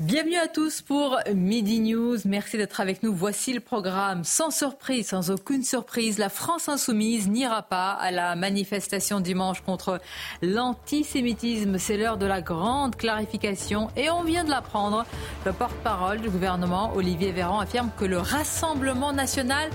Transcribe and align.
Bienvenue 0.00 0.36
à 0.36 0.46
tous 0.46 0.80
pour 0.80 1.18
Midi 1.34 1.80
News. 1.80 2.18
Merci 2.24 2.56
d'être 2.56 2.80
avec 2.80 3.02
nous. 3.02 3.12
Voici 3.12 3.52
le 3.52 3.58
programme. 3.58 4.22
Sans 4.22 4.52
surprise, 4.52 5.08
sans 5.08 5.32
aucune 5.32 5.64
surprise, 5.64 6.18
la 6.18 6.28
France 6.28 6.68
insoumise 6.68 7.28
n'ira 7.28 7.62
pas 7.62 7.94
à 7.94 8.12
la 8.12 8.36
manifestation 8.36 9.18
dimanche 9.18 9.60
contre 9.60 10.00
l'antisémitisme. 10.40 11.78
C'est 11.78 11.96
l'heure 11.96 12.16
de 12.16 12.26
la 12.26 12.40
grande 12.40 12.94
clarification 12.94 13.88
et 13.96 14.08
on 14.08 14.22
vient 14.22 14.44
de 14.44 14.50
l'apprendre. 14.50 15.04
Le 15.44 15.52
porte-parole 15.52 16.20
du 16.20 16.30
gouvernement, 16.30 16.92
Olivier 16.94 17.32
Véran, 17.32 17.58
affirme 17.58 17.90
que 17.98 18.04
le 18.04 18.18
Rassemblement 18.18 19.12
national 19.12 19.68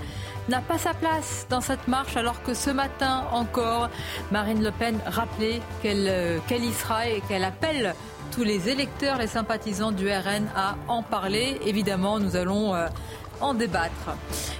n'a 0.48 0.62
pas 0.62 0.78
sa 0.78 0.94
place 0.94 1.46
dans 1.50 1.60
cette 1.60 1.86
marche 1.86 2.16
alors 2.16 2.42
que 2.42 2.54
ce 2.54 2.70
matin 2.70 3.24
encore, 3.30 3.90
Marine 4.30 4.62
Le 4.62 4.70
Pen 4.70 4.98
rappelait 5.06 5.60
qu'elle 5.82 6.06
euh, 6.08 6.38
qu'elle 6.48 6.64
y 6.64 6.72
sera 6.72 7.08
et 7.08 7.22
qu'elle 7.28 7.44
appelle 7.44 7.94
tous 8.34 8.42
les 8.42 8.68
électeurs, 8.68 9.18
les 9.18 9.28
sympathisants 9.28 9.92
du 9.92 10.08
RN 10.08 10.48
à 10.56 10.74
en 10.88 11.02
parler. 11.02 11.60
Évidemment, 11.64 12.18
nous 12.18 12.34
allons 12.34 12.74
euh, 12.74 12.88
en 13.40 13.54
débattre. 13.54 14.16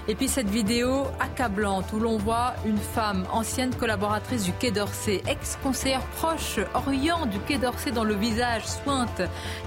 Et 0.07 0.15
puis 0.15 0.29
cette 0.29 0.49
vidéo 0.49 1.03
accablante 1.19 1.91
où 1.91 1.99
l'on 1.99 2.17
voit 2.17 2.53
une 2.65 2.77
femme, 2.77 3.25
ancienne 3.31 3.75
collaboratrice 3.75 4.43
du 4.43 4.53
Quai 4.53 4.71
d'Orsay, 4.71 5.21
ex-conseillère 5.27 6.05
proche 6.17 6.59
Orient 6.73 7.25
du 7.25 7.39
Quai 7.39 7.57
d'Orsay 7.57 7.91
dans 7.91 8.03
le 8.05 8.15
visage 8.15 8.65
sointe 8.65 9.21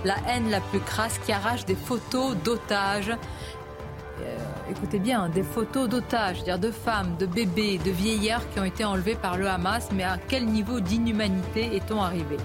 la 0.05 0.17
haine 0.29 0.49
la 0.51 0.61
plus 0.61 0.81
crasse 0.81 1.19
qui 1.19 1.33
arrache 1.33 1.67
des 1.67 1.77
photos 1.77 2.35
d'otages. 2.37 3.11
Euh, 4.21 4.39
écoutez 4.71 5.01
bien, 5.01 5.29
des 5.29 5.43
photos 5.43 5.89
d'otages, 5.89 6.37
c'est-à-dire 6.37 6.59
de 6.59 6.71
femmes, 6.71 7.17
de 7.19 7.27
bébés, 7.27 7.79
de 7.85 7.91
vieillards 7.91 8.49
qui 8.51 8.61
ont 8.61 8.65
été 8.65 8.85
enlevés 8.85 9.17
par 9.17 9.37
le 9.37 9.49
Hamas, 9.49 9.89
mais 9.93 10.05
à 10.05 10.17
quel 10.29 10.47
niveau 10.47 10.81
d'inhumanité 10.81 11.77
est-on 11.77 12.01
arrivé? 12.01 12.37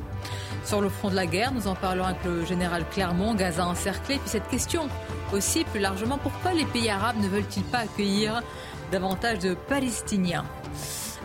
Sur 0.66 0.81
le 0.81 0.89
front 0.89 1.09
de 1.09 1.16
la 1.16 1.25
guerre. 1.25 1.52
Nous 1.53 1.67
en 1.67 1.75
parlons 1.75 2.03
avec 2.03 2.23
le 2.23 2.45
général 2.45 2.86
Clermont, 2.92 3.36
Gaza 3.36 3.66
encerclé. 3.66 4.17
Puis 4.17 4.30
cette 4.30 4.47
question 4.47 4.88
aussi, 5.33 5.64
plus 5.66 5.80
largement, 5.80 6.17
pourquoi 6.17 6.53
les 6.53 6.66
pays 6.66 6.89
arabes 6.89 7.17
ne 7.22 7.28
veulent-ils 7.28 7.64
pas 7.64 7.80
accueillir 7.80 8.42
davantage 8.92 9.39
de 9.39 9.53
Palestiniens? 9.53 10.45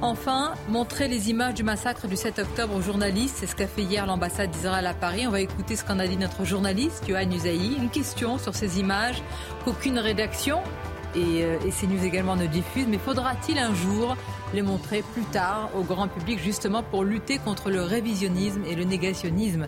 Enfin, 0.01 0.53
montrer 0.69 1.09
les 1.09 1.29
images 1.29 1.55
du 1.55 1.65
massacre 1.65 2.07
du 2.07 2.15
7 2.15 2.39
octobre 2.39 2.77
aux 2.77 2.81
journalistes, 2.81 3.39
c'est 3.41 3.49
ce 3.49 3.57
qu'a 3.57 3.67
fait 3.67 3.83
hier 3.83 4.07
l'ambassade 4.07 4.51
d'Israël 4.51 4.87
à 4.87 4.95
Paris. 4.95 5.27
On 5.27 5.31
va 5.31 5.41
écouter 5.41 5.75
ce 5.75 5.85
qu'en 5.85 5.99
a 5.99 6.07
dit 6.07 6.17
notre 6.17 6.45
journaliste, 6.45 7.09
Yohann 7.09 7.33
Usaï. 7.33 7.75
Une 7.77 7.91
question 7.91 8.39
sur 8.39 8.55
ces 8.55 8.79
images 8.79 9.23
qu'aucune 9.65 9.99
rédaction 9.99 10.61
et, 11.19 11.45
euh, 11.45 11.59
et 11.67 11.71
CNews 11.71 12.05
également 12.05 12.37
ne 12.37 12.47
diffuse, 12.47 12.87
mais 12.89 12.99
faudra-t-il 12.99 13.59
un 13.59 13.75
jour 13.75 14.17
les 14.55 14.63
montrer 14.63 15.03
plus 15.13 15.25
tard 15.25 15.71
au 15.77 15.83
grand 15.83 16.09
public 16.09 16.39
justement 16.39 16.83
pour 16.83 17.05
lutter 17.05 17.39
contre 17.39 17.71
le 17.71 17.83
révisionnisme 17.83 18.65
et 18.65 18.75
le 18.75 18.85
négationnisme? 18.85 19.67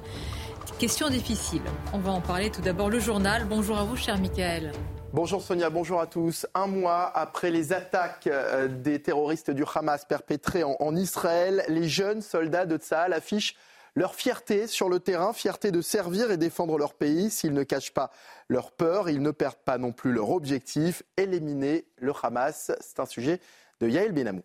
Question 0.79 1.11
difficile. 1.11 1.63
On 1.93 1.99
va 1.99 2.13
en 2.13 2.21
parler 2.21 2.51
tout 2.51 2.63
d'abord 2.63 2.89
le 2.89 3.01
journal. 3.01 3.45
Bonjour 3.45 3.77
à 3.79 3.85
vous, 3.85 3.97
cher 3.97 4.19
Michael. 4.19 4.73
Bonjour 5.13 5.43
Sonia, 5.43 5.71
bonjour 5.71 6.01
à 6.01 6.07
tous. 6.07 6.47
Un 6.55 6.69
mois 6.69 7.11
après 7.15 7.51
les 7.51 7.73
attaques 7.73 8.29
euh, 8.29 8.69
des 8.69 9.03
terroristes 9.03 9.51
du 9.51 9.65
Hamas 9.75 10.05
perpétrées 10.05 10.63
en, 10.63 10.77
en 10.79 10.95
Israël, 10.95 11.65
les 11.69 11.89
jeunes 11.89 12.23
soldats 12.23 12.65
de 12.65 12.77
Tsahal 12.77 13.13
affichent 13.13 13.57
leur 13.97 14.15
fierté 14.15 14.69
sur 14.69 14.89
le 14.89 15.01
terrain, 15.01 15.33
fierté 15.33 15.73
de 15.73 15.81
servir 15.81 16.31
et 16.31 16.37
défendre 16.37 16.79
leur 16.79 16.95
pays. 16.95 17.29
S'ils 17.29 17.53
ne 17.53 17.65
cachent 17.65 17.93
pas 17.93 18.11
leur 18.51 18.73
peur, 18.73 19.09
ils 19.09 19.23
ne 19.23 19.31
perdent 19.31 19.63
pas 19.65 19.79
non 19.79 19.93
plus 19.93 20.13
leur 20.13 20.31
objectif, 20.31 21.05
éliminer 21.17 21.85
le 21.99 22.13
Hamas. 22.21 22.73
C'est 22.81 22.99
un 22.99 23.07
sujet 23.07 23.39
de 23.81 23.89
Yael 23.89 24.11
Benamou. 24.11 24.43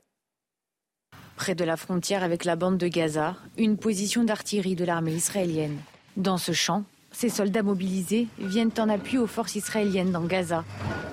Près 1.35 1.55
de 1.55 1.65
la 1.65 1.75
frontière 1.75 2.23
avec 2.23 2.45
la 2.45 2.55
bande 2.55 2.77
de 2.77 2.87
Gaza, 2.87 3.35
une 3.57 3.77
position 3.77 4.23
d'artillerie 4.23 4.75
de 4.75 4.85
l'armée 4.85 5.13
israélienne. 5.13 5.79
Dans 6.17 6.37
ce 6.37 6.51
champ, 6.51 6.83
ces 7.11 7.29
soldats 7.29 7.63
mobilisés 7.63 8.27
viennent 8.37 8.71
en 8.77 8.89
appui 8.89 9.17
aux 9.17 9.25
forces 9.25 9.55
israéliennes 9.55 10.11
dans 10.11 10.25
Gaza. 10.25 10.63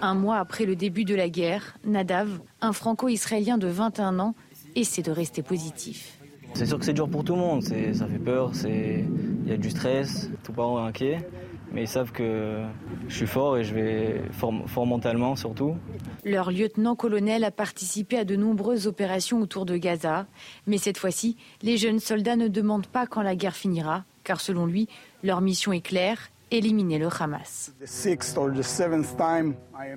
Un 0.03 0.15
mois 0.15 0.37
après 0.37 0.67
le 0.67 0.77
début 0.77 1.05
de 1.05 1.15
la 1.15 1.31
guerre, 1.31 1.79
Nadav, 1.85 2.41
un 2.61 2.75
franco-israélien 2.75 3.57
de 3.57 3.69
21 3.69 4.19
ans, 4.19 4.35
essaie 4.77 5.03
de 5.03 5.11
rester 5.11 5.43
positif. 5.43 6.19
C'est 6.53 6.67
sûr 6.67 6.79
que 6.79 6.85
c'est 6.85 6.93
dur 6.93 7.09
pour 7.09 7.25
tout 7.25 7.35
le 7.35 7.41
monde, 7.41 7.63
ça 7.63 8.07
fait 8.07 8.19
peur, 8.19 8.53
il 8.67 9.49
y 9.49 9.53
a 9.53 9.57
du 9.57 9.71
stress, 9.71 10.29
tout 10.43 10.53
parent 10.53 10.85
est 10.85 10.89
inquiet, 10.89 11.27
mais 11.73 11.83
ils 11.83 11.89
savent 11.89 12.13
que 12.13 12.63
je 13.09 13.15
suis 13.15 13.27
fort 13.27 13.57
et 13.59 13.65
je 13.65 13.75
vais 13.75 14.23
fort, 14.33 14.87
mentalement 14.87 15.37
surtout. 15.37 15.77
Leur 16.25 16.51
lieutenant-colonel 16.51 17.45
a 17.45 17.51
participé 17.51 18.19
à 18.19 18.25
de 18.25 18.37
nombreuses 18.37 18.87
opérations 18.87 19.41
autour 19.41 19.67
de 19.67 19.77
Gaza, 19.77 20.27
mais 20.67 20.79
cette 20.79 20.99
fois-ci, 20.99 21.37
les 21.63 21.77
jeunes 21.77 22.01
soldats 22.01 22.37
ne 22.37 22.49
demandent 22.49 22.87
pas 22.87 23.07
quand 23.07 23.23
la 23.23 23.37
guerre 23.37 23.57
finira, 23.57 24.05
car 24.25 24.41
selon 24.41 24.67
lui, 24.67 24.89
leur 25.23 25.41
mission 25.41 25.73
est 25.73 25.81
claire, 25.81 26.32
éliminer 26.53 26.99
le 26.99 27.09
Hamas. 27.19 27.73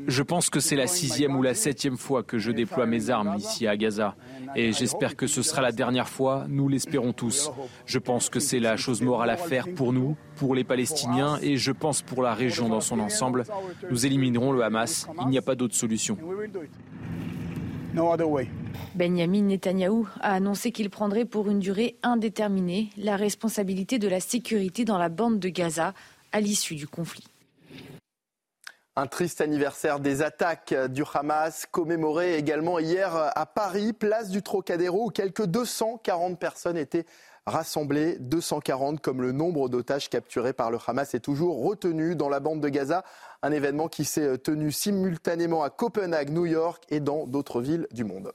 Je 0.08 0.22
pense 0.24 0.50
que 0.50 0.60
c'est 0.60 0.76
la 0.76 0.88
sixième 0.88 1.36
ou 1.36 1.44
la 1.44 1.54
septième 1.54 1.98
fois 1.98 2.24
que 2.24 2.40
je 2.40 2.52
déploie 2.52 2.86
mes 2.86 3.10
armes 3.10 3.36
ici 3.38 3.68
à 3.68 3.78
Gaza. 3.78 4.16
Et 4.56 4.72
j'espère 4.72 5.16
que 5.16 5.28
ce 5.28 5.42
sera 5.42 5.62
la 5.62 5.72
dernière 5.72 6.08
fois, 6.08 6.46
nous 6.48 6.70
l'espérons 6.70 7.14
tous. 7.14 7.52
Je 7.86 8.00
pense 8.00 8.30
que 8.30 8.40
c'est 8.40 8.60
la 8.60 8.78
chose 8.78 9.02
morale 9.02 9.30
à 9.30 9.38
faire 9.38 9.68
pour 9.76 9.92
nous, 9.92 10.16
pour 10.38 10.56
les 10.56 10.64
Palestiniens 10.64 11.38
et 11.42 11.58
je 11.58 11.72
pense 11.72 12.02
pour 12.02 12.24
la 12.24 12.34
région 12.34 12.70
dans 12.70 12.82
son 12.82 13.00
ensemble. 13.00 13.44
Nous 13.90 14.06
éliminerons 14.06 14.52
le 14.52 14.64
Hamas, 14.64 15.08
il 15.22 15.28
n'y 15.28 15.38
a 15.38 15.42
pas 15.42 15.56
d'autre 15.56 15.76
solution. 15.76 16.18
Benjamin 18.96 19.42
Netanyahou 19.44 20.08
a 20.20 20.34
annoncé 20.34 20.72
qu'il 20.72 20.90
prendrait 20.90 21.26
pour 21.26 21.50
une 21.50 21.60
durée 21.60 21.96
indéterminée 22.04 22.90
la 22.98 23.16
responsabilité 23.16 24.00
de 24.00 24.08
la 24.08 24.20
sécurité 24.20 24.84
dans 24.86 24.98
la 24.98 25.10
bande 25.10 25.40
de 25.40 25.50
Gaza 25.50 25.94
à 26.36 26.42
l'issue 26.42 26.76
du 26.76 26.86
conflit. 26.86 27.24
Un 28.98 29.08
triste 29.08 29.40
anniversaire 29.40 30.02
des 30.02 30.22
attaques 30.22 30.74
du 30.90 31.04
Hamas, 31.14 31.66
commémoré 31.66 32.36
également 32.36 32.78
hier 32.78 33.16
à 33.16 33.46
Paris, 33.46 33.94
place 33.94 34.30
du 34.30 34.44
Trocadéro, 34.44 35.06
où 35.06 35.10
quelques 35.12 35.46
240 35.46 36.38
personnes 36.38 36.76
étaient 36.76 37.06
rassemblées. 37.46 38.18
240 38.20 39.00
comme 39.00 39.22
le 39.22 39.32
nombre 39.32 39.70
d'otages 39.70 40.10
capturés 40.10 40.52
par 40.52 40.72
le 40.72 40.78
Hamas 40.86 41.14
est 41.14 41.22
toujours 41.22 41.64
retenu 41.64 42.18
dans 42.18 42.28
la 42.28 42.42
bande 42.42 42.60
de 42.60 42.68
Gaza. 42.68 43.06
Un 43.42 43.54
événement 43.54 43.88
qui 43.88 44.04
s'est 44.04 44.38
tenu 44.38 44.74
simultanément 44.74 45.64
à 45.64 45.70
Copenhague, 45.70 46.32
New 46.32 46.46
York 46.46 46.84
et 46.90 47.00
dans 47.00 47.28
d'autres 47.28 47.62
villes 47.62 47.88
du 47.92 48.04
monde. 48.04 48.34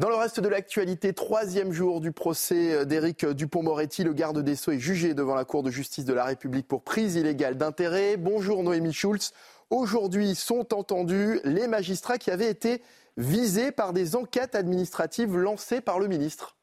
Dans 0.00 0.08
le 0.08 0.16
reste 0.16 0.40
de 0.40 0.48
l'actualité, 0.48 1.12
troisième 1.12 1.70
jour 1.70 2.00
du 2.00 2.10
procès 2.10 2.84
d'Éric 2.84 3.24
Dupont-Moretti, 3.26 4.02
le 4.02 4.12
garde 4.12 4.40
des 4.40 4.56
Sceaux 4.56 4.72
est 4.72 4.80
jugé 4.80 5.14
devant 5.14 5.36
la 5.36 5.44
Cour 5.44 5.62
de 5.62 5.70
justice 5.70 6.04
de 6.04 6.12
la 6.12 6.24
République 6.24 6.66
pour 6.66 6.82
prise 6.82 7.14
illégale 7.14 7.56
d'intérêt. 7.56 8.16
Bonjour 8.16 8.64
Noémie 8.64 8.92
Schulz. 8.92 9.32
Aujourd'hui 9.70 10.34
sont 10.34 10.74
entendus 10.74 11.38
les 11.44 11.68
magistrats 11.68 12.18
qui 12.18 12.32
avaient 12.32 12.50
été 12.50 12.82
visés 13.18 13.70
par 13.70 13.92
des 13.92 14.16
enquêtes 14.16 14.56
administratives 14.56 15.36
lancées 15.36 15.80
par 15.80 16.00
le 16.00 16.08
ministre. 16.08 16.56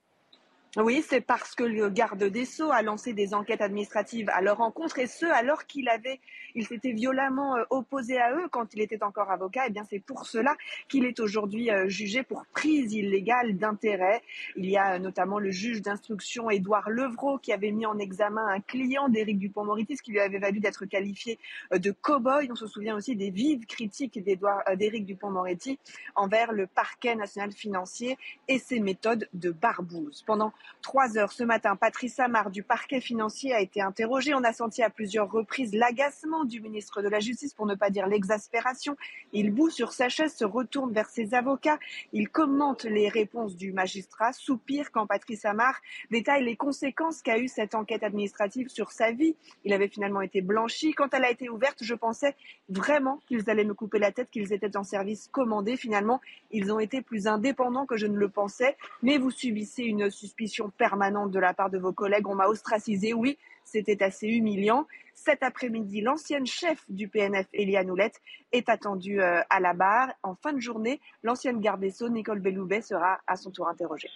Oui, 0.75 1.01
c'est 1.07 1.21
parce 1.21 1.55
que 1.55 1.63
le 1.63 1.89
garde 1.89 2.25
des 2.25 2.43
Sceaux 2.43 2.71
a 2.71 2.81
lancé 2.81 3.13
des 3.13 3.33
enquêtes 3.33 3.61
administratives 3.61 4.29
à 4.33 4.41
leur 4.41 4.57
rencontre 4.57 4.99
et 4.99 5.07
ce, 5.07 5.25
alors 5.25 5.67
qu'il 5.67 5.87
avait, 5.87 6.19
il 6.55 6.65
s'était 6.65 6.91
violemment 6.91 7.57
euh, 7.57 7.63
opposé 7.69 8.17
à 8.17 8.33
eux 8.33 8.47
quand 8.51 8.73
il 8.73 8.81
était 8.81 9.03
encore 9.03 9.31
avocat. 9.31 9.67
Et 9.67 9.69
bien, 9.69 9.83
c'est 9.89 9.99
pour 9.99 10.25
cela 10.25 10.55
qu'il 10.87 11.05
est 11.05 11.19
aujourd'hui 11.19 11.71
euh, 11.71 11.87
jugé 11.87 12.23
pour 12.23 12.45
prise 12.53 12.93
illégale 12.93 13.57
d'intérêt. 13.57 14.21
Il 14.55 14.69
y 14.69 14.77
a 14.77 14.95
euh, 14.95 14.99
notamment 14.99 15.39
le 15.39 15.51
juge 15.51 15.81
d'instruction 15.81 16.49
Édouard 16.49 16.89
Levrault 16.89 17.37
qui 17.37 17.53
avait 17.53 17.71
mis 17.71 17.85
en 17.85 17.97
examen 17.97 18.45
un 18.47 18.59
client 18.59 19.09
d'Éric 19.09 19.39
Dupont-Moretti, 19.39 19.97
ce 19.97 20.01
qui 20.01 20.11
lui 20.11 20.19
avait 20.19 20.39
valu 20.39 20.59
d'être 20.59 20.85
qualifié 20.85 21.39
de 21.71 21.91
cow-boy. 21.91 22.49
On 22.51 22.55
se 22.55 22.67
souvient 22.67 22.95
aussi 22.95 23.15
des 23.15 23.29
vives 23.29 23.65
critiques 23.65 24.19
d'Éric 24.23 25.05
Dupont-Moretti 25.05 25.79
envers 26.15 26.51
le 26.51 26.67
parquet 26.67 27.15
national 27.15 27.51
financier 27.51 28.17
et 28.47 28.59
ses 28.59 28.79
méthodes 28.79 29.27
de 29.33 29.51
barbouze. 29.51 30.23
Pendant 30.25 30.53
trois 30.81 31.17
heures 31.17 31.31
ce 31.31 31.43
matin. 31.43 31.75
Patrice 31.75 32.19
Amar 32.19 32.51
du 32.51 32.63
parquet 32.63 33.01
financier 33.01 33.53
a 33.53 33.61
été 33.61 33.81
interrogé. 33.81 34.33
On 34.33 34.43
a 34.43 34.53
senti 34.53 34.83
à 34.83 34.89
plusieurs 34.89 35.31
reprises 35.31 35.73
l'agacement 35.73 36.40
du 36.45 36.61
ministre 36.61 37.01
de 37.01 37.07
la 37.07 37.19
Justice, 37.19 37.53
pour 37.53 37.65
ne 37.65 37.75
pas 37.75 37.89
dire 37.89 38.07
l'exaspération. 38.07 38.95
Il 39.33 39.51
bout 39.51 39.69
sur 39.69 39.91
sa 39.93 40.09
chaise, 40.09 40.35
se 40.35 40.45
retourne 40.45 40.91
vers 40.93 41.09
ses 41.09 41.33
avocats. 41.33 41.79
Il 42.13 42.29
commente 42.29 42.83
les 42.83 43.09
réponses 43.09 43.55
du 43.55 43.71
magistrat, 43.71 44.33
soupire 44.33 44.91
quand 44.91 45.07
Patrice 45.07 45.45
Amar 45.45 45.79
détaille 46.09 46.43
les 46.43 46.55
conséquences 46.55 47.21
qu'a 47.21 47.37
eu 47.37 47.47
cette 47.47 47.75
enquête 47.75 48.03
administrative 48.03 48.69
sur 48.69 48.91
sa 48.91 49.11
vie. 49.11 49.35
Il 49.65 49.73
avait 49.73 49.87
finalement 49.87 50.21
été 50.21 50.41
blanchi. 50.41 50.93
Quand 50.93 51.13
elle 51.13 51.25
a 51.25 51.31
été 51.31 51.49
ouverte, 51.49 51.79
je 51.81 51.93
pensais 51.93 52.35
vraiment 52.69 53.19
qu'ils 53.27 53.49
allaient 53.49 53.63
me 53.63 53.73
couper 53.73 53.99
la 53.99 54.11
tête, 54.11 54.29
qu'ils 54.29 54.53
étaient 54.53 54.77
en 54.77 54.83
service 54.83 55.27
commandé. 55.31 55.77
Finalement, 55.77 56.21
ils 56.51 56.71
ont 56.71 56.79
été 56.79 57.01
plus 57.01 57.27
indépendants 57.27 57.85
que 57.85 57.97
je 57.97 58.07
ne 58.07 58.17
le 58.17 58.29
pensais. 58.29 58.77
Mais 59.01 59.17
vous 59.17 59.31
subissez 59.31 59.83
une 59.83 60.09
suspicion 60.09 60.69
permanente 60.77 61.31
de 61.31 61.39
la 61.39 61.53
part 61.53 61.69
de 61.69 61.77
vos 61.77 61.93
collègues. 61.93 62.27
On 62.27 62.35
m'a 62.35 62.47
ostracisé, 62.47 63.13
oui, 63.13 63.37
c'était 63.65 64.03
assez 64.03 64.27
humiliant. 64.27 64.85
Cet 65.15 65.43
après-midi, 65.43 66.01
l'ancienne 66.01 66.47
chef 66.47 66.83
du 66.89 67.07
PNF, 67.07 67.47
Eliane 67.53 67.91
Houlette, 67.91 68.19
est 68.51 68.69
attendue 68.69 69.21
euh, 69.21 69.41
à 69.49 69.59
la 69.59 69.73
barre. 69.73 70.09
En 70.23 70.35
fin 70.35 70.53
de 70.53 70.59
journée, 70.59 70.99
l'ancienne 71.23 71.59
garde 71.59 71.81
des 71.81 71.91
Sceaux, 71.91 72.09
Nicole 72.09 72.39
Belloubet, 72.39 72.81
sera 72.81 73.19
à 73.27 73.35
son 73.35 73.51
tour 73.51 73.67
interrogée. 73.67 74.09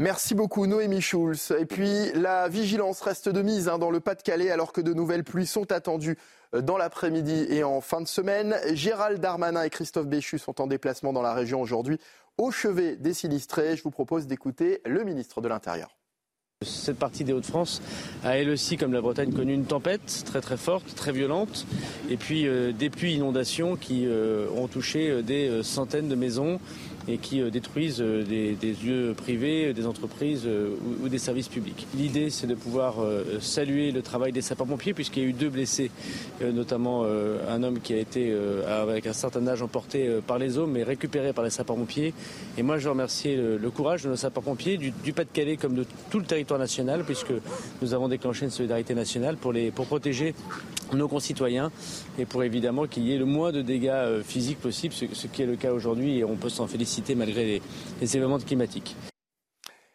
Merci 0.00 0.34
beaucoup 0.34 0.66
Noémie 0.66 1.00
Schulz. 1.00 1.52
Et 1.56 1.66
puis 1.66 2.10
la 2.14 2.48
vigilance 2.48 3.00
reste 3.00 3.28
de 3.28 3.42
mise 3.42 3.68
hein, 3.68 3.78
dans 3.78 3.90
le 3.90 4.00
Pas-de-Calais 4.00 4.50
alors 4.50 4.72
que 4.72 4.80
de 4.80 4.92
nouvelles 4.92 5.22
pluies 5.22 5.46
sont 5.46 5.70
attendues 5.70 6.18
euh, 6.54 6.62
dans 6.62 6.76
l'après-midi 6.76 7.46
et 7.48 7.62
en 7.62 7.80
fin 7.80 8.00
de 8.00 8.08
semaine. 8.08 8.56
Gérald 8.72 9.20
Darmanin 9.20 9.62
et 9.62 9.70
Christophe 9.70 10.08
Béchu 10.08 10.38
sont 10.38 10.60
en 10.60 10.66
déplacement 10.66 11.12
dans 11.12 11.22
la 11.22 11.32
région 11.32 11.60
aujourd'hui 11.60 12.00
au 12.38 12.50
chevet 12.50 12.96
des 12.96 13.14
sinistrés. 13.14 13.76
Je 13.76 13.84
vous 13.84 13.92
propose 13.92 14.26
d'écouter 14.26 14.80
le 14.84 15.04
ministre 15.04 15.40
de 15.40 15.48
l'Intérieur. 15.48 15.96
Cette 16.64 16.98
partie 16.98 17.24
des 17.24 17.32
Hauts-de-France 17.32 17.82
a 18.24 18.36
elle 18.38 18.50
aussi, 18.50 18.76
comme 18.76 18.92
la 18.92 19.00
Bretagne, 19.00 19.32
connu 19.32 19.54
une 19.54 19.64
tempête 19.64 20.24
très 20.24 20.40
très 20.40 20.56
forte, 20.56 20.94
très 20.94 21.12
violente, 21.12 21.66
et 22.10 22.16
puis 22.16 22.46
euh, 22.46 22.72
des 22.72 22.90
pluies 22.90 23.14
inondations 23.14 23.76
qui 23.76 24.04
euh, 24.06 24.46
ont 24.56 24.68
touché 24.68 25.22
des 25.22 25.62
centaines 25.62 26.08
de 26.08 26.14
maisons 26.14 26.58
et 27.08 27.18
qui 27.18 27.40
euh, 27.40 27.50
détruisent 27.50 28.00
euh, 28.00 28.24
des, 28.24 28.74
lieux 28.84 29.14
privés, 29.16 29.72
des 29.72 29.86
entreprises 29.86 30.42
euh, 30.46 30.74
ou, 31.02 31.08
des 31.08 31.18
services 31.18 31.48
publics. 31.48 31.86
L'idée, 31.94 32.30
c'est 32.30 32.46
de 32.46 32.54
pouvoir 32.54 32.94
saluer 33.40 33.92
le 33.92 34.02
travail 34.02 34.32
des 34.32 34.42
sapeurs-pompiers, 34.42 34.94
puisqu'il 34.94 35.22
y 35.22 35.26
a 35.26 35.28
eu 35.28 35.32
deux 35.32 35.48
blessés, 35.48 35.90
notamment 36.42 37.04
un 37.04 37.62
homme 37.62 37.80
qui 37.80 37.92
a 37.92 37.98
été, 37.98 38.34
avec 38.66 39.06
un 39.06 39.12
certain 39.12 39.46
âge, 39.46 39.62
emporté 39.62 40.08
par 40.26 40.38
les 40.38 40.58
eaux, 40.58 40.66
mais 40.66 40.82
récupéré 40.82 41.32
par 41.32 41.44
les 41.44 41.50
sapeurs-pompiers. 41.50 42.14
Et 42.58 42.62
moi, 42.62 42.78
je 42.78 42.88
remercie 42.88 43.36
le, 43.36 43.58
le 43.58 43.70
courage 43.70 44.02
de 44.04 44.08
nos 44.08 44.16
sapeurs-pompiers, 44.16 44.76
du, 44.76 44.90
du 44.90 45.12
Pas-de-Calais 45.12 45.56
comme 45.56 45.74
de 45.74 45.84
tout 46.10 46.18
le 46.18 46.24
territoire 46.24 46.58
national, 46.58 47.04
puisque 47.04 47.32
nous 47.82 47.94
avons 47.94 48.08
déclenché 48.08 48.44
une 48.44 48.50
solidarité 48.50 48.94
nationale 48.94 49.36
pour, 49.36 49.52
les, 49.52 49.70
pour 49.70 49.86
protéger 49.86 50.34
nos 50.92 51.08
concitoyens 51.08 51.70
et 52.18 52.24
pour 52.24 52.44
évidemment 52.44 52.86
qu'il 52.86 53.04
y 53.04 53.14
ait 53.14 53.18
le 53.18 53.24
moins 53.24 53.52
de 53.52 53.62
dégâts 53.62 54.22
physiques 54.24 54.60
possible, 54.60 54.94
ce, 54.94 55.06
ce 55.12 55.26
qui 55.26 55.42
est 55.42 55.46
le 55.46 55.56
cas 55.56 55.72
aujourd'hui, 55.72 56.18
et 56.18 56.24
on 56.24 56.36
peut 56.36 56.48
s'en 56.48 56.66
féliciter 56.66 56.93
malgré 57.14 57.60
les, 58.00 58.16
événements 58.16 58.38
climatiques. 58.38 58.96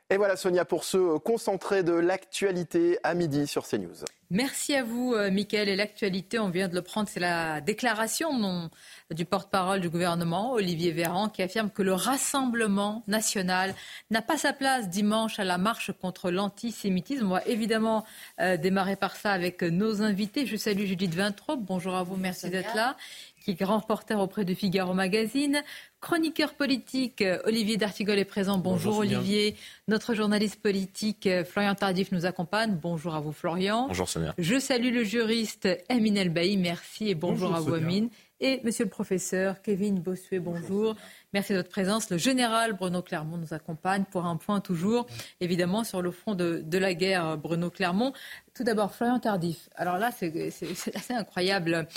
Et 0.10 0.18
voilà 0.18 0.36
Sonia 0.36 0.66
pour 0.66 0.84
ce 0.84 1.18
concentré 1.20 1.84
de 1.84 1.94
l'actualité 1.94 2.98
à 3.04 3.14
midi 3.14 3.46
sur 3.46 3.68
CNews. 3.68 4.06
Merci 4.32 4.76
à 4.76 4.84
vous, 4.84 5.16
euh, 5.16 5.32
Mickaël. 5.32 5.70
Et 5.70 5.76
l'actualité, 5.76 6.38
on 6.38 6.50
vient 6.50 6.68
de 6.68 6.76
le 6.76 6.84
prendre, 6.84 7.10
c'est 7.10 7.20
la 7.20 7.62
déclaration 7.62 8.70
du 9.10 9.26
porte-parole 9.26 9.82
du 9.82 9.90
gouvernement, 9.90 10.54
Olivier 10.54 10.92
Véran, 10.92 11.30
qui 11.30 11.42
affirme 11.42 11.72
que 11.72 11.82
le 11.82 11.94
Rassemblement 11.94 13.04
national 13.08 13.74
n'a 14.12 14.22
pas 14.22 14.38
sa 14.38 14.54
place 14.54 14.88
dimanche 14.88 15.40
à 15.40 15.44
la 15.44 15.58
marche 15.58 15.92
contre 16.00 16.30
l'antisémitisme. 16.30 17.26
On 17.26 17.34
va 17.34 17.46
évidemment 17.48 18.06
euh, 18.40 18.56
démarrer 18.56 18.96
par 18.96 19.16
ça 19.16 19.32
avec 19.32 19.64
nos 19.64 20.04
invités. 20.04 20.46
Je 20.46 20.58
salue 20.58 20.86
Judith 20.86 21.16
Vintraube. 21.16 21.66
Bonjour 21.66 21.96
à 21.96 22.04
vous, 22.04 22.16
merci 22.16 22.52
d'être 22.52 22.76
là 22.76 22.98
qui 23.40 23.52
est 23.52 23.56
grand 23.56 23.80
reporter 23.80 24.20
auprès 24.20 24.46
de 24.46 24.54
Figaro 24.54 24.94
Magazine. 24.94 25.64
Chroniqueur 26.02 26.54
politique, 26.54 27.22
euh, 27.22 27.40
Olivier 27.46 27.78
D'Artigol 27.78 28.18
est 28.18 28.26
présent. 28.26 28.58
Bonjour, 28.58 29.00
Olivier. 29.00 29.56
Notre 29.88 30.14
journaliste 30.14 30.62
politique, 30.62 31.28
euh, 31.28 31.44
Florian 31.44 31.76
Tardif, 31.76 32.12
nous 32.12 32.26
accompagne. 32.26 32.78
Bonjour 32.82 33.16
à 33.16 33.20
vous 33.20 33.34
Florian. 33.34 33.88
Bonjour 33.88 34.08
Sonia. 34.08 34.34
Je 34.38 34.60
salue 34.60 34.94
le 34.94 35.04
juriste 35.04 35.68
Amine 35.90 36.18
Elbaï. 36.18 36.58
Merci 36.58 37.10
et 37.10 37.16
bonjour, 37.16 37.54
à 37.56 37.60
vous 37.60 37.74
Amine. 37.74 38.10
Et 38.42 38.62
monsieur 38.64 38.86
le 38.86 38.90
professeur 38.90 39.62
Kevin 39.62 40.00
Bossuet, 40.00 40.40
bonjour. 40.40 40.96
Merci 41.34 41.52
de 41.52 41.58
votre 41.58 41.70
présence. 41.70 42.10
Le 42.10 42.18
général 42.18 42.72
Bruno 42.72 43.02
Clermont 43.02 43.36
nous 43.36 43.54
accompagne 43.54 44.06
pour 44.10 44.26
un 44.26 44.38
point 44.38 44.62
toujours, 44.62 45.08
évidemment, 45.42 45.84
sur 45.84 46.02
le 46.02 46.10
front 46.12 46.36
de, 46.36 46.64
de 46.66 46.78
la 46.78 46.94
guerre, 46.94 47.38
Bruno 47.38 47.70
Clermont. 47.70 48.14
Tout 48.54 48.64
d'abord, 48.64 48.96
Florian 48.96 49.20
Tardif. 49.20 49.70
Alors 49.76 49.98
là, 49.98 50.12
c'est 50.12 50.52
assez 50.96 51.14
incroyable 51.14 51.88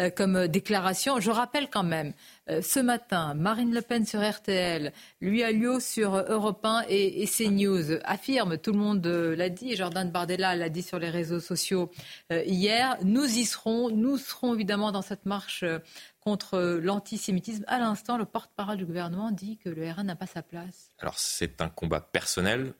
euh, 0.00 0.08
comme 0.08 0.48
déclaration. 0.48 1.20
Je 1.20 1.30
rappelle 1.30 1.68
quand 1.68 1.82
même, 1.82 2.08
euh, 2.08 2.39
ce 2.62 2.80
matin, 2.80 3.34
Marine 3.34 3.74
Le 3.74 3.82
Pen 3.82 4.04
sur 4.04 4.20
RTL, 4.20 4.92
lui 5.20 5.42
Alliot 5.42 5.80
sur 5.80 6.16
Europe 6.16 6.64
1 6.64 6.84
et, 6.88 7.22
et 7.22 7.26
CNews 7.26 7.98
affirme, 8.04 8.58
tout 8.58 8.72
le 8.72 8.78
monde 8.78 9.06
euh, 9.06 9.36
l'a 9.36 9.48
dit, 9.48 9.76
Jordan 9.76 10.10
Bardella 10.10 10.56
l'a 10.56 10.68
dit 10.68 10.82
sur 10.82 10.98
les 10.98 11.10
réseaux 11.10 11.40
sociaux 11.40 11.90
hier, 12.30 12.96
nous 13.02 13.24
y 13.24 13.44
serons, 13.44 13.90
nous 13.90 14.18
serons 14.18 14.54
évidemment 14.54 14.92
dans 14.92 15.02
cette 15.02 15.26
marche 15.26 15.64
contre 16.20 16.58
l'antisémitisme. 16.82 17.64
À 17.66 17.78
l'instant, 17.78 18.18
le 18.18 18.24
porte-parole 18.24 18.76
du 18.76 18.86
gouvernement 18.86 19.30
dit 19.30 19.58
que 19.58 19.68
le 19.68 19.90
RN 19.90 20.06
n'a 20.06 20.16
pas 20.16 20.26
sa 20.26 20.42
place. 20.42 20.90
Alors 20.98 21.18
c'est 21.18 21.60
un 21.60 21.68
combat 21.68 22.00
personnel 22.00 22.74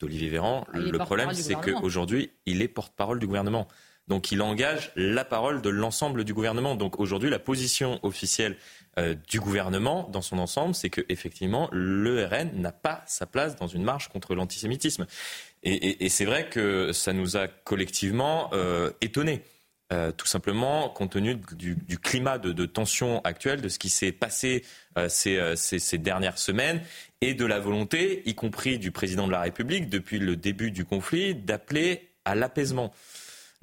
d'Olivier 0.00 0.28
Véran. 0.28 0.66
Ah, 0.72 0.78
le 0.78 0.98
problème, 0.98 1.32
c'est 1.34 1.54
qu'aujourd'hui, 1.54 2.32
il 2.46 2.62
est 2.62 2.68
porte-parole 2.68 3.18
du 3.18 3.26
gouvernement. 3.26 3.68
Donc 4.08 4.32
il 4.32 4.42
engage 4.42 4.92
la 4.96 5.24
parole 5.24 5.62
de 5.62 5.70
l'ensemble 5.70 6.24
du 6.24 6.34
gouvernement. 6.34 6.74
Donc 6.74 7.00
aujourd'hui, 7.00 7.30
la 7.30 7.38
position 7.38 8.00
officielle 8.02 8.56
euh, 8.98 9.14
du 9.28 9.40
gouvernement 9.40 10.08
dans 10.12 10.22
son 10.22 10.38
ensemble, 10.38 10.74
c'est 10.74 10.90
que 10.90 11.00
effectivement, 11.08 11.68
le 11.72 12.28
n'a 12.54 12.72
pas 12.72 13.02
sa 13.06 13.26
place 13.26 13.56
dans 13.56 13.66
une 13.66 13.82
marche 13.82 14.08
contre 14.08 14.34
l'antisémitisme. 14.34 15.06
Et, 15.62 16.08
c'est 16.10 16.26
vrai 16.26 16.48
que 16.48 16.92
ça 16.92 17.12
nous 17.12 17.36
a 17.36 17.48
collectivement 17.48 18.50
euh, 18.52 18.90
étonnés. 19.00 19.42
Euh, 19.92 20.12
tout 20.12 20.26
simplement 20.26 20.88
compte 20.88 21.12
tenu 21.12 21.36
du, 21.36 21.98
climat 21.98 22.38
de, 22.38 22.66
tension 22.66 23.20
actuel, 23.22 23.60
de 23.60 23.68
ce 23.68 23.78
qui 23.78 23.88
s'est 23.88 24.12
passé 24.12 24.64
ces, 25.08 25.98
dernières 25.98 26.38
semaines 26.38 26.82
et 27.20 27.34
de 27.34 27.46
la 27.46 27.60
volonté, 27.60 28.22
y 28.26 28.34
compris 28.34 28.78
du 28.78 28.90
président 28.90 29.26
de 29.26 29.32
la 29.32 29.40
République, 29.40 29.88
depuis 29.88 30.18
le 30.18 30.36
début 30.36 30.70
du 30.70 30.84
conflit, 30.84 31.34
d'appeler 31.34 32.10
à 32.24 32.34
l'apaisement. 32.34 32.92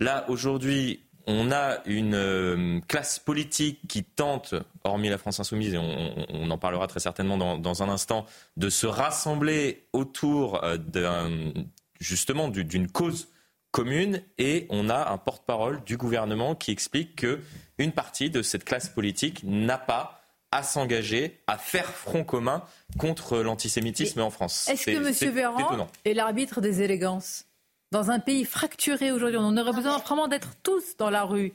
Là, 0.02 0.26
aujourd'hui, 0.30 1.00
on 1.28 1.52
a 1.52 1.78
une 1.86 2.82
classe 2.88 3.20
politique 3.20 3.82
qui 3.88 4.04
tente, 4.04 4.56
hormis 4.84 5.10
la 5.10 5.20
France 5.20 5.40
insoumise, 5.40 5.76
et 5.76 5.78
on, 5.78 6.50
en 6.50 6.58
parlera 6.58 6.88
très 6.88 7.00
certainement 7.00 7.38
dans, 7.38 7.60
dans, 7.60 7.84
un 7.84 7.90
instant, 7.90 8.26
de 8.58 8.72
se 8.72 8.88
rassembler 8.88 9.86
autour 9.94 10.60
justement 12.00 12.48
d'une 12.48 12.92
cause 12.92 13.28
commune 13.70 14.24
et 14.40 14.66
on 14.72 14.90
a 14.90 15.12
un 15.12 15.18
porte-parole 15.20 15.84
du 15.84 15.98
gouvernement 15.98 16.56
qui 16.56 16.72
explique 16.72 17.16
que 17.18 17.40
une 17.78 17.92
partie 17.92 18.32
de 18.32 18.42
cette 18.42 18.66
classe 18.66 18.90
politique 18.90 19.44
n'a 19.44 19.78
pas 19.78 20.22
à 20.52 20.64
s'engager, 20.64 21.42
à 21.46 21.58
faire 21.60 21.86
front 21.86 22.24
commun 22.24 22.64
contre 22.98 23.38
l'antisémitisme 23.38 24.20
en 24.20 24.32
France. 24.32 24.68
Est-ce 24.68 24.88
que 24.88 25.26
M. 25.26 25.34
Véran 25.34 25.88
est 26.04 26.14
l'arbitre 26.16 26.60
des 26.60 26.82
élégances? 26.82 27.46
Dans 27.92 28.12
un 28.12 28.20
pays 28.20 28.46
fracturé 28.46 29.12
aujourd'hui, 29.12 29.38
on 29.40 29.58
aurait 29.58 29.74
besoin 29.74 29.98
vraiment 29.98 30.28
d'être 30.28 30.56
tous 30.64 30.98
dans 30.98 31.10
la 31.10 31.24
rue 31.24 31.54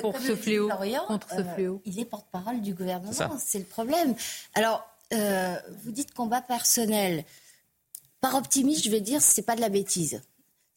pour 0.00 0.18
ce 0.18 0.36
fléau, 0.36 0.68
contre 1.06 1.30
ce 1.30 1.40
euh, 1.40 1.54
fléau. 1.54 1.82
Il 1.84 1.98
est 1.98 2.04
porte-parole 2.04 2.60
du 2.60 2.74
gouvernement, 2.74 3.38
c'est 3.38 3.58
le 3.58 3.64
problème. 3.64 4.14
Alors, 4.54 4.86
euh, 5.12 5.56
vous 5.82 5.92
dites 5.92 6.12
combat 6.14 6.42
personnel. 6.42 7.24
Par 8.20 8.34
optimisme, 8.34 8.82
je 8.84 8.90
vais 8.90 9.00
dire, 9.00 9.22
c'est 9.22 9.42
pas 9.42 9.56
de 9.56 9.60
la 9.60 9.68
bêtise 9.68 10.20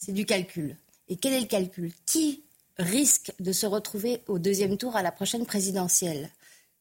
c'est 0.02 0.12
du 0.12 0.26
calcul. 0.26 0.76
Et 1.08 1.16
quel 1.16 1.34
est 1.34 1.42
le 1.42 1.46
calcul? 1.46 1.94
Qui 2.06 2.44
risque 2.78 3.32
de 3.40 3.52
se 3.52 3.66
retrouver 3.66 4.22
au 4.28 4.40
deuxième 4.40 4.78
tour 4.78 4.96
à 4.96 5.04
la 5.04 5.12
prochaine 5.12 5.46
présidentielle? 5.46 6.30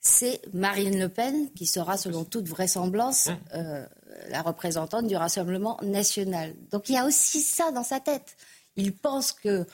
C'est 0.00 0.40
Marine 0.54 0.98
Le 0.98 1.08
Pen, 1.08 1.50
qui 1.54 1.66
sera 1.66 1.96
selon 1.96 2.24
toute 2.24 2.48
vraisemblance 2.48 3.26
mmh. 3.26 3.36
euh, 3.54 3.86
la 4.30 4.42
représentante 4.42 5.06
du 5.06 5.16
Rassemblement 5.16 5.78
national. 5.82 6.54
Donc 6.70 6.88
il 6.88 6.94
y 6.94 6.98
a 6.98 7.04
aussi 7.04 7.40
ça 7.40 7.70
dans 7.70 7.84
sa 7.84 8.00
tête. 8.00 8.36
Il 8.76 8.94
pense 8.94 9.32
que 9.32 9.66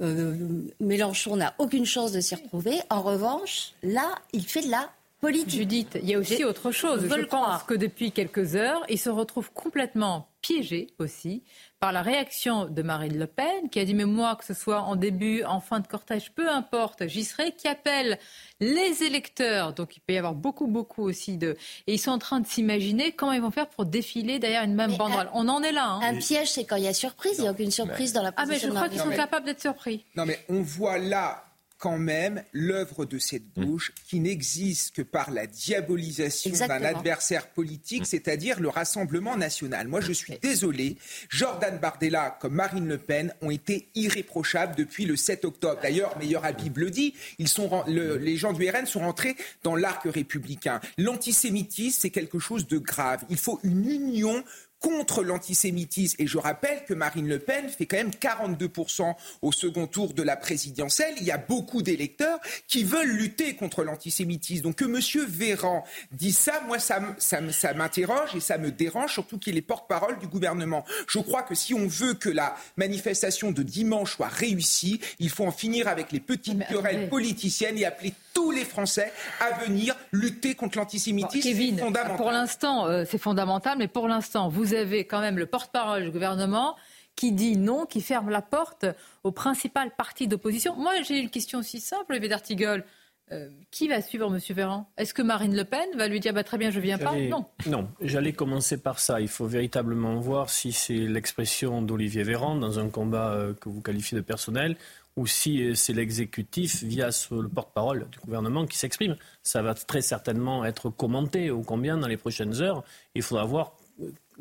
euh, 0.00 0.68
Mélenchon 0.80 1.36
n'a 1.36 1.54
aucune 1.58 1.86
chance 1.86 2.12
de 2.12 2.20
s'y 2.20 2.34
retrouver. 2.34 2.78
En 2.90 3.00
revanche, 3.00 3.72
là, 3.82 4.14
il 4.32 4.44
fait 4.44 4.62
de 4.62 4.70
la 4.70 4.90
politique. 5.20 5.50
Judith, 5.50 5.98
il 6.02 6.08
y 6.08 6.14
a 6.14 6.18
aussi 6.18 6.44
autre 6.44 6.70
chose. 6.70 7.06
Je, 7.08 7.24
pense 7.24 7.62
que 7.64 7.74
depuis 7.74 8.12
quelques 8.12 8.56
heures, 8.56 8.82
il 8.88 8.98
se 8.98 9.10
retrouve 9.10 9.52
complètement 9.52 10.28
piégé 10.40 10.88
aussi 10.98 11.42
par 11.78 11.92
la 11.92 12.02
réaction 12.02 12.66
de 12.66 12.82
Marine 12.82 13.18
Le 13.18 13.26
Pen, 13.26 13.68
qui 13.70 13.78
a 13.78 13.84
dit, 13.84 13.94
mais 13.94 14.04
moi, 14.04 14.36
que 14.36 14.44
ce 14.44 14.54
soit 14.54 14.80
en 14.80 14.96
début, 14.96 15.44
en 15.44 15.60
fin 15.60 15.80
de 15.80 15.86
cortège, 15.86 16.32
peu 16.32 16.48
importe, 16.48 17.06
j'y 17.06 17.24
serai, 17.24 17.52
qui 17.52 17.68
appelle 17.68 18.18
les 18.60 19.02
électeurs, 19.02 19.72
donc 19.72 19.96
il 19.96 20.00
peut 20.00 20.14
y 20.14 20.18
avoir 20.18 20.34
beaucoup, 20.34 20.66
beaucoup 20.66 21.02
aussi 21.02 21.36
de... 21.36 21.56
Et 21.86 21.94
ils 21.94 21.98
sont 21.98 22.10
en 22.10 22.18
train 22.18 22.40
de 22.40 22.46
s'imaginer 22.46 23.12
comment 23.12 23.32
ils 23.32 23.40
vont 23.40 23.50
faire 23.50 23.68
pour 23.68 23.86
défiler 23.86 24.38
derrière 24.38 24.62
une 24.62 24.74
même 24.74 24.96
banderole. 24.96 25.30
On 25.34 25.48
en 25.48 25.62
est 25.62 25.72
là. 25.72 25.86
Hein. 25.86 26.00
Un 26.02 26.16
piège, 26.16 26.50
c'est 26.52 26.64
quand 26.64 26.76
il 26.76 26.84
y 26.84 26.88
a 26.88 26.94
surprise, 26.94 27.34
il 27.38 27.42
n'y 27.42 27.48
a 27.48 27.52
aucune 27.52 27.70
surprise 27.70 28.12
dans 28.12 28.22
la 28.22 28.32
position 28.32 28.54
Ah, 28.54 28.56
mais 28.56 28.68
je 28.68 28.74
crois 28.74 28.88
qu'ils 28.88 29.00
sont 29.00 29.16
capables 29.16 29.46
d'être 29.46 29.60
surpris. 29.60 30.04
Non, 30.16 30.26
mais 30.26 30.38
on 30.48 30.62
voit 30.62 30.98
là 30.98 31.44
quand 31.80 31.98
même 31.98 32.44
l'œuvre 32.52 33.06
de 33.06 33.18
cette 33.18 33.56
mm. 33.56 33.64
bouche 33.64 33.92
qui 34.06 34.20
n'existe 34.20 34.94
que 34.94 35.02
par 35.02 35.30
la 35.30 35.46
diabolisation 35.46 36.52
d'un 36.52 36.84
adversaire 36.84 37.48
politique, 37.48 38.02
mm. 38.02 38.04
c'est-à-dire 38.04 38.60
le 38.60 38.68
Rassemblement 38.68 39.36
national. 39.36 39.88
Moi, 39.88 40.00
je 40.00 40.12
suis 40.12 40.34
désolé, 40.40 40.98
Jordan 41.30 41.78
Bardella 41.78 42.36
comme 42.40 42.54
Marine 42.54 42.86
Le 42.86 42.98
Pen 42.98 43.34
ont 43.40 43.50
été 43.50 43.88
irréprochables 43.94 44.76
depuis 44.76 45.06
le 45.06 45.16
7 45.16 45.44
octobre. 45.46 45.80
D'ailleurs, 45.82 46.16
Meilleur 46.18 46.44
Habib 46.44 46.76
le 46.76 46.90
dit, 46.90 47.14
ils 47.38 47.48
sont, 47.48 47.82
les 47.86 48.36
gens 48.36 48.52
du 48.52 48.68
RN 48.68 48.86
sont 48.86 49.00
rentrés 49.00 49.36
dans 49.62 49.74
l'arc 49.74 50.04
républicain. 50.04 50.80
L'antisémitisme, 50.98 51.98
c'est 51.98 52.10
quelque 52.10 52.38
chose 52.38 52.66
de 52.66 52.78
grave. 52.78 53.24
Il 53.30 53.38
faut 53.38 53.58
une 53.64 53.90
union 53.90 54.44
contre 54.80 55.22
l'antisémitisme. 55.22 56.16
Et 56.18 56.26
je 56.26 56.38
rappelle 56.38 56.84
que 56.86 56.94
Marine 56.94 57.28
Le 57.28 57.38
Pen 57.38 57.68
fait 57.68 57.86
quand 57.86 57.98
même 57.98 58.10
42% 58.10 59.14
au 59.42 59.52
second 59.52 59.86
tour 59.86 60.14
de 60.14 60.22
la 60.22 60.36
présidentielle. 60.36 61.14
Il 61.18 61.24
y 61.24 61.30
a 61.30 61.38
beaucoup 61.38 61.82
d'électeurs 61.82 62.40
qui 62.66 62.82
veulent 62.82 63.10
lutter 63.10 63.54
contre 63.54 63.84
l'antisémitisme. 63.84 64.62
Donc 64.62 64.76
que 64.76 64.84
M. 64.84 65.26
Véran 65.28 65.84
dise 66.12 66.38
ça, 66.38 66.62
moi, 66.66 66.78
ça, 66.78 67.00
ça, 67.18 67.40
ça 67.52 67.74
m'interroge 67.74 68.34
et 68.34 68.40
ça 68.40 68.58
me 68.58 68.70
dérange, 68.70 69.12
surtout 69.12 69.38
qu'il 69.38 69.56
est 69.56 69.62
porte-parole 69.62 70.18
du 70.18 70.26
gouvernement. 70.26 70.84
Je 71.06 71.18
crois 71.18 71.42
que 71.42 71.54
si 71.54 71.74
on 71.74 71.86
veut 71.86 72.14
que 72.14 72.30
la 72.30 72.56
manifestation 72.76 73.52
de 73.52 73.62
dimanche 73.62 74.16
soit 74.16 74.28
réussie, 74.28 75.00
il 75.18 75.28
faut 75.30 75.44
en 75.44 75.52
finir 75.52 75.88
avec 75.88 76.10
les 76.12 76.20
petites 76.20 76.66
querelles 76.68 77.08
politiciennes 77.08 77.76
et 77.78 77.84
appeler 77.84 78.14
tous 78.34 78.50
les 78.50 78.64
Français 78.64 79.12
à 79.40 79.64
venir 79.64 79.96
lutter 80.12 80.54
contre 80.54 80.78
l'antisémitisme. 80.78 81.48
c'est 81.48 81.78
fondamental. 81.78 82.16
Pour 82.16 82.30
l'instant, 82.30 82.86
euh, 82.86 83.04
c'est 83.08 83.18
fondamental, 83.18 83.78
mais 83.78 83.88
pour 83.88 84.08
l'instant, 84.08 84.48
vous 84.48 84.74
avez 84.74 85.06
quand 85.06 85.20
même 85.20 85.38
le 85.38 85.46
porte-parole 85.46 86.04
du 86.04 86.10
gouvernement 86.10 86.76
qui 87.16 87.32
dit 87.32 87.56
non, 87.56 87.86
qui 87.86 88.00
ferme 88.00 88.30
la 88.30 88.42
porte 88.42 88.86
au 89.24 89.32
principal 89.32 89.90
parti 89.94 90.26
d'opposition. 90.26 90.74
Moi, 90.76 91.02
j'ai 91.02 91.18
une 91.18 91.30
question 91.30 91.58
aussi 91.58 91.80
simple, 91.80 92.06
Olivier 92.10 92.28
d'Artigol. 92.28 92.84
Euh, 93.32 93.48
qui 93.70 93.86
va 93.86 94.02
suivre 94.02 94.26
M. 94.26 94.40
Véran 94.56 94.90
Est-ce 94.96 95.14
que 95.14 95.22
Marine 95.22 95.54
Le 95.54 95.64
Pen 95.64 95.88
va 95.96 96.08
lui 96.08 96.18
dire 96.18 96.34
bah, 96.34 96.42
très 96.42 96.58
bien, 96.58 96.70
je 96.70 96.80
viens 96.80 96.98
pas? 96.98 97.14
Non. 97.14 97.46
Non, 97.66 97.88
j'allais 98.00 98.32
commencer 98.32 98.76
par 98.76 98.98
ça. 98.98 99.20
Il 99.20 99.28
faut 99.28 99.46
véritablement 99.46 100.18
voir 100.18 100.50
si 100.50 100.72
c'est 100.72 100.94
l'expression 100.94 101.80
d'Olivier 101.80 102.24
Véran 102.24 102.56
dans 102.56 102.80
un 102.80 102.88
combat 102.88 103.32
euh, 103.34 103.54
que 103.54 103.68
vous 103.68 103.80
qualifiez 103.82 104.16
de 104.16 104.22
personnel 104.22 104.76
ou 105.16 105.28
si 105.28 105.62
euh, 105.62 105.74
c'est 105.76 105.92
l'exécutif 105.92 106.82
via 106.82 107.10
le 107.30 107.48
porte-parole 107.48 108.08
du 108.10 108.18
gouvernement 108.18 108.66
qui 108.66 108.76
s'exprime. 108.76 109.16
Ça 109.44 109.62
va 109.62 109.74
très 109.74 110.02
certainement 110.02 110.64
être 110.64 110.90
commenté 110.90 111.50
au 111.50 111.62
combien 111.62 111.96
dans 111.96 112.08
les 112.08 112.16
prochaines 112.16 112.60
heures. 112.60 112.82
Il 113.14 113.22
faudra 113.22 113.44
voir 113.44 113.76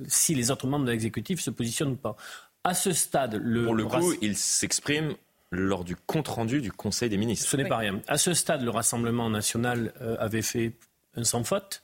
si 0.08 0.34
les 0.34 0.50
autres 0.50 0.65
membres 0.65 0.86
de 0.86 0.91
l'exécutif 0.91 1.41
se 1.41 1.51
positionnent 1.51 1.91
ou 1.91 1.96
pas. 1.96 2.15
À 2.63 2.74
ce 2.74 2.91
stade, 2.91 3.36
le. 3.36 3.65
Pour 3.65 3.75
le 3.75 3.86
coup, 3.86 4.13
il 4.22 4.36
s'exprime 4.36 5.13
lors 5.51 5.83
du 5.83 5.95
compte-rendu 5.95 6.61
du 6.61 6.71
Conseil 6.71 7.09
des 7.09 7.17
ministres. 7.17 7.49
Ce 7.49 7.57
n'est 7.57 7.67
pas 7.67 7.77
rien. 7.77 8.01
À 8.07 8.17
ce 8.17 8.33
stade, 8.33 8.61
le 8.61 8.69
Rassemblement 8.69 9.29
national 9.29 9.93
euh, 10.01 10.15
avait 10.19 10.41
fait 10.41 10.73
un 11.15 11.23
sans 11.23 11.43
faute. 11.43 11.83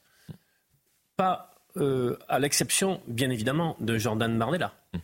Pas 1.18 1.52
à 2.30 2.40
l'exception, 2.40 3.02
bien 3.06 3.30
évidemment, 3.30 3.76
de 3.82 3.98
Jordan 3.98 4.40
Bardella. 4.40 4.74
Hum 4.94 5.02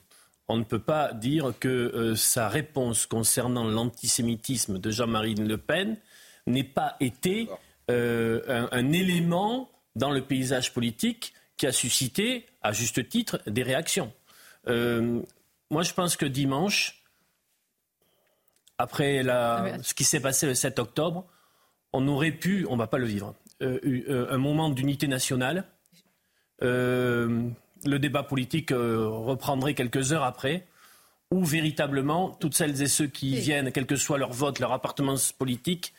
on 0.51 0.57
ne 0.57 0.63
peut 0.63 0.79
pas 0.79 1.13
dire 1.13 1.53
que 1.59 1.69
euh, 1.69 2.15
sa 2.15 2.49
réponse 2.49 3.05
concernant 3.05 3.63
l'antisémitisme 3.63 4.79
de 4.79 4.91
Jean-Marie 4.91 5.35
Le 5.35 5.57
Pen 5.57 5.97
n'ait 6.45 6.63
pas 6.63 6.97
été 6.99 7.47
euh, 7.89 8.67
un, 8.71 8.91
élément 8.91 9.69
dans 9.95 10.11
le 10.11 10.21
paysage 10.21 10.73
politique 10.73 11.33
qui 11.55 11.67
a 11.67 11.71
suscité, 11.71 12.47
à 12.61 12.73
juste 12.73 13.07
titre, 13.07 13.39
des 13.47 13.63
réactions. 13.63 14.11
Euh, 14.67 15.21
moi, 15.69 15.83
je 15.83 15.93
pense 15.93 16.17
que 16.17 16.25
dimanche, 16.25 17.00
après 18.81 19.27
ah, 19.29 19.77
ce 19.81 19.93
qui 19.93 20.03
s'est 20.03 20.19
passé 20.19 20.45
le 20.45 20.55
7 20.55 20.79
octobre, 20.79 21.25
on 21.93 22.07
aurait 22.07 22.31
pu, 22.31 22.65
on 22.69 22.73
ne 22.73 22.79
va 22.79 22.87
pas 22.87 22.97
le 22.97 23.05
vivre, 23.05 23.35
un 23.61 24.37
moment 24.37 24.69
d'unité 24.69 25.07
nationale. 25.07 25.65
Le 27.83 27.97
débat 27.97 28.23
politique 28.23 28.71
euh, 28.71 29.07
reprendrait 29.07 29.73
quelques 29.73 30.13
heures 30.13 30.23
après, 30.23 30.67
où 31.31 31.43
véritablement 31.43 32.29
toutes 32.29 32.53
celles 32.53 32.81
et 32.81 32.87
ceux 32.87 33.07
qui 33.07 33.35
viennent, 33.37 33.71
quel 33.71 33.85
que 33.85 33.95
soit 33.95 34.17
leur 34.17 34.33
vote, 34.33 34.59
leur 34.59 34.71
appartenance 34.71 35.31
politique, 35.31 35.93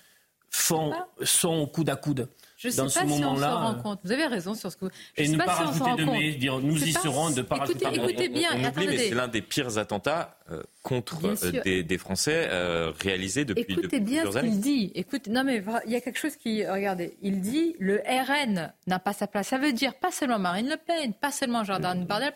font, 0.49 0.93
sont 1.23 1.55
au 1.55 1.67
coude 1.67 1.89
à 1.89 1.97
coude. 1.97 2.29
Je 2.62 2.69
ne 2.69 2.73
sais 2.73 2.83
pas 2.83 2.90
si 2.90 3.25
on 3.25 3.37
s'en 3.37 3.59
rend 3.59 3.75
compte. 3.75 4.00
Vous 4.04 4.12
avez 4.12 4.26
raison 4.26 4.54
sur 4.54 4.71
ce 4.71 4.76
que 4.76 4.85
vous... 4.85 4.90
Je 5.19 5.25
et 5.25 5.28
ne 5.28 5.37
pas, 5.37 5.52
rajouter 5.52 5.97
de 5.97 6.04
mais, 6.04 6.33
dire 6.35 6.61
nous 6.61 6.81
y 6.83 6.92
serons, 6.92 7.31
de 7.31 7.38
ne 7.38 7.42
pas 7.42 7.57
écoutez, 7.57 7.85
rajouter 7.85 8.11
Écoutez 8.12 8.28
bien, 8.28 8.50
on, 8.54 8.69
oublie, 8.69 8.87
mais 8.87 8.99
c'est 8.99 9.14
l'un 9.14 9.26
des 9.26 9.42
pires 9.42 9.78
attentats 9.78 10.37
euh, 10.50 10.62
contre 10.83 11.21
euh, 11.25 11.83
des, 11.83 11.99
Français 11.99 12.47
euh, 12.50 12.92
réalisés 13.00 13.45
depuis, 13.45 13.75
écoutez 13.75 13.99
bien 13.99 14.31
ce 14.31 14.38
qu'il 14.38 14.61
dit. 14.61 14.92
Écoute, 14.95 15.26
non 15.26 15.42
mais 15.42 15.64
il 15.87 15.92
y 15.92 15.97
a 15.97 16.00
quelque 16.00 16.19
chose 16.19 16.37
qui... 16.37 16.64
Regardez, 16.64 17.16
il 17.21 17.40
dit 17.40 17.75
le 17.81 18.00
RN 18.07 18.73
n'a 18.87 18.99
pas 19.00 19.12
sa 19.12 19.26
place. 19.26 19.49
Ça 19.49 19.59
veut 19.59 19.73
dire 19.73 19.95
pas 19.95 20.12
seulement 20.12 20.38
Marine 20.38 20.69
Le 20.69 20.76
Pen, 20.76 21.14
pas 21.14 21.33
seulement 21.33 21.64
Jordan 21.64 22.04
Bardella, 22.04 22.33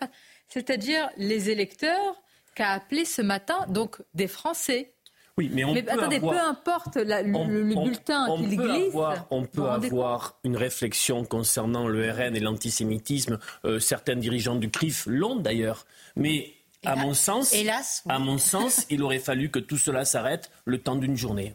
c'est-à-dire 0.49 1.09
les 1.17 1.51
électeurs 1.51 2.21
qu'a 2.57 2.71
appelé 2.71 3.05
ce 3.05 3.23
matin, 3.23 3.65
donc 3.69 3.99
des 4.15 4.27
Français 4.27 4.96
oui, 5.39 5.51
mais 5.53 5.65
on 5.65 5.75
peut 5.75 5.85
attendez, 5.87 6.19
peu 6.19 6.39
importe 6.39 6.97
le, 6.97 7.75
bulletin 7.75 8.27
qu'il 8.39 8.57
glisse. 8.57 8.95
on 9.31 9.45
peut 9.45 9.69
avoir 9.69 10.39
une 10.45 10.57
réflexion 10.57 11.25
concernant 11.25 11.87
le 11.87 12.11
RN 12.11 12.35
et 12.35 12.41
l'antisémitisme. 12.41 13.39
Euh, 13.67 13.79
certains 13.79 14.17
dirigeants 14.17 14.55
du 14.55 14.71
CRIF 14.71 15.05
l'ont 15.07 15.37
d'ailleurs. 15.37 15.87
Mais 16.17 16.55
à 16.87 16.97
mon 16.97 17.13
sens, 17.13 17.53
hélas, 17.53 18.03
à 18.09 18.19
mon 18.19 18.39
sens, 18.39 18.87
il 18.89 19.03
aurait 19.03 19.19
fallu 19.19 19.51
que 19.51 19.59
tout 19.59 19.77
cela 19.77 20.07
s'arrête 20.07 20.51
le 20.65 20.79
temps 20.79 20.97
d'une 20.97 21.17
journée. 21.17 21.55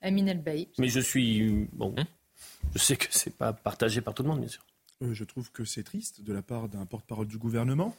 Amin 0.00 0.26
El 0.28 0.42
Mais 0.78 0.88
je 0.88 1.00
suis 1.00 1.68
bon. 1.72 1.94
Hein 1.98 2.04
je 2.74 2.78
sais 2.78 2.96
que 2.96 3.06
c'est 3.10 3.36
pas 3.36 3.52
partagé 3.52 4.02
par 4.02 4.14
tout 4.14 4.22
le 4.22 4.28
monde, 4.28 4.40
bien 4.40 4.48
sûr. 4.48 4.64
Euh, 5.02 5.14
je 5.14 5.24
trouve 5.24 5.50
que 5.50 5.64
c'est 5.64 5.82
triste 5.82 6.22
de 6.22 6.32
la 6.32 6.42
part 6.42 6.68
d'un 6.68 6.86
porte-parole 6.86 7.26
du 7.26 7.38
gouvernement 7.38 7.96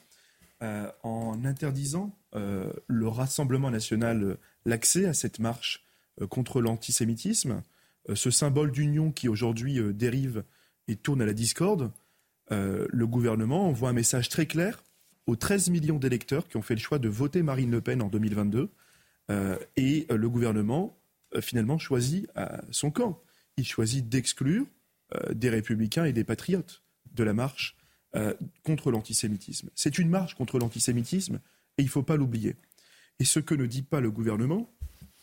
euh, 0.61 0.89
en 1.03 1.43
interdisant 1.43 2.15
le 2.33 3.07
Rassemblement 3.07 3.71
national 3.71 4.37
l'accès 4.65 5.05
à 5.05 5.13
cette 5.13 5.39
marche 5.39 5.83
euh, 6.21 6.27
contre 6.27 6.61
l'antisémitisme, 6.61 7.63
euh, 8.09 8.15
ce 8.15 8.31
symbole 8.31 8.71
d'union 8.71 9.11
qui 9.11 9.29
aujourd'hui 9.29 9.79
euh, 9.79 9.93
dérive 9.93 10.43
et 10.87 10.95
tourne 10.95 11.21
à 11.21 11.25
la 11.25 11.33
discorde, 11.33 11.91
le 12.51 13.07
gouvernement 13.07 13.67
envoie 13.67 13.89
un 13.89 13.93
message 13.93 14.29
très 14.29 14.45
clair 14.45 14.83
aux 15.25 15.35
13 15.35 15.71
millions 15.71 15.97
d'électeurs 15.97 16.47
qui 16.47 16.57
ont 16.57 16.61
fait 16.61 16.75
le 16.75 16.79
choix 16.79 16.99
de 16.99 17.09
voter 17.09 17.41
Marine 17.41 17.71
Le 17.71 17.81
Pen 17.81 18.03
en 18.03 18.07
2022. 18.07 18.69
et 19.77 20.05
le 20.07 20.29
gouvernement, 20.29 20.95
finalement, 21.41 21.79
choisit 21.79 22.29
son 22.69 22.91
camp. 22.91 23.19
Il 23.57 23.65
choisit 23.65 24.07
d'exclure 24.07 24.67
des 25.33 25.49
républicains 25.49 26.05
et 26.05 26.13
des 26.13 26.23
patriotes 26.23 26.83
de 27.15 27.23
la 27.23 27.33
marche 27.33 27.75
contre 28.63 28.91
l'antisémitisme. 28.91 29.71
C'est 29.73 29.97
une 29.97 30.09
marche 30.09 30.35
contre 30.35 30.59
l'antisémitisme 30.59 31.39
et 31.79 31.81
il 31.81 31.85
ne 31.85 31.89
faut 31.89 32.03
pas 32.03 32.15
l'oublier. 32.15 32.57
Et 33.19 33.25
ce 33.25 33.39
que 33.39 33.55
ne 33.55 33.65
dit 33.65 33.81
pas 33.81 34.01
le 34.01 34.11
gouvernement, 34.11 34.69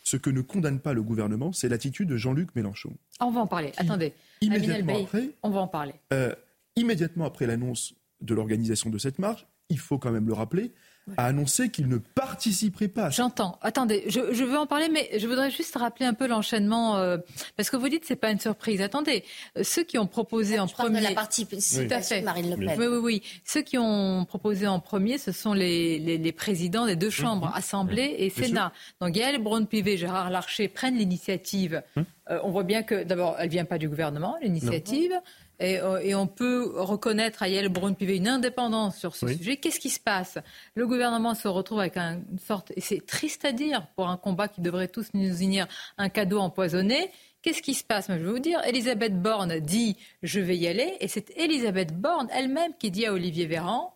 ce 0.03 0.17
que 0.17 0.29
ne 0.29 0.41
condamne 0.41 0.79
pas 0.79 0.93
le 0.93 1.01
gouvernement, 1.01 1.53
c'est 1.53 1.69
l'attitude 1.69 2.09
de 2.09 2.17
Jean-Luc 2.17 2.55
Mélenchon. 2.55 2.93
On 3.19 3.31
va 3.31 3.41
en 3.41 3.47
parler. 3.47 3.71
Attendez. 3.77 4.13
Immédiatement 4.41 5.01
après, 5.01 5.29
on 5.43 5.49
va 5.49 5.61
en 5.61 5.67
parler. 5.67 5.93
Euh, 6.11 6.33
immédiatement 6.75 7.25
après 7.25 7.47
l'annonce 7.47 7.93
de 8.21 8.33
l'organisation 8.33 8.89
de 8.89 8.97
cette 8.97 9.19
marche, 9.19 9.47
il 9.69 9.79
faut 9.79 9.97
quand 9.97 10.11
même 10.11 10.27
le 10.27 10.33
rappeler, 10.33 10.73
a 11.17 11.25
annoncé 11.25 11.69
qu'il 11.69 11.87
ne 11.87 11.97
participerait 11.97 12.87
pas. 12.87 13.09
J'entends. 13.09 13.57
Attendez, 13.61 14.03
je, 14.07 14.43
veux 14.43 14.57
en 14.57 14.65
parler, 14.65 14.89
mais 14.89 15.09
je 15.17 15.27
voudrais 15.27 15.51
juste 15.51 15.75
rappeler 15.75 16.05
un 16.05 16.13
peu 16.13 16.27
l'enchaînement, 16.27 16.97
euh, 16.97 17.17
parce 17.57 17.69
que 17.69 17.77
vous 17.77 17.89
dites 17.89 18.01
que 18.01 18.07
c'est 18.07 18.15
pas 18.15 18.31
une 18.31 18.39
surprise. 18.39 18.81
Attendez, 18.81 19.23
euh, 19.57 19.63
ceux 19.63 19.83
qui 19.83 19.97
ont 19.97 20.07
proposé 20.07 20.59
en 20.59 20.67
premier, 20.67 20.99
de 20.99 21.03
la 21.03 21.13
participation 21.13 22.19
de 22.19 22.23
Marine 22.23 22.49
Le 22.51 22.57
Pen. 22.57 22.75
Oui, 22.77 22.87
oui, 22.87 22.97
oui. 22.97 23.23
Ceux 23.45 23.61
qui 23.61 23.77
ont 23.77 24.25
proposé 24.25 24.67
en 24.67 24.79
premier, 24.79 25.17
ce 25.17 25.31
sont 25.31 25.53
les, 25.53 25.99
les, 25.99 26.31
présidents 26.31 26.85
des 26.85 26.95
deux 26.95 27.09
chambres, 27.09 27.51
Assemblée 27.53 28.15
et 28.19 28.29
Sénat. 28.29 28.71
Donc 29.01 29.11
Gaël 29.11 29.41
Braun-Pivet, 29.41 29.97
Gérard 29.97 30.29
Larcher 30.29 30.67
prennent 30.67 30.97
l'initiative. 30.97 31.83
Hum. 31.95 32.05
Euh, 32.29 32.39
on 32.43 32.51
voit 32.51 32.63
bien 32.63 32.83
que 32.83 33.03
d'abord, 33.03 33.35
elle 33.37 33.49
vient 33.49 33.65
pas 33.65 33.77
du 33.77 33.89
gouvernement, 33.89 34.37
l'initiative. 34.41 35.11
Euh, 35.63 35.97
et, 35.99 36.13
on 36.15 36.27
peut 36.27 36.71
reconnaître 36.75 37.41
à 37.43 37.47
Yael 37.47 37.69
Braun-Pivet 37.69 38.17
une 38.17 38.27
indépendance 38.27 38.97
sur 38.97 39.15
ce 39.15 39.27
sujet. 39.27 39.57
Qu'est-ce 39.57 39.79
qui 39.79 39.89
se 39.89 39.99
passe? 39.99 40.37
Le 40.75 40.85
gouvernement 40.85 41.35
se 41.35 41.47
retrouve 41.47 41.79
avec 41.79 41.97
une 41.97 42.23
sorte, 42.45 42.71
et 42.75 42.81
c'est 42.81 43.05
triste 43.05 43.45
à 43.45 43.51
dire 43.51 43.87
pour 43.95 44.09
un 44.09 44.17
combat 44.17 44.47
qui 44.47 44.61
devrait 44.61 44.87
tous 44.87 45.07
nous 45.13 45.41
unir, 45.41 45.67
un 45.97 46.09
cadeau 46.09 46.39
empoisonné 46.39 47.11
Qu'est-ce 47.43 47.61
qui 47.61 47.73
se 47.73 47.83
passe? 47.83 48.07
Je 48.07 48.13
vais 48.13 48.31
vous 48.31 48.39
dire, 48.39 48.61
Elisabeth 48.65 49.21
Borne 49.21 49.59
dit 49.59 49.97
je 50.23 50.39
vais 50.39 50.55
y 50.55 50.65
aller, 50.65 50.95
et 51.01 51.09
c'est 51.09 51.29
Elisabeth 51.37 51.93
Borne 51.93 52.29
elle-même 52.33 52.71
qui 52.79 52.89
dit 52.89 53.05
à 53.05 53.13
Olivier 53.13 53.45
Véran 53.45 53.93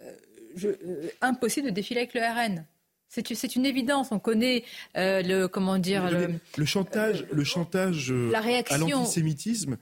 euh, 0.00 0.10
je, 0.56 0.68
euh, 0.68 1.10
impossible 1.20 1.68
de 1.68 1.72
défiler 1.72 2.00
avec 2.00 2.14
le 2.14 2.22
RN. 2.22 2.64
C'est 3.10 3.56
une 3.56 3.66
évidence. 3.66 4.08
On 4.10 4.18
connaît 4.18 4.64
euh, 4.96 5.22
le 5.22 5.48
comment 5.48 5.78
dire 5.78 6.10
le, 6.10 6.64
chantage, 6.64 7.26
le 7.30 7.44
chantage 7.44 8.12
la 8.12 8.40
réaction. 8.40 8.76
à 8.76 8.90
l'antisémitisme, 8.90 9.78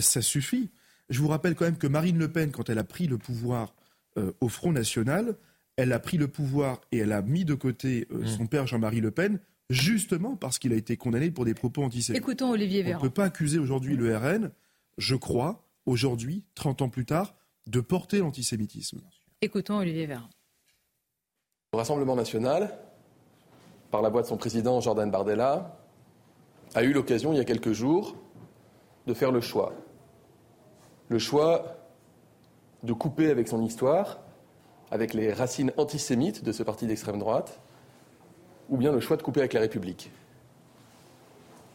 ça 0.00 0.22
suffit. 0.22 0.70
Je 1.10 1.20
vous 1.20 1.28
rappelle 1.28 1.54
quand 1.54 1.64
même 1.64 1.78
que 1.78 1.86
Marine 1.86 2.18
Le 2.18 2.30
Pen, 2.30 2.50
quand 2.50 2.68
elle 2.70 2.78
a 2.78 2.84
pris 2.84 3.06
le 3.06 3.18
pouvoir 3.18 3.74
au 4.40 4.48
Front 4.48 4.72
National, 4.72 5.36
elle 5.76 5.92
a 5.92 5.98
pris 5.98 6.18
le 6.18 6.28
pouvoir 6.28 6.80
et 6.92 6.98
elle 6.98 7.12
a 7.12 7.22
mis 7.22 7.44
de 7.44 7.54
côté 7.54 8.06
mmh. 8.10 8.26
son 8.26 8.46
père 8.46 8.66
Jean-Marie 8.66 9.00
Le 9.00 9.10
Pen 9.10 9.40
justement 9.70 10.36
parce 10.36 10.58
qu'il 10.58 10.72
a 10.72 10.76
été 10.76 10.96
condamné 10.96 11.30
pour 11.30 11.44
des 11.44 11.54
propos 11.54 11.82
antisémites. 11.82 12.22
Écoutons 12.22 12.50
Olivier 12.50 12.82
Véran. 12.82 13.00
On 13.00 13.04
ne 13.04 13.08
peut 13.08 13.14
pas 13.14 13.24
accuser 13.24 13.58
aujourd'hui 13.58 13.96
le 13.96 14.16
RN, 14.16 14.50
je 14.98 15.14
crois, 15.14 15.64
aujourd'hui, 15.86 16.44
30 16.54 16.82
ans 16.82 16.88
plus 16.88 17.06
tard, 17.06 17.34
de 17.66 17.80
porter 17.80 18.18
l'antisémitisme. 18.18 19.00
Écoutons 19.40 19.78
Olivier 19.78 20.06
Véran. 20.06 20.28
Le 21.72 21.78
Rassemblement 21.78 22.14
national, 22.14 22.78
par 23.90 24.02
la 24.02 24.10
voix 24.10 24.22
de 24.22 24.26
son 24.26 24.36
président 24.36 24.80
Jordan 24.80 25.10
Bardella, 25.10 25.78
a 26.74 26.84
eu 26.84 26.92
l'occasion 26.92 27.32
il 27.32 27.36
y 27.36 27.40
a 27.40 27.44
quelques 27.44 27.72
jours 27.72 28.16
de 29.06 29.14
faire 29.14 29.32
le 29.32 29.40
choix. 29.40 29.72
Le 31.08 31.18
choix 31.18 31.76
de 32.82 32.92
couper 32.92 33.30
avec 33.30 33.48
son 33.48 33.62
histoire, 33.62 34.20
avec 34.90 35.14
les 35.14 35.32
racines 35.32 35.72
antisémites 35.76 36.44
de 36.44 36.52
ce 36.52 36.62
parti 36.62 36.86
d'extrême 36.86 37.18
droite, 37.18 37.60
ou 38.68 38.76
bien 38.76 38.92
le 38.92 39.00
choix 39.00 39.16
de 39.16 39.22
couper 39.22 39.40
avec 39.40 39.52
la 39.52 39.60
République. 39.60 40.10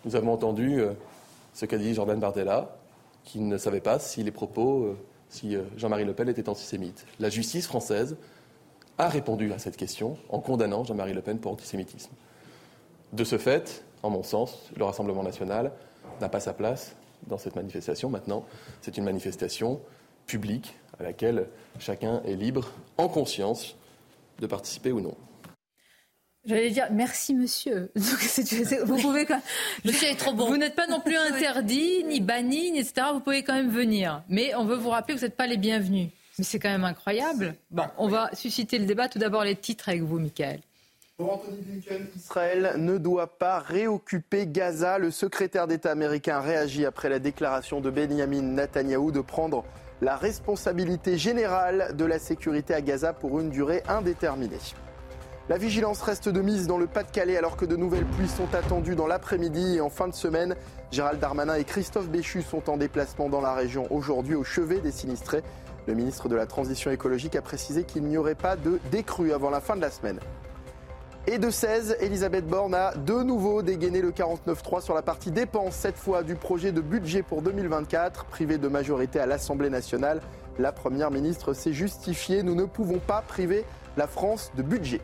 Nous 0.06 0.16
avons 0.16 0.34
entendu 0.34 0.80
euh, 0.80 0.94
ce 1.54 1.66
qu'a 1.66 1.78
dit 1.78 1.94
Jordan 1.94 2.20
Bardella, 2.20 2.78
qui 3.24 3.40
ne 3.42 3.58
savait 3.58 3.82
pas 3.82 4.00
si 4.00 4.24
les 4.24 4.32
propos, 4.32 4.84
euh, 4.86 4.98
si 5.30 5.56
euh, 5.56 5.64
Jean-Marie 5.78 6.06
Le 6.06 6.14
Pen 6.14 6.30
était 6.30 6.48
antisémite. 6.50 7.06
La 7.20 7.30
justice 7.30 7.68
française 7.68 8.18
a 8.98 9.10
répondu 9.10 9.52
à 9.54 9.60
cette 9.60 9.78
question 9.78 10.18
en 10.30 10.40
condamnant 10.40 10.84
Jean-Marie 10.84 11.14
Le 11.14 11.22
Pen 11.22 11.40
pour 11.40 11.52
antisémitisme. 11.52 12.12
De 13.14 13.24
ce 13.24 13.38
fait, 13.38 13.84
en 14.04 14.10
mon 14.10 14.24
sens, 14.24 14.70
le 14.78 14.84
Rassemblement 14.84 15.24
national 15.24 15.72
n'a 16.22 16.30
pas 16.30 16.40
sa 16.40 16.54
place 16.54 16.96
dans 17.28 17.38
cette 17.38 17.56
manifestation. 17.56 18.10
Maintenant, 18.10 18.46
c'est 18.82 18.98
une 18.98 19.04
manifestation 19.04 19.82
publique 20.26 20.76
à 21.00 21.04
laquelle 21.04 21.48
chacun 21.80 22.22
est 22.24 22.36
libre, 22.36 22.72
en 22.98 23.08
conscience, 23.08 23.76
de 24.40 24.48
participer 24.48 24.92
ou 24.92 25.02
non. 25.02 25.16
J'allais 26.46 26.70
dire 26.70 26.88
merci 26.92 27.36
monsieur. 27.36 27.92
vous 27.96 28.98
pouvez 28.98 29.26
quand... 29.26 29.42
Monsieur 29.84 30.08
est 30.08 30.16
trop 30.16 30.34
bon. 30.34 30.48
Vous 30.48 30.58
n'êtes 30.58 30.76
pas 30.76 30.88
non 30.88 31.02
plus 31.02 31.18
interdit, 31.34 32.04
ni 32.06 32.22
banni, 32.22 32.78
etc. 32.78 33.08
Vous 33.14 33.20
pouvez 33.20 33.44
quand 33.44 33.54
même 33.54 33.70
venir. 33.70 34.24
Mais 34.30 34.56
on 34.56 34.66
veut 34.66 34.78
vous 34.78 34.90
rappeler 34.90 35.16
que 35.16 35.20
vous 35.20 35.26
n'êtes 35.26 35.36
pas 35.36 35.48
les 35.48 35.58
bienvenus. 35.58 36.10
Mais 36.38 36.46
c'est 36.46 36.60
quand 36.60 36.70
même 36.70 36.86
incroyable. 36.86 37.56
Bon, 37.70 37.84
on 37.98 38.08
va 38.08 38.30
susciter 38.34 38.80
le 38.80 38.86
débat. 38.86 39.10
Tout 39.10 39.20
d'abord 39.20 39.44
les 39.44 39.58
titres 39.58 39.90
avec 39.90 40.02
vous, 40.02 40.20
Michael. 40.20 40.62
Israël 42.16 42.76
ne 42.78 42.98
doit 42.98 43.28
pas 43.28 43.60
réoccuper 43.60 44.48
Gaza. 44.48 44.98
Le 44.98 45.12
secrétaire 45.12 45.68
d'État 45.68 45.92
américain 45.92 46.40
réagit 46.40 46.86
après 46.86 47.10
la 47.10 47.20
déclaration 47.20 47.82
de 47.82 47.90
Benjamin 47.90 48.42
Netanyahou 48.42 49.12
de 49.12 49.20
prendre 49.20 49.66
la 50.02 50.16
responsabilité 50.16 51.18
générale 51.18 51.94
de 51.98 52.06
la 52.06 52.20
sécurité 52.20 52.74
à 52.74 52.82
Gaza 52.82 53.12
pour 53.12 53.42
une 53.42 53.50
durée 53.50 53.84
indéterminée. 53.90 54.60
La 55.50 55.58
vigilance 55.58 56.02
reste 56.04 56.30
de 56.30 56.42
mise 56.42 56.68
dans 56.68 56.78
le 56.78 56.88
Pas-de-Calais 56.88 57.36
alors 57.36 57.58
que 57.58 57.66
de 57.66 57.76
nouvelles 57.76 58.06
pluies 58.06 58.30
sont 58.30 58.54
attendues 58.56 58.96
dans 58.96 59.08
l'après-midi 59.08 59.76
et 59.76 59.82
en 59.82 59.90
fin 59.90 60.08
de 60.08 60.14
semaine. 60.14 60.56
Gérald 60.92 61.20
Darmanin 61.20 61.56
et 61.56 61.66
Christophe 61.66 62.08
Béchu 62.08 62.44
sont 62.44 62.70
en 62.70 62.78
déplacement 62.78 63.28
dans 63.28 63.42
la 63.42 63.54
région 63.54 63.88
aujourd'hui 63.92 64.36
au 64.36 64.46
chevet 64.46 64.80
des 64.80 64.92
sinistrés. 64.92 65.44
Le 65.86 65.96
ministre 65.96 66.30
de 66.30 66.36
la 66.36 66.46
Transition 66.46 66.92
écologique 66.92 67.36
a 67.36 67.42
précisé 67.42 67.84
qu'il 67.84 68.04
n'y 68.04 68.18
aurait 68.18 68.36
pas 68.36 68.56
de 68.56 68.80
décrue 68.92 69.34
avant 69.34 69.50
la 69.50 69.60
fin 69.60 69.76
de 69.76 69.82
la 69.82 69.90
semaine. 69.90 70.20
Et 71.32 71.38
de 71.38 71.52
16, 71.52 71.98
Elisabeth 72.00 72.48
Borne 72.48 72.74
a 72.74 72.96
de 72.96 73.22
nouveau 73.22 73.62
dégainé 73.62 74.02
le 74.02 74.10
49-3 74.10 74.82
sur 74.82 74.96
la 74.96 75.04
partie 75.04 75.30
dépenses, 75.30 75.76
cette 75.76 75.96
fois 75.96 76.24
du 76.24 76.34
projet 76.34 76.72
de 76.72 76.82
budget 76.82 77.22
pour 77.22 77.44
2024. 77.44 78.26
Privé 78.26 78.58
de 78.58 78.68
majorité 78.68 79.20
à 79.20 79.28
l'Assemblée 79.28 79.70
nationale, 79.70 80.22
la 80.58 80.72
Première 80.72 81.12
ministre 81.12 81.54
s'est 81.54 81.72
justifiée. 81.72 82.42
Nous 82.42 82.56
ne 82.56 82.64
pouvons 82.64 82.98
pas 82.98 83.22
priver 83.22 83.64
la 83.96 84.08
France 84.08 84.52
de 84.58 84.64
budget. 84.64 85.02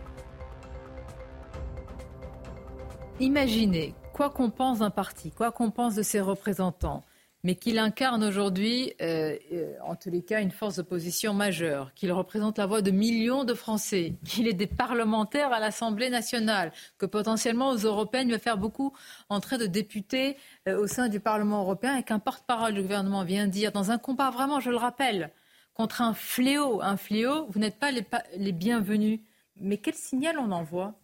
Imaginez, 3.20 3.94
quoi 4.12 4.32
qu'on 4.32 4.50
pense 4.50 4.80
d'un 4.80 4.90
parti, 4.90 5.30
quoi 5.30 5.52
qu'on 5.52 5.70
pense 5.70 5.94
de 5.94 6.02
ses 6.02 6.22
représentants, 6.22 7.04
mais 7.46 7.54
qu'il 7.54 7.78
incarne 7.78 8.24
aujourd'hui, 8.24 8.94
euh, 9.04 9.38
euh, 9.54 9.76
en 9.84 9.96
tous 9.96 10.10
les 10.10 10.24
cas, 10.24 10.42
une 10.42 10.50
force 10.50 10.78
d'opposition 10.78 11.36
majeure, 11.36 11.94
qu'il 11.94 12.12
représente 12.12 12.58
la 12.58 12.66
voix 12.66 12.82
de 12.82 12.90
millions 12.90 13.44
de 13.44 13.54
Français, 13.54 14.16
qu'il 14.26 14.48
ait 14.48 14.54
des 14.54 14.66
parlementaires 14.66 15.54
à 15.54 15.60
l'Assemblée 15.60 16.10
nationale, 16.10 16.72
que 16.98 17.06
potentiellement 17.06 17.70
aux 17.70 17.78
européennes, 17.78 18.30
il 18.30 18.32
va 18.32 18.40
faire 18.40 18.58
beaucoup 18.58 18.94
entrer 19.30 19.60
de 19.60 19.68
députés 19.68 20.38
euh, 20.68 20.80
au 20.80 20.88
sein 20.88 21.08
du 21.08 21.20
Parlement 21.20 21.62
européen 21.62 21.96
et 21.98 22.02
qu'un 22.02 22.18
porte-parole 22.18 22.74
du 22.74 22.82
gouvernement 22.82 23.24
vient 23.24 23.46
dire, 23.46 23.72
dans 23.72 23.92
un 23.92 24.00
combat 24.00 24.32
vraiment, 24.32 24.60
je 24.60 24.72
le 24.72 24.78
rappelle, 24.78 25.30
contre 25.76 26.02
un 26.02 26.16
fléau, 26.16 26.82
un 26.82 26.98
fléau, 26.98 27.46
vous 27.52 27.60
n'êtes 27.60 27.78
pas 27.78 27.92
les 27.92 28.52
bienvenus. 28.54 29.20
Mais 29.62 29.78
quel 29.78 29.94
signal 29.94 30.40
on 30.40 30.52
envoie? 30.52 30.96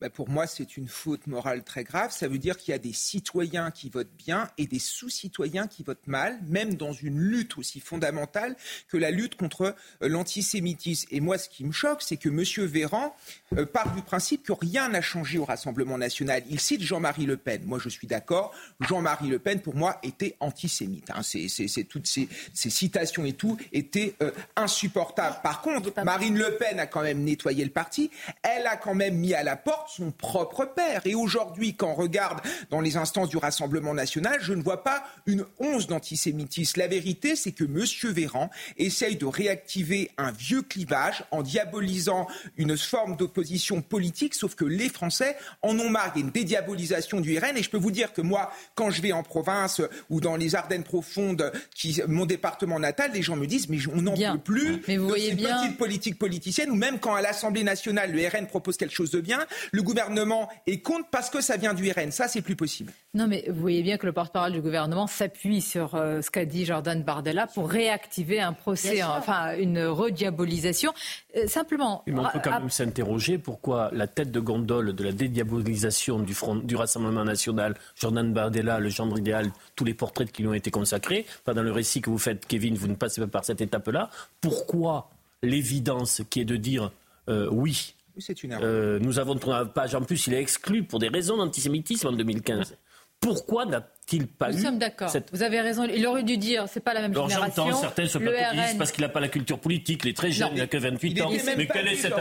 Bah, 0.00 0.10
pour 0.10 0.28
moi, 0.28 0.46
c'est 0.46 0.76
une 0.76 0.88
faute 0.88 1.26
morale 1.26 1.64
très 1.64 1.82
grave. 1.82 2.12
Ça 2.12 2.28
veut 2.28 2.36
dire 2.38 2.58
qu'il 2.58 2.72
y 2.72 2.74
a 2.74 2.78
des 2.78 2.92
citoyens 2.92 3.70
qui 3.70 3.88
votent 3.88 4.14
bien 4.18 4.50
et 4.58 4.66
des 4.66 4.78
sous-citoyens 4.78 5.68
qui 5.68 5.82
votent 5.82 6.06
mal, 6.06 6.38
même 6.48 6.74
dans 6.74 6.92
une 6.92 7.18
lutte 7.18 7.56
aussi 7.56 7.80
fondamentale 7.80 8.56
que 8.88 8.98
la 8.98 9.10
lutte 9.10 9.36
contre 9.36 9.74
euh, 10.02 10.08
l'antisémitisme. 10.08 11.08
Et 11.10 11.20
moi, 11.20 11.38
ce 11.38 11.48
qui 11.48 11.64
me 11.64 11.72
choque, 11.72 12.02
c'est 12.02 12.18
que 12.18 12.28
M. 12.28 12.66
Véran 12.66 13.16
euh, 13.56 13.64
part 13.64 13.94
du 13.94 14.02
principe 14.02 14.42
que 14.42 14.52
rien 14.52 14.90
n'a 14.90 15.00
changé 15.00 15.38
au 15.38 15.46
Rassemblement 15.46 15.96
national. 15.96 16.42
Il 16.50 16.60
cite 16.60 16.82
Jean-Marie 16.82 17.24
Le 17.24 17.38
Pen. 17.38 17.62
Moi, 17.64 17.78
je 17.78 17.88
suis 17.88 18.06
d'accord. 18.06 18.52
Jean-Marie 18.80 19.28
Le 19.28 19.38
Pen, 19.38 19.60
pour 19.60 19.76
moi, 19.76 19.98
était 20.02 20.36
antisémite. 20.40 21.10
Hein. 21.10 21.22
C'est, 21.22 21.84
toutes 21.84 22.06
ces, 22.06 22.28
citations 22.52 23.24
et 23.24 23.32
tout 23.32 23.56
étaient 23.72 24.14
euh, 24.22 24.30
insupportables. 24.56 25.36
Par 25.42 25.62
contre, 25.62 25.92
Marine 26.04 26.36
Le 26.36 26.56
Pen 26.58 26.78
a 26.80 26.86
quand 26.86 27.02
même 27.02 27.22
nettoyé 27.22 27.64
le 27.64 27.70
parti. 27.70 28.10
Elle 28.42 28.66
a 28.66 28.76
quand 28.76 28.94
même 28.94 29.16
mis 29.16 29.32
à 29.32 29.42
la 29.42 29.56
porte 29.56 29.85
son 29.88 30.10
propre 30.10 30.64
père. 30.64 31.02
Et 31.04 31.14
aujourd'hui, 31.14 31.74
quand 31.74 31.90
on 31.90 31.94
regarde 31.94 32.40
dans 32.70 32.80
les 32.80 32.96
instances 32.96 33.28
du 33.28 33.36
Rassemblement 33.36 33.94
national, 33.94 34.38
je 34.40 34.52
ne 34.52 34.62
vois 34.62 34.82
pas 34.82 35.04
une 35.26 35.44
once 35.58 35.86
d'antisémitisme. 35.86 36.80
La 36.80 36.88
vérité, 36.88 37.36
c'est 37.36 37.52
que 37.52 37.64
M. 37.64 38.12
Véran 38.12 38.50
essaye 38.76 39.16
de 39.16 39.26
réactiver 39.26 40.10
un 40.18 40.30
vieux 40.32 40.62
clivage 40.62 41.24
en 41.30 41.42
diabolisant 41.42 42.26
une 42.56 42.76
forme 42.76 43.16
d'opposition 43.16 43.82
politique, 43.82 44.34
sauf 44.34 44.54
que 44.54 44.64
les 44.64 44.88
Français 44.88 45.36
en 45.62 45.78
ont 45.78 45.90
marre. 45.90 46.12
Il 46.14 46.20
y 46.20 46.22
a 46.22 46.26
une 46.26 46.32
dédiabolisation 46.32 47.20
du 47.20 47.38
RN. 47.38 47.56
Et 47.56 47.62
je 47.62 47.70
peux 47.70 47.78
vous 47.78 47.90
dire 47.90 48.12
que 48.12 48.20
moi, 48.20 48.50
quand 48.74 48.90
je 48.90 49.02
vais 49.02 49.12
en 49.12 49.22
province 49.22 49.80
ou 50.10 50.20
dans 50.20 50.36
les 50.36 50.54
Ardennes 50.54 50.84
profondes, 50.84 51.52
qui, 51.74 52.00
mon 52.08 52.26
département 52.26 52.78
natal, 52.78 53.10
les 53.12 53.22
gens 53.22 53.36
me 53.36 53.46
disent, 53.46 53.68
mais 53.68 53.78
on 53.92 54.02
n'en 54.02 54.14
peut 54.14 54.38
plus 54.38 54.82
mais 54.88 54.96
vous 54.96 55.04
de 55.04 55.08
voyez 55.08 55.30
ces 55.30 55.34
bien... 55.34 55.60
petites 55.60 55.78
politiques 55.78 56.18
politiciennes, 56.18 56.70
ou 56.70 56.74
même 56.74 56.98
quand 56.98 57.14
à 57.14 57.22
l'Assemblée 57.22 57.64
nationale, 57.64 58.12
le 58.12 58.26
RN 58.26 58.46
propose 58.46 58.76
quelque 58.76 58.94
chose 58.94 59.10
de 59.10 59.20
bien, 59.20 59.46
le 59.76 59.82
gouvernement 59.82 60.48
est 60.66 60.80
contre 60.80 61.10
parce 61.10 61.28
que 61.28 61.42
ça 61.42 61.58
vient 61.58 61.74
du 61.74 61.90
RN. 61.90 62.10
Ça, 62.10 62.28
c'est 62.28 62.40
plus 62.40 62.56
possible. 62.56 62.94
Non, 63.12 63.26
mais 63.26 63.44
vous 63.48 63.60
voyez 63.60 63.82
bien 63.82 63.98
que 63.98 64.06
le 64.06 64.12
porte-parole 64.12 64.52
du 64.52 64.62
gouvernement 64.62 65.06
s'appuie 65.06 65.60
sur 65.60 65.94
euh, 65.94 66.22
ce 66.22 66.30
qu'a 66.30 66.46
dit 66.46 66.64
Jordan 66.64 67.02
Bardella 67.02 67.46
pour 67.46 67.68
réactiver 67.68 68.40
un 68.40 68.54
procès, 68.54 69.02
enfin 69.02 69.54
une 69.58 69.84
rediabolisation. 69.84 70.94
Euh, 71.36 71.46
simplement. 71.46 72.02
Mais 72.06 72.18
on 72.18 72.30
peut 72.30 72.40
quand 72.42 72.58
même 72.58 72.70
s'interroger 72.70 73.36
pourquoi 73.36 73.90
la 73.92 74.06
tête 74.06 74.30
de 74.30 74.40
gondole 74.40 74.94
de 74.94 75.04
la 75.04 75.12
dédiabolisation 75.12 76.20
du, 76.20 76.32
front, 76.32 76.56
du 76.56 76.74
Rassemblement 76.74 77.24
national, 77.24 77.74
Jordan 77.96 78.32
Bardella, 78.32 78.80
le 78.80 78.88
gendre 78.88 79.18
idéal, 79.18 79.50
tous 79.74 79.84
les 79.84 79.92
portraits 79.92 80.32
qui 80.32 80.40
lui 80.40 80.48
ont 80.48 80.54
été 80.54 80.70
consacrés, 80.70 81.26
pas 81.44 81.52
dans 81.52 81.62
le 81.62 81.72
récit 81.72 82.00
que 82.00 82.08
vous 82.08 82.18
faites, 82.18 82.46
Kevin, 82.46 82.76
vous 82.76 82.88
ne 82.88 82.94
passez 82.94 83.20
pas 83.20 83.26
par 83.26 83.44
cette 83.44 83.60
étape-là. 83.60 84.08
Pourquoi 84.40 85.10
l'évidence 85.42 86.22
qui 86.30 86.40
est 86.40 86.46
de 86.46 86.56
dire 86.56 86.90
euh, 87.28 87.48
oui, 87.50 87.94
c'est 88.18 88.42
une 88.42 88.52
euh, 88.60 88.98
nous 88.98 89.18
avons 89.18 89.36
tourné 89.36 89.58
la 89.58 89.66
page. 89.66 89.94
En 89.94 90.02
plus, 90.02 90.26
il 90.26 90.34
est 90.34 90.40
exclu 90.40 90.84
pour 90.84 90.98
des 90.98 91.08
raisons 91.08 91.36
d'antisémitisme 91.36 92.08
en 92.08 92.12
2015. 92.12 92.76
Pourquoi 93.20 93.66
n'a-t-il 94.06 94.26
pas 94.26 94.50
Nous 94.50 94.58
sommes 94.58 94.78
d'accord. 94.78 95.10
Vous 95.32 95.42
avez 95.42 95.60
raison. 95.60 95.84
Il 95.84 96.06
aurait 96.06 96.22
dû 96.22 96.36
dire, 96.38 96.66
c'est 96.68 96.80
pas 96.80 96.94
la 96.94 97.02
même 97.02 97.12
Alors 97.12 97.28
génération. 97.28 97.66
J'entends 97.66 97.80
certains 97.80 98.06
se 98.06 98.18
plateau 98.18 98.56
parce 98.78 98.92
qu'il 98.92 99.02
n'a 99.02 99.08
pas 99.08 99.20
la 99.20 99.28
culture 99.28 99.58
politique. 99.58 100.02
Il 100.04 100.10
est 100.10 100.16
très 100.16 100.30
jeune, 100.30 100.50
il 100.52 100.58
n'a 100.58 100.66
que 100.66 100.76
28 100.76 101.22
ans. 101.22 101.30
Mais 101.56 101.66
quelle 101.66 101.88
est 101.88 101.96
cette 101.96 102.14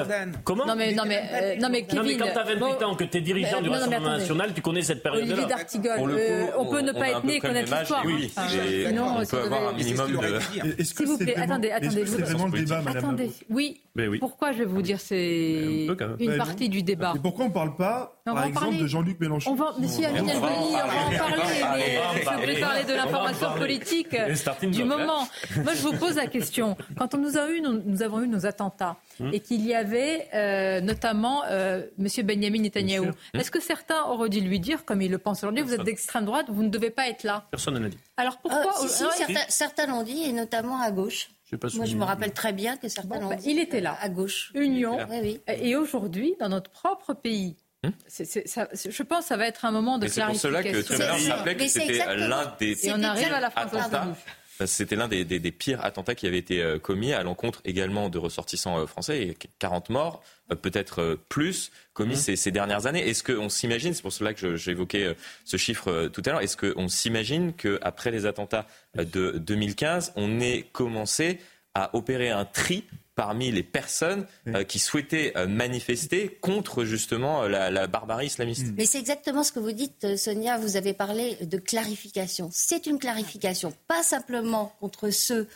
comment 0.43 0.65
Non 0.65 0.75
mais 0.75 0.93
non 0.93 1.03
mais 1.07 1.21
euh, 1.31 1.55
non 1.59 1.69
mais 1.69 1.83
Kevin. 1.83 1.97
Non 1.97 2.03
mais 2.03 2.17
quand 2.17 2.31
tu 2.31 2.39
as 2.39 2.55
28 2.55 2.83
ans, 2.83 2.95
que 2.95 3.03
tu 3.03 3.17
es 3.17 3.21
dirigeant 3.21 3.61
du 3.61 3.69
Rassemblement 3.69 4.17
national, 4.17 4.53
tu 4.53 4.61
connais 4.61 4.81
cette 4.81 5.03
période-là. 5.03 5.33
Olivier 5.33 5.49
d'Artigol, 5.49 6.11
euh, 6.11 6.47
on 6.57 6.65
peut 6.65 6.81
ne 6.81 6.91
pas 6.91 7.09
être 7.09 7.23
né 7.23 7.35
et 7.35 7.39
connaître 7.39 7.75
l'histoire. 7.77 8.03
Oui, 8.05 8.31
on 8.37 9.25
peut 9.25 9.41
avoir 9.41 9.69
un 9.69 9.73
minimum 9.73 10.11
de. 10.11 10.83
S'il 10.83 11.07
vous 11.07 11.17
plaît, 11.17 11.35
attendez, 11.35 11.71
attendez. 11.71 12.05
C'est 12.05 12.21
vraiment 12.21 12.47
le 12.47 12.59
débat, 12.59 12.81
Madame. 12.81 12.97
Attendez, 12.97 13.31
oui. 13.49 13.81
Pourquoi 14.19 14.51
je 14.51 14.59
vais 14.59 14.65
vous 14.65 14.81
dire 14.81 14.99
c'est 14.99 15.87
une 16.19 16.37
partie 16.37 16.69
du 16.69 16.83
débat. 16.83 17.13
Pourquoi 17.21 17.45
on 17.45 17.49
ne 17.49 17.53
parle 17.53 17.75
pas, 17.75 18.21
par 18.25 18.45
exemple, 18.45 18.77
de 18.77 18.87
Jean-Luc 18.87 19.19
Mélenchon 19.19 19.51
on 19.51 19.55
va 19.55 19.69
en 19.69 21.17
parler. 21.17 21.74
Plus 21.77 22.59
parler 22.59 22.83
de 22.83 22.93
l'information 22.93 23.53
politique 23.53 24.15
du 24.71 24.83
moment. 24.83 25.27
Moi, 25.63 25.73
je 25.73 25.81
vous 25.81 25.93
pose 25.93 26.15
la 26.15 26.27
question. 26.27 26.77
Quand 26.97 27.13
on 27.13 27.17
nous, 27.17 27.37
a 27.37 27.49
eu, 27.49 27.61
nous, 27.61 28.01
avons 28.01 28.21
eu 28.21 28.27
nos 28.27 28.45
attentats 28.45 28.97
hmm. 29.19 29.29
et 29.33 29.39
qu'il 29.39 29.65
y 29.65 29.73
avait 29.73 30.27
euh, 30.33 30.81
notamment 30.81 31.43
euh, 31.49 31.83
M. 31.99 32.07
Benjamin 32.25 32.61
Netanyahu, 32.61 33.11
est-ce 33.33 33.51
que 33.51 33.61
certains 33.61 34.03
auraient 34.03 34.29
dû 34.29 34.41
lui 34.41 34.59
dire, 34.59 34.85
comme 34.85 35.01
il 35.01 35.11
le 35.11 35.17
pense 35.17 35.39
aujourd'hui, 35.39 35.63
vous 35.63 35.73
êtes 35.73 35.83
d'extrême 35.83 36.25
droite, 36.25 36.47
vous 36.49 36.63
ne 36.63 36.69
devez 36.69 36.89
pas 36.89 37.09
être 37.09 37.23
là 37.23 37.45
Personne 37.51 37.75
ne 37.75 37.79
l'a 37.79 37.89
dit. 37.89 37.97
Alors 38.17 38.37
pourquoi 38.37 38.73
euh, 38.83 38.87
certains, 38.87 39.45
certains 39.49 39.87
l'ont 39.87 40.03
dit, 40.03 40.23
et 40.23 40.31
notamment 40.31 40.81
à 40.81 40.91
gauche. 40.91 41.29
Moi, 41.75 41.85
je 41.85 41.95
me 41.95 42.03
rappelle 42.03 42.33
très 42.33 42.53
bien 42.53 42.75
que 42.75 42.87
certains 42.87 43.19
l'ont 43.19 43.29
bah, 43.29 43.35
Il 43.45 43.59
était 43.59 43.81
là. 43.81 43.97
À 44.01 44.09
gauche. 44.09 44.51
Union. 44.55 44.97
Et 45.47 45.75
aujourd'hui, 45.75 46.35
dans 46.39 46.49
notre 46.49 46.71
propre 46.71 47.13
pays, 47.13 47.55
hmm 47.87 47.91
je 48.09 49.03
pense 49.03 49.19
que 49.19 49.25
ça 49.25 49.37
va 49.37 49.47
être 49.47 49.65
un 49.65 49.71
moment 49.71 49.97
de 49.97 50.07
clarification. 50.07 50.61
C'est 50.61 50.71
pour 50.71 50.95
cela 50.95 51.07
que 51.07 51.07
Trump 51.07 51.37
rappelait 51.37 51.55
que 51.55 51.67
c'était 51.67 52.15
l'un 52.15 52.55
des. 52.59 52.87
Et 52.87 52.91
on 52.93 53.03
arrive 53.03 53.33
à 53.33 53.39
la 53.39 53.49
fin 53.49 53.67
c'était 54.65 54.95
l'un 54.95 55.07
des, 55.07 55.51
pires 55.51 55.83
attentats 55.83 56.15
qui 56.15 56.27
avait 56.27 56.37
été 56.37 56.61
euh, 56.61 56.79
commis 56.79 57.13
à 57.13 57.23
l'encontre 57.23 57.61
également 57.65 58.09
de 58.09 58.17
ressortissants 58.17 58.79
euh, 58.79 58.87
français. 58.87 59.21
Et 59.21 59.37
40 59.59 59.89
morts, 59.89 60.23
euh, 60.51 60.55
peut-être 60.55 61.19
plus, 61.27 61.71
commis 61.93 62.15
mmh. 62.15 62.35
ces, 62.35 62.51
dernières 62.51 62.85
années. 62.85 63.07
Est-ce 63.07 63.23
qu'on 63.23 63.49
s'imagine, 63.49 63.93
c'est 63.93 64.01
pour 64.01 64.13
cela 64.13 64.33
que 64.33 64.55
j'évoquais 64.55 65.15
ce 65.43 65.57
chiffre 65.57 66.07
tout 66.07 66.21
à 66.25 66.29
l'heure, 66.29 66.41
est-ce 66.41 66.57
qu'on 66.57 66.87
s'imagine 66.87 67.53
qu'après 67.53 68.11
les 68.11 68.25
attentats 68.25 68.65
de 68.95 69.31
2015, 69.37 70.13
on 70.15 70.39
ait 70.39 70.67
commencé 70.71 71.39
à 71.73 71.95
opérer 71.95 72.29
un 72.29 72.45
tri 72.45 72.85
parmi 73.15 73.51
les 73.51 73.63
personnes 73.63 74.27
euh, 74.47 74.63
qui 74.63 74.79
souhaitaient 74.79 75.33
euh, 75.37 75.47
manifester 75.47 76.37
contre 76.41 76.83
justement 76.83 77.43
euh, 77.43 77.47
la, 77.47 77.87
barbarie 77.87 78.27
islamiste. 78.27 78.67
Mais 78.77 78.85
c'est 78.85 78.99
exactement 78.99 79.43
ce 79.43 79.51
que 79.51 79.59
vous 79.59 79.71
dites, 79.71 80.17
Sonia. 80.17 80.57
Vous 80.57 80.75
avez 80.75 80.93
parlé 80.93 81.37
de 81.41 81.57
clarification. 81.57 82.49
C'est 82.51 82.85
une 82.85 82.99
clarification, 82.99 83.73
pas 83.87 84.03
simplement 84.03 84.73
contre 84.79 85.09
ceux 85.09 85.47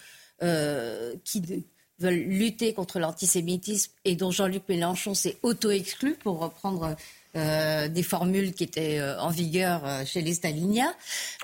qui 1.26 1.66
veulent 2.00 2.14
lutter 2.14 2.74
contre 2.74 2.98
l'antisémitisme 2.98 3.92
et 4.06 4.16
dont 4.16 4.32
Jean-Luc 4.32 4.64
Mélenchon 4.70 5.14
s'est 5.14 5.38
auto-exclu, 5.44 6.14
pour 6.14 6.40
reprendre 6.40 6.96
des 7.34 8.04
formules 8.04 8.54
qui 8.54 8.64
étaient 8.64 9.02
en 9.20 9.32
vigueur 9.32 9.82
chez 10.06 10.22
les 10.22 10.36
staliniens. 10.36 10.94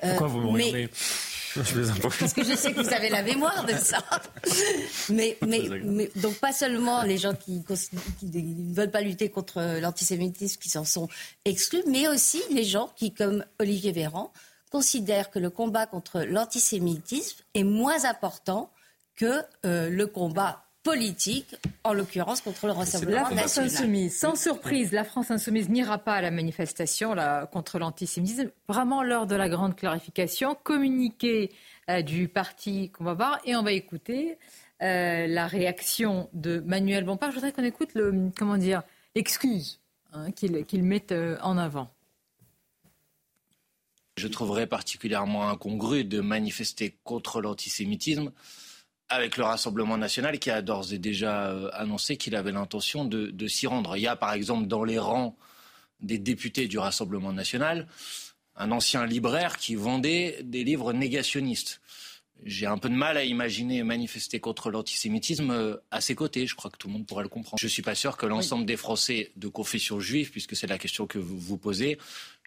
Pourquoi 0.00 0.28
vous 0.28 0.40
me 0.40 0.46
regardez? 0.46 0.88
Parce 1.56 2.32
que 2.32 2.44
je 2.44 2.54
sais 2.54 2.72
que 2.72 2.80
vous 2.80 2.92
avez 2.92 3.08
la 3.08 3.22
mémoire 3.22 3.64
de 3.64 3.74
ça. 3.74 3.98
Mais, 5.08 5.38
mais, 5.46 6.10
donc 6.16 6.34
pas 6.36 6.52
seulement 6.52 7.02
les 7.02 7.18
gens 7.18 7.34
qui, 7.34 7.62
ne 8.22 8.74
veulent 8.74 8.90
pas 8.90 9.00
lutter 9.00 9.30
contre 9.30 9.80
l'antisémitisme 9.80 10.60
qui 10.60 10.68
s'en 10.68 10.84
sont 10.84 11.08
exclus, 11.44 11.82
mais 11.86 12.08
aussi 12.08 12.42
les 12.50 12.64
gens 12.64 12.90
qui, 12.96 13.12
comme 13.12 13.44
Olivier 13.58 13.92
Véran, 13.92 14.32
considèrent 14.70 15.30
que 15.30 15.38
le 15.38 15.50
combat 15.50 15.86
contre 15.86 16.20
l'antisémitisme 16.20 17.42
est 17.54 17.64
moins 17.64 18.04
important 18.04 18.70
que 19.14 19.42
euh, 19.64 19.88
le 19.88 20.06
combat 20.06 20.65
politique, 20.86 21.56
en 21.82 21.92
l'occurrence 21.92 22.40
contre 22.40 22.66
le 22.66 22.72
Rassemblement 22.72 23.28
la 23.30 23.48
France 23.48 23.58
Insoumise, 23.58 24.16
sans 24.16 24.36
surprise, 24.36 24.92
la 24.92 25.02
France 25.02 25.32
insoumise 25.32 25.68
n'ira 25.68 25.98
pas 25.98 26.14
à 26.14 26.20
la 26.22 26.30
manifestation 26.30 27.12
là, 27.12 27.46
contre 27.46 27.80
l'antisémitisme. 27.80 28.50
Vraiment 28.68 29.02
l'heure 29.02 29.26
de 29.26 29.34
la 29.34 29.48
grande 29.48 29.74
clarification. 29.74 30.56
Communiqué 30.62 31.50
euh, 31.90 32.02
du 32.02 32.28
parti 32.28 32.90
qu'on 32.90 33.02
va 33.02 33.14
voir 33.14 33.40
et 33.44 33.56
on 33.56 33.64
va 33.64 33.72
écouter 33.72 34.38
euh, 34.80 35.26
la 35.26 35.48
réaction 35.48 36.30
de 36.32 36.60
Manuel 36.60 37.04
Bompard. 37.04 37.30
Je 37.30 37.36
voudrais 37.36 37.50
qu'on 37.50 37.64
écoute 37.64 37.94
le, 37.94 38.30
comment 38.38 38.56
dire, 38.56 38.82
l'excuse 39.16 39.80
hein, 40.12 40.30
qu'il 40.30 40.82
met 40.84 41.06
euh, 41.10 41.36
en 41.42 41.58
avant. 41.58 41.90
Je 44.18 44.28
trouverais 44.28 44.68
particulièrement 44.68 45.48
incongru 45.48 46.04
de 46.04 46.20
manifester 46.20 46.96
contre 47.02 47.40
l'antisémitisme 47.40 48.30
avec 49.08 49.36
le 49.36 49.44
Rassemblement 49.44 49.98
national 49.98 50.38
qui 50.38 50.50
a 50.50 50.62
d'ores 50.62 50.92
et 50.92 50.98
déjà 50.98 51.50
euh, 51.50 51.70
annoncé 51.72 52.16
qu'il 52.16 52.34
avait 52.34 52.52
l'intention 52.52 53.04
de, 53.04 53.46
s'y 53.46 53.66
rendre. 53.66 53.96
Il 53.96 54.02
y 54.02 54.06
a 54.06 54.16
par 54.16 54.32
exemple 54.32 54.66
dans 54.66 54.84
les 54.84 54.98
rangs 54.98 55.36
des 56.00 56.18
députés 56.18 56.66
du 56.66 56.78
Rassemblement 56.78 57.32
national 57.32 57.86
un 58.56 58.70
ancien 58.70 59.06
libraire 59.06 59.58
qui 59.58 59.74
vendait 59.74 60.38
des 60.42 60.64
livres 60.64 60.92
négationnistes. 60.92 61.80
J'ai 62.44 62.66
un 62.66 62.76
peu 62.76 62.90
de 62.90 62.94
mal 62.94 63.16
à 63.16 63.24
imaginer 63.24 63.82
manifester 63.82 64.40
contre 64.40 64.70
l'antisémitisme 64.70 65.50
euh, 65.50 65.76
à 65.90 66.00
ses 66.00 66.14
côtés. 66.14 66.46
Je 66.46 66.54
crois 66.54 66.70
que 66.70 66.76
tout 66.76 66.88
le 66.88 66.92
monde 66.92 67.06
pourrait 67.06 67.22
le 67.22 67.30
comprendre. 67.30 67.58
Je 67.58 67.66
ne 67.66 67.70
suis 67.70 67.82
pas 67.82 67.94
sûr 67.94 68.16
que 68.16 68.26
l'ensemble 68.26 68.66
des 68.66 68.76
Français 68.76 69.32
de 69.36 69.48
confession 69.48 70.00
juive, 70.00 70.30
puisque 70.30 70.54
c'est 70.54 70.66
la 70.66 70.78
question 70.78 71.06
que 71.06 71.18
vous 71.18 71.38
vous 71.38 71.56
posez, 71.56 71.98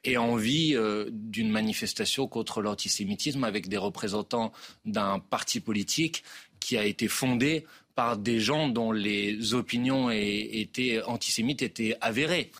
aient 0.03 0.17
envie 0.17 0.75
euh, 0.75 1.09
d'une 1.11 1.49
manifestation 1.49 2.27
contre 2.27 2.61
l'antisémitisme 2.61 3.43
avec 3.43 3.67
des 3.67 3.77
représentants 3.77 4.51
d'un 4.85 5.19
parti 5.19 5.59
politique 5.59 6.23
qui 6.59 6.77
a 6.77 6.83
été 6.83 7.07
fondée 7.07 7.65
par 7.95 8.17
des 8.17 8.39
gens 8.39 8.69
dont 8.69 8.91
les 8.91 9.53
opinions 9.53 10.09
étaient 10.11 11.01
antisémites 11.05 11.61
étaient 11.61 11.97
avérées. 12.01 12.51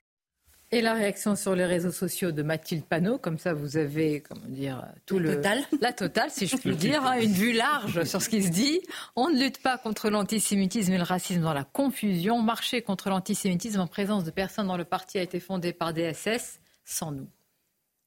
Et 0.72 0.82
la 0.82 0.94
réaction 0.94 1.36
sur 1.36 1.56
les 1.56 1.66
réseaux 1.66 1.92
sociaux 1.92 2.32
de 2.32 2.44
Mathilde 2.44 2.84
Panot, 2.84 3.18
comme 3.18 3.40
ça 3.40 3.54
vous 3.54 3.78
avez, 3.78 4.22
comment 4.22 4.46
dire, 4.48 4.86
tout 5.08 5.18
le, 5.18 5.38
total. 5.38 5.64
la 5.82 5.94
totale, 5.94 6.30
si 6.30 6.46
je 6.46 6.58
puis 6.58 6.76
dire, 6.76 7.04
hein, 7.04 7.20
une 7.20 7.32
vue 7.32 7.54
large 7.54 8.04
sur 8.04 8.22
ce 8.22 8.30
qui 8.30 8.44
se 8.44 8.50
dit. 8.50 8.80
On 9.16 9.30
ne 9.30 9.40
lutte 9.40 9.64
pas 9.64 9.80
contre 9.80 10.12
l'antisémitisme 10.12 10.94
et 10.94 10.98
le 10.98 11.04
racisme 11.04 11.42
dans 11.42 11.56
la 11.56 11.64
confusion. 11.64 12.40
Marcher 12.44 12.84
contre 12.84 13.10
l'antisémitisme 13.10 13.80
en 13.80 13.88
présence 13.88 14.26
de 14.26 14.32
personnes 14.32 14.68
dont 14.68 14.78
le 14.78 14.86
parti 14.86 15.18
a 15.18 15.24
été 15.24 15.40
fondé 15.40 15.74
par 15.74 15.92
DSS, 15.92 16.60
sans 16.86 17.12
nous. 17.12 17.28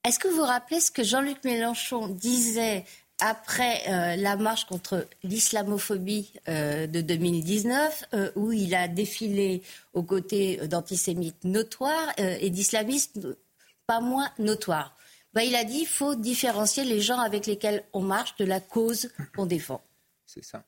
Est-ce 0.06 0.20
que 0.20 0.28
vous 0.28 0.36
vous 0.36 0.42
rappelez 0.42 0.78
ce 0.78 0.92
que 0.92 1.02
Jean-Luc 1.02 1.42
Mélenchon 1.44 2.06
disait 2.08 2.84
après 3.20 3.82
euh, 3.88 4.16
la 4.16 4.36
marche 4.36 4.66
contre 4.66 5.06
l'islamophobie 5.22 6.32
euh, 6.48 6.86
de 6.86 7.00
2019, 7.00 8.04
euh, 8.14 8.30
où 8.34 8.52
il 8.52 8.74
a 8.74 8.88
défilé 8.88 9.62
aux 9.92 10.02
côtés 10.02 10.56
d'antisémites 10.66 11.44
notoires 11.44 12.12
et 12.18 12.50
d'islamistes 12.50 13.20
pas 13.86 14.00
moins 14.00 14.30
notoires. 14.38 14.96
Ben, 15.34 15.42
il 15.42 15.54
a 15.54 15.64
dit 15.64 15.78
qu'il 15.78 15.86
faut 15.86 16.14
différencier 16.14 16.84
les 16.84 17.00
gens 17.00 17.18
avec 17.18 17.46
lesquels 17.46 17.84
on 17.92 18.00
marche 18.00 18.36
de 18.36 18.44
la 18.44 18.60
cause 18.60 19.10
qu'on 19.34 19.46
défend. 19.46 19.82
C'est 20.26 20.44
ça. 20.44 20.64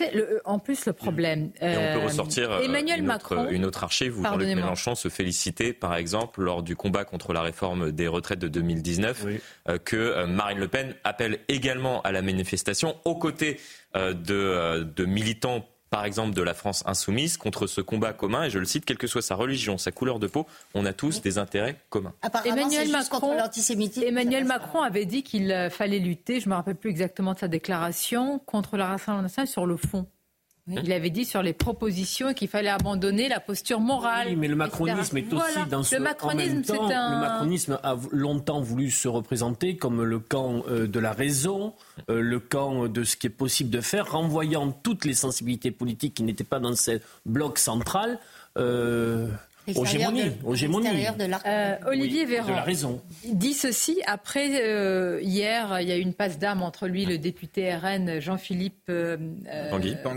Euh, 0.00 0.38
en 0.44 0.58
plus, 0.58 0.86
le 0.86 0.92
problème. 0.92 1.50
Et 1.60 1.68
on 1.68 1.94
peut 1.94 2.00
euh, 2.00 2.04
ressortir 2.04 2.50
euh, 2.50 2.62
Emmanuel 2.62 3.00
une, 3.00 3.10
autre, 3.10 3.34
Macron, 3.34 3.48
une 3.50 3.64
autre 3.64 3.84
archive 3.84 4.18
où 4.18 4.22
Jean-Luc 4.22 4.48
Mélenchon 4.48 4.94
se 4.94 5.08
félicitait, 5.08 5.72
par 5.72 5.94
exemple, 5.96 6.42
lors 6.42 6.62
du 6.62 6.76
combat 6.76 7.04
contre 7.04 7.32
la 7.32 7.42
réforme 7.42 7.92
des 7.92 8.08
retraites 8.08 8.38
de 8.38 8.48
2019, 8.48 9.26
que 9.84 10.24
Marine 10.26 10.58
Le 10.58 10.68
Pen 10.68 10.94
appelle 11.04 11.40
également 11.48 12.02
à 12.02 12.12
la 12.12 12.22
manifestation 12.22 12.96
aux 13.04 13.16
côtés 13.16 13.60
de, 13.94 14.82
de 14.82 15.04
militants 15.04 15.66
par 15.96 16.04
exemple, 16.04 16.34
de 16.34 16.42
la 16.42 16.52
France 16.52 16.82
insoumise 16.84 17.38
contre 17.38 17.66
ce 17.66 17.80
combat 17.80 18.12
commun. 18.12 18.44
Et 18.44 18.50
je 18.50 18.58
le 18.58 18.66
cite, 18.66 18.84
quelle 18.84 18.98
que 18.98 19.06
soit 19.06 19.22
sa 19.22 19.34
religion, 19.34 19.78
sa 19.78 19.92
couleur 19.92 20.18
de 20.18 20.26
peau, 20.26 20.46
on 20.74 20.84
a 20.84 20.92
tous 20.92 21.22
des 21.22 21.38
intérêts 21.38 21.80
communs. 21.88 22.12
Emmanuel 22.44 22.90
Macron, 22.90 23.34
Emmanuel 24.02 24.44
Macron 24.44 24.82
avait 24.82 25.06
dit 25.06 25.22
qu'il 25.22 25.50
euh, 25.50 25.70
fallait 25.70 25.98
lutter, 25.98 26.38
je 26.40 26.48
ne 26.48 26.50
me 26.50 26.56
rappelle 26.56 26.76
plus 26.76 26.90
exactement 26.90 27.32
de 27.32 27.38
sa 27.38 27.48
déclaration, 27.48 28.38
contre 28.40 28.76
la 28.76 28.88
Rassemblement 28.88 29.22
national 29.22 29.48
sur 29.48 29.64
le 29.64 29.78
fond. 29.78 30.06
Il 30.68 30.92
avait 30.92 31.10
dit 31.10 31.24
sur 31.24 31.42
les 31.42 31.52
propositions 31.52 32.34
qu'il 32.34 32.48
fallait 32.48 32.68
abandonner 32.68 33.28
la 33.28 33.38
posture 33.38 33.78
morale. 33.78 34.28
Oui, 34.30 34.36
mais 34.36 34.48
le 34.48 34.56
macronisme 34.56 35.16
est 35.16 35.32
aussi 35.32 35.64
dans 35.70 35.84
ce. 35.84 35.94
Le 35.94 36.00
macronisme, 36.00 36.74
en 36.76 36.88
le 36.88 37.20
macronisme 37.20 37.78
a 37.84 37.96
longtemps 38.10 38.60
voulu 38.60 38.90
se 38.90 39.06
représenter 39.06 39.76
comme 39.76 40.02
le 40.02 40.18
camp 40.18 40.64
euh, 40.68 40.88
de 40.88 40.98
la 40.98 41.12
raison, 41.12 41.72
euh, 42.10 42.20
le 42.20 42.40
camp 42.40 42.88
de 42.88 43.04
ce 43.04 43.16
qui 43.16 43.28
est 43.28 43.30
possible 43.30 43.70
de 43.70 43.80
faire, 43.80 44.10
renvoyant 44.10 44.72
toutes 44.72 45.04
les 45.04 45.14
sensibilités 45.14 45.70
politiques 45.70 46.14
qui 46.14 46.24
n'étaient 46.24 46.44
pas 46.44 46.58
dans 46.58 46.74
ce 46.74 47.00
bloc 47.24 47.58
central. 47.58 48.18
Euh, 48.58 49.28
Hégémonie, 49.66 50.30
euh, 51.46 51.76
Olivier 51.86 52.24
Véran 52.24 52.52
la 52.52 52.62
raison. 52.62 53.02
dit 53.24 53.54
ceci 53.54 54.00
après 54.06 54.62
euh, 54.62 55.20
hier, 55.22 55.80
il 55.80 55.88
y 55.88 55.92
a 55.92 55.96
eu 55.96 56.00
une 56.00 56.14
passe 56.14 56.38
d'âme 56.38 56.62
entre 56.62 56.86
lui, 56.86 57.04
le 57.04 57.18
député 57.18 57.74
RN 57.74 58.20
Jean-Philippe 58.20 58.88
euh, 58.88 59.16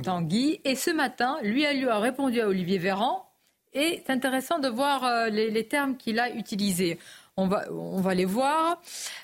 Tanguy. 0.03 0.62
et 0.63 0.75
ce 0.75 0.91
matin, 0.91 1.38
lui 1.41 1.65
a, 1.65 1.73
lui 1.73 1.88
a 1.88 1.99
répondu 1.99 2.41
à 2.41 2.47
Olivier 2.47 2.77
Véran. 2.77 3.25
Et 3.73 4.01
c'est 4.05 4.12
intéressant 4.12 4.57
de 4.57 4.67
voir 4.67 5.29
les, 5.29 5.51
les 5.51 5.67
termes 5.67 5.95
qu'il 5.95 6.19
a 6.19 6.31
utilisés. 6.31 6.97
On 7.39 8.02
va, 8.02 8.13
les 8.13 8.25
voir. 8.25 8.82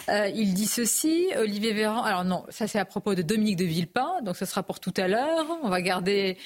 Euh, 0.10 0.30
il 0.34 0.54
dit 0.54 0.67
ceci, 0.67 1.28
Olivier 1.38 1.73
Véran. 1.73 2.01
Alors 2.04 2.23
non, 2.23 2.45
ça 2.49 2.65
c'est 2.65 2.80
à 2.80 2.86
propos 2.86 3.13
de 3.13 3.21
Dominique 3.21 3.58
de 3.58 3.65
Villepin, 3.65 4.21
donc 4.21 4.38
ce 4.38 4.45
sera 4.45 4.63
pour 4.63 4.80
tout 4.80 4.93
à 4.95 5.10
l'heure. 5.10 5.45
On 5.63 5.69
va 5.69 5.82
garder 5.82 6.38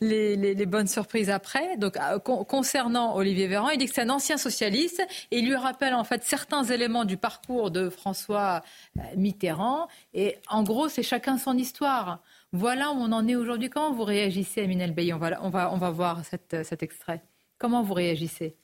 les, 0.00 0.66
bonnes 0.66 0.86
surprises 0.86 1.30
après. 1.30 1.76
Donc 1.78 1.96
euh, 1.96 2.18
concernant 2.18 3.16
Olivier 3.16 3.48
Véran, 3.48 3.70
il 3.70 3.78
dit 3.78 3.86
que 3.86 3.94
c'est 3.94 4.02
un 4.02 4.10
ancien 4.10 4.36
socialiste 4.36 5.04
et 5.32 5.38
il 5.38 5.46
lui 5.46 5.56
rappelle 5.56 5.94
en 5.94 6.04
fait 6.04 6.22
certains 6.22 6.62
éléments 6.62 7.04
du 7.04 7.16
parcours 7.16 7.72
de 7.72 7.88
François 7.88 8.62
euh, 8.98 9.02
Mitterrand. 9.16 9.88
Et 10.14 10.36
en 10.48 10.62
gros, 10.62 10.88
c'est 10.88 11.02
chacun 11.02 11.38
son 11.38 11.58
histoire. 11.58 12.20
Voilà 12.52 12.92
où 12.92 12.98
on 12.98 13.10
en 13.10 13.26
est 13.26 13.34
aujourd'hui. 13.34 13.68
Comment 13.68 13.92
vous 13.92 14.04
réagissez, 14.04 14.62
Aminel 14.62 14.92
Bay 14.92 15.12
on 15.12 15.18
va, 15.18 15.40
on, 15.42 15.50
va, 15.50 15.72
on 15.72 15.76
va 15.76 15.90
voir 15.90 16.22
cet 16.24 16.82
extrait. 16.82 17.22
Comment 17.58 17.82
vous 17.82 17.94
réagissez? 17.94 18.56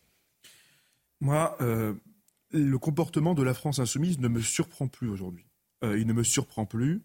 Moi, 1.23 1.57
euh, 1.61 1.95
le 2.51 2.79
comportement 2.79 3.35
de 3.35 3.45
la 3.45 3.55
France 3.55 3.79
insoumise 3.79 4.19
ne 4.19 4.27
me 4.27 4.41
surprend 4.41 4.89
plus 4.89 5.09
aujourd'hui. 5.09 5.47
Euh, 5.85 5.97
il 5.97 6.07
ne 6.07 6.13
me 6.13 6.25
surprend 6.25 6.67
plus 6.67 7.05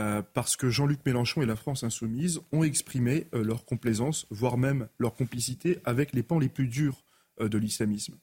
euh, 0.00 0.20
parce 0.34 0.56
que 0.56 0.68
Jean-Luc 0.68 0.98
Mélenchon 1.06 1.42
et 1.42 1.46
la 1.46 1.54
France 1.54 1.84
insoumise 1.84 2.40
ont 2.50 2.64
exprimé 2.64 3.28
leur 3.32 3.64
complaisance, 3.64 4.26
voire 4.30 4.58
même 4.58 4.88
leur 4.98 5.14
complicité 5.14 5.78
avec 5.84 6.12
les 6.12 6.24
pans 6.24 6.40
les 6.40 6.48
plus 6.48 6.66
durs 6.66 7.04
de 7.40 7.56
l'islamisme. 7.56 8.18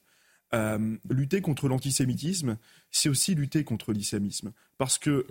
lutter 1.08 1.40
contre 1.40 1.68
l'antisémitisme, 1.68 2.58
c'est 2.90 3.08
aussi 3.08 3.34
lutter 3.34 3.64
contre 3.64 3.92
l'islamisme. 3.92 4.52
Parce 4.76 4.98
que 4.98 5.26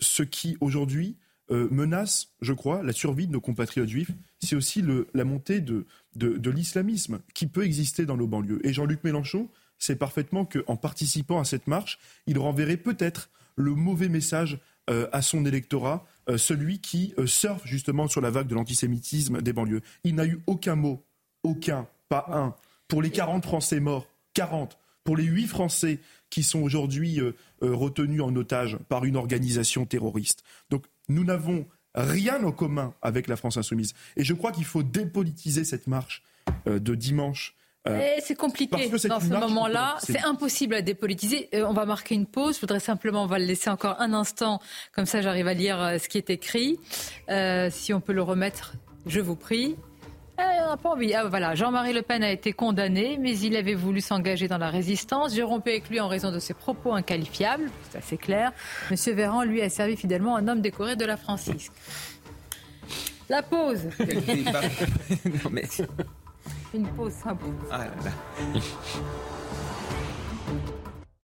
ce 0.00 0.22
qui 0.22 0.56
aujourd'hui 0.60 1.16
menace, 1.50 2.28
je 2.40 2.52
crois, 2.52 2.82
la 2.82 2.92
survie 2.92 3.26
de 3.26 3.32
nos 3.32 3.40
compatriotes 3.40 3.88
juifs, 3.88 4.12
c'est 4.38 4.56
aussi 4.56 4.84
la 5.14 5.24
montée 5.24 5.60
de, 5.60 5.84
l'islamisme 6.16 7.20
qui 7.34 7.46
peut 7.46 7.64
exister 7.64 8.06
dans 8.06 8.16
nos 8.16 8.26
banlieues. 8.26 8.64
Et 8.64 8.72
Jean-Luc 8.72 9.02
Mélenchon 9.04 9.48
sait 9.78 9.96
parfaitement 9.96 10.44
qu'en 10.44 10.76
participant 10.76 11.40
à 11.40 11.44
cette 11.44 11.66
marche, 11.66 11.98
il 12.26 12.38
renverrait 12.38 12.76
peut-être 12.76 13.30
le 13.56 13.74
mauvais 13.74 14.08
message 14.08 14.58
euh, 14.88 15.08
à 15.12 15.22
son 15.22 15.44
électorat, 15.44 16.04
euh, 16.28 16.38
celui 16.38 16.80
qui 16.80 17.14
euh, 17.18 17.26
surfe 17.26 17.62
justement 17.64 18.08
sur 18.08 18.20
la 18.20 18.30
vague 18.30 18.46
de 18.46 18.54
l'antisémitisme 18.54 19.40
des 19.40 19.52
banlieues. 19.52 19.82
Il 20.04 20.14
n'a 20.16 20.26
eu 20.26 20.40
aucun 20.46 20.74
mot, 20.74 21.04
aucun, 21.42 21.86
pas 22.08 22.26
un, 22.28 22.54
pour 22.88 23.02
les 23.02 23.10
40 23.10 23.44
Français 23.44 23.78
morts, 23.78 24.06
40, 24.34 24.78
pour 25.04 25.16
les 25.16 25.24
8 25.24 25.46
Français 25.46 26.00
qui 26.28 26.42
sont 26.42 26.60
aujourd'hui 26.60 27.20
retenus 27.60 28.20
en 28.20 28.34
otage 28.36 28.78
par 28.88 29.04
une 29.04 29.16
organisation 29.16 29.86
terroriste. 29.86 30.44
Donc 30.70 30.84
nous 31.10 31.24
n'avons 31.24 31.66
rien 31.94 32.42
en 32.44 32.52
commun 32.52 32.94
avec 33.02 33.28
la 33.28 33.36
France 33.36 33.56
insoumise. 33.56 33.94
Et 34.16 34.24
je 34.24 34.32
crois 34.34 34.52
qu'il 34.52 34.64
faut 34.64 34.82
dépolitiser 34.82 35.64
cette 35.64 35.86
marche 35.86 36.22
de 36.66 36.94
dimanche 36.94 37.56
euh, 37.88 38.16
c'est 38.20 38.34
compliqué 38.34 38.90
dans 39.08 39.20
ce 39.20 39.28
moment-là. 39.28 39.96
C'est 40.02 40.20
impossible 40.20 40.74
à 40.74 40.82
dépolitiser. 40.82 41.48
Euh, 41.54 41.64
on 41.66 41.72
va 41.72 41.86
marquer 41.86 42.14
une 42.14 42.26
pause. 42.26 42.56
Je 42.56 42.60
voudrais 42.60 42.80
simplement, 42.80 43.24
on 43.24 43.26
va 43.26 43.38
le 43.38 43.46
laisser 43.46 43.70
encore 43.70 44.00
un 44.00 44.12
instant. 44.12 44.60
Comme 44.92 45.06
ça, 45.06 45.22
j'arrive 45.22 45.46
à 45.46 45.54
lire 45.54 45.80
euh, 45.80 45.98
ce 45.98 46.08
qui 46.08 46.18
est 46.18 46.30
écrit. 46.30 46.78
si 47.70 47.94
on 47.94 48.00
peut 48.00 48.12
le 48.12 48.22
remettre, 48.22 48.74
je 49.06 49.20
vous 49.20 49.36
prie. 49.36 49.76
N'a 50.70 50.76
pas 50.76 50.90
envie. 50.90 51.14
Ah, 51.14 51.24
voilà, 51.24 51.54
Jean-Marie 51.54 51.92
Le 51.92 52.02
Pen 52.02 52.22
a 52.22 52.30
été 52.30 52.52
condamné, 52.52 53.18
mais 53.20 53.38
il 53.38 53.56
avait 53.56 53.74
voulu 53.74 54.00
s'engager 54.00 54.48
dans 54.48 54.58
la 54.58 54.70
résistance. 54.70 55.34
J'ai 55.34 55.42
rompu 55.42 55.70
avec 55.70 55.88
lui 55.88 56.00
en 56.00 56.08
raison 56.08 56.30
de 56.30 56.38
ses 56.38 56.54
propos 56.54 56.92
inqualifiables, 56.92 57.70
c'est 57.90 57.98
assez 57.98 58.16
clair. 58.16 58.52
Monsieur 58.90 59.14
Véran, 59.14 59.42
lui, 59.42 59.62
a 59.62 59.68
servi 59.68 59.96
fidèlement 59.96 60.36
un 60.36 60.48
homme 60.48 60.60
décoré 60.60 60.96
de 60.96 61.04
la 61.04 61.16
Francisque. 61.16 61.72
La 63.28 63.42
pause. 63.42 63.88
non, 64.00 65.50
mais... 65.50 65.64
Une 66.74 66.86
pause 66.88 67.12
simple. 67.12 67.44
Ah 67.70 67.84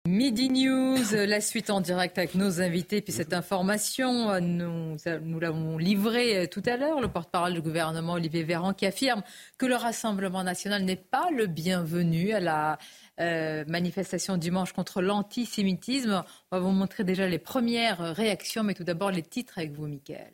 Midi 0.06 0.50
News, 0.50 1.02
la 1.12 1.40
suite 1.40 1.68
en 1.68 1.80
direct 1.80 2.16
avec 2.16 2.36
nos 2.36 2.60
invités. 2.60 3.00
Puis 3.00 3.12
cette 3.12 3.32
information, 3.32 4.40
nous, 4.40 4.96
nous 5.22 5.40
l'avons 5.40 5.78
livrée 5.78 6.44
euh, 6.44 6.46
tout 6.46 6.62
à 6.66 6.76
l'heure. 6.76 7.00
Le 7.00 7.08
porte-parole 7.08 7.54
du 7.54 7.60
gouvernement, 7.60 8.12
Olivier 8.12 8.44
Véran, 8.44 8.72
qui 8.72 8.86
affirme 8.86 9.22
que 9.58 9.66
le 9.66 9.74
Rassemblement 9.74 10.44
national 10.44 10.84
n'est 10.84 10.94
pas 10.94 11.30
le 11.32 11.46
bienvenu 11.46 12.32
à 12.32 12.40
la 12.40 12.78
euh, 13.20 13.64
manifestation 13.66 14.36
dimanche 14.36 14.72
contre 14.72 15.02
l'antisémitisme. 15.02 16.22
On 16.52 16.56
va 16.56 16.62
vous 16.62 16.70
montrer 16.70 17.02
déjà 17.02 17.26
les 17.26 17.38
premières 17.38 18.14
réactions, 18.14 18.62
mais 18.62 18.74
tout 18.74 18.84
d'abord 18.84 19.10
les 19.10 19.22
titres 19.22 19.58
avec 19.58 19.72
vous, 19.72 19.88
Mickaël. 19.88 20.32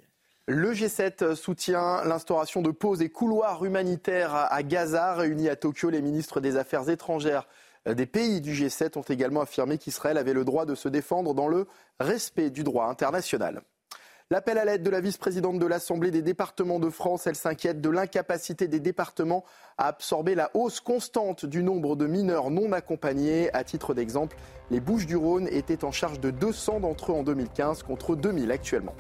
Le 0.49 0.75
G7 0.75 1.35
soutient 1.35 2.05
l'instauration 2.05 2.61
de 2.61 2.73
pauses 2.73 3.01
et 3.01 3.09
couloirs 3.09 3.65
humanitaires 3.65 4.35
à 4.35 4.63
Gaza. 4.63 5.15
Réunis 5.15 5.49
à 5.49 5.57
Tokyo, 5.57 5.89
les 5.89 6.03
ministres 6.03 6.41
des 6.41 6.57
Affaires 6.57 6.91
étrangères 6.91 7.47
des 7.87 8.07
pays 8.07 8.41
du 8.41 8.53
G7 8.53 8.99
ont 8.99 9.03
également 9.03 9.41
affirmé 9.41 9.79
qu'Israël 9.79 10.19
avait 10.19 10.33
le 10.33 10.45
droit 10.45 10.67
de 10.67 10.75
se 10.75 10.89
défendre 10.89 11.35
dans 11.35 11.49
le 11.49 11.67
respect 11.99 12.51
du 12.51 12.63
droit 12.63 12.87
international. 12.87 13.63
L'appel 14.31 14.57
à 14.57 14.65
l'aide 14.65 14.83
de 14.83 14.89
la 14.89 15.01
vice-présidente 15.01 15.59
de 15.59 15.67
l'Assemblée 15.67 16.11
des 16.11 16.23
départements 16.23 16.79
de 16.79 16.89
France, 16.89 17.27
elle 17.27 17.37
s'inquiète 17.37 17.83
de 17.83 17.91
l'incapacité 17.91 18.67
des 18.67 18.81
départements 18.81 19.45
à 19.77 19.89
absorber 19.89 20.35
la 20.35 20.51
hausse 20.55 20.81
constante 20.81 21.45
du 21.45 21.63
nombre 21.63 21.97
de 21.97 22.07
mineurs 22.07 22.51
non 22.51 22.73
accompagnés. 22.73 23.55
À 23.55 23.63
titre 23.63 23.93
d'exemple, 23.93 24.37
les 24.71 24.81
Bouches-du-Rhône 24.81 25.49
étaient 25.49 25.85
en 25.85 25.93
charge 25.93 26.19
de 26.19 26.31
200 26.31 26.81
d'entre 26.81 27.13
eux 27.13 27.15
en 27.15 27.25
2015 27.25 27.83
contre 27.83 28.17
2000 28.17 28.51
actuellement. 28.53 28.95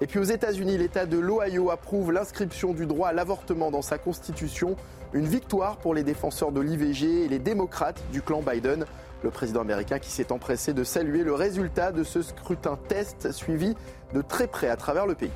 Et 0.00 0.06
puis 0.06 0.18
aux 0.18 0.24
États-Unis, 0.24 0.76
l'État 0.76 1.06
de 1.06 1.16
l'Ohio 1.16 1.70
approuve 1.70 2.10
l'inscription 2.10 2.74
du 2.74 2.86
droit 2.86 3.08
à 3.08 3.12
l'avortement 3.12 3.70
dans 3.70 3.82
sa 3.82 3.98
constitution. 3.98 4.74
Une 5.12 5.26
victoire 5.26 5.76
pour 5.76 5.94
les 5.94 6.02
défenseurs 6.02 6.52
de 6.52 6.60
l'IVG 6.60 7.24
et 7.24 7.28
les 7.28 7.38
démocrates 7.38 8.02
du 8.12 8.22
clan 8.22 8.42
Biden. 8.42 8.84
Le 9.22 9.30
président 9.30 9.60
américain 9.60 9.98
qui 9.98 10.10
s'est 10.10 10.32
empressé 10.32 10.72
de 10.72 10.84
saluer 10.84 11.22
le 11.22 11.34
résultat 11.34 11.92
de 11.92 12.04
ce 12.04 12.22
scrutin 12.22 12.78
test 12.88 13.32
suivi 13.32 13.74
de 14.14 14.22
très 14.22 14.46
près 14.46 14.68
à 14.68 14.76
travers 14.76 15.06
le 15.06 15.14
pays. 15.14 15.30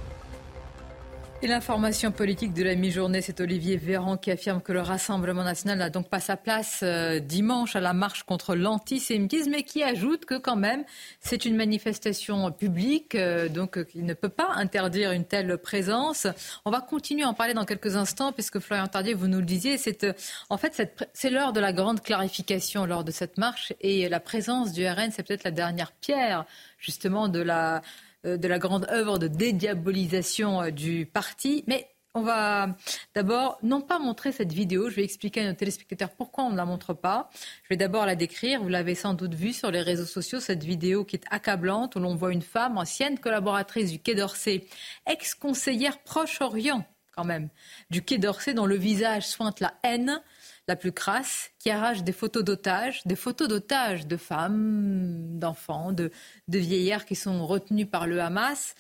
Et 1.42 1.46
l'information 1.46 2.12
politique 2.12 2.52
de 2.52 2.62
la 2.62 2.74
mi-journée, 2.74 3.22
c'est 3.22 3.40
Olivier 3.40 3.78
Véran 3.78 4.18
qui 4.18 4.30
affirme 4.30 4.60
que 4.60 4.72
le 4.72 4.82
Rassemblement 4.82 5.42
national 5.42 5.78
n'a 5.78 5.88
donc 5.88 6.10
pas 6.10 6.20
sa 6.20 6.36
place 6.36 6.80
euh, 6.82 7.18
dimanche 7.18 7.74
à 7.76 7.80
la 7.80 7.94
marche 7.94 8.24
contre 8.24 8.54
l'antisémitisme 8.54 9.54
et 9.54 9.62
qui 9.62 9.82
ajoute 9.82 10.26
que 10.26 10.34
quand 10.34 10.56
même 10.56 10.84
c'est 11.20 11.46
une 11.46 11.56
manifestation 11.56 12.52
publique, 12.52 13.14
euh, 13.14 13.48
donc 13.48 13.78
euh, 13.78 13.86
il 13.94 14.04
ne 14.04 14.12
peut 14.12 14.28
pas 14.28 14.50
interdire 14.54 15.12
une 15.12 15.24
telle 15.24 15.56
présence. 15.56 16.26
On 16.66 16.70
va 16.70 16.82
continuer 16.82 17.22
à 17.22 17.28
en 17.28 17.34
parler 17.34 17.54
dans 17.54 17.64
quelques 17.64 17.96
instants 17.96 18.32
puisque 18.32 18.58
Florian 18.58 18.86
Tardier, 18.86 19.14
vous 19.14 19.26
nous 19.26 19.38
le 19.38 19.46
disiez, 19.46 19.78
c'est 19.78 20.06
en 20.50 20.58
fait 20.58 21.00
c'est 21.14 21.30
l'heure 21.30 21.54
de 21.54 21.60
la 21.60 21.72
grande 21.72 22.02
clarification 22.02 22.84
lors 22.84 23.02
de 23.02 23.12
cette 23.12 23.38
marche 23.38 23.72
et 23.80 24.10
la 24.10 24.20
présence 24.20 24.74
du 24.74 24.86
RN, 24.86 25.10
c'est 25.10 25.22
peut-être 25.22 25.44
la 25.44 25.52
dernière 25.52 25.92
pierre 25.92 26.44
justement 26.78 27.28
de 27.28 27.40
la 27.40 27.80
de 28.24 28.48
la 28.48 28.58
grande 28.58 28.86
œuvre 28.90 29.18
de 29.18 29.28
dédiabolisation 29.28 30.62
euh, 30.62 30.70
du 30.70 31.06
parti. 31.06 31.64
Mais 31.66 31.88
on 32.14 32.22
va 32.22 32.76
d'abord 33.14 33.58
non 33.62 33.80
pas 33.80 34.00
montrer 34.00 34.32
cette 34.32 34.52
vidéo, 34.52 34.90
je 34.90 34.96
vais 34.96 35.04
expliquer 35.04 35.42
à 35.42 35.48
nos 35.48 35.54
téléspectateurs 35.54 36.10
pourquoi 36.10 36.44
on 36.44 36.50
ne 36.50 36.56
la 36.56 36.64
montre 36.64 36.92
pas. 36.92 37.30
Je 37.62 37.68
vais 37.70 37.76
d'abord 37.76 38.04
la 38.04 38.16
décrire, 38.16 38.62
vous 38.62 38.68
l'avez 38.68 38.96
sans 38.96 39.14
doute 39.14 39.34
vu 39.34 39.52
sur 39.52 39.70
les 39.70 39.80
réseaux 39.80 40.06
sociaux, 40.06 40.40
cette 40.40 40.64
vidéo 40.64 41.04
qui 41.04 41.16
est 41.16 41.24
accablante 41.30 41.94
où 41.94 42.00
l'on 42.00 42.16
voit 42.16 42.32
une 42.32 42.42
femme, 42.42 42.78
ancienne 42.78 43.18
collaboratrice 43.18 43.92
du 43.92 44.00
Quai 44.00 44.16
d'Orsay, 44.16 44.66
ex-conseillère 45.06 45.98
Proche-Orient 45.98 46.84
quand 47.14 47.24
même, 47.24 47.48
du 47.90 48.02
Quai 48.02 48.18
d'Orsay 48.18 48.54
dont 48.54 48.66
le 48.66 48.76
visage 48.76 49.26
sointe 49.26 49.60
la 49.60 49.74
haine, 49.82 50.20
la 50.68 50.76
plus 50.76 50.92
crasse, 50.92 51.50
qui 51.58 51.70
arrache 51.70 52.02
des 52.02 52.12
photos 52.12 52.44
d'otages, 52.44 53.02
des 53.06 53.16
photos 53.16 53.48
d'otages 53.48 54.06
de 54.06 54.16
femmes, 54.16 55.38
d'enfants, 55.38 55.92
de, 55.92 56.10
de 56.48 56.58
vieillards 56.58 57.04
qui 57.04 57.16
sont 57.16 57.46
retenus 57.46 57.88
par 57.90 58.06
le 58.06 58.20
Hamas. 58.20 58.74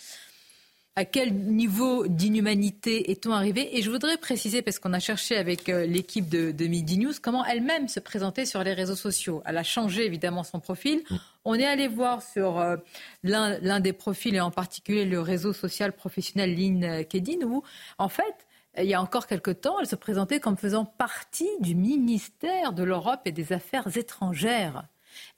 À 0.96 1.04
quel 1.04 1.32
niveau 1.32 2.06
d'inhumanité 2.08 3.10
est-on 3.10 3.32
arrivé? 3.32 3.78
Et 3.78 3.82
je 3.82 3.90
voudrais 3.90 4.16
préciser, 4.16 4.60
parce 4.60 4.78
qu'on 4.78 4.92
a 4.92 4.98
cherché 4.98 5.36
avec 5.36 5.68
euh, 5.68 5.86
l'équipe 5.86 6.28
de, 6.28 6.50
de, 6.50 6.66
Midi 6.66 6.98
News, 6.98 7.12
comment 7.22 7.44
elle-même 7.44 7.88
se 7.88 8.00
présentait 8.00 8.44
sur 8.44 8.62
les 8.64 8.74
réseaux 8.74 8.96
sociaux. 8.96 9.40
Elle 9.46 9.56
a 9.56 9.62
changé 9.62 10.04
évidemment 10.04 10.42
son 10.42 10.58
profil. 10.58 11.02
Mm. 11.08 11.16
On 11.44 11.54
est 11.54 11.64
allé 11.64 11.86
voir 11.86 12.22
sur 12.22 12.58
euh, 12.58 12.76
l'un 13.22 13.80
des 13.80 13.92
profils, 13.92 14.34
et 14.34 14.40
en 14.40 14.50
particulier 14.50 15.04
le 15.04 15.20
réseau 15.20 15.52
social 15.52 15.92
professionnel 15.92 16.54
LinkedIn, 16.54 17.46
où 17.46 17.62
en 17.98 18.08
fait, 18.08 18.46
il 18.78 18.84
y 18.84 18.94
a 18.94 19.02
encore 19.02 19.26
quelque 19.26 19.50
temps, 19.50 19.80
elle 19.80 19.86
se 19.86 19.96
présentait 19.96 20.40
comme 20.40 20.56
faisant 20.56 20.84
partie 20.84 21.50
du 21.60 21.74
ministère 21.74 22.72
de 22.72 22.82
l'Europe 22.82 23.20
et 23.24 23.32
des 23.32 23.52
Affaires 23.52 23.96
étrangères. 23.96 24.84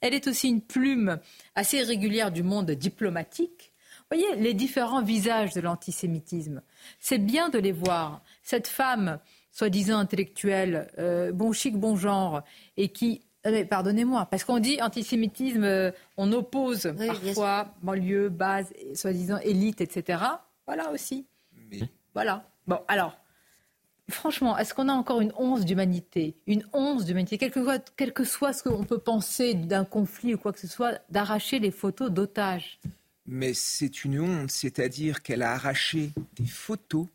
Elle 0.01 0.13
est 0.13 0.27
aussi 0.27 0.49
une 0.49 0.61
plume 0.61 1.19
assez 1.55 1.81
régulière 1.81 2.31
du 2.31 2.43
monde 2.43 2.71
diplomatique. 2.71 3.73
Vous 4.11 4.17
voyez 4.17 4.35
les 4.35 4.53
différents 4.53 5.01
visages 5.01 5.53
de 5.53 5.61
l'antisémitisme. 5.61 6.61
C'est 6.99 7.17
bien 7.17 7.49
de 7.49 7.57
les 7.57 7.71
voir. 7.71 8.21
Cette 8.43 8.67
femme, 8.67 9.19
soi-disant 9.51 9.97
intellectuelle, 9.97 10.91
euh, 10.99 11.31
bon 11.31 11.51
chic, 11.51 11.75
bon 11.75 11.95
genre, 11.95 12.43
et 12.77 12.89
qui 12.89 13.21
euh, 13.47 13.65
Pardonnez-moi, 13.65 14.27
parce 14.27 14.43
qu'on 14.43 14.59
dit 14.59 14.81
antisémitisme, 14.81 15.63
euh, 15.63 15.91
on 16.17 16.31
oppose 16.31 16.93
parfois 16.97 17.73
banlieue, 17.81 18.29
base, 18.29 18.71
soi-disant 18.93 19.39
élite, 19.39 19.81
etc. 19.81 20.23
Voilà 20.67 20.91
aussi. 20.91 21.25
Voilà. 22.13 22.47
Bon, 22.67 22.79
alors, 22.87 23.17
Franchement, 24.09 24.57
est-ce 24.57 24.73
qu'on 24.73 24.89
a 24.89 24.93
encore 24.93 25.21
une 25.21 25.31
once 25.37 25.63
d'humanité 25.63 26.35
Une 26.45 26.65
once 26.73 27.05
d'humanité, 27.05 27.37
quel, 27.37 28.13
que, 28.13 28.23
soit 28.25 28.51
ce 28.51 28.63
qu'on 28.63 28.83
peut 28.83 28.97
penser 28.97 29.53
d'un 29.53 29.85
conflit 29.85 30.33
ou 30.33 30.37
quoi 30.37 30.51
que 30.51 30.59
ce 30.59 30.67
soit, 30.67 30.99
d'arracher 31.09 31.59
les 31.59 31.71
photos 31.71 32.11
d'otages? 32.11 32.79
Mais 33.25 33.53
c'est 33.53 34.03
une 34.03 34.19
honte, 34.19 34.51
c'est-à-dire 34.51 35.23
qu'elle 35.23 35.41
a 35.41 35.53
arraché 35.53 36.11
des 36.35 36.45
photos 36.45 37.07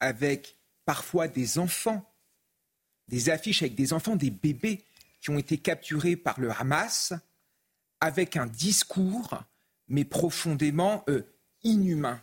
avec 0.00 0.58
parfois 0.84 1.28
des 1.28 1.58
enfants, 1.58 2.04
des 3.06 3.30
affiches 3.30 3.62
avec 3.62 3.76
des 3.76 3.92
enfants, 3.92 4.16
des 4.16 4.30
bébés 4.30 4.82
qui 5.20 5.30
ont 5.30 5.38
été 5.38 5.58
capturés 5.58 6.16
par 6.16 6.40
le 6.40 6.50
Hamas 6.50 7.12
avec 8.00 8.36
un 8.36 8.46
discours, 8.46 9.42
mais 9.88 10.04
profondément 10.04 11.04
euh, 11.08 11.22
inhumain. 11.62 12.20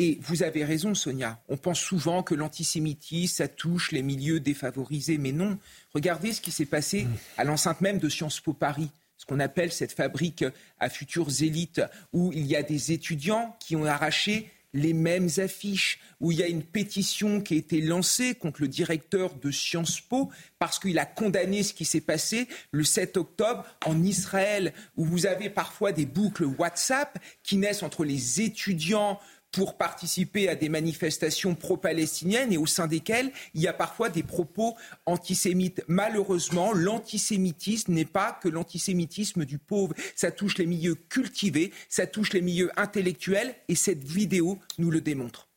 Et 0.00 0.18
vous 0.22 0.44
avez 0.44 0.64
raison, 0.64 0.94
Sonia. 0.94 1.42
On 1.48 1.56
pense 1.56 1.80
souvent 1.80 2.22
que 2.22 2.34
l'antisémitisme, 2.34 3.34
ça 3.34 3.48
touche 3.48 3.90
les 3.90 4.02
milieux 4.02 4.38
défavorisés. 4.38 5.18
Mais 5.18 5.32
non. 5.32 5.58
Regardez 5.92 6.32
ce 6.32 6.40
qui 6.40 6.52
s'est 6.52 6.66
passé 6.66 7.08
à 7.36 7.44
l'enceinte 7.44 7.80
même 7.80 7.98
de 7.98 8.08
Sciences 8.08 8.40
Po 8.40 8.52
Paris 8.52 8.90
ce 9.18 9.26
qu'on 9.26 9.40
appelle 9.40 9.72
cette 9.72 9.92
fabrique 9.92 10.44
à 10.78 10.88
futures 10.88 11.42
élites, 11.42 11.82
où 12.12 12.32
il 12.32 12.46
y 12.46 12.56
a 12.56 12.62
des 12.62 12.92
étudiants 12.92 13.56
qui 13.58 13.74
ont 13.74 13.84
arraché 13.84 14.48
les 14.74 14.92
mêmes 14.92 15.28
affiches, 15.38 15.98
où 16.20 16.30
il 16.30 16.38
y 16.38 16.42
a 16.42 16.46
une 16.46 16.62
pétition 16.62 17.40
qui 17.40 17.54
a 17.54 17.56
été 17.56 17.80
lancée 17.80 18.34
contre 18.34 18.60
le 18.60 18.68
directeur 18.68 19.34
de 19.34 19.50
Sciences 19.50 20.00
Po 20.00 20.30
parce 20.58 20.78
qu'il 20.78 20.98
a 20.98 21.06
condamné 21.06 21.62
ce 21.62 21.72
qui 21.72 21.84
s'est 21.84 22.02
passé 22.02 22.48
le 22.70 22.84
7 22.84 23.16
octobre 23.16 23.64
en 23.86 24.02
Israël, 24.02 24.72
où 24.96 25.04
vous 25.04 25.26
avez 25.26 25.48
parfois 25.50 25.92
des 25.92 26.06
boucles 26.06 26.44
WhatsApp 26.44 27.18
qui 27.42 27.56
naissent 27.56 27.82
entre 27.82 28.04
les 28.04 28.42
étudiants 28.42 29.18
pour 29.52 29.76
participer 29.76 30.48
à 30.48 30.54
des 30.54 30.68
manifestations 30.68 31.54
pro-palestiniennes 31.54 32.52
et 32.52 32.58
au 32.58 32.66
sein 32.66 32.86
desquelles 32.86 33.32
il 33.54 33.62
y 33.62 33.68
a 33.68 33.72
parfois 33.72 34.10
des 34.10 34.22
propos 34.22 34.76
antisémites. 35.06 35.82
Malheureusement, 35.88 36.72
l'antisémitisme 36.72 37.92
n'est 37.92 38.04
pas 38.04 38.38
que 38.42 38.48
l'antisémitisme 38.48 39.44
du 39.44 39.58
pauvre. 39.58 39.94
Ça 40.14 40.30
touche 40.30 40.58
les 40.58 40.66
milieux 40.66 40.96
cultivés, 40.96 41.72
ça 41.88 42.06
touche 42.06 42.32
les 42.32 42.42
milieux 42.42 42.70
intellectuels 42.76 43.54
et 43.68 43.74
cette 43.74 44.04
vidéo 44.04 44.58
nous 44.78 44.90
le 44.90 45.00
démontre. 45.00 45.48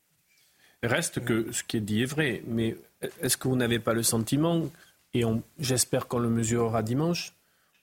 Reste 0.84 1.24
que 1.24 1.52
ce 1.52 1.64
qui 1.64 1.78
est 1.78 1.82
dit 1.82 2.02
est 2.02 2.06
vrai, 2.06 2.42
mais 2.48 2.76
est-ce 3.22 3.38
que 3.38 3.48
vous 3.48 3.56
n'avez 3.56 3.80
pas 3.80 3.94
le 3.94 4.04
sentiment, 4.04 4.68
et 5.14 5.24
j'espère 5.60 6.08
qu'on 6.08 6.20
le 6.20 6.30
mesurera 6.30 6.82
dimanche, 6.82 7.34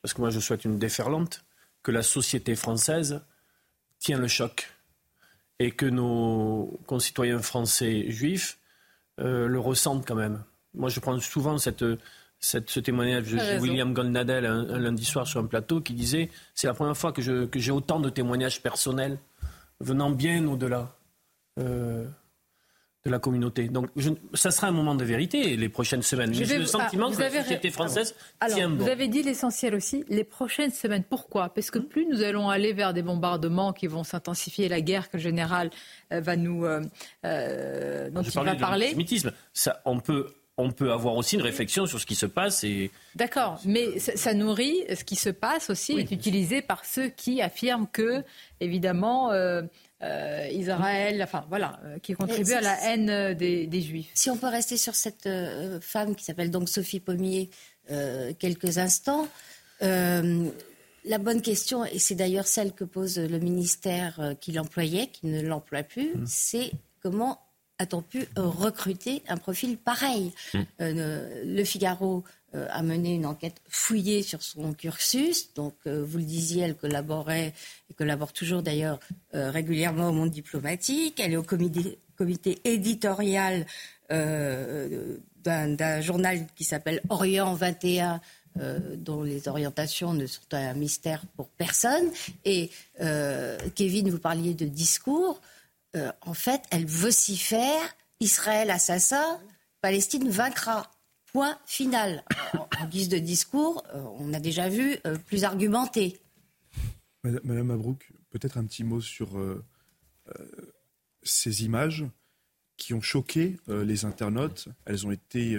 parce 0.02 0.14
que 0.14 0.20
moi 0.20 0.30
je 0.30 0.40
souhaite 0.40 0.64
une 0.64 0.78
déferlante, 0.78 1.44
que 1.84 1.92
la 1.92 2.02
société 2.02 2.56
française 2.56 3.20
tient 4.00 4.18
le 4.18 4.26
choc 4.26 4.68
et 5.58 5.72
que 5.72 5.86
nos 5.86 6.78
concitoyens 6.86 7.40
français 7.40 8.10
juifs 8.10 8.58
euh, 9.20 9.46
le 9.46 9.58
ressentent 9.58 10.06
quand 10.06 10.14
même. 10.14 10.44
Moi, 10.74 10.88
je 10.88 11.00
prends 11.00 11.18
souvent 11.18 11.58
cette, 11.58 11.84
cette, 12.38 12.70
ce 12.70 12.80
témoignage 12.80 13.32
de 13.32 13.60
William 13.60 13.92
Goldnadel 13.92 14.46
un, 14.46 14.78
lundi 14.78 15.04
soir 15.04 15.26
sur 15.26 15.40
un 15.40 15.46
plateau 15.46 15.80
qui 15.80 15.94
disait 15.94 16.30
c'est 16.54 16.66
la 16.68 16.74
première 16.74 16.96
fois 16.96 17.12
que, 17.12 17.22
je, 17.22 17.46
que 17.46 17.58
j'ai 17.58 17.72
autant 17.72 17.98
de 18.00 18.10
témoignages 18.10 18.62
personnels 18.62 19.18
venant 19.80 20.10
bien 20.10 20.46
au-delà. 20.46 20.94
Euh, 21.58 22.06
de 23.08 23.12
la 23.12 23.18
communauté. 23.18 23.68
Donc, 23.68 23.88
ça 24.34 24.50
sera 24.50 24.68
un 24.68 24.72
moment 24.72 24.94
de 24.94 25.04
vérité 25.04 25.56
les 25.56 25.68
prochaines 25.68 26.02
semaines. 26.02 26.30
Mais 26.30 26.44
j'ai 26.44 26.58
le 26.58 26.66
sentiment 26.66 27.10
que 27.10 27.20
la 27.20 27.30
société 27.30 27.70
française 27.70 28.14
tient 28.48 28.70
bon. 28.70 28.84
Vous 28.84 28.90
avez 28.90 29.08
dit 29.08 29.22
l'essentiel 29.22 29.74
aussi, 29.74 30.04
les 30.08 30.24
prochaines 30.24 30.70
semaines. 30.70 31.04
Pourquoi? 31.08 31.48
Parce 31.50 31.70
que 31.70 31.78
plus 31.78 32.06
nous 32.06 32.22
allons 32.22 32.48
aller 32.48 32.72
vers 32.72 32.94
des 32.94 33.02
bombardements 33.02 33.72
qui 33.72 33.86
vont 33.86 34.04
s'intensifier, 34.04 34.68
la 34.68 34.80
guerre 34.80 35.10
que 35.10 35.16
le 35.16 35.22
général 35.22 35.70
euh, 36.12 36.20
va 36.20 36.36
nous, 36.36 36.64
euh, 36.64 36.82
euh, 37.24 38.10
dont 38.10 38.22
il 38.22 38.40
va 38.40 38.54
parler. 38.54 38.96
Ça, 39.52 39.80
on 39.84 40.00
peut 40.00 40.26
on 40.58 40.72
peut 40.72 40.92
avoir 40.92 41.14
aussi 41.14 41.36
une 41.36 41.42
réflexion 41.42 41.86
sur 41.86 42.00
ce 42.00 42.04
qui 42.04 42.16
se 42.16 42.26
passe. 42.26 42.64
Et... 42.64 42.90
D'accord, 43.14 43.60
mais 43.64 43.98
ça, 44.00 44.34
nourrit 44.34 44.84
ce 44.92 45.04
qui 45.04 45.14
se 45.14 45.30
passe 45.30 45.70
aussi, 45.70 45.92
est 45.92 46.10
utilisé 46.10 46.60
par 46.60 46.84
ceux 46.84 47.08
qui 47.08 47.40
affirment 47.40 47.86
que, 47.90 48.24
évidemment, 48.60 49.30
euh, 49.30 49.62
Israël, 50.00 51.20
enfin 51.22 51.44
voilà, 51.48 51.80
euh, 51.84 51.98
qui 51.98 52.14
contribue 52.14 52.52
à 52.52 52.60
la 52.60 52.84
haine 52.84 53.10
euh, 53.10 53.34
des, 53.34 53.80
Juifs. 53.80 54.10
Si 54.14 54.30
on 54.30 54.36
peut 54.36 54.48
rester 54.48 54.76
sur 54.76 54.94
cette 54.94 55.28
femme 55.80 56.14
qui 56.14 56.24
s'appelle 56.24 56.50
donc 56.50 56.68
Sophie 56.68 57.00
Pommier 57.00 57.50
quelques 58.38 58.78
instants, 58.78 59.26
la 59.80 61.18
bonne 61.18 61.40
question, 61.40 61.84
et 61.86 61.98
c'est 61.98 62.14
d'ailleurs 62.14 62.46
celle 62.46 62.72
que 62.72 62.84
pose 62.84 63.18
le 63.18 63.38
ministère 63.38 64.34
qui 64.40 64.52
l'employait, 64.52 65.06
qui 65.06 65.26
ne 65.26 65.40
l'emploie 65.40 65.82
plus, 65.82 66.14
mmh. 66.14 66.24
c'est 66.26 66.72
comment 67.02 67.40
a-t-on 67.78 68.02
pu 68.02 68.28
recruter 68.36 69.22
un 69.28 69.38
profil 69.38 69.78
pareil? 69.78 70.32
Mmh. 70.52 70.60
Le 70.80 71.64
Figaro 71.64 72.24
euh, 72.54 72.66
a 72.70 72.82
mené 72.82 73.14
une 73.14 73.26
enquête 73.26 73.60
fouillée 73.68 74.22
sur 74.22 74.42
son 74.42 74.72
cursus. 74.72 75.52
Donc, 75.52 75.74
euh, 75.86 76.02
vous 76.02 76.16
le 76.16 76.24
disiez, 76.24 76.62
elle 76.62 76.76
collaborait 76.76 77.52
et 77.90 77.94
collabore 77.94 78.32
toujours 78.32 78.62
d'ailleurs 78.62 78.98
euh, 79.34 79.50
régulièrement 79.50 80.08
au 80.08 80.12
monde 80.12 80.30
diplomatique. 80.30 81.20
Elle 81.20 81.34
est 81.34 81.36
au 81.36 81.42
comité, 81.42 81.98
comité 82.16 82.58
éditorial 82.64 83.66
d'un 84.08 86.00
journal 86.00 86.46
qui 86.56 86.64
s'appelle 86.64 87.02
Orient 87.10 87.52
21. 87.52 88.22
dont 88.96 89.22
les 89.22 89.46
orientations 89.46 90.14
ne 90.14 90.26
sont 90.26 90.40
un 90.52 90.72
mystère 90.72 91.26
pour 91.36 91.50
personne. 91.50 92.10
Et 92.46 92.70
Kevin, 93.74 94.08
vous 94.08 94.18
parliez 94.18 94.54
de 94.54 94.64
discours. 94.64 95.42
en 96.22 96.32
fait, 96.32 96.62
elle 96.70 96.86
vocifère 96.86 97.94
Israël 98.18 98.70
assassin, 98.70 99.38
Palestine 99.82 100.30
vaincra. 100.30 100.90
Final. 101.66 102.24
En, 102.80 102.86
guise 102.86 103.08
de 103.08 103.18
discours, 103.18 103.84
euh, 103.94 104.02
on 104.18 104.32
a 104.32 104.40
déjà 104.40 104.68
vu 104.68 104.96
euh, 105.06 105.16
plus 105.26 105.44
argumenté. 105.44 106.18
Madame, 107.22 107.66
Mabrouk, 107.66 108.12
peut-être 108.30 108.58
un 108.58 108.64
petit 108.64 108.84
mot 108.84 109.00
sur 109.00 109.38
euh, 109.38 109.64
ces 111.22 111.64
images 111.64 112.06
qui 112.76 112.94
ont 112.94 113.00
choqué 113.00 113.56
les 113.66 114.04
internautes. 114.04 114.68
Elles 114.84 115.04
ont 115.04 115.10
été 115.10 115.58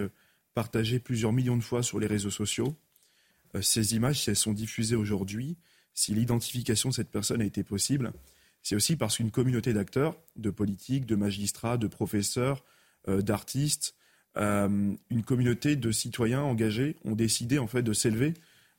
partagées 0.54 1.00
plusieurs 1.00 1.34
millions 1.34 1.58
de 1.58 1.62
fois 1.62 1.84
sur 1.84 2.00
les 2.00 2.08
réseaux 2.08 2.32
sociaux. 2.32 2.78
ces 3.62 3.94
images, 3.94 4.22
si 4.22 4.30
elles 4.30 4.38
sont 4.38 4.54
diffusées 4.54 4.96
aujourd'hui, 4.96 5.58
si 5.94 6.14
l'identification 6.14 6.90
de 6.90 6.94
cette 6.94 7.12
personne 7.12 7.42
a 7.42 7.46
été 7.46 7.62
possible, 7.62 8.14
c'est 8.64 8.76
aussi 8.76 8.96
parce 8.96 9.18
qu'une 9.18 9.32
communauté 9.32 9.74
d'acteurs, 9.74 10.16
de 10.38 10.50
politiques, 10.50 11.06
de 11.06 11.18
magistrats, 11.18 11.78
de 11.78 11.88
professeurs, 11.88 12.64
d'artistes, 13.06 13.96
euh, 14.38 14.94
une 15.10 15.24
communauté 15.24 15.76
de 15.76 15.92
citoyens 15.92 16.42
engagés 16.42 16.96
ont 17.04 17.16
décidé 17.16 17.60
en 17.60 17.68
fait 17.68 17.82
de 17.82 17.94
s'élever 17.94 18.34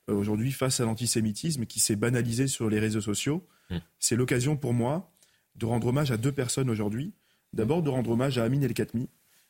euh, 0.09 0.13
aujourd'hui 0.13 0.51
face 0.51 0.79
à 0.79 0.85
l'antisémitisme 0.85 1.65
qui 1.65 1.79
s'est 1.79 1.95
banalisé 1.95 2.47
sur 2.47 2.69
les 2.69 2.79
réseaux 2.79 3.01
sociaux. 3.01 3.45
Mmh. 3.69 3.77
C'est 3.99 4.15
l'occasion 4.15 4.55
pour 4.55 4.73
moi 4.73 5.11
de 5.55 5.65
rendre 5.65 5.87
hommage 5.87 6.11
à 6.11 6.17
deux 6.17 6.31
personnes 6.31 6.69
aujourd'hui. 6.69 7.13
D'abord 7.53 7.81
de 7.81 7.89
rendre 7.89 8.11
hommage 8.11 8.37
à 8.37 8.45
Amin 8.45 8.61
El 8.61 8.73
Khatmi, 8.73 9.09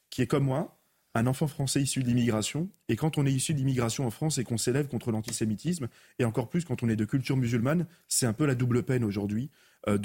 qui 0.10 0.22
est 0.22 0.28
comme 0.28 0.46
moi 0.46 0.78
un 1.14 1.28
enfant 1.28 1.48
français 1.48 1.82
issu 1.82 2.02
de 2.02 2.08
l'immigration. 2.08 2.70
Et 2.88 2.96
quand 2.96 3.18
on 3.18 3.26
est 3.26 3.32
issu 3.32 3.54
de 3.54 3.60
l'immigration 3.60 4.06
en 4.06 4.12
France 4.12 4.38
et 4.38 4.44
qu'on 4.44 4.58
s'élève 4.58 4.88
contre 4.88 5.12
l'antisémitisme, 5.12 5.88
et 6.20 6.26
encore 6.26 6.50
plus 6.50 6.64
quand 6.64 6.84
on 6.84 6.90
est 6.90 6.96
de 6.96 7.06
culture 7.06 7.38
musulmane, 7.38 7.86
c'est 8.08 8.26
un 8.26 8.34
peu 8.34 8.46
la 8.46 8.56
double 8.56 8.84
peine 8.84 9.04
aujourd'hui. 9.04 9.50
Euh, 9.88 9.98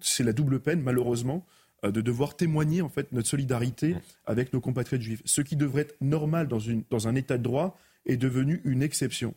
c'est 0.00 0.24
la 0.24 0.32
double 0.32 0.60
peine, 0.60 0.82
malheureusement, 0.82 1.46
de 1.82 2.00
devoir 2.00 2.36
témoigner 2.36 2.82
en 2.82 2.88
fait 2.88 3.12
notre 3.12 3.28
solidarité 3.28 3.96
avec 4.24 4.52
nos 4.52 4.60
compatriotes 4.60 5.02
juifs. 5.02 5.22
Ce 5.24 5.40
qui 5.40 5.56
devrait 5.56 5.82
être 5.82 5.96
normal 6.00 6.48
dans, 6.48 6.58
une, 6.58 6.82
dans 6.90 7.08
un 7.08 7.14
état 7.14 7.38
de 7.38 7.42
droit 7.42 7.78
est 8.06 8.16
devenu 8.16 8.60
une 8.64 8.82
exception. 8.82 9.34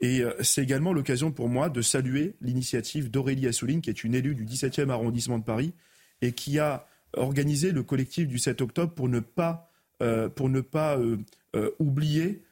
Et 0.00 0.20
euh, 0.20 0.32
c'est 0.40 0.62
également 0.62 0.92
l'occasion 0.92 1.30
pour 1.30 1.48
moi 1.48 1.68
de 1.68 1.82
saluer 1.82 2.34
l'initiative 2.40 3.10
d'Aurélie 3.10 3.46
Assouline, 3.46 3.80
qui 3.80 3.90
est 3.90 4.04
une 4.04 4.14
élue 4.14 4.34
du 4.34 4.44
17e 4.44 4.90
arrondissement 4.90 5.38
de 5.38 5.44
Paris 5.44 5.74
et 6.22 6.32
qui 6.32 6.58
a 6.58 6.86
organisé 7.14 7.72
le 7.72 7.82
collectif 7.82 8.28
du 8.28 8.38
7 8.38 8.60
octobre 8.62 8.92
pour 8.92 9.08
ne 9.08 9.20
pas, 9.20 9.70
euh, 10.02 10.28
pour 10.28 10.48
ne 10.48 10.60
pas 10.60 10.98
oublier 11.78 12.42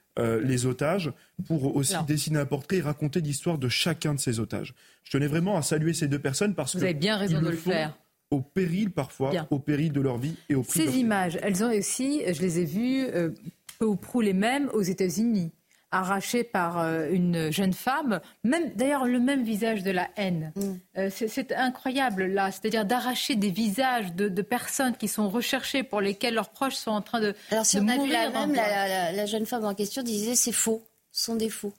les 0.43 0.67
otages, 0.67 1.13
pour 1.47 1.77
aussi 1.77 1.95
dessiner 2.09 2.41
un 2.41 2.45
portrait 2.45 2.79
et 2.79 2.81
raconter 2.81 3.21
l'histoire 3.21 3.57
de 3.57 3.69
chacun 3.69 4.15
de 4.15 4.19
ces 4.19 4.41
otages. 4.41 4.75
Je 5.05 5.13
tenais 5.13 5.29
vraiment 5.29 5.57
à 5.57 5.63
saluer 5.63 5.95
ces 5.95 6.09
deux 6.09 6.19
personnes 6.19 6.57
parce 6.57 6.73
que. 6.73 6.79
Vous 6.79 6.85
avez 6.85 6.95
bien 6.95 7.17
raison 7.17 7.41
de 7.41 7.51
le 7.51 7.57
faire 7.57 7.97
au 8.31 8.41
péril 8.41 8.91
parfois, 8.91 9.33
au 9.51 9.59
péril 9.59 9.93
de 9.93 10.01
leur 10.01 10.19
vie 10.19 10.35
et 10.49 10.55
au 10.55 10.63
prix 10.63 10.87
Ces 10.87 10.99
images, 10.99 11.39
elles 11.43 11.65
ont 11.65 11.73
aussi, 11.73 12.23
je 12.27 12.41
les 12.41 12.59
ai 12.61 12.65
vues 12.65 13.07
euh, 13.07 13.31
peu 13.79 13.87
ou 13.87 13.97
prou 13.97 14.21
les 14.21 14.33
mêmes 14.33 14.69
aux 14.75 14.83
États-Unis, 14.83 15.53
arrachées 15.91 16.45
par 16.45 16.79
euh, 16.79 17.09
une 17.11 17.51
jeune 17.51 17.73
femme, 17.73 18.21
même 18.45 18.73
d'ailleurs 18.75 19.07
le 19.07 19.19
même 19.19 19.43
visage 19.43 19.83
de 19.83 19.91
la 19.91 20.09
haine. 20.17 20.53
Mm. 20.55 20.63
Euh, 20.99 21.11
c'est 21.11 21.53
incroyable 21.53 22.27
là, 22.27 22.51
c'est-à-dire 22.51 22.85
d'arracher 22.85 23.37
des 23.37 23.51
visages 23.51 24.13
de, 24.15 24.43
personnes 24.43 24.97
qui 24.97 25.09
sont 25.09 25.29
recherchées 25.29 25.83
pour 25.83 26.01
lesquelles 26.01 26.35
leurs 26.35 26.51
proches 26.51 26.75
sont 26.75 26.91
en 26.91 27.03
train 27.03 27.21
de. 27.21 27.35
Alors 27.51 27.65
si 27.65 27.79
on 27.79 27.89
a 27.89 27.97
vu 27.97 28.11
la 28.11 28.31
même, 28.31 28.55
la, 28.55 29.27
jeune 29.27 29.47
femme 29.47 29.65
en 29.65 29.75
question 29.75 30.03
disait 30.03 30.35
c'est 30.35 30.53
faux, 30.53 30.83
ce 31.13 31.25
sont 31.25 31.37
des 31.37 31.51
faux. 31.51 31.73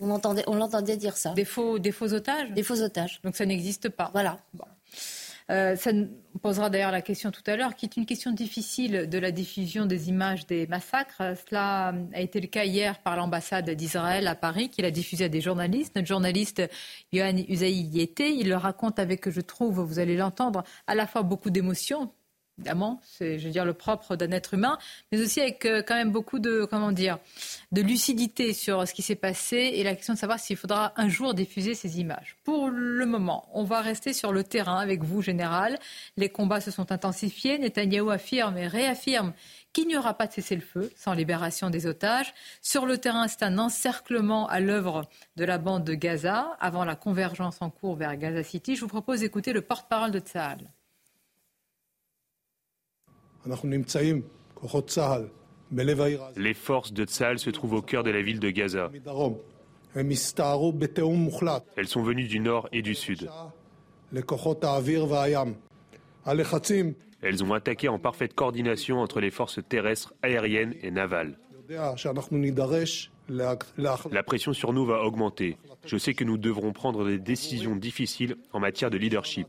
On 0.00 0.06
l'entendait 0.06 0.96
dire 0.96 1.16
ça. 1.16 1.30
Des 1.34 1.44
faux, 1.44 1.78
des 1.78 1.92
faux 1.92 2.12
otages? 2.12 2.50
Des 2.50 2.62
faux 2.62 2.82
otages. 2.82 3.20
Donc 3.22 3.36
ça 3.36 3.46
n'existe 3.46 3.88
pas. 3.88 4.10
Voilà. 4.12 4.38
Euh, 5.50 5.76
ça 5.76 5.90
posera 6.42 6.70
d'ailleurs 6.70 6.90
la 6.90 7.02
question 7.02 7.30
tout 7.30 7.42
à 7.46 7.56
l'heure, 7.56 7.74
qui 7.74 7.84
est 7.84 7.96
une 7.96 8.06
question 8.06 8.32
difficile 8.32 9.08
de 9.08 9.18
la 9.18 9.30
diffusion 9.30 9.84
des 9.84 10.08
images 10.08 10.46
des 10.46 10.66
massacres. 10.66 11.22
Cela 11.46 11.94
a 12.14 12.20
été 12.20 12.40
le 12.40 12.46
cas 12.46 12.64
hier 12.64 12.98
par 13.02 13.16
l'ambassade 13.16 13.68
d'Israël 13.70 14.26
à 14.26 14.34
Paris, 14.34 14.70
qui 14.70 14.80
l'a 14.82 14.90
diffusé 14.90 15.24
à 15.24 15.28
des 15.28 15.40
journalistes. 15.40 15.96
Notre 15.96 16.08
journaliste 16.08 16.62
Yohann 17.12 17.44
Usaï 17.48 17.88
y 17.92 18.00
était. 18.00 18.34
Il 18.34 18.48
le 18.48 18.56
raconte 18.56 18.98
avec, 18.98 19.28
je 19.28 19.40
trouve, 19.40 19.80
vous 19.80 19.98
allez 19.98 20.16
l'entendre, 20.16 20.64
à 20.86 20.94
la 20.94 21.06
fois 21.06 21.22
beaucoup 21.22 21.50
d'émotion, 21.50 22.10
évidemment, 22.58 23.00
c'est, 23.04 23.38
je 23.38 23.46
veux 23.46 23.50
dire, 23.50 23.64
le 23.64 23.74
propre 23.74 24.16
d'un 24.16 24.30
être 24.30 24.54
humain, 24.54 24.78
mais 25.10 25.20
aussi 25.20 25.40
avec 25.40 25.64
euh, 25.64 25.82
quand 25.86 25.94
même 25.94 26.12
beaucoup 26.12 26.38
de, 26.38 26.66
comment 26.70 26.92
dire, 26.92 27.18
de 27.72 27.82
lucidité 27.82 28.52
sur 28.52 28.86
ce 28.86 28.94
qui 28.94 29.02
s'est 29.02 29.16
passé 29.16 29.56
et 29.56 29.82
la 29.82 29.94
question 29.94 30.14
de 30.14 30.18
savoir 30.18 30.38
s'il 30.38 30.56
faudra 30.56 30.92
un 30.96 31.08
jour 31.08 31.34
diffuser 31.34 31.74
ces 31.74 31.98
images. 32.00 32.36
Pour 32.44 32.68
le 32.68 33.06
moment, 33.06 33.48
on 33.52 33.64
va 33.64 33.80
rester 33.80 34.12
sur 34.12 34.32
le 34.32 34.44
terrain 34.44 34.78
avec 34.78 35.02
vous, 35.02 35.20
général. 35.20 35.78
Les 36.16 36.28
combats 36.28 36.60
se 36.60 36.70
sont 36.70 36.92
intensifiés. 36.92 37.58
Netanyahou 37.58 38.10
affirme 38.10 38.56
et 38.56 38.68
réaffirme 38.68 39.32
qu'il 39.72 39.88
n'y 39.88 39.96
aura 39.96 40.14
pas 40.14 40.28
de 40.28 40.32
cessez-le-feu 40.32 40.92
sans 40.96 41.14
libération 41.14 41.70
des 41.70 41.86
otages. 41.86 42.32
Sur 42.62 42.86
le 42.86 42.98
terrain, 42.98 43.26
c'est 43.26 43.42
un 43.42 43.58
encerclement 43.58 44.46
à 44.46 44.60
l'œuvre 44.60 45.08
de 45.36 45.44
la 45.44 45.58
bande 45.58 45.84
de 45.84 45.94
Gaza 45.94 46.56
avant 46.60 46.84
la 46.84 46.94
convergence 46.94 47.56
en 47.60 47.70
cours 47.70 47.96
vers 47.96 48.16
Gaza 48.16 48.44
City. 48.44 48.76
Je 48.76 48.82
vous 48.82 48.88
propose 48.88 49.20
d'écouter 49.20 49.52
le 49.52 49.62
porte-parole 49.62 50.12
de 50.12 50.20
Tsahal. 50.20 50.70
Les 56.36 56.54
forces 56.54 56.92
de 56.92 57.04
Tsahal 57.04 57.38
se 57.38 57.50
trouvent 57.50 57.74
au 57.74 57.82
cœur 57.82 58.02
de 58.02 58.10
la 58.10 58.22
ville 58.22 58.40
de 58.40 58.50
Gaza. 58.50 58.90
Elles 61.76 61.88
sont 61.88 62.02
venues 62.02 62.28
du 62.28 62.40
nord 62.40 62.68
et 62.72 62.82
du 62.82 62.94
sud. 62.94 63.28
Elles 67.22 67.44
ont 67.44 67.52
attaqué 67.52 67.88
en 67.88 67.98
parfaite 67.98 68.34
coordination 68.34 69.00
entre 69.00 69.20
les 69.20 69.30
forces 69.30 69.60
terrestres, 69.68 70.14
aériennes 70.22 70.74
et 70.82 70.90
navales. 70.90 71.38
La 74.10 74.22
pression 74.22 74.52
sur 74.52 74.72
nous 74.72 74.84
va 74.84 75.02
augmenter. 75.02 75.56
Je 75.86 75.96
sais 75.96 76.14
que 76.14 76.24
nous 76.24 76.36
devrons 76.38 76.72
prendre 76.72 77.06
des 77.06 77.18
décisions 77.18 77.76
difficiles 77.76 78.36
en 78.52 78.60
matière 78.60 78.90
de 78.90 78.98
leadership. 78.98 79.48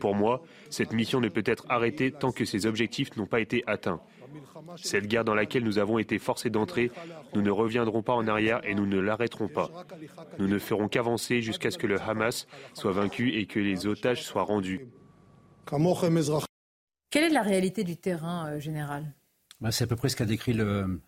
Pour 0.00 0.14
moi, 0.14 0.42
cette 0.70 0.92
mission 0.92 1.20
ne 1.20 1.28
peut 1.28 1.42
être 1.44 1.66
arrêtée 1.68 2.12
tant 2.12 2.32
que 2.32 2.44
ces 2.44 2.66
objectifs 2.66 3.16
n'ont 3.16 3.26
pas 3.26 3.40
été 3.40 3.64
atteints. 3.66 4.00
Cette 4.76 5.06
guerre 5.06 5.24
dans 5.24 5.34
laquelle 5.34 5.64
nous 5.64 5.78
avons 5.78 5.98
été 5.98 6.18
forcés 6.18 6.50
d'entrer, 6.50 6.90
nous 7.34 7.42
ne 7.42 7.50
reviendrons 7.50 8.02
pas 8.02 8.12
en 8.12 8.26
arrière 8.28 8.60
et 8.64 8.74
nous 8.74 8.86
ne 8.86 8.98
l'arrêterons 8.98 9.48
pas. 9.48 9.70
Nous 10.38 10.48
ne 10.48 10.58
ferons 10.58 10.88
qu'avancer 10.88 11.40
jusqu'à 11.40 11.70
ce 11.70 11.78
que 11.78 11.86
le 11.86 12.00
Hamas 12.00 12.46
soit 12.74 12.92
vaincu 12.92 13.34
et 13.34 13.46
que 13.46 13.58
les 13.58 13.86
otages 13.86 14.22
soient 14.22 14.42
rendus. 14.42 14.88
Quelle 17.10 17.24
est 17.24 17.30
la 17.30 17.42
réalité 17.42 17.84
du 17.84 17.96
terrain, 17.96 18.50
euh, 18.50 18.60
général? 18.60 19.14
Bah, 19.60 19.70
C'est 19.70 19.84
à 19.84 19.86
peu 19.86 19.96
près 19.96 20.08
ce 20.08 20.16
qu'a 20.16 20.26
décrit 20.26 20.52
le, 20.52 21.00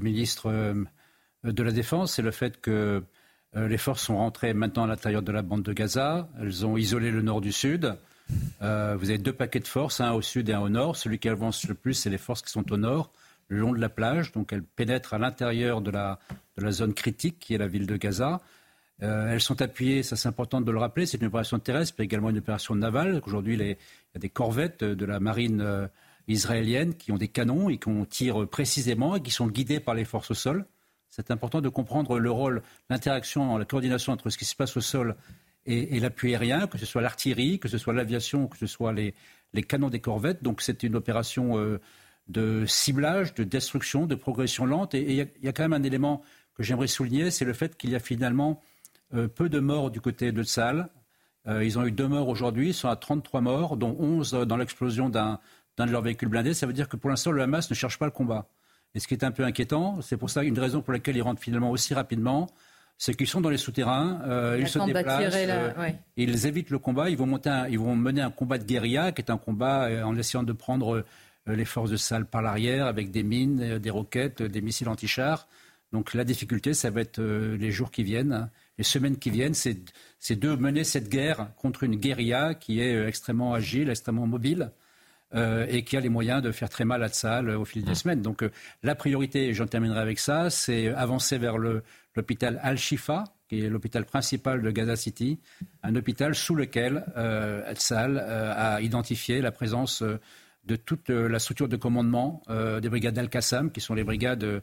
ministre 0.00 0.46
euh, 0.46 0.84
de 1.44 1.62
la 1.62 1.72
Défense, 1.72 2.14
c'est 2.14 2.22
le 2.22 2.30
fait 2.30 2.60
que 2.60 3.02
euh, 3.56 3.68
les 3.68 3.78
forces 3.78 4.02
sont 4.02 4.16
rentrées 4.16 4.54
maintenant 4.54 4.84
à 4.84 4.86
l'intérieur 4.86 5.22
de 5.22 5.32
la 5.32 5.42
bande 5.42 5.62
de 5.62 5.72
Gaza, 5.72 6.28
elles 6.40 6.66
ont 6.66 6.76
isolé 6.76 7.10
le 7.10 7.22
nord 7.22 7.40
du 7.40 7.52
sud, 7.52 7.96
euh, 8.62 8.96
vous 8.98 9.10
avez 9.10 9.18
deux 9.18 9.32
paquets 9.32 9.60
de 9.60 9.66
forces, 9.66 10.00
un 10.00 10.12
au 10.12 10.22
sud 10.22 10.48
et 10.48 10.52
un 10.52 10.60
au 10.60 10.68
nord. 10.68 10.96
Celui 10.96 11.18
qui 11.18 11.28
avance 11.28 11.66
le 11.68 11.74
plus, 11.74 11.94
c'est 11.94 12.10
les 12.10 12.18
forces 12.18 12.42
qui 12.42 12.50
sont 12.50 12.70
au 12.72 12.76
nord, 12.76 13.10
le 13.48 13.58
long 13.58 13.72
de 13.72 13.80
la 13.80 13.88
plage. 13.88 14.32
Donc 14.32 14.52
elles 14.52 14.62
pénètrent 14.62 15.14
à 15.14 15.18
l'intérieur 15.18 15.80
de 15.80 15.90
la, 15.90 16.18
zone 16.70 16.94
critique 16.94 17.38
qui 17.38 17.54
est 17.54 17.58
la 17.58 17.68
ville 17.68 17.86
de 17.86 17.96
Gaza. 17.96 18.40
Euh, 19.02 19.32
elles 19.32 19.40
sont 19.40 19.62
appuyées, 19.62 20.02
ça 20.02 20.16
c'est 20.16 20.28
important 20.28 20.60
de 20.60 20.72
le 20.72 20.78
rappeler, 20.78 21.06
c'est 21.06 21.18
une 21.18 21.28
opération 21.28 21.60
terrestre, 21.60 21.94
mais 21.98 22.04
également 22.04 22.30
une 22.30 22.38
opération 22.38 22.74
navale. 22.74 23.22
Aujourd'hui, 23.24 23.54
il 23.54 23.62
y 23.62 23.76
a 24.16 24.18
des 24.18 24.28
corvettes 24.28 24.82
de 24.82 25.04
la 25.06 25.20
marine 25.20 25.60
euh, 25.60 25.86
israélienne 26.26 26.94
qui 26.94 27.12
ont 27.12 27.16
des 27.16 27.28
canons 27.28 27.68
et 27.68 27.78
qui 27.78 27.90
tirent 28.10 28.48
précisément 28.48 29.14
et 29.14 29.22
qui 29.22 29.30
sont 29.30 29.46
guidées 29.46 29.78
par 29.78 29.94
les 29.94 30.04
forces 30.04 30.32
au 30.32 30.34
sol. 30.34 30.66
C'est 31.10 31.30
important 31.30 31.60
de 31.60 31.68
comprendre 31.68 32.18
le 32.18 32.30
rôle, 32.30 32.62
l'interaction, 32.90 33.56
la 33.56 33.64
coordination 33.64 34.12
entre 34.12 34.30
ce 34.30 34.36
qui 34.36 34.44
se 34.44 34.54
passe 34.54 34.76
au 34.76 34.80
sol 34.80 35.16
et, 35.68 36.00
l'appui 36.00 36.34
aérien, 36.34 36.66
que 36.66 36.78
ce 36.78 36.86
soit 36.86 37.02
l'artillerie, 37.02 37.58
que 37.58 37.68
ce 37.68 37.78
soit 37.78 37.92
l'aviation, 37.92 38.46
que 38.46 38.56
ce 38.56 38.66
soit 38.66 38.92
les, 38.92 39.14
canons 39.62 39.90
des 39.90 40.00
corvettes. 40.00 40.42
Donc 40.42 40.62
c'est 40.62 40.82
une 40.82 40.96
opération 40.96 41.58
euh, 41.58 41.78
de 42.28 42.64
ciblage, 42.66 43.34
de 43.34 43.44
destruction, 43.44 44.06
de 44.06 44.14
progression 44.14 44.64
lente. 44.64 44.94
Et 44.94 45.02
il 45.12 45.44
y, 45.44 45.48
a 45.48 45.52
quand 45.52 45.62
même 45.62 45.74
un 45.74 45.82
élément 45.82 46.22
que 46.54 46.62
j'aimerais 46.62 46.86
souligner, 46.86 47.30
c'est 47.30 47.44
le 47.44 47.52
fait 47.52 47.76
qu'il 47.76 47.90
y 47.90 47.96
a 47.96 48.00
finalement 48.00 48.62
euh, 49.14 49.28
peu 49.28 49.48
de 49.48 49.60
morts 49.60 49.90
du 49.90 50.00
côté 50.00 50.32
de 50.32 50.42
Tsal. 50.42 50.88
Euh, 51.46 51.64
ils 51.64 51.78
ont 51.78 51.84
eu 51.84 51.92
deux 51.92 52.08
morts 52.08 52.28
aujourd'hui, 52.28 52.68
ils 52.68 52.74
sont 52.74 52.88
à 52.88 52.96
33 52.96 53.40
morts, 53.42 53.76
dont 53.76 53.94
11 53.98 54.32
dans 54.32 54.56
l'explosion 54.56 55.08
d'un 55.08 55.38
de 55.78 55.84
leurs 55.84 56.02
véhicules 56.02 56.28
blindés. 56.28 56.54
Ça 56.54 56.66
veut 56.66 56.72
dire 56.72 56.88
que 56.88 56.96
pour 56.96 57.10
l'instant, 57.10 57.30
le 57.30 57.42
Hamas 57.42 57.70
ne 57.70 57.74
cherche 57.74 57.98
pas 57.98 58.06
le 58.06 58.10
combat. 58.10 58.48
Et 58.94 59.00
ce 59.00 59.06
qui 59.06 59.14
est 59.14 59.22
un 59.22 59.30
peu 59.30 59.44
inquiétant, 59.44 60.00
c'est 60.00 60.16
pour 60.16 60.30
ça 60.30 60.42
une 60.42 60.58
raison 60.58 60.80
pour 60.80 60.92
laquelle 60.92 61.16
ils 61.16 61.22
rentrent 61.22 61.42
finalement 61.42 61.70
aussi 61.70 61.94
rapidement, 61.94 62.48
c'est 62.98 63.14
qu'ils 63.14 63.28
sont 63.28 63.40
dans 63.40 63.48
les 63.48 63.58
souterrains, 63.58 64.20
euh, 64.26 64.58
ils 64.60 64.68
se 64.68 64.80
déplacent, 64.80 65.32
euh, 65.32 65.90
ils 66.16 66.46
évitent 66.46 66.70
le 66.70 66.80
combat, 66.80 67.08
ils 67.08 67.16
vont, 67.16 67.26
monter 67.26 67.66
ils 67.70 67.78
vont 67.78 67.94
mener 67.94 68.20
un 68.20 68.30
combat 68.30 68.58
de 68.58 68.64
guérilla, 68.64 69.12
qui 69.12 69.22
est 69.22 69.30
un 69.30 69.38
combat 69.38 69.84
euh, 69.84 70.02
en 70.02 70.16
essayant 70.16 70.42
de 70.42 70.52
prendre 70.52 71.04
les 71.46 71.64
forces 71.64 71.90
de 71.90 71.96
salle 71.96 72.26
par 72.26 72.42
l'arrière 72.42 72.86
avec 72.86 73.10
des 73.10 73.22
mines, 73.22 73.78
des 73.78 73.90
roquettes, 73.90 74.42
des 74.42 74.60
missiles 74.60 74.88
anti-chars. 74.88 75.46
Donc 75.92 76.12
la 76.12 76.24
difficulté, 76.24 76.74
ça 76.74 76.90
va 76.90 77.00
être 77.00 77.22
les 77.22 77.70
jours 77.70 77.90
qui 77.90 78.02
viennent, 78.02 78.50
les 78.76 78.84
semaines 78.84 79.16
qui 79.16 79.30
viennent, 79.30 79.54
c'est 79.54 79.80
de 80.30 80.54
mener 80.56 80.84
cette 80.84 81.08
guerre 81.08 81.48
contre 81.56 81.84
une 81.84 81.94
guérilla 81.96 82.52
qui 82.52 82.80
est 82.82 83.06
extrêmement 83.06 83.54
agile, 83.54 83.88
extrêmement 83.88 84.26
mobile. 84.26 84.72
Et 85.34 85.84
qui 85.84 85.96
a 85.96 86.00
les 86.00 86.08
moyens 86.08 86.42
de 86.42 86.52
faire 86.52 86.70
très 86.70 86.84
mal 86.84 87.02
à 87.02 87.08
Tsahal 87.08 87.50
au 87.50 87.64
fil 87.64 87.84
des 87.84 87.92
mmh. 87.92 87.94
semaines. 87.94 88.22
Donc 88.22 88.42
la 88.82 88.94
priorité, 88.94 89.48
et 89.48 89.54
j'en 89.54 89.66
terminerai 89.66 90.00
avec 90.00 90.18
ça, 90.18 90.48
c'est 90.48 90.88
avancer 90.88 91.36
vers 91.38 91.58
l'hôpital 91.58 92.58
Al-Shifa, 92.62 93.24
qui 93.48 93.64
est 93.64 93.68
l'hôpital 93.68 94.04
principal 94.04 94.62
de 94.62 94.70
Gaza 94.70 94.96
City, 94.96 95.38
un 95.82 95.94
hôpital 95.96 96.34
sous 96.34 96.54
lequel 96.54 97.04
euh, 97.16 97.62
Al-Sal 97.66 98.22
euh, 98.22 98.52
a 98.54 98.80
identifié 98.82 99.40
la 99.40 99.50
présence 99.50 100.02
euh, 100.02 100.20
de 100.64 100.76
toute 100.76 101.08
la 101.08 101.38
structure 101.38 101.66
de 101.66 101.76
commandement 101.76 102.42
des 102.50 102.90
brigades 102.90 103.16
Al-Qassam, 103.16 103.70
qui 103.72 103.80
sont 103.80 103.94
les 103.94 104.04
brigades, 104.04 104.60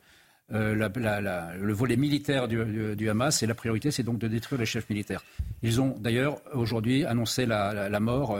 le 0.50 1.74
volet 1.74 1.98
militaire 1.98 2.48
du, 2.48 3.10
Hamas, 3.10 3.42
et 3.42 3.48
la 3.48 3.56
priorité, 3.56 3.90
c'est 3.90 4.04
donc 4.04 4.20
de 4.20 4.28
détruire 4.28 4.60
les 4.60 4.68
chefs 4.68 4.88
militaires. 4.88 5.24
Ils 5.64 5.82
ont 5.82 5.96
d'ailleurs 5.98 6.44
aujourd'hui 6.54 7.06
annoncé 7.06 7.48
la, 7.48 8.00
mort 8.00 8.38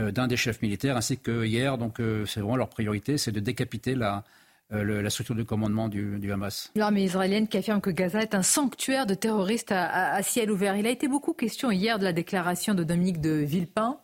d'un 0.00 0.26
des 0.26 0.36
chefs 0.36 0.62
militaires, 0.62 0.96
ainsi 0.96 1.18
que 1.18 1.44
hier, 1.44 1.78
donc 1.78 2.00
c'est 2.26 2.40
vraiment 2.40 2.56
leur 2.56 2.68
priorité, 2.68 3.18
c'est 3.18 3.32
de 3.32 3.40
décapiter 3.40 3.94
la, 3.94 4.24
euh, 4.72 5.02
la 5.02 5.10
structure 5.10 5.34
de 5.34 5.42
commandement 5.42 5.88
du, 5.88 6.30
Hamas. 6.32 6.70
L'armée 6.76 7.02
israélienne 7.02 7.48
qui 7.48 7.58
affirme 7.58 7.80
que 7.80 7.90
Gaza 7.90 8.20
est 8.20 8.36
un 8.36 8.44
sanctuaire 8.44 9.04
de 9.04 9.14
terroristes 9.14 9.72
à, 9.72 10.22
ciel 10.22 10.48
ouvert. 10.48 10.76
Il 10.76 10.86
a 10.86 10.90
été 10.90 11.08
beaucoup 11.08 11.32
question 11.32 11.72
hier 11.72 11.98
de 11.98 12.04
la 12.04 12.12
déclaration 12.12 12.74
de 12.74 12.84
Dominique 12.84 13.20
de 13.20 13.30
Villepin, 13.30 13.98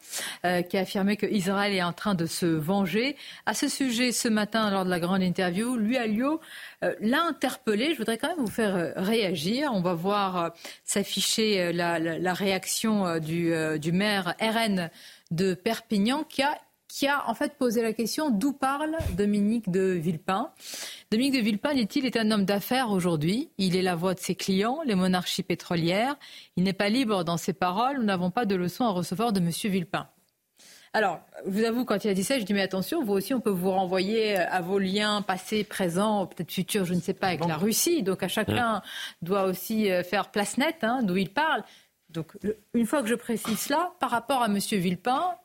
euh, 0.45 0.63
qui 0.63 0.77
a 0.77 0.81
affirmé 0.81 1.17
que 1.17 1.27
Israël 1.27 1.73
est 1.73 1.85
en 1.85 1.93
train 1.93 2.17
de 2.17 2.27
se 2.27 2.47
venger. 2.47 3.15
À 3.45 3.55
ce 3.55 3.69
sujet, 3.69 4.11
ce 4.11 4.27
matin, 4.27 4.69
lors 4.73 4.85
de 4.85 4.91
la 4.91 4.99
grande 4.99 5.23
interview, 5.23 5.77
lui, 5.77 5.97
Alliot, 5.99 6.41
euh, 6.83 6.93
l'a 7.01 7.23
interpellé. 7.23 7.93
Je 7.93 7.99
voudrais 7.99 8.19
quand 8.19 8.29
même 8.29 8.45
vous 8.45 8.51
faire 8.51 8.93
réagir. 8.97 9.71
On 9.73 9.83
va 9.83 9.95
voir 9.95 10.53
s'afficher 10.85 11.73
la, 11.73 12.35
réaction 12.35 13.21
du, 13.21 13.53
du 13.79 13.93
maire 13.93 14.35
RN 14.41 14.91
de 15.31 15.55
Perpignan 15.55 16.25
qui 16.25 16.43
a 16.43 16.59
qui 16.89 17.07
a 17.07 17.29
en 17.29 17.35
fait 17.35 17.55
posé 17.59 17.83
la 17.83 17.93
question 17.93 18.31
d'où 18.31 18.53
parle 18.53 18.97
Dominique 19.17 19.71
de 19.71 19.81
Villepin? 19.81 20.51
Dominique 21.11 21.35
de 21.35 21.41
Villepin, 21.41 21.75
dit-il, 21.75 22.07
est 22.07 22.17
un 22.17 22.31
homme 22.31 22.45
d'affaires 22.45 22.91
aujourd'hui. 22.91 23.51
Il 23.59 23.77
est 23.77 23.83
la 23.83 23.97
voix 23.97 24.15
de 24.15 24.21
ses 24.21 24.35
clients, 24.35 24.79
les 24.85 24.95
monarchies 24.95 25.43
pétrolières. 25.43 26.17
Il 26.57 26.65
n'est 26.65 26.73
pas 26.73 26.89
libre 26.89 27.25
dans 27.25 27.37
ses 27.37 27.53
paroles. 27.53 27.99
Nous 27.99 28.05
n'avons 28.05 28.31
pas 28.31 28.47
de 28.47 28.55
leçon 28.55 28.85
à 28.85 28.91
recevoir 28.91 29.33
de 29.33 29.41
M. 29.41 29.51
Villepin. 29.51 30.09
Alors, 30.93 31.21
je 31.45 31.51
vous 31.51 31.65
avoue, 31.65 31.85
quand 31.85 32.03
il 32.05 32.09
a 32.09 32.15
dit 32.15 32.25
ça, 32.25 32.39
je 32.39 32.45
dis 32.45 32.55
mais 32.55 32.63
attention, 32.63 33.05
vous 33.05 33.13
aussi, 33.13 33.35
on 33.35 33.41
peut 33.41 33.51
vous 33.51 33.71
renvoyer 33.71 34.37
à 34.37 34.63
vos 34.63 34.79
liens 34.79 35.21
passés, 35.21 35.63
présents, 35.63 36.27
peut-être 36.27 36.51
futurs, 36.51 36.87
je 36.87 36.95
ne 36.95 37.01
sais 37.01 37.13
pas, 37.13 37.27
avec 37.27 37.45
la 37.45 37.59
Russie. 37.59 38.03
Donc, 38.03 38.23
à 38.23 38.29
chacun 38.29 38.81
doit 39.21 39.43
aussi 39.43 39.91
euh, 39.91 40.03
faire 40.03 40.31
place 40.31 40.57
nette 40.57 40.85
hein, 40.85 41.03
d'où 41.03 41.19
il 41.19 41.29
parle. 41.29 41.65
Donc, 42.17 42.33
une 42.75 42.87
fois 42.87 43.03
que 43.03 43.09
je 43.09 43.15
précise 43.15 43.59
cela, 43.59 43.93
par 44.01 44.11
rapport 44.11 44.43
à 44.43 44.47
M. 44.47 44.59
Villepin, 44.59 45.37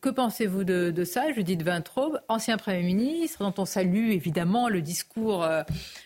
que 0.00 0.08
pensez-vous 0.08 0.64
de, 0.64 1.04
ça, 1.04 1.32
Judith 1.32 1.62
Vintraube, 1.62 2.20
ancien 2.28 2.56
Premier 2.56 2.82
ministre, 2.82 3.38
dont 3.38 3.54
on 3.58 3.64
salue 3.64 4.10
évidemment 4.10 4.68
le 4.68 4.82
discours 4.82 5.44
euh, 5.44 5.62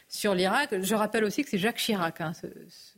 sur 0.09 0.35
l'Irak? 0.35 0.83
Je 0.83 0.95
rappelle 0.95 1.25
aussi 1.25 1.45
que 1.45 1.51
c'est 1.51 1.59
Jacques 1.59 1.79
Chirac. 1.79 2.21
Hein. 2.21 2.33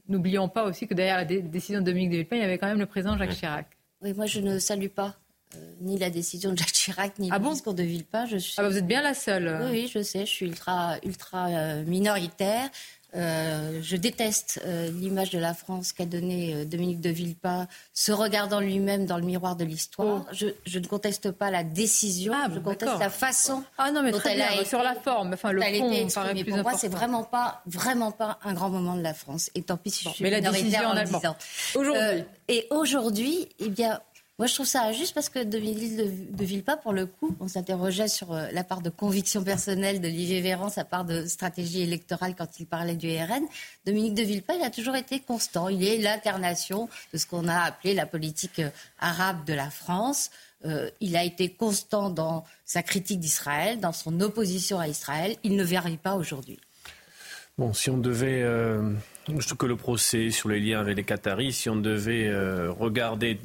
N'oublions 0.09 0.49
pas 0.49 0.65
aussi 0.65 0.89
que 0.89 0.95
derrière 0.95 1.17
la 1.17 1.25
décision 1.25 1.81
de 1.81 1.85
Dominique 1.85 2.11
de 2.11 2.17
Villepin, 2.17 2.37
il 2.37 2.43
y 2.43 2.45
avait 2.45 2.59
quand 2.59 2.67
même 2.67 2.81
le 2.81 2.87
président 2.87 3.17
Jacques 3.17 3.35
Chirac. 3.35 3.67
Oui, 4.03 4.13
moi 4.15 4.27
je 4.27 4.41
ne 4.41 4.59
salue 4.59 4.89
pas 4.89 5.15
euh, 5.55 5.59
ni 5.81 5.99
la 5.99 6.11
décision 6.11 6.51
de 6.51 6.59
Jacques 6.59 6.73
Chirac, 6.73 7.19
ni 7.21 7.29
ah 7.31 7.39
le 7.39 7.49
discours 7.49 7.75
de 7.75 7.85
Villepin. 7.85 8.27
Je 8.27 8.39
suis... 8.39 8.55
Ah 8.59 8.63
bah, 8.63 8.69
vous 8.69 8.77
êtes 8.77 8.87
bien 8.87 9.03
la 9.03 9.15
seule. 9.15 9.61
Oui, 9.71 9.89
je 9.93 10.03
sais, 10.03 10.27
je 10.27 10.31
suis 10.31 10.47
ultra, 10.47 10.97
ultra 11.05 11.47
euh, 11.47 11.85
minoritaire. 11.85 12.69
Euh, 13.15 13.81
je 13.83 13.97
déteste 13.97 14.63
euh, 14.65 14.91
l'image 14.91 15.31
de 15.31 15.39
la 15.39 15.53
France 15.53 15.93
qu'a 15.93 16.07
donnée 16.07 16.55
euh, 16.55 16.65
Dominique 16.65 17.01
de 17.01 17.11
Villepin, 17.11 17.69
se 17.93 18.11
regardant 18.11 18.59
lui-même 18.59 19.05
dans 19.05 19.19
le 19.19 19.25
miroir 19.25 19.55
de 19.55 19.65
l'histoire. 19.65 20.25
Oh. 20.27 20.47
Je, 20.65 20.79
ne 20.79 20.87
conteste 20.87 21.31
pas 21.31 21.51
la 21.51 21.63
décision, 21.63 22.33
ah, 22.35 22.49
je 22.53 22.59
conteste 22.59 22.99
la 22.99 23.11
façon 23.11 23.63
ah 23.77 23.91
non, 23.91 24.03
mais 24.03 24.13
dont 24.13 24.21
elle 24.25 24.41
a 24.41 24.65
sur 24.65 24.83
la 24.83 24.95
forme, 24.95 25.35
enfin 25.35 25.53
le 25.53 25.61
fond, 25.61 25.91
plus 26.33 26.45
Pour 26.45 26.63
moi, 26.63 26.73
c'est 26.79 26.89
vraiment 26.89 27.23
pas, 27.23 27.63
vraiment 27.67 28.13
pas 28.13 28.39
un 28.45 28.55
grand 28.55 28.71
moment 28.71 28.97
de 28.97 29.03
la 29.03 29.15
France. 29.15 29.51
Et 29.55 29.63
tant 29.63 29.77
pis 29.77 29.91
si 29.91 30.05
je 30.05 30.11
suis 30.11 30.25
mais 30.25 30.31
la 30.31 30.41
décision 30.41 30.81
en, 30.87 30.97
en 30.97 31.37
Aujourd'hui. 31.75 32.25
et 32.49 32.67
aujourd'hui, 32.71 33.49
eh 33.59 33.69
bien, 33.69 34.01
moi, 34.43 34.49
je 34.49 34.55
trouve 34.55 34.67
ça 34.67 34.83
injuste 34.83 35.15
parce 35.15 35.29
que 35.29 35.45
Dominique 35.45 35.97
de, 35.97 36.37
de 36.37 36.45
Villepin, 36.45 36.77
pour 36.77 36.93
le 36.93 37.07
coup, 37.07 37.37
on 37.39 37.47
s'interrogeait 37.47 38.09
sur 38.09 38.33
euh, 38.33 38.49
la 38.51 38.65
part 38.65 38.83
de 38.83 38.91
conviction 38.91 39.45
personnelle 39.45 40.01
d'Olivier 40.01 40.41
Véran, 40.41 40.69
sa 40.69 40.85
part 40.85 41.05
de 41.05 41.27
stratégie 41.27 41.83
électorale 41.83 42.35
quand 42.37 42.59
il 42.59 42.67
parlait 42.67 42.97
du 42.97 43.07
RN. 43.07 43.45
Dominique 43.87 44.15
de 44.15 44.25
Villepin, 44.25 44.55
il 44.55 44.65
a 44.65 44.71
toujours 44.71 44.97
été 44.97 45.21
constant. 45.21 45.69
Il 45.69 45.87
est 45.87 45.97
l'incarnation 45.99 46.89
de 47.13 47.19
ce 47.19 47.27
qu'on 47.27 47.47
a 47.47 47.57
appelé 47.57 47.95
la 47.95 48.05
politique 48.05 48.59
euh, 48.59 48.71
arabe 48.99 49.45
de 49.45 49.55
la 49.55 49.71
France. 49.71 50.33
il 51.01 51.17
a 51.17 51.23
été 51.23 51.49
constant 51.49 52.11
dans 52.11 52.45
sa 52.65 52.83
critique 52.83 53.21
d'Israël, 53.21 53.79
dans 53.79 53.93
son 53.93 54.21
opposition 54.21 54.81
à 54.81 54.89
Israël. 54.89 55.37
Il 55.45 55.55
ne 55.55 55.63
varie 55.63 55.99
pas 55.99 56.17
aujourd'hui. 56.17 56.59
Bon, 57.59 57.75
si 57.75 57.91
on 57.91 57.99
devait, 57.99 58.43
euh, 58.43 58.95
que 59.59 59.67
le 59.67 59.77
procès 59.77 60.31
sur 60.31 60.49
les 60.49 60.59
liens 60.59 60.81
avec 60.81 60.97
les 60.97 61.05
Qataris, 61.05 61.53
si 61.53 61.69
on 61.69 61.77
devait 61.77 62.27
euh, 62.27 62.73
regarder 62.73 63.39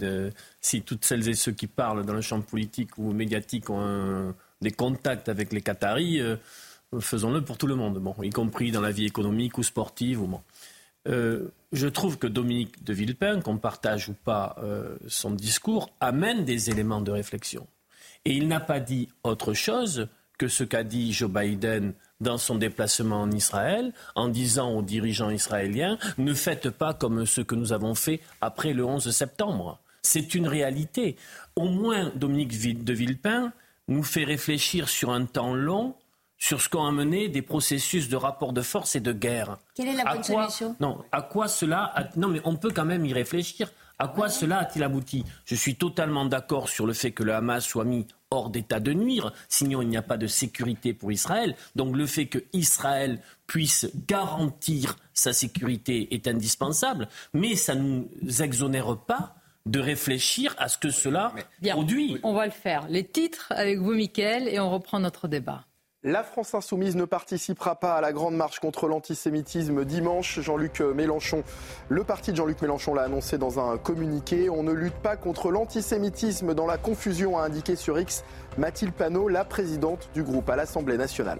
si 0.67 0.81
toutes 0.81 1.05
celles 1.05 1.27
et 1.29 1.33
ceux 1.33 1.51
qui 1.51 1.67
parlent 1.67 2.05
dans 2.05 2.13
le 2.13 2.21
champ 2.21 2.41
politique 2.41 2.97
ou 2.97 3.13
médiatique 3.13 3.69
ont 3.69 4.33
des 4.61 4.71
contacts 4.71 5.29
avec 5.29 5.53
les 5.53 5.61
Qataris, 5.61 6.19
euh, 6.19 6.35
faisons-le 6.99 7.41
pour 7.41 7.57
tout 7.57 7.67
le 7.67 7.75
monde, 7.75 8.01
y 8.23 8.29
compris 8.29 8.71
dans 8.71 8.81
la 8.81 8.91
vie 8.91 9.05
économique 9.05 9.57
ou 9.57 9.63
sportive. 9.63 10.21
Ou 10.21 10.27
bon. 10.27 10.41
je 11.05 11.87
trouve 11.87 12.17
que 12.17 12.27
Dominique 12.27 12.83
de 12.83 12.93
Villepin, 12.93 13.41
qu'on 13.41 13.57
partage 13.57 14.09
ou 14.09 14.13
pas 14.13 14.55
son 15.07 15.31
discours, 15.31 15.89
amène 15.99 16.45
des 16.45 16.69
éléments 16.69 17.01
de 17.01 17.11
réflexion. 17.11 17.67
Et 18.25 18.33
il 18.33 18.47
n'a 18.47 18.59
pas 18.59 18.79
dit 18.79 19.09
autre 19.23 19.53
chose 19.53 20.07
que 20.37 20.47
ce 20.47 20.63
qu'a 20.63 20.83
dit 20.83 21.13
Joe 21.13 21.29
Biden 21.29 21.93
dans 22.21 22.37
son 22.37 22.55
déplacement 22.55 23.21
en 23.21 23.31
Israël 23.31 23.93
en 24.15 24.27
disant 24.29 24.71
aux 24.71 24.81
dirigeants 24.81 25.29
israéliens 25.29 25.97
ne 26.17 26.33
faites 26.33 26.69
pas 26.69 26.93
comme 26.93 27.25
ce 27.25 27.41
que 27.41 27.55
nous 27.55 27.73
avons 27.73 27.95
fait 27.95 28.21
après 28.41 28.73
le 28.73 28.85
11 28.85 29.09
septembre. 29.11 29.79
C'est 30.07 30.35
une 30.35 30.47
réalité. 30.47 31.17
Au 31.57 31.67
moins, 31.67 32.13
Dominique 32.15 32.57
de 32.83 32.93
Villepin 32.93 33.51
nous 33.89 34.03
fait 34.03 34.23
réfléchir 34.23 34.87
sur 34.87 35.11
un 35.11 35.25
temps 35.25 35.53
long 35.53 35.95
sur 36.37 36.61
ce 36.61 36.69
qu'ont 36.69 36.85
amené 36.85 37.27
des 37.27 37.41
processus 37.41 38.07
de 38.07 38.15
rapport 38.15 38.53
de 38.53 38.61
force 38.61 38.95
et 38.95 39.01
de 39.01 39.11
guerre. 39.11 39.57
Quelle 39.75 39.89
est 39.89 39.95
la 39.95 40.05
bonne 40.13 40.23
solution? 40.23 40.77
Non, 40.79 41.03
à 41.11 41.21
quoi 41.21 41.49
cela 41.49 41.93
Non, 42.15 42.29
mais 42.29 42.39
on 42.45 42.55
peut 42.55 42.71
quand 42.73 42.85
même 42.85 43.05
y 43.05 43.11
réfléchir. 43.11 43.69
À 43.99 44.07
quoi 44.07 44.29
cela 44.29 44.59
a-t-il 44.59 44.83
abouti? 44.83 45.25
Je 45.43 45.55
suis 45.55 45.75
totalement 45.75 46.23
d'accord 46.25 46.69
sur 46.69 46.85
le 46.85 46.93
fait 46.93 47.11
que 47.11 47.23
le 47.23 47.33
Hamas 47.33 47.65
soit 47.65 47.83
mis 47.83 48.07
hors 48.29 48.49
d'état 48.49 48.79
de 48.79 48.93
nuire, 48.93 49.33
sinon 49.49 49.81
il 49.81 49.89
n'y 49.89 49.97
a 49.97 50.01
pas 50.01 50.17
de 50.17 50.27
sécurité 50.27 50.93
pour 50.93 51.11
Israël. 51.11 51.55
Donc 51.75 51.97
le 51.97 52.05
fait 52.05 52.27
que 52.27 52.39
Israël 52.53 53.19
puisse 53.45 53.89
garantir 54.07 54.95
sa 55.13 55.33
sécurité 55.33 56.13
est 56.13 56.27
indispensable, 56.27 57.09
mais 57.33 57.55
ça 57.55 57.75
ne 57.75 58.03
nous 58.21 58.41
exonère 58.41 58.95
pas 58.97 59.36
de 59.67 59.79
réfléchir 59.79 60.55
à 60.57 60.69
ce 60.69 60.77
que 60.77 60.89
cela 60.89 61.33
produit. 61.69 62.19
On 62.23 62.33
va 62.33 62.45
le 62.45 62.51
faire. 62.51 62.87
Les 62.89 63.03
titres 63.03 63.53
avec 63.55 63.79
vous, 63.79 63.93
Mickaël, 63.93 64.47
et 64.47 64.59
on 64.59 64.69
reprend 64.69 64.99
notre 64.99 65.27
débat. 65.27 65.65
La 66.03 66.23
France 66.23 66.53
insoumise 66.53 66.95
ne 66.95 67.05
participera 67.05 67.79
pas 67.79 67.95
à 67.95 68.01
la 68.01 68.13
grande 68.13 68.35
marche 68.35 68.59
contre 68.59 68.87
l'antisémitisme 68.87 69.83
dimanche. 69.83 70.39
Jean-Luc 70.39 70.79
Mélenchon, 70.79 71.43
le 71.89 72.03
parti 72.03 72.31
de 72.31 72.37
Jean-Luc 72.37 72.61
Mélenchon 72.61 72.93
l'a 72.93 73.01
annoncé 73.01 73.37
dans 73.37 73.59
un 73.59 73.77
communiqué. 73.77 74.49
On 74.49 74.63
ne 74.63 74.71
lutte 74.71 74.93
pas 74.93 75.17
contre 75.17 75.51
l'antisémitisme 75.51 76.53
dans 76.53 76.67
la 76.67 76.77
confusion, 76.77 77.37
a 77.37 77.41
indiqué 77.41 77.75
sur 77.75 77.99
X 77.99 78.23
Mathilde 78.57 78.93
Panot, 78.93 79.27
la 79.27 79.43
présidente 79.43 80.09
du 80.13 80.23
groupe 80.23 80.49
à 80.49 80.55
l'Assemblée 80.55 80.97
nationale. 80.97 81.39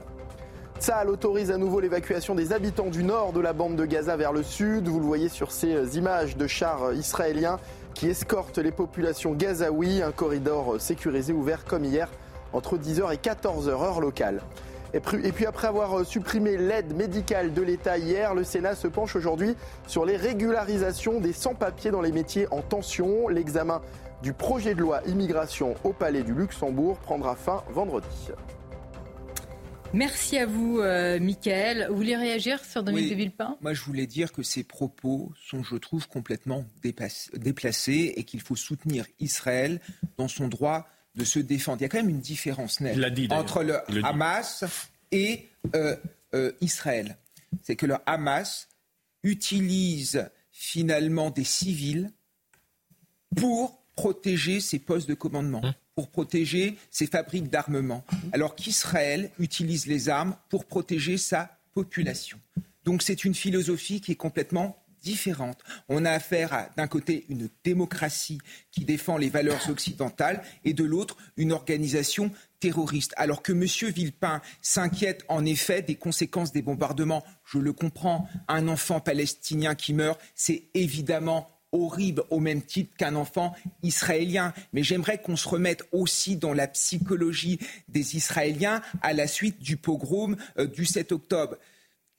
Tsahal 0.80 1.10
autorise 1.10 1.50
à 1.50 1.58
nouveau 1.58 1.80
l'évacuation 1.80 2.36
des 2.36 2.52
habitants 2.52 2.90
du 2.90 3.04
nord 3.04 3.34
de 3.34 3.40
la 3.40 3.54
bande 3.54 3.76
de 3.76 3.86
Gaza 3.86 4.16
vers 4.16 4.34
le 4.34 4.44
sud. 4.44 4.88
Vous 4.88 5.00
le 5.00 5.06
voyez 5.06 5.30
sur 5.30 5.52
ces 5.52 5.98
images 5.98 6.38
de 6.38 6.46
chars 6.46 6.94
israéliens 6.94 7.60
qui 7.98 8.10
escortent 8.10 8.60
les 8.60 8.72
populations 8.72 9.34
gazaouis. 9.34 10.04
Un 10.04 10.12
corridor 10.12 10.80
sécurisé 10.80 11.34
ouvert 11.34 11.66
comme 11.66 11.84
hier 11.84 12.08
entre 12.54 12.78
10h 12.78 13.12
et 13.12 13.18
14h 13.18 13.70
heure 13.70 14.00
locale. 14.00 14.42
Et 14.94 15.00
puis 15.32 15.46
après 15.46 15.68
avoir 15.68 16.06
supprimé 16.06 16.58
l'aide 16.58 16.96
médicale 16.96 17.54
de 17.54 17.62
l'État 17.62 17.98
hier, 17.98 18.36
le 18.36 18.44
Sénat 18.44 18.76
se 18.76 18.88
penche 18.88 19.16
aujourd'hui 19.16 19.56
sur 19.88 20.06
les 20.06 20.16
régularisations 20.16 21.20
des 21.20 21.34
sans-papiers 21.34 21.92
dans 21.92 22.02
les 22.02 22.12
métiers 22.12 22.48
en 22.52 22.62
tension. 22.62 23.28
L'examen 23.28 23.82
du 24.22 24.32
projet 24.32 24.76
de 24.76 24.80
loi 24.80 25.02
immigration 25.08 25.74
au 25.84 25.92
Palais 25.92 26.24
du 26.24 26.34
Luxembourg 26.34 26.98
prendra 26.98 27.36
fin 27.36 27.64
vendredi. 27.74 28.32
Merci 29.98 30.38
à 30.38 30.46
vous, 30.46 30.80
euh, 30.80 31.20
Michael. 31.20 31.88
Vous 31.90 31.96
voulez 31.96 32.16
réagir 32.16 32.64
sur 32.64 32.84
Dominique 32.84 33.10
de 33.10 33.16
Villepin? 33.16 33.58
Moi, 33.62 33.74
je 33.74 33.82
voulais 33.82 34.06
dire 34.06 34.32
que 34.32 34.44
ces 34.44 34.64
propos 34.64 35.34
sont, 35.44 35.64
je 35.64 35.76
trouve, 35.76 36.08
complètement 36.08 36.66
déplacés 36.84 38.14
et 38.16 38.24
qu'il 38.24 38.42
faut 38.42 38.56
soutenir 38.56 39.08
Israël 39.20 39.82
dans 40.18 40.28
son 40.28 40.50
droit 40.50 40.88
de 41.16 41.24
se 41.24 41.40
défendre. 41.40 41.82
Il 41.82 41.82
y 41.82 41.86
a 41.86 41.90
quand 41.90 41.98
même 41.98 42.10
une 42.10 42.22
différence 42.22 42.80
nette 42.80 43.00
entre 43.32 43.64
le 43.64 43.80
Hamas 44.06 44.66
et 45.12 45.50
euh, 45.76 45.96
euh, 46.36 46.52
Israël. 46.62 47.18
C'est 47.64 47.76
que 47.76 47.88
le 47.88 47.96
Hamas 48.06 48.70
utilise 49.24 50.30
finalement 50.52 51.32
des 51.32 51.44
civils 51.44 52.12
pour 53.36 53.82
protéger 53.96 54.60
ses 54.60 54.78
postes 54.78 55.10
de 55.10 55.16
commandement, 55.16 55.62
hein 55.64 55.74
pour 55.98 56.10
protéger 56.10 56.78
ses 56.92 57.08
fabriques 57.08 57.50
d'armement, 57.50 58.06
alors 58.32 58.54
qu'Israël 58.54 59.32
utilise 59.40 59.88
les 59.88 60.10
armes 60.10 60.36
pour 60.48 60.66
protéger 60.66 61.18
sa 61.18 61.58
population. 61.74 62.40
Donc 62.86 63.02
c'est 63.02 63.26
une 63.26 63.34
philosophie 63.34 64.00
qui 64.00 64.12
est 64.12 64.16
complètement 64.16 64.78
différentes. 65.02 65.58
On 65.90 66.06
a 66.06 66.12
affaire 66.12 66.70
d'un 66.78 66.86
côté, 66.86 67.26
une 67.30 67.50
démocratie 67.64 68.38
qui 68.70 68.86
défend 68.86 69.18
les 69.18 69.30
valeurs 69.30 69.72
occidentales 69.72 70.44
et 70.64 70.76
de 70.76 70.84
l'autre, 70.84 71.18
une 71.36 71.52
organisation 71.52 72.30
terroriste. 72.60 73.16
Alors 73.18 73.42
que 73.42 73.54
M. 73.54 73.66
Villepin 73.92 74.42
s'inquiète 74.62 75.26
en 75.30 75.46
effet 75.46 75.82
des 75.82 75.96
conséquences 75.96 76.52
des 76.52 76.62
bombardements, 76.62 77.24
je 77.44 77.58
le 77.58 77.74
comprends, 77.74 78.30
un 78.48 78.68
enfant 78.68 79.00
palestinien 79.00 79.74
qui 79.74 79.96
meurt, 79.96 80.20
c'est 80.36 80.66
évidemment 80.76 81.57
horrible 81.78 82.24
au 82.30 82.40
même 82.40 82.62
titre 82.62 82.96
qu'un 82.98 83.16
enfant 83.16 83.56
israélien. 83.84 84.54
Mais 84.74 84.84
j'aimerais 84.84 85.22
qu'on 85.22 85.36
se 85.36 85.48
remette 85.48 85.84
aussi 85.92 86.36
dans 86.36 86.54
la 86.54 86.68
psychologie 86.68 87.60
des 87.90 88.16
Israéliens 88.16 88.82
à 89.02 89.14
la 89.14 89.28
suite 89.28 89.62
du 89.62 89.78
pogrom 89.78 90.36
euh, 90.58 90.66
du 90.68 90.86
7 90.86 91.12
octobre 91.12 91.58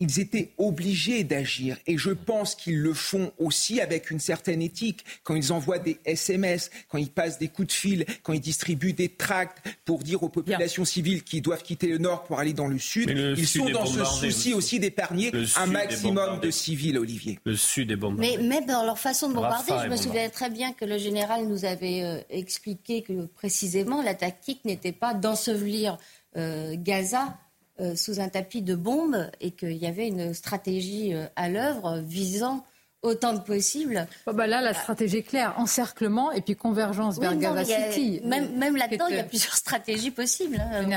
ils 0.01 0.21
étaient 0.21 0.53
obligés 0.59 1.25
d'agir. 1.25 1.77
Et 1.87 1.99
je 1.99 2.11
pense 2.11 2.55
qu'ils 2.55 2.79
le 2.79 2.95
font 2.95 3.33
aussi 3.39 3.81
avec 3.81 4.11
une 4.11 4.21
certaine 4.21 4.63
éthique. 4.63 5.05
Quand 5.25 5.35
ils 5.35 5.53
envoient 5.53 5.79
des 5.79 5.99
SMS, 6.05 6.71
quand 6.89 6.99
ils 6.99 7.11
passent 7.11 7.39
des 7.39 7.49
coups 7.49 7.69
de 7.69 7.73
fil, 7.73 8.07
quand 8.23 8.33
ils 8.33 8.41
distribuent 8.41 8.93
des 8.93 9.09
tracts 9.09 9.59
pour 9.85 10.03
dire 10.05 10.23
aux 10.23 10.29
populations 10.29 10.85
civiles 10.85 11.25
qui 11.25 11.41
doivent 11.41 11.63
quitter 11.63 11.89
le 11.89 11.99
nord 11.99 12.25
pour 12.25 12.39
aller 12.39 12.53
dans 12.53 12.69
le 12.69 12.79
sud, 12.79 13.11
ils 13.37 13.47
sont 13.47 13.69
dans 13.71 13.87
ce 13.87 14.05
souci 14.05 14.55
aussi 14.55 14.79
d'épargner 14.79 15.33
un 15.57 15.67
maximum 15.67 16.41
de 16.41 16.51
civils, 16.51 16.99
Olivier. 16.99 17.41
Le 17.45 17.57
sud 17.57 17.91
est 17.91 17.97
bombardé. 17.97 18.37
Mais 18.37 18.43
même 18.43 18.67
dans 18.67 18.85
leur 18.85 18.99
façon 18.99 19.29
de 19.29 19.35
bombarder, 19.35 19.73
je 19.85 19.89
me 19.89 19.97
souviens 19.97 20.29
très 20.29 20.51
bien 20.51 20.73
que 20.73 20.85
le 20.85 20.99
général 20.99 21.47
nous 21.47 21.65
avait 21.65 22.03
euh, 22.03 22.21
expliqué 22.31 23.03
que 23.03 23.27
précisément 23.27 24.03
la 24.03 24.15
tactique 24.15 24.65
n'était 24.65 24.93
pas 24.93 25.15
d'ensevelir 25.15 25.99
euh, 26.37 26.77
Gaza 26.77 27.37
euh, 27.81 27.95
sous 27.95 28.19
un 28.19 28.29
tapis 28.29 28.63
de 28.63 28.75
bombes 28.75 29.31
et 29.41 29.53
qu'il 29.53 29.77
y 29.77 29.87
avait 29.87 30.09
une 30.09 30.35
stratégie 30.35 31.15
euh, 31.15 31.27
à 31.37 31.49
l'œuvre 31.49 32.01
visant 32.05 32.65
autant 33.03 33.39
que 33.39 33.47
possible. 33.47 34.09
Oh, 34.27 34.33
bah 34.33 34.49
là, 34.49 34.61
la 34.61 34.75
stratégie 34.75 35.19
est 35.19 35.23
claire, 35.23 35.55
encerclement 35.59 36.33
et 36.33 36.41
puis 36.41 36.57
convergence 36.57 37.21
vers 37.21 37.37
Gaza 37.37 37.65
City. 37.65 38.21
Même, 38.25 38.57
même 38.59 38.75
là-dedans, 38.75 39.07
il 39.09 39.15
y 39.15 39.21
a 39.21 39.23
plusieurs 39.23 39.55
stratégies 39.55 40.11
possibles. 40.11 40.57
Hein. 40.61 40.91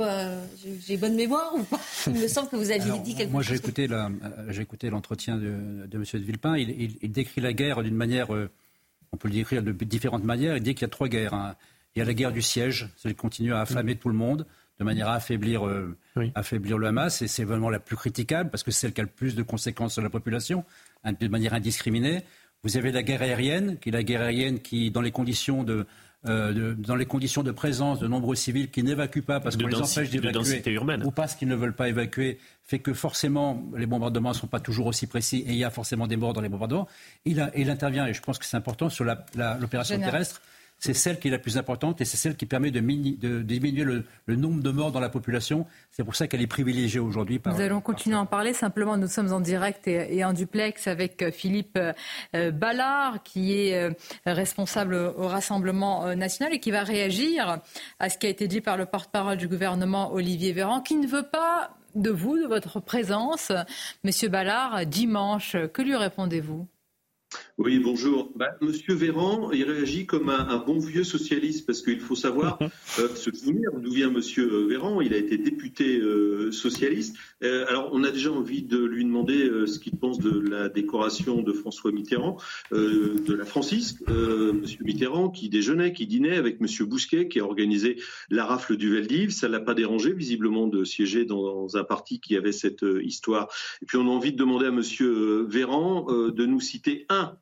Euh, 0.00 0.40
j'ai 0.86 0.96
bonne 0.96 1.16
mémoire 1.16 1.52
ou 1.56 1.64
pas 1.64 1.80
Il 2.06 2.12
me 2.12 2.28
semble 2.28 2.48
que 2.48 2.54
vous 2.54 2.70
aviez 2.70 3.00
dit 3.00 3.16
quelque 3.16 3.32
moi, 3.32 3.42
chose. 3.42 3.60
Moi, 3.60 4.12
j'ai 4.50 4.62
écouté 4.62 4.88
l'entretien 4.88 5.36
de, 5.36 5.86
de, 5.86 5.96
M. 5.96 6.04
de 6.12 6.18
Villepin. 6.18 6.56
Il, 6.56 6.96
il, 7.02 7.10
décrit 7.10 7.40
la 7.40 7.52
guerre 7.52 7.82
d'une 7.82 7.96
manière, 7.96 8.30
on 8.30 9.16
peut 9.16 9.26
le 9.26 9.34
décrire 9.34 9.64
de 9.64 9.72
différentes 9.72 10.22
manières. 10.22 10.56
Il 10.56 10.62
dit 10.62 10.76
qu'il 10.76 10.82
y 10.82 10.84
a 10.84 10.90
trois 10.90 11.08
guerres. 11.08 11.34
Hein. 11.34 11.56
Il 11.96 11.98
y 11.98 12.02
a 12.02 12.04
la 12.04 12.14
guerre 12.14 12.30
du 12.30 12.40
siège, 12.40 12.88
celle 12.96 13.14
qui 13.14 13.20
continue 13.20 13.52
à 13.52 13.62
afflamer 13.62 13.96
tout 13.96 14.08
le 14.08 14.14
monde 14.14 14.46
de 14.82 14.84
manière 14.84 15.08
à 15.08 15.14
affaiblir, 15.14 15.66
euh, 15.66 15.96
affaiblir 16.34 16.76
le 16.76 16.88
Hamas. 16.88 17.22
Et 17.22 17.28
c'est 17.28 17.44
vraiment 17.44 17.70
la 17.70 17.78
plus 17.78 17.96
critiquable 17.96 18.50
parce 18.50 18.62
que 18.62 18.70
c'est 18.70 18.80
celle 18.80 18.92
qui 18.92 19.00
a 19.00 19.04
le 19.04 19.10
plus 19.10 19.34
de 19.34 19.42
conséquences 19.42 19.94
sur 19.94 20.02
la 20.02 20.10
population, 20.10 20.64
hein, 21.04 21.12
de 21.18 21.28
manière 21.28 21.54
indiscriminée. 21.54 22.22
Vous 22.64 22.76
avez 22.76 22.92
la 22.92 23.02
guerre 23.02 23.22
aérienne, 23.22 23.78
qui 23.78 23.88
est 23.88 23.92
la 23.92 24.02
guerre 24.02 24.22
aérienne 24.22 24.60
qui, 24.60 24.90
dans 24.90 25.00
les 25.00 25.10
conditions 25.10 25.64
de, 25.64 25.86
euh, 26.26 26.74
dans 26.74 26.94
les 26.94 27.06
conditions 27.06 27.42
de 27.42 27.50
présence 27.50 27.98
de 27.98 28.06
nombreux 28.06 28.36
civils 28.36 28.70
qui 28.70 28.82
n'évacuent 28.82 29.22
pas 29.22 29.40
parce 29.40 29.56
qu'on 29.56 29.66
les 29.66 29.74
empêche 29.74 30.10
d'évacuer 30.10 30.62
ou 31.04 31.10
parce 31.10 31.34
qu'ils 31.34 31.48
ne 31.48 31.56
veulent 31.56 31.74
pas 31.74 31.88
évacuer, 31.88 32.38
fait 32.62 32.78
que 32.78 32.92
forcément 32.92 33.64
les 33.76 33.86
bombardements 33.86 34.28
ne 34.28 34.34
sont 34.34 34.46
pas 34.46 34.60
toujours 34.60 34.86
aussi 34.86 35.08
précis 35.08 35.38
et 35.46 35.50
il 35.50 35.56
y 35.56 35.64
a 35.64 35.70
forcément 35.70 36.06
des 36.06 36.16
morts 36.16 36.32
dans 36.32 36.40
les 36.40 36.48
bombardements. 36.48 36.86
Il, 37.24 37.50
il 37.56 37.70
intervient, 37.70 38.06
et 38.06 38.14
je 38.14 38.22
pense 38.22 38.38
que 38.38 38.44
c'est 38.44 38.56
important, 38.56 38.88
sur 38.88 39.04
l'opération 39.04 39.98
terrestre 39.98 40.40
c'est 40.82 40.94
celle 40.94 41.20
qui 41.20 41.28
est 41.28 41.30
la 41.30 41.38
plus 41.38 41.58
importante 41.58 42.00
et 42.00 42.04
c'est 42.04 42.16
celle 42.16 42.34
qui 42.34 42.44
permet 42.44 42.72
de, 42.72 42.80
diminuer 43.42 43.84
le, 43.84 44.36
nombre 44.36 44.60
de 44.64 44.70
morts 44.72 44.90
dans 44.90 44.98
la 44.98 45.10
population. 45.10 45.64
C'est 45.92 46.02
pour 46.02 46.16
ça 46.16 46.26
qu'elle 46.26 46.42
est 46.42 46.48
privilégiée 46.48 46.98
aujourd'hui. 46.98 47.40
Nous 47.46 47.60
allons 47.60 47.80
continuer 47.80 48.16
à 48.16 48.20
en 48.20 48.26
parler. 48.26 48.52
Simplement, 48.52 48.96
nous 48.96 49.06
sommes 49.06 49.32
en 49.32 49.38
direct 49.38 49.86
et, 49.86 50.24
en 50.24 50.32
duplex 50.32 50.88
avec 50.88 51.22
euh, 51.22 51.30
Philippe 51.30 51.78
euh, 52.34 52.50
Ballard, 52.50 53.22
qui 53.22 53.60
est 53.60 53.78
euh, 53.78 53.92
responsable 54.26 54.96
au 54.96 55.28
Rassemblement 55.28 56.16
national 56.16 56.52
et 56.52 56.58
qui 56.58 56.72
va 56.72 56.82
réagir 56.82 57.60
à 58.00 58.08
ce 58.08 58.18
qui 58.18 58.26
a 58.26 58.30
été 58.30 58.48
dit 58.48 58.60
par 58.60 58.76
le 58.76 58.84
porte-parole 58.84 59.36
du 59.36 59.46
gouvernement, 59.46 60.12
Olivier 60.12 60.52
Véran, 60.52 60.80
qui 60.80 60.96
ne 60.96 61.06
veut 61.06 61.22
pas 61.22 61.76
de 61.94 62.10
vous, 62.10 62.38
de 62.38 62.46
votre 62.46 62.80
présence, 62.80 63.52
Monsieur 64.02 64.28
Ballard, 64.28 64.84
dimanche. 64.86 65.56
Que 65.72 65.82
lui 65.82 65.94
répondez-vous? 65.94 66.66
Oui, 67.64 67.78
bonjour. 67.78 68.32
Bah, 68.34 68.56
Monsieur 68.60 68.92
Véran, 68.92 69.52
il 69.52 69.62
réagit 69.62 70.04
comme 70.04 70.30
un, 70.30 70.58
bon 70.58 70.80
vieux 70.80 71.04
socialiste 71.04 71.64
parce 71.64 71.80
qu'il 71.80 72.00
faut 72.00 72.16
savoir 72.16 72.58
euh, 72.98 73.14
se 73.14 73.30
souvenir 73.30 73.70
d'où 73.78 73.92
vient 73.92 74.10
Monsieur 74.10 74.52
euh, 74.52 74.66
Véran. 74.66 75.00
Il 75.00 75.14
a 75.14 75.16
été 75.16 75.38
député 75.38 76.00
euh, 76.00 76.50
socialiste. 76.50 77.16
alors, 77.40 77.90
on 77.92 78.02
a 78.02 78.10
déjà 78.10 78.32
envie 78.32 78.62
de 78.62 78.84
lui 78.84 79.04
demander 79.04 79.48
ce 79.66 79.78
qu'il 79.78 79.96
pense 79.96 80.18
de 80.18 80.40
la 80.40 80.68
décoration 80.68 81.42
de 81.42 81.52
François 81.52 81.92
Mitterrand, 81.92 82.36
de 82.72 83.32
la 83.32 83.44
Francisque. 83.44 84.00
Monsieur 84.08 84.82
Mitterrand 84.84 85.28
qui 85.28 85.48
déjeunait, 85.48 85.92
qui 85.92 86.06
dînait 86.06 86.36
avec 86.36 86.60
Monsieur 86.60 86.84
Bousquet, 86.84 87.28
qui 87.28 87.38
a 87.38 87.44
organisé 87.44 88.00
la 88.30 88.44
rafle 88.44 88.76
du 88.76 88.92
Veldiv. 88.92 89.30
Ça 89.30 89.48
l'a 89.48 89.60
pas 89.60 89.74
dérangé 89.74 90.12
visiblement 90.12 90.66
de 90.66 90.82
siéger 90.82 91.24
dans 91.24 91.76
un 91.76 91.84
parti 91.84 92.20
qui 92.20 92.36
avait 92.36 92.52
cette 92.52 92.84
histoire. 93.02 93.48
Et 93.82 93.86
puis, 93.86 93.98
on 93.98 94.08
a 94.08 94.10
envie 94.10 94.32
de 94.32 94.38
demander 94.38 94.66
à 94.66 94.72
Monsieur 94.72 95.44
Véran 95.48 96.06
de 96.10 96.46
nous 96.46 96.60
citer 96.60 97.06
un 97.08 97.36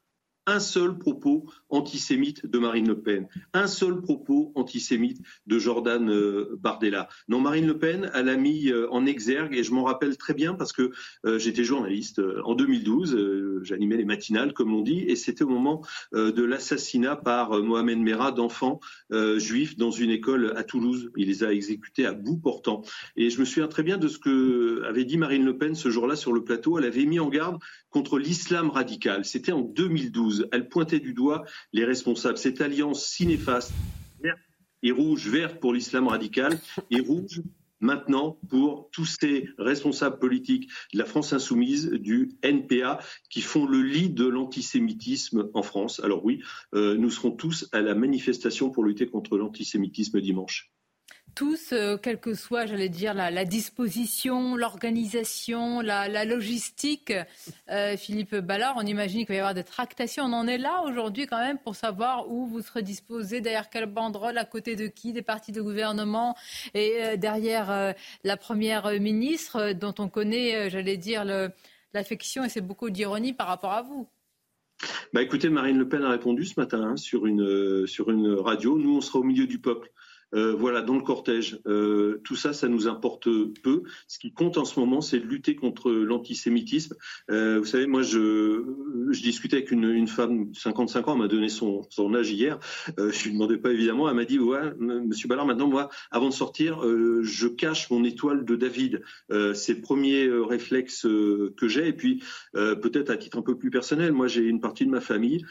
un 0.51 0.61
seul 0.61 0.99
propos 0.99 1.47
antisémite 1.69 2.45
de 2.45 2.59
Marine 2.59 2.89
Le 2.89 3.01
Pen, 3.01 3.29
un 3.53 3.69
seul 3.69 4.01
propos 4.01 4.53
antisémite 4.57 5.23
de 5.47 5.59
Jordan 5.59 6.11
euh, 6.11 6.57
Bardella. 6.61 7.09
Non, 7.29 7.41
Marine 7.41 7.67
Le 7.67 7.79
Pen, 7.79 8.11
elle 8.15 8.29
a 8.29 8.37
mis 8.37 8.69
euh, 8.69 8.91
en 8.91 9.07
exergue, 9.07 9.55
et 9.55 9.63
je 9.63 9.73
m'en 9.73 9.85
rappelle 9.85 10.17
très 10.17 10.35
bien 10.35 10.55
parce 10.55 10.73
que 10.73 10.91
euh, 11.25 11.39
j'étais 11.39 11.63
journaliste 11.63 12.21
en 12.45 12.55
2012, 12.55 13.61
j'animais 13.63 13.97
les 13.97 14.05
matinales, 14.05 14.53
comme 14.53 14.75
on 14.75 14.83
dit, 14.83 15.01
et 15.07 15.15
c'était 15.15 15.45
au 15.45 15.49
moment 15.49 15.83
de 16.13 16.43
l'assassinat 16.43 17.17
par 17.17 17.63
Mohamed 17.63 17.99
Merah 17.99 18.33
d'enfants 18.33 18.81
juifs 19.37 19.77
dans 19.77 19.91
une 19.91 20.11
école 20.11 20.53
à 20.57 20.65
Toulouse. 20.65 21.11
Il 21.17 21.29
les 21.29 21.45
a 21.45 21.53
exécutés 21.53 22.07
à 22.07 22.13
bout 22.13 22.39
portant. 22.39 22.83
Et 23.17 23.31
je 23.31 23.39
me 23.39 23.45
souviens 23.45 23.69
très 23.69 23.83
bien 23.83 23.99
de 23.99 24.09
ce 24.09 24.19
que 24.19 24.83
avait 24.85 25.05
dit 25.05 25.19
Marine 25.19 25.45
Le 25.45 25.57
Pen 25.57 25.75
ce 25.75 25.91
jour-là 25.91 26.17
sur 26.17 26.33
le 26.33 26.43
plateau. 26.43 26.79
Elle 26.79 26.85
avait 26.85 27.05
mis 27.05 27.21
en 27.21 27.29
garde 27.29 27.59
contre 27.91 28.19
l'islam 28.19 28.71
radical. 28.71 29.25
C'était 29.25 29.53
en 29.53 29.61
2012. 29.61 30.39
Elle 30.53 30.68
pointait 30.68 31.01
du 31.01 31.14
doigt 31.14 31.45
les 31.72 31.84
responsables. 31.84 32.38
Cette 32.38 32.61
alliance 32.61 33.05
si 33.05 33.26
néfaste, 33.26 33.72
et 34.82 34.93
rouge, 34.93 35.28
verte 35.28 35.61
pour 35.61 35.74
l'islam 35.74 36.09
radical, 36.09 36.59
et 36.91 37.01
rouge 37.01 37.43
maintenant 37.80 38.38
pour 38.49 38.91
tous 38.93 39.16
ces 39.20 39.49
responsables 39.59 40.18
politiques 40.18 40.70
de 40.93 40.99
la 40.99 41.05
France 41.05 41.32
insoumise, 41.32 41.91
du 41.91 42.30
NPA, 42.43 43.01
qui 43.30 43.41
font 43.41 43.66
le 43.66 43.82
lit 43.82 44.11
de 44.11 44.26
l'antisémitisme 44.26 45.49
en 45.55 45.62
France. 45.62 46.01
Alors 46.01 46.24
oui, 46.24 46.43
euh, 46.74 46.97
nous 46.97 47.11
serons 47.11 47.30
tous 47.30 47.68
à 47.72 47.80
la 47.80 47.95
manifestation 47.95 48.70
pour 48.70 48.84
lutter 48.84 49.07
contre 49.07 49.36
l'antisémitisme 49.38 50.20
dimanche 50.20 50.70
tous, 51.35 51.72
euh, 51.72 51.97
quelle 51.97 52.18
que 52.18 52.35
soit, 52.35 52.66
j'allais 52.66 52.89
dire, 52.89 53.14
la, 53.14 53.45
disposition, 53.45 54.57
l'organisation, 54.57 55.81
la, 55.81 56.24
logistique. 56.24 57.12
Euh, 57.70 57.97
Philippe 57.97 58.37
Ballard, 58.37 58.74
on 58.76 58.87
imagine 58.87 59.20
qu'il 59.20 59.28
va 59.28 59.35
y 59.35 59.39
avoir 59.39 59.55
des 59.55 59.64
tractations. 59.64 60.24
On 60.24 60.33
en 60.33 60.47
est 60.47 60.59
là 60.59 60.83
aujourd'hui 60.87 61.26
quand 61.26 61.39
même 61.39 61.59
pour 61.59 61.76
savoir 61.76 62.31
où 62.31 62.47
vous 62.47 62.62
serez 62.62 62.83
disposé, 62.83 63.41
derrière 63.41 63.70
quelle 63.70 63.87
banderole, 63.87 64.39
à 64.39 64.45
côté 64.45 64.76
de 64.76 64.87
qui, 64.87 65.12
des 65.12 65.22
partis 65.22 65.53
de 65.53 65.62
gouvernement 65.62 66.37
et 66.74 66.93
euh, 67.01 67.16
derrière 67.16 67.95
la 68.24 68.37
première 68.37 68.91
ministre 69.01 69.72
dont 69.72 69.95
on 69.99 70.09
connaît, 70.09 70.70
j'allais 70.70 70.97
dire, 70.97 71.24
l'affection 71.95 72.45
et 72.45 72.49
c'est 72.49 72.61
beaucoup 72.61 72.91
d'ironie 72.91 73.33
par 73.33 73.47
rapport 73.47 73.72
à 73.72 73.83
vous. 73.83 74.09
Bah 75.12 75.22
écoutez, 75.22 75.51
Marine 75.51 75.78
Le 75.78 75.89
Pen 75.89 76.03
a 76.05 76.11
répondu 76.11 76.45
ce 76.45 76.59
matin 76.59 76.83
hein, 76.83 76.97
sur, 76.97 77.26
une, 77.26 77.87
sur 77.87 78.11
une 78.11 78.33
radio. 78.35 78.78
Nous, 78.78 78.97
on 78.97 79.01
sera 79.01 79.18
au 79.18 79.24
milieu 79.24 79.47
du 79.47 79.59
peuple. 79.59 79.91
Euh, 80.35 80.55
voilà, 80.55 80.83
dans 80.83 80.95
le 80.95 81.03
cortège. 81.03 81.61
Euh, 81.66 82.20
tout 82.24 82.37
ça, 82.37 82.53
ça 82.53 82.68
nous 82.68 82.87
importe 82.87 83.28
peu. 83.62 83.83
Ce 84.07 84.18
qui 84.18 84.33
compte 84.33 84.59
en 84.59 84.64
ce 84.64 84.78
moment, 84.78 85.01
c'est 85.01 85.18
de 85.18 85.26
lutter 85.26 85.57
contre 85.57 85.91
l'antisémitisme. 85.91 86.95
Euh, 87.31 87.59
vous 87.59 87.64
savez, 87.64 87.87
moi, 87.87 88.03
je, 88.03 88.64
discutais 89.20 89.57
avec 89.57 89.70
une, 89.70 90.09
femme 90.09 90.51
de 90.51 90.57
55 90.57 91.09
ans, 91.09 91.12
elle 91.12 91.18
m'a 91.18 91.28
donné 91.28 91.49
son, 91.49 91.87
âge 92.14 92.31
hier. 92.31 92.59
Je 92.97 93.24
lui 93.24 93.33
demandais 93.33 93.59
pas 93.59 93.70
évidemment, 93.70 94.09
elle 94.09 94.16
m'a 94.16 94.24
dit, 94.24 94.39
ouais, 94.39 94.72
Monsieur 94.78 95.28
Ballard, 95.28 95.47
maintenant, 95.47 95.68
moi, 95.68 95.91
avant 96.11 96.28
de 96.28 96.35
sortir, 96.35 96.81
je 97.22 97.47
cache 97.47 97.91
mon 97.91 98.03
étoile 98.05 98.45
de 98.45 98.57
David. 98.57 99.03
c'est 99.28 99.74
le 99.74 99.81
premier 99.81 100.28
réflexe 100.28 101.03
que 101.03 101.68
j'ai. 101.68 101.89
Et 101.89 101.93
puis, 101.93 102.22
peut-être 102.55 103.11
à 103.11 103.16
titre 103.16 103.39
un 103.39 103.43
peu 103.43 103.57
plus 103.57 103.70
personnel, 103.70 104.12
moi, 104.12 104.26
j'ai 104.26 104.43
une 104.43 104.61
partie 104.61 104.87
de 104.87 104.91
ma 104.91 105.01
famille 105.01 105.45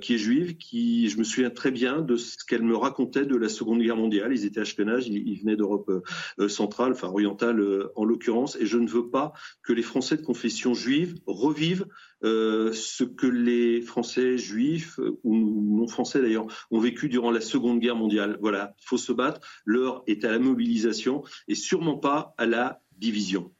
qui 0.00 0.14
est 0.14 0.18
juive, 0.18 0.56
qui, 0.56 1.08
je 1.08 1.18
me 1.18 1.24
souviens 1.24 1.50
très 1.50 1.70
bien 1.70 2.00
de 2.00 2.16
ce 2.16 2.36
qu'elle 2.44 2.62
me 2.62 2.76
racontait 2.76 3.26
de 3.26 3.36
la 3.36 3.48
Seconde 3.48 3.82
Guerre 3.82 3.96
mondiale 3.96 4.17
ils 4.30 4.44
étaient 4.44 4.60
ashkénazes, 4.60 5.06
ils, 5.08 5.40
venaient 5.40 5.56
d'Europe 5.56 5.88
euh, 5.88 6.02
euh, 6.40 6.48
centrale, 6.48 6.92
enfin 6.92 7.08
orientale 7.08 7.60
euh, 7.60 7.92
en 7.96 8.04
l'occurrence, 8.04 8.56
et 8.56 8.66
je 8.66 8.78
ne 8.78 8.88
veux 8.88 9.10
pas 9.10 9.32
que 9.62 9.72
les 9.72 9.82
Français 9.82 10.16
de 10.16 10.22
confession 10.22 10.74
juive 10.74 11.14
revivent 11.26 11.86
ce 12.22 13.04
que 13.04 13.26
les 13.28 13.80
Français 13.80 14.38
juifs 14.38 14.98
ou 15.22 15.36
non 15.36 15.86
français 15.86 16.20
d'ailleurs 16.20 16.46
ont 16.72 16.80
vécu 16.80 17.08
durant 17.08 17.30
la 17.30 17.40
Seconde 17.40 17.78
Guerre 17.78 17.94
mondiale. 17.94 18.38
Voilà, 18.40 18.74
il 18.80 18.86
faut 18.86 18.96
se 18.96 19.12
battre. 19.12 19.40
L'heure 19.64 20.02
est 20.08 20.24
à 20.24 20.32
la 20.32 20.40
mobilisation 20.40 21.22
et 21.46 21.54
sûrement 21.54 21.96
pas 21.96 22.34
à 22.36 22.46
la 22.46 22.80
division. 22.96 23.52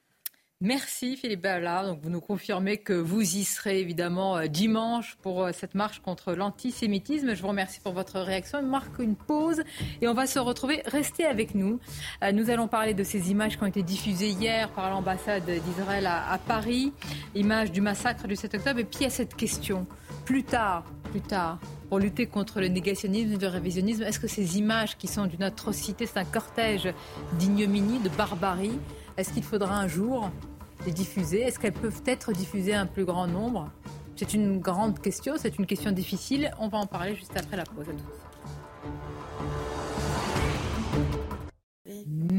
Merci 0.60 1.16
Philippe 1.16 1.42
Ballard. 1.42 1.96
Vous 2.02 2.10
nous 2.10 2.20
confirmez 2.20 2.78
que 2.78 2.92
vous 2.92 3.22
y 3.22 3.44
serez 3.44 3.78
évidemment 3.78 4.36
euh, 4.36 4.48
dimanche 4.48 5.16
pour 5.22 5.44
euh, 5.44 5.52
cette 5.52 5.76
marche 5.76 6.00
contre 6.00 6.32
l'antisémitisme. 6.32 7.32
Je 7.36 7.40
vous 7.40 7.46
remercie 7.46 7.78
pour 7.78 7.92
votre 7.92 8.18
réaction. 8.18 8.58
On 8.58 8.66
marque 8.66 8.98
une 8.98 9.14
pause 9.14 9.62
et 10.02 10.08
on 10.08 10.14
va 10.14 10.26
se 10.26 10.40
retrouver. 10.40 10.82
Restez 10.86 11.24
avec 11.26 11.54
nous. 11.54 11.78
Euh, 12.24 12.32
nous 12.32 12.50
allons 12.50 12.66
parler 12.66 12.92
de 12.92 13.04
ces 13.04 13.30
images 13.30 13.56
qui 13.56 13.62
ont 13.62 13.68
été 13.68 13.84
diffusées 13.84 14.30
hier 14.30 14.68
par 14.70 14.90
l'ambassade 14.90 15.44
d'Israël 15.44 16.06
à, 16.06 16.40
Paris, 16.44 16.92
images 17.36 17.70
du 17.70 17.80
massacre 17.80 18.26
du 18.26 18.34
7 18.34 18.54
octobre. 18.54 18.80
Et 18.80 18.84
puis 18.84 19.04
a 19.04 19.10
cette 19.10 19.36
question. 19.36 19.86
Plus 20.24 20.42
tard, 20.42 20.82
plus 21.12 21.20
tard, 21.20 21.60
pour 21.88 22.00
lutter 22.00 22.26
contre 22.26 22.60
le 22.60 22.66
négationnisme 22.66 23.34
et 23.34 23.38
le 23.38 23.46
révisionnisme, 23.46 24.02
est-ce 24.02 24.18
que 24.18 24.26
ces 24.26 24.58
images 24.58 24.98
qui 24.98 25.06
sont 25.06 25.26
d'une 25.26 25.44
atrocité, 25.44 26.04
c'est 26.04 26.18
un 26.18 26.24
cortège 26.24 26.92
d'ignominie, 27.38 28.00
de 28.00 28.08
barbarie, 28.08 28.80
est-ce 29.18 29.32
qu'il 29.32 29.42
faudra 29.42 29.76
un 29.76 29.88
jour 29.88 30.30
les 30.86 30.92
diffuser? 30.92 31.42
Est-ce 31.42 31.58
qu'elles 31.58 31.72
peuvent 31.72 32.02
être 32.06 32.32
diffusées 32.32 32.72
à 32.72 32.82
un 32.82 32.86
plus 32.86 33.04
grand 33.04 33.26
nombre? 33.26 33.68
C'est 34.14 34.32
une 34.32 34.60
grande 34.60 35.00
question, 35.00 35.34
c'est 35.36 35.58
une 35.58 35.66
question 35.66 35.90
difficile. 35.90 36.52
On 36.60 36.68
va 36.68 36.78
en 36.78 36.86
parler 36.86 37.16
juste 37.16 37.36
après 37.36 37.56
la 37.56 37.64
pause. 37.64 37.86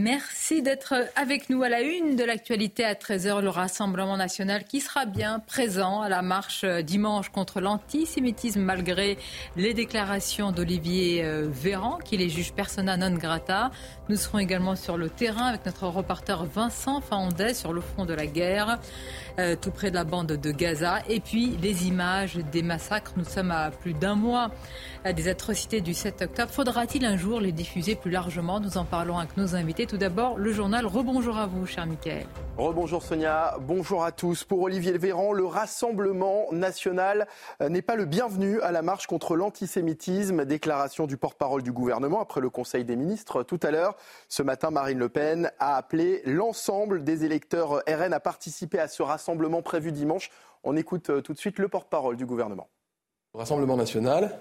Merci 0.02 0.62
d'être 0.62 0.94
avec 1.18 1.50
nous 1.50 1.62
à 1.62 1.68
la 1.68 1.82
une 1.82 2.16
de 2.16 2.24
l'actualité 2.24 2.86
à 2.86 2.94
13h, 2.94 3.42
le 3.42 3.50
Rassemblement 3.50 4.16
national 4.16 4.64
qui 4.64 4.80
sera 4.80 5.04
bien 5.06 5.40
présent 5.40 6.00
à 6.00 6.08
la 6.08 6.22
marche 6.22 6.64
dimanche 6.64 7.28
contre 7.28 7.60
l'antisémitisme 7.60 8.62
malgré 8.62 9.18
les 9.58 9.74
déclarations 9.74 10.54
d'Olivier 10.54 11.26
euh, 11.26 11.50
Véran 11.52 11.98
qui 11.98 12.16
les 12.16 12.30
juge 12.30 12.54
persona 12.54 12.96
non 12.96 13.14
grata. 13.18 13.72
Nous 14.08 14.16
serons 14.16 14.40
également 14.40 14.78
sur 14.78 14.96
le 14.96 15.10
terrain 15.10 15.48
avec 15.48 15.66
notre 15.66 15.88
reporter 15.88 16.46
Vincent 16.46 17.02
Faondet 17.02 17.54
sur 17.54 17.74
le 17.74 17.82
front 17.82 18.06
de 18.06 18.14
la 18.14 18.26
guerre. 18.26 18.80
Euh, 19.40 19.56
tout 19.56 19.72
près 19.72 19.90
de 19.90 19.96
la 19.96 20.04
bande 20.04 20.34
de 20.34 20.52
Gaza. 20.52 21.00
Et 21.08 21.22
puis 21.22 21.58
les 21.62 21.88
images 21.88 22.36
des 22.52 22.62
massacres. 22.62 23.14
Nous 23.16 23.24
sommes 23.24 23.52
à 23.52 23.72
plus 23.72 23.94
d'un 23.94 24.16
mois 24.16 24.52
euh, 24.99 24.99
des 25.06 25.28
atrocités 25.28 25.82
du 25.82 25.94
7 25.94 26.22
octobre. 26.24 26.52
Faudra-t-il 26.52 27.06
un 27.06 27.18
jour 27.18 27.40
les 27.40 27.52
diffuser 27.52 27.96
plus 27.96 28.12
largement 28.12 28.60
Nous 28.60 28.78
en 28.78 28.86
parlons 28.86 29.18
avec 29.18 29.38
nos 29.38 29.56
invités. 29.56 29.86
Tout 29.86 29.98
d'abord, 29.98 30.38
le 30.38 30.52
journal. 30.52 30.86
Rebonjour 30.86 31.38
à 31.38 31.48
vous, 31.48 31.66
cher 31.66 31.86
Michael. 31.86 32.26
Rebonjour 32.58 33.02
Sonia, 33.02 33.56
bonjour 33.62 34.04
à 34.04 34.12
tous. 34.12 34.44
Pour 34.44 34.62
Olivier 34.62 34.98
Véran, 34.98 35.32
le 35.32 35.46
Rassemblement 35.46 36.48
national 36.52 37.28
euh, 37.62 37.70
n'est 37.70 37.82
pas 37.82 37.96
le 37.96 38.06
bienvenu 38.06 38.60
à 38.62 38.72
la 38.72 38.82
marche 38.82 39.08
contre 39.08 39.36
l'antisémitisme. 39.36 40.44
Déclaration 40.44 41.08
du 41.08 41.16
porte-parole 41.16 41.64
du 41.64 41.72
gouvernement 41.72 42.22
après 42.22 42.42
le 42.42 42.50
Conseil 42.50 42.84
des 42.84 42.98
ministres 42.98 43.44
tout 43.44 43.60
à 43.64 43.72
l'heure. 43.72 43.96
Ce 44.28 44.44
matin, 44.44 44.72
Marine 44.72 45.00
Le 45.00 45.08
Pen 45.10 45.52
a 45.60 45.78
appelé 45.78 46.22
l'ensemble 46.26 47.04
des 47.06 47.24
électeurs 47.24 47.82
RN 47.88 48.14
à 48.14 48.20
participer 48.20 48.80
à 48.80 48.90
ce 48.90 49.02
rassemblement 49.04 49.62
prévu 49.62 49.94
dimanche. 49.94 50.30
On 50.64 50.76
écoute 50.76 51.10
euh, 51.10 51.22
tout 51.22 51.34
de 51.34 51.40
suite 51.40 51.60
le 51.60 51.70
porte-parole 51.70 52.18
du 52.18 52.26
gouvernement. 52.26 52.68
Le 53.34 53.40
Rassemblement 53.40 53.78
national, 53.78 54.38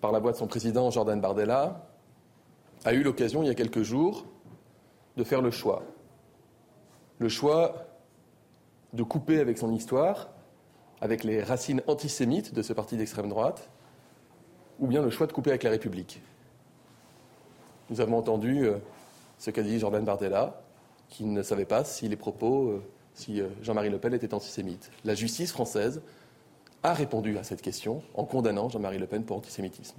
par 0.00 0.12
la 0.12 0.18
voix 0.18 0.32
de 0.32 0.36
son 0.36 0.46
président 0.46 0.90
Jordan 0.90 1.20
Bardella, 1.20 1.86
a 2.84 2.92
eu 2.92 3.02
l'occasion 3.02 3.42
il 3.42 3.46
y 3.46 3.50
a 3.50 3.54
quelques 3.54 3.82
jours 3.82 4.26
de 5.16 5.24
faire 5.24 5.42
le 5.42 5.50
choix. 5.50 5.82
Le 7.18 7.28
choix 7.28 7.86
de 8.92 9.02
couper 9.02 9.40
avec 9.40 9.58
son 9.58 9.72
histoire, 9.72 10.28
avec 11.00 11.24
les 11.24 11.42
racines 11.42 11.82
antisémites 11.86 12.54
de 12.54 12.62
ce 12.62 12.72
parti 12.72 12.96
d'extrême 12.96 13.28
droite, 13.28 13.68
ou 14.78 14.86
bien 14.86 15.02
le 15.02 15.10
choix 15.10 15.26
de 15.26 15.32
couper 15.32 15.50
avec 15.50 15.64
la 15.64 15.70
République. 15.70 16.22
Nous 17.90 18.00
avons 18.00 18.18
entendu 18.18 18.66
euh, 18.66 18.78
ce 19.38 19.50
qu'a 19.50 19.62
dit 19.62 19.78
Jordan 19.78 20.04
Bardella, 20.04 20.60
qui 21.08 21.24
ne 21.24 21.42
savait 21.42 21.64
pas 21.64 21.84
si 21.84 22.08
les 22.08 22.16
propos 22.16 22.70
euh, 22.70 22.82
si 23.14 23.40
euh, 23.40 23.48
Jean-Marie 23.62 23.90
Le 23.90 23.98
Pen 23.98 24.14
était 24.14 24.32
antisémite. 24.34 24.90
La 25.04 25.14
justice 25.14 25.52
française 25.52 26.02
a 26.88 26.94
répondu 26.94 27.36
à 27.36 27.42
cette 27.44 27.60
question 27.60 28.02
en 28.14 28.24
condamnant 28.24 28.70
Jean-Marie 28.70 28.98
Le 28.98 29.06
Pen 29.06 29.22
pour 29.22 29.36
antisémitisme. 29.36 29.98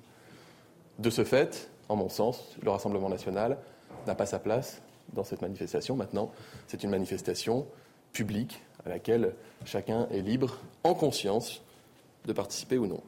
De 0.97 1.11
ce 1.11 1.23
fait, 1.23 1.69
en 1.87 1.95
mon 1.95 2.09
sens, 2.09 2.57
le 2.63 2.71
Rassemblement 2.71 3.09
national 3.09 3.59
n'a 4.07 4.15
pas 4.15 4.25
sa 4.25 4.39
place 4.39 4.81
dans 5.13 5.23
cette 5.23 5.43
manifestation. 5.43 5.95
Maintenant, 5.95 6.31
c'est 6.67 6.83
une 6.83 6.89
manifestation 6.89 7.67
publique 8.11 8.63
à 8.85 8.89
laquelle 8.89 9.35
chacun 9.65 10.07
est 10.09 10.21
libre, 10.21 10.57
en 10.83 10.95
conscience, 10.95 11.61
de 12.25 12.33
participer 12.33 12.79
ou 12.79 12.87
non. 12.87 13.03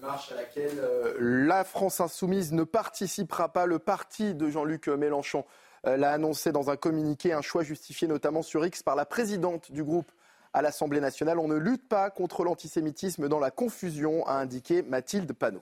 Marche 0.00 0.32
à 0.32 0.36
laquelle 0.36 0.78
euh, 0.78 1.16
la 1.18 1.64
France 1.64 2.00
insoumise 2.00 2.52
ne 2.52 2.64
participera 2.64 3.50
pas. 3.50 3.66
Le 3.66 3.78
parti 3.78 4.34
de 4.34 4.48
Jean-Luc 4.48 4.88
Mélenchon 4.88 5.44
euh, 5.86 5.98
l'a 5.98 6.12
annoncé 6.12 6.52
dans 6.52 6.70
un 6.70 6.76
communiqué, 6.76 7.34
un 7.34 7.42
choix 7.42 7.62
justifié 7.62 8.08
notamment 8.08 8.42
sur 8.42 8.64
X 8.64 8.82
par 8.82 8.96
la 8.96 9.04
présidente 9.04 9.72
du 9.72 9.82
groupe 9.82 10.10
à 10.54 10.62
l'Assemblée 10.62 11.00
nationale. 11.00 11.38
On 11.38 11.48
ne 11.48 11.56
lutte 11.56 11.88
pas 11.88 12.08
contre 12.10 12.44
l'antisémitisme 12.44 13.28
dans 13.28 13.40
la 13.40 13.50
confusion, 13.50 14.26
a 14.26 14.34
indiqué 14.34 14.82
Mathilde 14.82 15.32
Panot. 15.32 15.60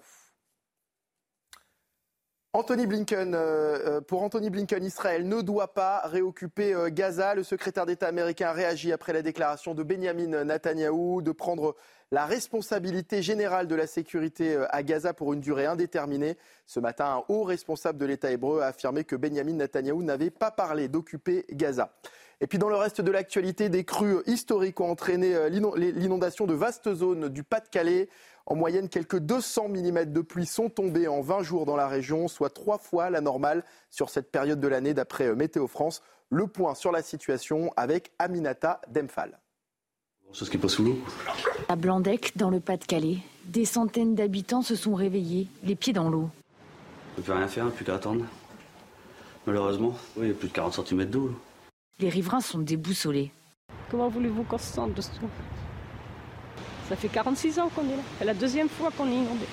Euh, 2.54 3.34
euh, 3.34 4.00
pour 4.02 4.22
Anthony 4.22 4.50
Blinken, 4.50 4.84
Israël 4.84 5.26
ne 5.26 5.40
doit 5.40 5.72
pas 5.72 6.02
réoccuper 6.04 6.74
euh, 6.74 6.90
Gaza. 6.90 7.34
Le 7.34 7.44
secrétaire 7.44 7.86
d'État 7.86 8.08
américain 8.08 8.48
a 8.48 8.52
réagi 8.52 8.92
après 8.92 9.14
la 9.14 9.22
déclaration 9.22 9.74
de 9.74 9.82
Benjamin 9.82 10.44
Netanyahou 10.44 11.22
de 11.22 11.32
prendre 11.32 11.74
la 12.10 12.26
responsabilité 12.26 13.22
générale 13.22 13.68
de 13.68 13.74
la 13.74 13.86
sécurité 13.86 14.62
à 14.68 14.82
Gaza 14.82 15.14
pour 15.14 15.32
une 15.32 15.40
durée 15.40 15.64
indéterminée. 15.64 16.36
Ce 16.66 16.78
matin, 16.78 17.06
un 17.06 17.24
haut 17.32 17.44
responsable 17.44 17.98
de 17.98 18.04
l'État 18.04 18.30
hébreu 18.30 18.60
a 18.60 18.66
affirmé 18.66 19.04
que 19.04 19.16
Benjamin 19.16 19.54
Netanyahou 19.54 20.02
n'avait 20.02 20.28
pas 20.28 20.50
parlé 20.50 20.88
d'occuper 20.88 21.46
Gaza. 21.52 21.90
Et 22.42 22.48
puis 22.48 22.58
dans 22.58 22.68
le 22.68 22.74
reste 22.74 23.00
de 23.00 23.10
l'actualité, 23.12 23.68
des 23.68 23.84
crues 23.84 24.18
historiques 24.26 24.80
ont 24.80 24.90
entraîné 24.90 25.48
l'inondation 25.48 26.44
de 26.44 26.54
vastes 26.54 26.92
zones 26.92 27.28
du 27.28 27.44
Pas-de-Calais. 27.44 28.08
En 28.46 28.56
moyenne, 28.56 28.88
quelques 28.88 29.20
200 29.20 29.68
mm 29.68 30.06
de 30.06 30.20
pluie 30.22 30.44
sont 30.44 30.68
tombés 30.68 31.06
en 31.06 31.20
20 31.20 31.44
jours 31.44 31.66
dans 31.66 31.76
la 31.76 31.86
région, 31.86 32.26
soit 32.26 32.50
trois 32.50 32.78
fois 32.78 33.10
la 33.10 33.20
normale 33.20 33.62
sur 33.90 34.10
cette 34.10 34.32
période 34.32 34.58
de 34.58 34.66
l'année 34.66 34.92
d'après 34.92 35.28
euh, 35.28 35.36
Météo 35.36 35.68
France. 35.68 36.02
Le 36.30 36.48
point 36.48 36.74
sur 36.74 36.90
la 36.90 37.02
situation 37.02 37.72
avec 37.76 38.10
Aminata 38.18 38.80
Demphal. 38.88 39.38
Ce 40.32 40.44
qui 40.44 40.58
passe 40.58 40.72
sous 40.72 40.82
l'eau. 40.82 40.98
À 41.68 41.76
Blandec, 41.76 42.36
dans 42.36 42.50
le 42.50 42.58
Pas-de-Calais, 42.58 43.18
des 43.44 43.64
centaines 43.64 44.16
d'habitants 44.16 44.62
se 44.62 44.74
sont 44.74 44.96
réveillés, 44.96 45.46
les 45.62 45.76
pieds 45.76 45.92
dans 45.92 46.10
l'eau. 46.10 46.28
On 47.16 47.20
ne 47.20 47.24
peut 47.24 47.34
rien 47.34 47.46
faire, 47.46 47.70
plus 47.70 47.84
qu'à 47.84 47.94
attendre. 47.94 48.24
Malheureusement, 49.46 49.96
oui, 50.16 50.26
il 50.26 50.28
y 50.28 50.32
a 50.32 50.34
plus 50.34 50.48
de 50.48 50.52
40 50.54 50.88
cm 50.88 51.04
d'eau. 51.04 51.32
Les 52.02 52.08
riverains 52.08 52.40
sont 52.40 52.58
déboussolés. 52.58 53.30
Comment 53.90 54.08
voulez-vous 54.08 54.42
qu'on 54.42 54.58
se 54.58 54.72
sente 54.72 54.94
de 54.94 55.00
ça 55.00 55.12
ça 56.88 56.96
fait 56.96 57.08
46 57.08 57.58
ans 57.58 57.70
qu'on 57.74 57.84
est 57.84 57.96
là. 57.96 58.02
C'est 58.18 58.24
la 58.26 58.34
deuxième 58.34 58.68
fois 58.68 58.90
qu'on 58.90 59.06
est 59.06 59.14
inondé. 59.14 59.46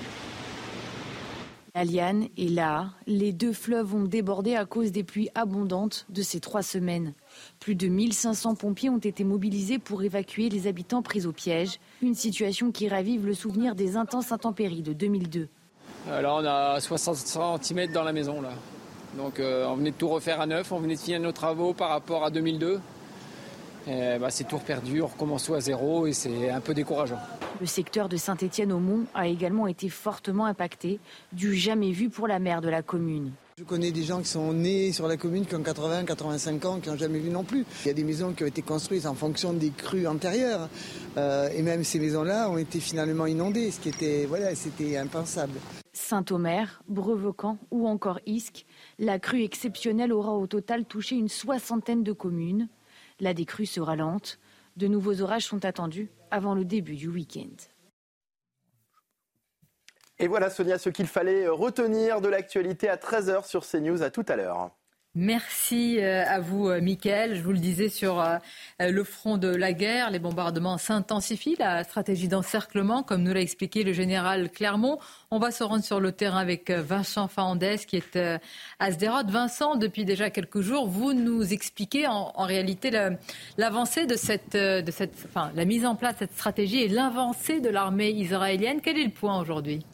La 1.74 1.84
Liane 1.84 2.26
et 2.36 2.48
là, 2.48 2.90
les 3.06 3.32
deux 3.32 3.54
fleuves 3.54 3.94
ont 3.94 4.04
débordé 4.04 4.56
à 4.56 4.66
cause 4.66 4.92
des 4.92 5.04
pluies 5.04 5.30
abondantes 5.34 6.04
de 6.10 6.20
ces 6.20 6.40
trois 6.40 6.62
semaines. 6.62 7.14
Plus 7.58 7.76
de 7.76 7.86
1500 7.86 8.56
pompiers 8.56 8.90
ont 8.90 8.98
été 8.98 9.24
mobilisés 9.24 9.78
pour 9.78 10.02
évacuer 10.02 10.50
les 10.50 10.66
habitants 10.66 11.00
pris 11.00 11.24
au 11.24 11.32
piège. 11.32 11.78
Une 12.02 12.14
situation 12.16 12.72
qui 12.72 12.88
ravive 12.88 13.24
le 13.24 13.32
souvenir 13.32 13.74
des 13.74 13.96
intenses 13.96 14.32
intempéries 14.32 14.82
de 14.82 14.92
2002. 14.92 15.48
Alors 16.10 16.40
on 16.42 16.44
a 16.44 16.78
60 16.78 17.62
cm 17.62 17.92
dans 17.92 18.02
la 18.02 18.12
maison 18.12 18.42
là. 18.42 18.50
Donc 19.16 19.40
euh, 19.40 19.66
on 19.66 19.76
venait 19.76 19.90
de 19.90 19.96
tout 19.96 20.08
refaire 20.08 20.40
à 20.40 20.46
neuf, 20.46 20.72
on 20.72 20.78
venait 20.78 20.94
de 20.94 21.00
finir 21.00 21.20
nos 21.20 21.32
travaux 21.32 21.74
par 21.74 21.90
rapport 21.90 22.24
à 22.24 22.30
2002. 22.30 22.80
Bah, 23.86 24.30
c'est 24.30 24.44
tout 24.44 24.58
perdu, 24.58 25.02
on 25.02 25.08
recommence 25.08 25.50
à 25.50 25.58
zéro 25.58 26.06
et 26.06 26.12
c'est 26.12 26.48
un 26.48 26.60
peu 26.60 26.74
décourageant. 26.74 27.18
Le 27.60 27.66
secteur 27.66 28.08
de 28.08 28.16
Saint-Étienne-au-Mont 28.16 29.06
a 29.14 29.26
également 29.26 29.66
été 29.66 29.88
fortement 29.88 30.46
impacté, 30.46 31.00
du 31.32 31.56
jamais 31.56 31.90
vu 31.90 32.08
pour 32.08 32.28
la 32.28 32.38
maire 32.38 32.60
de 32.60 32.68
la 32.68 32.82
commune. 32.82 33.32
Je 33.60 33.64
connais 33.64 33.90
des 33.90 34.04
gens 34.04 34.20
qui 34.20 34.28
sont 34.28 34.54
nés 34.54 34.90
sur 34.90 35.06
la 35.06 35.18
commune 35.18 35.44
qui 35.44 35.54
ont 35.54 35.62
80, 35.62 36.06
85 36.06 36.64
ans, 36.64 36.80
qui 36.80 36.88
n'ont 36.88 36.96
jamais 36.96 37.18
vu 37.18 37.28
non 37.28 37.44
plus. 37.44 37.66
Il 37.84 37.88
y 37.88 37.90
a 37.90 37.94
des 37.94 38.04
maisons 38.04 38.32
qui 38.32 38.44
ont 38.44 38.46
été 38.46 38.62
construites 38.62 39.04
en 39.04 39.14
fonction 39.14 39.52
des 39.52 39.68
crues 39.68 40.06
antérieures. 40.06 40.70
Euh, 41.18 41.50
et 41.54 41.60
même 41.60 41.84
ces 41.84 41.98
maisons-là 41.98 42.48
ont 42.48 42.56
été 42.56 42.80
finalement 42.80 43.26
inondées, 43.26 43.70
ce 43.70 43.80
qui 43.80 43.90
était, 43.90 44.24
voilà, 44.24 44.54
c'était 44.54 44.96
impensable. 44.96 45.58
Saint-Omer, 45.92 46.82
Brevaucan 46.88 47.58
ou 47.70 47.86
encore 47.86 48.20
Isque, 48.24 48.64
la 49.00 49.18
crue 49.18 49.42
exceptionnelle 49.42 50.12
aura 50.12 50.34
au 50.34 50.46
total 50.46 50.84
touché 50.84 51.16
une 51.16 51.30
soixantaine 51.30 52.04
de 52.04 52.12
communes. 52.12 52.68
La 53.18 53.32
décrue 53.32 53.64
sera 53.64 53.96
lente. 53.96 54.38
De 54.76 54.86
nouveaux 54.86 55.22
orages 55.22 55.46
sont 55.46 55.64
attendus 55.64 56.10
avant 56.30 56.54
le 56.54 56.66
début 56.66 56.96
du 56.96 57.08
week-end. 57.08 57.56
Et 60.18 60.28
voilà 60.28 60.50
Sonia 60.50 60.78
ce 60.78 60.90
qu'il 60.90 61.06
fallait 61.06 61.48
retenir 61.48 62.20
de 62.20 62.28
l'actualité 62.28 62.90
à 62.90 62.96
13h 62.96 63.46
sur 63.46 63.66
CNews. 63.66 64.02
À 64.02 64.10
tout 64.10 64.24
à 64.28 64.36
l'heure. 64.36 64.70
Merci 65.16 65.98
euh, 65.98 66.24
à 66.24 66.38
vous, 66.38 66.68
euh, 66.68 66.80
Mickaël. 66.80 67.34
Je 67.34 67.42
vous 67.42 67.50
le 67.50 67.58
disais 67.58 67.88
sur 67.88 68.20
euh, 68.20 68.36
le 68.78 69.02
front 69.02 69.38
de 69.38 69.48
la 69.48 69.72
guerre, 69.72 70.08
les 70.12 70.20
bombardements 70.20 70.78
s'intensifient, 70.78 71.56
la 71.58 71.82
stratégie 71.82 72.28
d'encerclement, 72.28 73.02
comme 73.02 73.24
nous 73.24 73.34
l'a 73.34 73.40
expliqué 73.40 73.82
le 73.82 73.92
général 73.92 74.52
Clermont. 74.52 75.00
On 75.32 75.40
va 75.40 75.50
se 75.50 75.64
rendre 75.64 75.82
sur 75.82 75.98
le 75.98 76.12
terrain 76.12 76.38
avec 76.38 76.70
Vincent 76.70 77.26
Fahandès, 77.26 77.78
qui 77.78 77.96
est 77.96 78.16
à 78.78 78.92
Sderot. 78.92 79.26
Vincent, 79.26 79.74
depuis 79.74 80.04
déjà 80.04 80.30
quelques 80.30 80.60
jours, 80.60 80.86
vous 80.86 81.12
nous 81.12 81.52
expliquez 81.52 82.06
en, 82.06 82.30
réalité 82.44 82.92
l'avancée 83.58 84.06
de 84.06 84.14
cette, 84.14 84.52
de 84.52 84.92
la 85.56 85.64
mise 85.64 85.86
en 85.86 85.96
place 85.96 86.14
de 86.14 86.18
cette 86.20 86.34
stratégie 86.34 86.82
et 86.82 86.88
l'avancée 86.88 87.60
de 87.60 87.68
l'armée 87.68 88.10
israélienne. 88.10 88.80
Quel 88.80 88.96
est 88.96 89.04
le 89.04 89.10
point 89.10 89.40
aujourd'hui? 89.40 89.84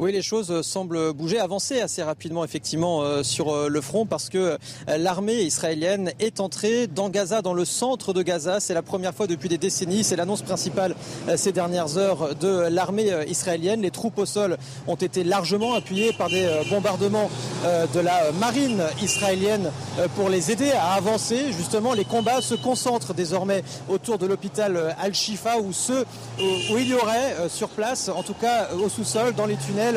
Oui, 0.00 0.12
les 0.12 0.22
choses 0.22 0.62
semblent 0.62 1.12
bouger, 1.12 1.38
avancer 1.38 1.82
assez 1.82 2.02
rapidement 2.02 2.42
effectivement 2.42 3.02
euh, 3.02 3.22
sur 3.22 3.52
euh, 3.52 3.68
le 3.68 3.82
front 3.82 4.06
parce 4.06 4.30
que 4.30 4.38
euh, 4.38 4.96
l'armée 4.96 5.42
israélienne 5.42 6.12
est 6.20 6.40
entrée 6.40 6.86
dans 6.86 7.10
Gaza, 7.10 7.42
dans 7.42 7.52
le 7.52 7.66
centre 7.66 8.14
de 8.14 8.22
Gaza. 8.22 8.60
C'est 8.60 8.72
la 8.72 8.80
première 8.80 9.12
fois 9.12 9.26
depuis 9.26 9.50
des 9.50 9.58
décennies. 9.58 10.02
C'est 10.02 10.16
l'annonce 10.16 10.40
principale 10.40 10.96
ces 11.36 11.52
dernières 11.52 11.98
heures 11.98 12.34
de 12.34 12.66
l'armée 12.70 13.10
israélienne. 13.28 13.82
Les 13.82 13.90
troupes 13.90 14.16
au 14.16 14.24
sol 14.24 14.56
ont 14.86 14.94
été 14.94 15.22
largement 15.22 15.74
appuyées 15.74 16.14
par 16.14 16.30
des 16.30 16.48
bombardements 16.70 17.28
de 17.64 18.00
la 18.00 18.32
marine 18.32 18.82
israélienne 19.02 19.70
pour 20.16 20.30
les 20.30 20.50
aider 20.50 20.70
à 20.70 20.92
avancer. 20.92 21.52
Justement, 21.52 21.92
les 21.92 22.06
combats 22.06 22.40
se 22.40 22.54
concentrent 22.54 23.12
désormais 23.12 23.62
autour 23.90 24.16
de 24.16 24.26
l'hôpital 24.26 24.96
Al-Shifa 24.98 25.58
où 25.58 25.74
ceux 25.74 26.06
où 26.38 26.78
il 26.78 26.88
y 26.88 26.94
aurait 26.94 27.36
sur 27.48 27.68
place, 27.68 28.08
en 28.08 28.22
tout 28.22 28.34
cas 28.34 28.70
au 28.82 28.88
sous-sol, 28.88 29.34
dans 29.34 29.46
les 29.46 29.56
tunnels, 29.56 29.89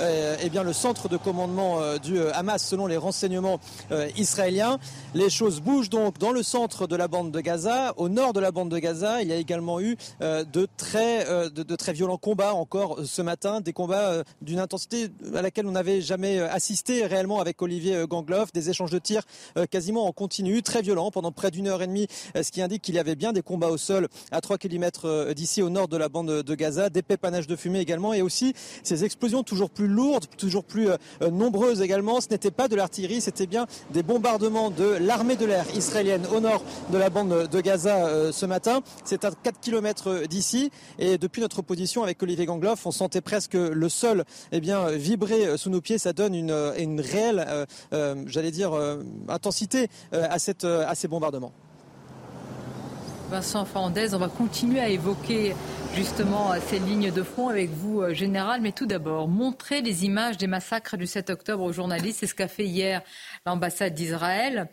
euh, 0.00 0.36
eh 0.42 0.48
bien, 0.48 0.62
le 0.62 0.72
centre 0.72 1.08
de 1.08 1.16
commandement 1.16 1.80
euh, 1.80 1.98
du 1.98 2.18
euh, 2.18 2.30
Hamas 2.34 2.64
selon 2.64 2.86
les 2.86 2.96
renseignements 2.96 3.60
israéliens. 4.16 4.78
Les 5.14 5.30
choses 5.30 5.60
bougent 5.60 5.90
donc 5.90 6.18
dans 6.18 6.32
le 6.32 6.42
centre 6.42 6.86
de 6.86 6.96
la 6.96 7.08
bande 7.08 7.30
de 7.30 7.40
Gaza. 7.40 7.94
Au 7.96 8.08
nord 8.08 8.32
de 8.32 8.40
la 8.40 8.50
bande 8.52 8.68
de 8.70 8.78
Gaza, 8.78 9.22
il 9.22 9.28
y 9.28 9.32
a 9.32 9.36
également 9.36 9.80
eu 9.80 9.96
de, 10.20 10.68
très, 10.76 11.24
de, 11.50 11.76
très 11.76 11.92
violents 11.92 12.18
combats 12.18 12.54
encore 12.54 13.00
ce 13.04 13.22
matin, 13.22 13.60
des 13.60 13.72
combats 13.72 14.22
d'une 14.42 14.58
intensité 14.58 15.08
à 15.34 15.42
laquelle 15.42 15.66
on 15.66 15.72
n'avait 15.72 16.00
jamais 16.00 16.38
assisté 16.38 17.06
réellement 17.06 17.40
avec 17.40 17.60
Olivier 17.62 18.04
Gangloff, 18.08 18.52
des 18.52 18.70
échanges 18.70 18.90
de 18.90 18.98
tirs 18.98 19.22
quasiment 19.70 20.06
en 20.06 20.12
continu, 20.12 20.62
très 20.62 20.82
violents. 20.82 21.10
Pendant 21.10 21.32
près 21.32 21.50
d'une 21.50 21.66
heure 21.68 21.82
et 21.82 21.86
demie, 21.86 22.06
ce 22.40 22.50
qui 22.50 22.62
indique 22.62 22.82
qu'il 22.82 22.94
y 22.94 22.98
avait 22.98 23.16
bien 23.16 23.32
des 23.32 23.42
combats 23.42 23.70
au 23.70 23.78
sol 23.78 24.08
à 24.30 24.40
3 24.40 24.58
km 24.58 25.32
d'ici 25.34 25.62
au 25.62 25.70
nord 25.70 25.88
de 25.88 25.96
la 25.96 26.08
bande 26.08 26.42
de 26.42 26.54
Gaza, 26.54 26.90
des 26.90 27.02
pépanages 27.02 27.46
de 27.46 27.56
fumée 27.56 27.80
également. 27.80 28.12
Et 28.12 28.22
aussi 28.22 28.54
ces 28.82 29.04
explosions 29.04 29.39
toujours 29.42 29.70
plus 29.70 29.88
lourdes, 29.88 30.26
toujours 30.36 30.64
plus 30.64 30.90
euh, 30.90 30.96
euh, 31.22 31.30
nombreuses 31.30 31.80
également. 31.82 32.20
Ce 32.20 32.28
n'était 32.30 32.50
pas 32.50 32.68
de 32.68 32.76
l'artillerie, 32.76 33.20
c'était 33.20 33.46
bien 33.46 33.66
des 33.90 34.02
bombardements 34.02 34.70
de 34.70 34.96
l'armée 35.00 35.36
de 35.36 35.46
l'air 35.46 35.64
israélienne 35.74 36.26
au 36.34 36.40
nord 36.40 36.62
de 36.90 36.98
la 36.98 37.10
bande 37.10 37.48
de 37.48 37.60
Gaza 37.60 38.06
euh, 38.06 38.32
ce 38.32 38.46
matin. 38.46 38.80
C'est 39.04 39.24
à 39.24 39.30
4 39.30 39.60
km 39.60 40.26
d'ici 40.26 40.70
et 40.98 41.18
depuis 41.18 41.40
notre 41.40 41.62
position 41.62 42.02
avec 42.02 42.22
Olivier 42.22 42.46
Gangloff, 42.46 42.86
on 42.86 42.90
sentait 42.90 43.20
presque 43.20 43.54
le 43.54 43.88
sol 43.88 44.24
eh 44.52 44.60
bien, 44.60 44.90
vibrer 44.90 45.56
sous 45.56 45.70
nos 45.70 45.80
pieds. 45.80 45.98
Ça 45.98 46.12
donne 46.12 46.34
une, 46.34 47.00
réelle, 47.00 47.66
j'allais 48.26 48.50
dire, 48.50 48.72
intensité 49.28 49.88
à, 50.12 50.34
à 50.34 50.94
ces 50.94 51.08
bombardements. 51.08 51.52
Vincent 53.30 53.64
Fernandez, 53.64 54.12
on 54.12 54.18
va 54.18 54.28
continuer 54.28 54.80
à 54.80 54.88
évoquer 54.88 55.54
justement 55.94 56.52
ces 56.68 56.78
lignes 56.78 57.10
de 57.10 57.22
front 57.22 57.48
avec 57.48 57.70
vous, 57.70 58.00
euh, 58.00 58.14
Général. 58.14 58.60
Mais 58.60 58.72
tout 58.72 58.86
d'abord, 58.86 59.28
montrer 59.28 59.82
les 59.82 60.04
images 60.04 60.36
des 60.36 60.46
massacres 60.46 60.96
du 60.96 61.06
7 61.06 61.30
octobre 61.30 61.64
aux 61.64 61.72
journalistes. 61.72 62.20
C'est 62.20 62.26
ce 62.26 62.34
qu'a 62.34 62.48
fait 62.48 62.64
hier 62.64 63.02
l'ambassade 63.46 63.94
d'Israël. 63.94 64.68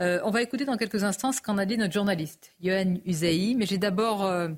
Euh, 0.00 0.20
on 0.24 0.30
va 0.30 0.42
écouter 0.42 0.64
dans 0.64 0.76
quelques 0.76 1.04
instants 1.04 1.32
ce 1.32 1.40
qu'en 1.40 1.58
a 1.58 1.64
dit 1.64 1.76
notre 1.76 1.92
journaliste, 1.92 2.52
Yohann 2.60 3.00
Uzaï. 3.06 3.54
Mais 3.54 3.66
j'ai 3.66 3.78
d'abord 3.78 4.24
euh, 4.24 4.48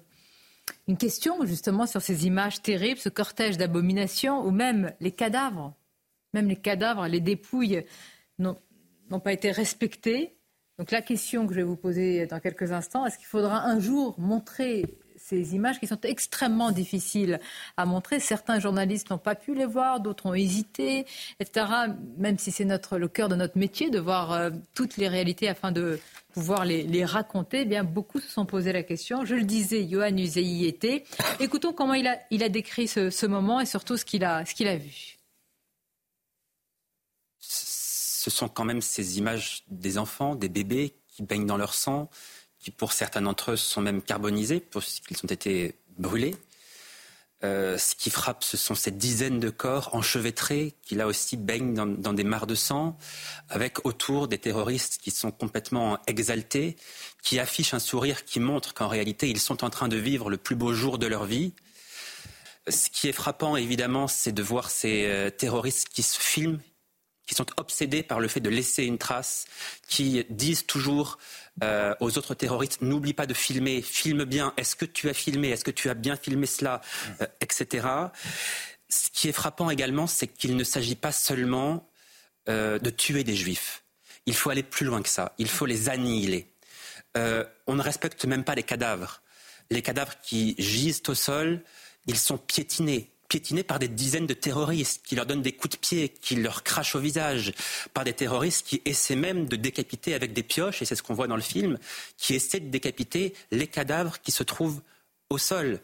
une 0.88 0.96
question 0.96 1.44
justement 1.44 1.86
sur 1.86 2.02
ces 2.02 2.26
images 2.26 2.62
terribles, 2.62 3.00
ce 3.00 3.08
cortège 3.08 3.56
d'abominations 3.56 4.44
où 4.44 4.50
même 4.50 4.92
les 5.00 5.12
cadavres, 5.12 5.74
même 6.34 6.48
les 6.48 6.56
cadavres, 6.56 7.06
les 7.06 7.20
dépouilles 7.20 7.84
n'ont 8.38 9.20
pas 9.22 9.32
été 9.32 9.50
respectés. 9.50 10.36
Donc 10.78 10.90
la 10.90 11.02
question 11.02 11.46
que 11.46 11.52
je 11.52 11.58
vais 11.58 11.64
vous 11.64 11.76
poser 11.76 12.26
dans 12.26 12.40
quelques 12.40 12.72
instants, 12.72 13.04
est-ce 13.04 13.18
qu'il 13.18 13.26
faudra 13.26 13.64
un 13.66 13.80
jour 13.80 14.18
montrer 14.18 14.98
ces 15.30 15.54
images 15.54 15.78
qui 15.80 15.86
sont 15.86 16.00
extrêmement 16.02 16.72
difficiles 16.72 17.40
à 17.76 17.86
montrer. 17.86 18.20
Certains 18.20 18.58
journalistes 18.58 19.10
n'ont 19.10 19.18
pas 19.18 19.34
pu 19.34 19.54
les 19.54 19.66
voir, 19.66 20.00
d'autres 20.00 20.26
ont 20.26 20.34
hésité, 20.34 21.06
etc. 21.38 21.66
Même 22.18 22.38
si 22.38 22.50
c'est 22.50 22.64
le 22.64 23.08
cœur 23.08 23.28
de 23.28 23.36
notre 23.36 23.56
métier 23.58 23.90
de 23.90 23.98
voir 23.98 24.32
euh, 24.32 24.50
toutes 24.74 24.96
les 24.96 25.08
réalités 25.08 25.48
afin 25.48 25.72
de, 25.72 25.98
pouvoir 26.32 26.64
les, 26.64 27.04
raconter. 27.04 27.62
Eh 27.62 27.64
bien, 27.64 27.84
beaucoup 27.84 28.20
se 28.20 28.28
sont 28.28 28.46
posé 28.46 28.72
la 28.72 28.82
question. 28.82 29.24
Je 29.24 29.34
le 29.34 29.42
disais, 29.42 29.86
Johan 29.88 30.16
Uzei 30.16 30.42
y 30.42 30.66
était. 30.66 31.04
Écoutons 31.40 31.72
comment 31.72 31.94
il 31.94 32.06
a, 32.06 32.48
décrit 32.48 32.88
ce, 32.88 33.26
moment 33.26 33.60
et 33.60 33.66
surtout 33.66 33.96
ce 33.96 34.04
qu'il 34.04 34.24
a 34.24 34.44
vu. 34.76 35.18
Ce 37.38 38.30
sont 38.30 38.48
quand 38.48 38.64
même 38.64 38.82
ces 38.82 39.18
images 39.18 39.64
des 39.68 39.98
enfants, 39.98 40.34
des 40.34 40.48
bébés 40.48 40.94
qui 41.08 41.22
baignent 41.22 41.46
dans 41.46 41.56
leur 41.56 41.74
sang, 41.74 42.10
qui 42.60 42.70
pour 42.70 42.92
certains 42.92 43.22
d'entre 43.22 43.52
eux 43.52 43.56
sont 43.56 43.80
même 43.80 44.02
carbonisés, 44.02 44.60
qu'ils 44.60 45.18
ont 45.24 45.28
été 45.28 45.74
brûlés. 45.98 46.36
Euh, 47.42 47.78
ce 47.78 47.94
qui 47.94 48.10
frappe, 48.10 48.44
ce 48.44 48.58
sont 48.58 48.74
ces 48.74 48.90
dizaines 48.90 49.40
de 49.40 49.48
corps 49.48 49.94
enchevêtrés 49.94 50.74
qui 50.82 50.94
là 50.94 51.06
aussi 51.06 51.38
baignent 51.38 51.72
dans, 51.72 52.12
des 52.12 52.24
mares 52.24 52.46
de 52.46 52.54
sang, 52.54 52.98
avec 53.48 53.86
autour 53.86 54.28
des 54.28 54.36
terroristes 54.36 54.98
qui 55.02 55.10
sont 55.10 55.30
complètement 55.30 55.98
exaltés, 56.06 56.76
qui 57.22 57.38
affichent 57.38 57.72
un 57.72 57.78
sourire 57.78 58.26
qui 58.26 58.40
montre 58.40 58.74
qu'en 58.74 58.88
réalité 58.88 59.30
ils 59.30 59.40
sont 59.40 59.64
en 59.64 59.70
train 59.70 59.88
de 59.88 59.96
vivre 59.96 60.28
le 60.28 60.36
plus 60.36 60.54
beau 60.54 60.74
jour 60.74 60.98
de 60.98 61.06
leur 61.06 61.24
vie. 61.24 61.54
Ce 62.68 62.90
qui 62.90 63.08
est 63.08 63.12
frappant, 63.12 63.56
évidemment, 63.56 64.06
c'est 64.06 64.32
de 64.32 64.42
voir 64.42 64.70
ces 64.70 65.06
euh, 65.06 65.30
terroristes 65.30 65.88
qui 65.88 66.02
se 66.02 66.20
filment, 66.20 66.60
qui 67.30 67.36
sont 67.36 67.46
obsédés 67.58 68.02
par 68.02 68.18
le 68.18 68.26
fait 68.26 68.40
de 68.40 68.50
laisser 68.50 68.82
une 68.82 68.98
trace, 68.98 69.44
qui 69.86 70.24
disent 70.30 70.66
toujours 70.66 71.16
euh, 71.62 71.94
aux 72.00 72.18
autres 72.18 72.34
terroristes 72.34 72.82
n'oublie 72.82 73.12
pas 73.12 73.26
de 73.26 73.34
filmer, 73.34 73.82
filme 73.82 74.24
bien, 74.24 74.52
est-ce 74.56 74.74
que 74.74 74.84
tu 74.84 75.08
as 75.08 75.14
filmé, 75.14 75.50
est-ce 75.50 75.62
que 75.62 75.70
tu 75.70 75.88
as 75.88 75.94
bien 75.94 76.16
filmé 76.16 76.46
cela, 76.46 76.80
euh, 77.20 77.26
etc. 77.40 77.86
Ce 78.88 79.10
qui 79.12 79.28
est 79.28 79.32
frappant 79.32 79.70
également, 79.70 80.08
c'est 80.08 80.26
qu'il 80.26 80.56
ne 80.56 80.64
s'agit 80.64 80.96
pas 80.96 81.12
seulement 81.12 81.88
euh, 82.48 82.80
de 82.80 82.90
tuer 82.90 83.22
des 83.22 83.36
juifs. 83.36 83.84
Il 84.26 84.34
faut 84.34 84.50
aller 84.50 84.64
plus 84.64 84.84
loin 84.84 85.00
que 85.00 85.08
ça, 85.08 85.32
il 85.38 85.48
faut 85.48 85.66
les 85.66 85.88
annihiler. 85.88 86.52
on 87.14 87.76
ne 87.76 87.82
respecte 87.82 88.24
même 88.24 88.42
pas 88.42 88.56
les 88.56 88.64
cadavres. 88.64 89.22
Les 89.70 89.82
cadavres 89.82 90.16
qui 90.20 90.56
gisent 90.58 91.02
au 91.06 91.14
sol, 91.14 91.62
ils 92.06 92.18
sont 92.18 92.38
piétinés, 92.38 93.12
piétinés 93.30 93.62
par 93.62 93.78
des 93.78 93.88
dizaines 93.88 94.26
de 94.26 94.34
terroristes 94.34 95.02
qui 95.06 95.14
leur 95.14 95.24
donnent 95.24 95.40
des 95.40 95.52
coups 95.52 95.76
de 95.76 95.80
pied, 95.80 96.08
qui 96.08 96.34
leur 96.34 96.64
crachent 96.64 96.96
au 96.96 96.98
visage, 96.98 97.54
par 97.94 98.04
des 98.04 98.12
terroristes 98.12 98.66
qui 98.66 98.82
essaient 98.84 99.16
même 99.16 99.46
de 99.46 99.56
décapiter 99.56 100.14
avec 100.14 100.32
des 100.32 100.42
pioches, 100.42 100.82
et 100.82 100.84
c'est 100.84 100.96
ce 100.96 101.02
qu'on 101.02 101.14
voit 101.14 101.28
dans 101.28 101.36
le 101.36 101.42
film, 101.42 101.78
qui 102.18 102.34
essaient 102.34 102.60
de 102.60 102.68
décapiter 102.68 103.32
les 103.52 103.68
cadavres 103.68 104.20
qui 104.20 104.32
se 104.32 104.42
trouvent 104.42 104.82
au 105.30 105.38
sol. 105.38 105.80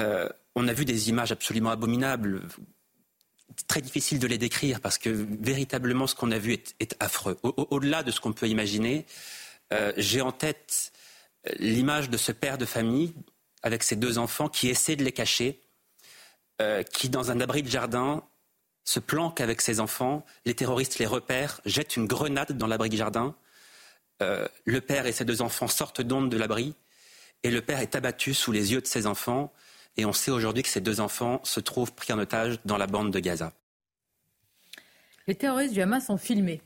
Euh, 0.00 0.26
on 0.54 0.66
a 0.66 0.72
vu 0.72 0.86
des 0.86 1.10
images 1.10 1.32
absolument 1.32 1.70
abominables, 1.70 2.42
très 3.68 3.82
difficile 3.82 4.18
de 4.18 4.26
les 4.26 4.38
décrire 4.38 4.80
parce 4.80 4.96
que 4.96 5.10
véritablement 5.10 6.06
ce 6.06 6.14
qu'on 6.14 6.30
a 6.30 6.38
vu 6.38 6.54
est, 6.80 6.96
affreux. 6.98 7.38
Au-delà 7.42 8.02
de 8.02 8.10
ce 8.10 8.20
qu'on 8.20 8.32
peut 8.32 8.48
imaginer, 8.48 9.04
euh, 9.72 9.92
j'ai 9.98 10.22
en 10.22 10.32
tête 10.32 10.92
euh, 11.46 11.52
l'image 11.58 12.08
de 12.08 12.16
ce 12.16 12.32
père 12.32 12.56
de 12.56 12.64
famille 12.64 13.12
avec 13.62 13.82
ses 13.82 13.96
deux 13.96 14.16
enfants 14.16 14.48
qui 14.48 14.68
essaie 14.68 14.96
de 14.96 15.04
les 15.04 15.12
cacher 15.12 15.60
euh, 16.62 16.82
qui, 16.82 17.08
dans 17.08 17.30
un 17.30 17.40
abri 17.40 17.62
de 17.62 17.68
jardin, 17.68 18.22
se 18.84 19.00
planque 19.00 19.40
avec 19.40 19.60
ses 19.60 19.80
enfants. 19.80 20.24
Les 20.44 20.54
terroristes 20.54 20.98
les 20.98 21.06
repèrent, 21.06 21.60
jettent 21.64 21.96
une 21.96 22.06
grenade 22.06 22.52
dans 22.52 22.66
l'abri 22.66 22.90
de 22.90 22.96
jardin. 22.96 23.34
Euh, 24.22 24.46
le 24.64 24.80
père 24.80 25.06
et 25.06 25.12
ses 25.12 25.24
deux 25.24 25.42
enfants 25.42 25.66
sortent 25.66 26.00
d'onde 26.00 26.30
de 26.30 26.36
l'abri 26.36 26.76
et 27.42 27.50
le 27.50 27.60
père 27.60 27.80
est 27.80 27.96
abattu 27.96 28.34
sous 28.34 28.52
les 28.52 28.72
yeux 28.72 28.80
de 28.80 28.86
ses 28.86 29.06
enfants. 29.06 29.52
Et 29.96 30.04
on 30.04 30.12
sait 30.12 30.30
aujourd'hui 30.30 30.62
que 30.62 30.68
ces 30.68 30.80
deux 30.80 31.00
enfants 31.00 31.40
se 31.44 31.60
trouvent 31.60 31.92
pris 31.92 32.12
en 32.12 32.18
otage 32.18 32.58
dans 32.64 32.76
la 32.76 32.86
bande 32.86 33.10
de 33.10 33.18
Gaza. 33.18 33.52
Les 35.26 35.34
terroristes 35.34 35.72
du 35.72 35.80
Hamas 35.80 36.06
sont 36.06 36.18
filmés, 36.18 36.60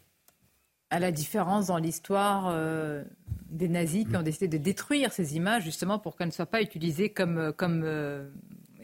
à 0.90 0.98
la 0.98 1.12
différence 1.12 1.66
dans 1.66 1.78
l'histoire 1.78 2.48
euh, 2.48 3.04
des 3.48 3.68
nazis 3.68 4.06
qui 4.06 4.16
ont 4.16 4.22
décidé 4.22 4.48
de 4.48 4.62
détruire 4.62 5.12
ces 5.12 5.36
images 5.36 5.62
justement 5.62 5.98
pour 5.98 6.16
qu'elles 6.16 6.28
ne 6.28 6.32
soient 6.32 6.46
pas 6.46 6.62
utilisées 6.62 7.10
comme, 7.10 7.52
comme 7.52 7.84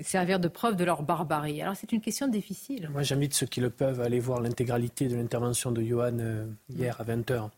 servir 0.03 0.41
de 0.41 0.49
preuve 0.49 0.77
de 0.77 0.85
leur 0.85 1.03
barbarie. 1.03 1.63
Alors 1.63 1.77
c'est 1.77 1.93
une 1.93 2.01
question 2.01 2.29
difficile. 2.29 2.89
Moi 2.91 3.03
j'invite 3.03 3.35
ceux 3.35 3.47
qui 3.47 3.61
le 3.61 3.71
peuvent 3.71 4.01
à 4.01 4.05
aller 4.05 4.21
voir 4.21 4.41
l'intégralité 4.41 5.09
de 5.09 5.17
l'intervention 5.17 5.71
de 5.71 5.83
Johan 5.83 6.19
euh, 6.19 6.47
hier 6.69 7.01
à 7.01 7.05
20h. 7.05 7.51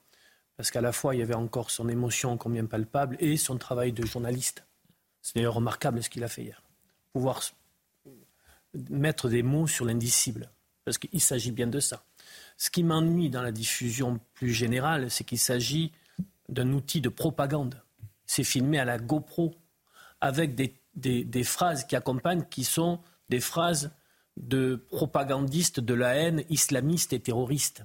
Parce 0.57 0.70
qu'à 0.70 0.80
la 0.80 0.93
fois 0.93 1.14
il 1.14 1.18
y 1.18 1.22
avait 1.22 1.34
encore 1.34 1.70
son 1.70 1.89
émotion 1.89 2.37
combien 2.37 2.64
palpable 2.66 3.16
et 3.20 3.37
son 3.37 3.57
travail 3.57 3.93
de 3.93 4.05
journaliste. 4.05 4.64
C'est 5.22 5.37
d'ailleurs 5.37 5.55
remarquable 5.55 6.03
ce 6.03 6.11
qu'il 6.11 6.24
a 6.24 6.28
fait 6.28 6.43
hier. 6.43 6.62
Pouvoir 7.12 7.43
mettre 8.91 9.28
des 9.28 9.43
mots 9.43 9.66
sur 9.66 9.84
l'indicible. 9.84 10.51
Parce 10.84 10.99
qu'il 10.99 11.20
s'agit 11.20 11.51
bien 11.51 11.66
de 11.66 11.80
ça. 11.80 12.05
Ce 12.57 12.70
qui 12.70 12.84
m'ennuie 12.84 13.28
dans 13.28 13.43
la 13.43 13.53
diffusion 13.53 14.20
plus 14.34 14.53
générale, 14.53 15.11
c'est 15.11 15.24
qu'il 15.24 15.39
s'agit 15.39 15.93
d'un 16.49 16.72
outil 16.72 17.01
de 17.01 17.09
propagande. 17.09 17.82
C'est 18.24 18.45
filmé 18.45 18.78
à 18.78 18.84
la 18.84 18.99
GoPro 18.99 19.55
avec 20.20 20.55
des 20.55 20.74
des, 20.97 21.44
phrases 21.44 21.84
qui 21.84 21.97
accompagnent 21.97 22.44
qui 22.44 22.64
sont 22.64 23.01
des 23.28 23.40
phrases 23.40 23.92
de 24.36 24.76
propagandistes 24.76 25.80
de 25.80 25.94
la 25.94 26.14
haine 26.14 26.44
islamiste 26.51 27.12
et 27.12 27.20
terroriste. 27.20 27.84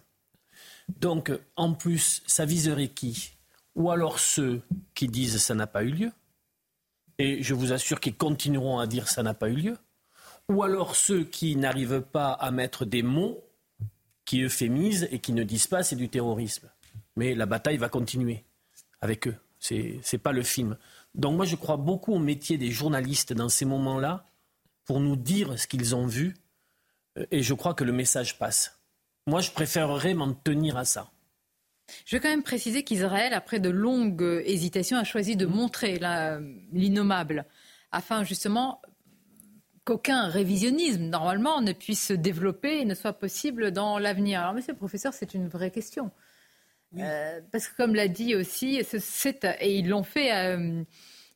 Donc, 0.90 1.32
en 1.56 1.74
plus, 1.74 2.24
ça 2.26 2.46
viserait 2.46 2.90
qui? 2.90 3.34
Ou 3.76 3.92
alors 3.92 4.20
ceux 4.20 4.62
qui 4.94 5.08
disent 5.08 5.42
ça 5.42 5.56
n'a 5.56 5.68
pas 5.68 5.84
eu 5.84 5.92
lieu, 5.92 6.12
et 7.18 7.42
je 7.44 7.54
vous 7.54 7.72
assure 7.72 8.00
qu'ils 8.00 8.16
continueront 8.16 8.80
à 8.80 8.88
dire 8.88 9.08
ça 9.08 9.24
n'a 9.24 9.34
pas 9.34 9.50
eu 9.50 9.56
lieu, 9.56 9.78
ou 10.50 10.64
alors 10.64 10.96
ceux 10.96 11.24
qui 11.24 11.56
n'arrivent 11.56 12.02
pas 12.02 12.32
à 12.32 12.52
mettre 12.52 12.84
des 12.84 13.04
mots 13.04 13.44
qui 14.26 14.42
euphémisent 14.42 15.08
et 15.12 15.20
qui 15.20 15.32
ne 15.32 15.44
disent 15.44 15.68
pas 15.68 15.84
c'est 15.84 15.96
du 15.96 16.10
terrorisme. 16.10 16.70
Mais 17.16 17.36
la 17.36 17.46
bataille 17.46 17.78
va 17.78 17.90
continuer 17.90 18.44
avec 19.00 19.28
eux. 19.28 19.36
Ce 19.60 19.74
n'est 19.76 20.20
pas 20.20 20.32
le 20.32 20.44
film. 20.44 20.78
Donc 21.16 21.36
moi, 21.36 21.46
je 21.46 21.56
crois 21.56 21.78
beaucoup 21.78 22.14
au 22.14 22.20
métier 22.20 22.58
des 22.58 22.72
journalistes 22.72 23.34
dans 23.34 23.50
ces 23.50 23.66
moments-là 23.66 24.26
pour 24.86 25.00
nous 25.00 25.16
dire 25.16 25.60
ce 25.60 25.68
qu'ils 25.68 25.96
ont 25.96 26.06
vu. 26.06 26.36
Euh, 27.18 27.26
et 27.32 27.44
je 27.44 27.54
crois 27.54 27.74
que 27.74 27.84
le 27.84 27.92
message 27.92 28.38
passe. 28.38 28.80
Moi, 29.28 29.42
je 29.42 29.52
préférerais 29.52 30.14
m'en 30.14 30.34
tenir 30.34 30.78
à 30.78 30.86
ça. 30.86 31.12
Je 32.06 32.16
veux 32.16 32.22
quand 32.22 32.30
même 32.30 32.44
préciser 32.44 32.84
qu'Israël, 32.84 33.34
après 33.34 33.60
de 33.60 33.70
longues 33.70 34.42
hésitations, 34.46 34.98
a 34.98 35.04
choisi 35.04 35.36
de 35.36 35.46
montrer 35.46 36.00
l'innommable, 36.72 37.46
afin 37.92 38.24
justement 38.24 38.82
qu'aucun 39.84 40.28
révisionnisme, 40.28 41.04
normalement, 41.04 41.62
ne 41.62 41.74
puisse 41.74 42.08
se 42.08 42.14
développer 42.14 42.80
et 42.80 42.86
ne 42.86 42.96
soit 42.96 43.14
possible 43.14 43.72
dans 43.72 44.00
l'avenir. 44.00 44.42
Alors, 44.42 44.54
monsieur 44.54 44.74
le 44.74 44.78
professeur, 44.78 45.14
c'est 45.14 45.34
une 45.34 45.48
vraie 45.48 45.72
question. 45.72 46.12
Euh, 46.98 47.40
parce 47.52 47.68
que 47.68 47.76
comme 47.76 47.96
l'a 47.96 48.08
dit 48.08 48.36
aussi, 48.36 48.82
et 48.82 49.78
ils 49.78 49.88
l'ont 49.88 50.04
fait, 50.04 50.34
euh, 50.34 50.84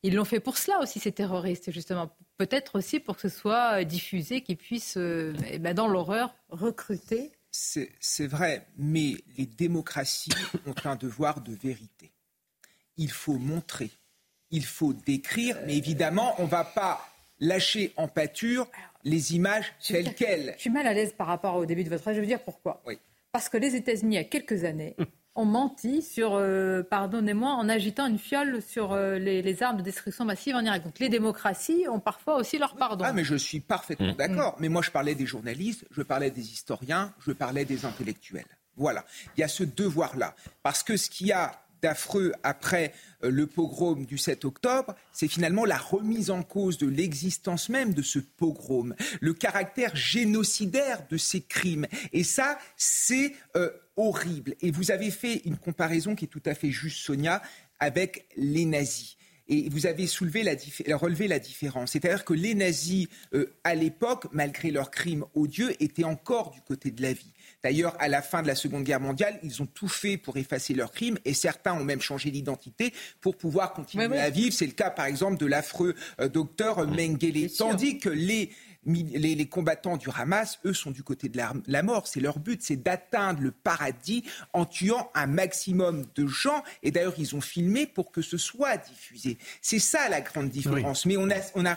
ils 0.04 0.14
l'ont 0.14 0.26
fait 0.26 0.40
pour 0.40 0.58
cela 0.58 0.80
aussi 0.80 1.00
ces 1.00 1.12
terroristes 1.12 1.72
justement, 1.72 2.12
peut-être 2.38 2.78
aussi 2.78 3.00
pour 3.00 3.16
que 3.16 3.22
ce 3.22 3.30
soit 3.30 3.84
diffusé, 3.84 4.42
qu'ils 4.42 4.58
puissent, 4.58 4.98
euh, 4.98 5.34
eh 5.50 5.60
ben, 5.60 5.74
dans 5.74 5.88
l'horreur, 5.88 6.36
recruter. 6.50 7.32
C'est 7.52 8.28
vrai, 8.28 8.68
mais 8.78 9.16
les 9.38 9.46
démocraties 9.46 10.32
ont 10.68 10.76
un 10.84 10.98
devoir 10.98 11.40
de 11.42 11.54
vérité. 11.54 12.12
Il 12.98 13.12
faut 13.12 13.38
montrer, 13.38 13.92
il 14.52 14.66
faut 14.66 14.94
décrire, 14.94 15.58
mais 15.66 15.78
évidemment, 15.78 16.36
on 16.40 16.44
ne 16.44 16.50
va 16.50 16.66
pas 16.66 17.02
lâcher 17.40 17.94
en 17.98 18.08
pâture 18.08 18.68
les 19.04 19.36
images 19.36 19.74
telles 19.86 20.14
quelles. 20.16 20.54
Je 20.56 20.62
suis 20.62 20.70
mal 20.70 20.88
à 20.88 20.94
l'aise 20.94 21.14
par 21.14 21.28
rapport 21.28 21.56
au 21.56 21.66
début 21.66 21.84
de 21.84 21.90
votre 21.90 22.02
phrase. 22.02 22.16
Je 22.16 22.22
veux 22.22 22.28
dire 22.28 22.44
pourquoi? 22.44 22.82
Oui. 22.86 22.98
Parce 23.32 23.50
que 23.50 23.58
les 23.58 23.76
États-Unis, 23.76 24.16
il 24.16 24.20
y 24.20 24.22
a 24.22 24.24
quelques 24.26 24.64
années, 24.64 24.96
ont 25.36 25.46
menti 25.46 26.02
sur, 26.02 26.36
euh, 26.36 26.82
pardonnez-moi, 26.84 27.52
en 27.52 27.68
agitant 27.68 28.08
une 28.08 28.18
fiole 28.18 28.62
sur 28.62 28.94
euh, 28.94 29.18
les, 29.20 29.64
armes 29.64 29.78
de 29.78 29.82
destruction 29.82 30.26
massive 30.26 30.56
en 30.56 30.62
Irak. 30.62 30.84
Donc 30.84 31.00
les 31.00 31.10
démocraties 31.10 31.88
ont 31.90 32.00
parfois 32.00 32.38
aussi 32.38 32.58
leur 32.58 32.76
pardon. 32.76 33.04
Ah, 33.06 33.14
mais 33.14 33.24
je 33.24 33.36
suis 33.36 33.60
parfaitement 33.60 34.14
mm. 34.14 34.16
d'accord. 34.16 34.56
Mais 34.60 34.70
moi, 34.70 34.82
je 34.82 34.92
parlais 34.92 35.16
des 35.16 35.26
journalistes, 35.26 35.86
je 35.92 36.02
parlais 36.02 36.32
des 36.32 36.52
historiens, 36.52 37.14
je 37.20 37.32
parlais 37.32 37.66
des 37.66 37.86
intellectuels. 37.86 38.46
Voilà. 38.78 39.06
Il 39.38 39.42
y 39.42 39.44
a 39.44 39.48
ce 39.48 39.64
devoir-là. 39.64 40.36
Parce 40.64 40.84
que 40.84 40.98
ce 40.98 41.10
qu'il 41.10 41.28
y 41.28 41.32
a 41.32 41.52
d'affreux 41.82 42.34
après 42.44 42.94
euh, 43.24 43.30
le 43.30 43.46
pogrom 43.46 44.06
du 44.06 44.18
7 44.18 44.46
octobre, 44.46 44.96
c'est 45.12 45.28
finalement 45.28 45.66
la 45.66 45.78
remise 45.78 46.32
en 46.32 46.42
cause 46.42 46.78
de 46.78 46.88
l'existence 46.88 47.70
même 47.70 47.94
de 47.94 48.02
ce 48.02 48.20
pogrom, 48.20 48.96
le 49.22 49.34
caractère 49.34 49.96
génocidaire 49.96 51.06
de 51.10 51.18
ces 51.18 51.42
crimes. 51.42 51.86
Et 52.12 52.24
ça, 52.24 52.58
c'est 52.76 53.36
euh, 53.56 53.70
horrible. 53.98 54.56
Et 54.62 54.72
vous 54.72 54.92
avez 54.92 55.12
fait 55.12 55.42
une 55.46 55.58
comparaison 55.58 56.16
qui 56.16 56.26
est 56.26 56.30
tout 56.30 56.44
à 56.46 56.54
fait 56.54 56.72
juste, 56.72 56.98
Sonia, 56.98 57.42
avec 57.80 58.28
les 58.36 58.66
nazis. 58.66 59.18
Et 59.48 59.70
vous 59.70 59.86
avez 59.86 60.08
soulevé 60.08 60.42
la 60.42 60.98
relevé 60.98 61.28
la 61.28 61.38
différence. 61.38 61.92
C'est-à-dire 61.92 62.26
que 62.26 62.34
les 62.34 62.56
nazis, 62.56 63.08
euh, 63.36 63.54
à 63.64 63.76
l'époque, 63.76 64.26
malgré 64.32 64.72
leurs 64.72 64.90
crimes 64.90 65.24
odieux, 65.36 65.72
étaient 65.84 66.04
encore 66.04 66.50
du 66.50 66.62
côté 66.62 66.90
de 66.90 67.04
la 67.04 67.14
vie. 67.14 67.32
D'ailleurs, 67.64 67.96
à 68.00 68.08
la 68.08 68.24
fin 68.24 68.42
de 68.42 68.48
la 68.48 68.56
Seconde 68.56 68.84
Guerre 68.84 69.00
mondiale, 69.00 69.40
ils 69.44 69.62
ont 69.62 69.68
tout 69.68 69.88
fait 69.88 70.18
pour 70.18 70.38
effacer 70.38 70.74
leurs 70.74 70.92
crimes 70.92 71.20
et 71.26 71.36
certains 71.36 71.76
ont 71.76 71.84
même 71.84 72.02
changé 72.02 72.32
d'identité 72.32 72.92
pour 73.22 73.38
pouvoir 73.38 73.74
continuer 73.74 74.18
à 74.18 74.32
vivre. 74.32 74.52
C'est 74.52 74.66
le 74.66 74.72
cas, 74.72 74.90
par 74.90 75.06
exemple, 75.06 75.38
de 75.38 75.46
l'affreux 75.46 75.94
euh, 76.20 76.28
docteur 76.28 76.88
Mengele. 76.88 77.52
Tandis 77.56 78.00
que 78.00 78.10
les 78.10 78.50
les, 78.86 79.48
combattants 79.48 79.98
du 79.98 80.10
Hamas, 80.16 80.60
eux, 80.66 80.74
sont 80.74 80.92
du 80.92 81.04
côté 81.04 81.30
de 81.30 81.38
la, 81.68 81.84
mort. 81.84 82.08
C'est 82.08 82.20
leur 82.20 82.40
but, 82.40 82.62
c'est 82.62 82.76
d'atteindre 82.76 83.42
le 83.42 83.52
paradis 83.52 84.24
en 84.54 84.66
tuant 84.66 85.10
un 85.14 85.28
maximum 85.28 86.06
de 86.16 86.28
gens. 86.28 86.64
Et 86.84 86.92
d'ailleurs, 86.92 87.16
ils 87.18 87.36
ont 87.36 87.42
filmé 87.42 87.86
pour 87.88 88.12
que 88.12 88.22
ce 88.22 88.38
soit 88.38 88.78
diffusé. 88.78 89.38
C'est 89.62 89.80
ça 89.80 90.10
la 90.10 90.22
grande 90.22 90.50
différence. 90.50 91.06
Mais, 91.06 91.18
on 91.18 91.30
a, 91.30 91.36
on 91.56 91.66
a, 91.66 91.76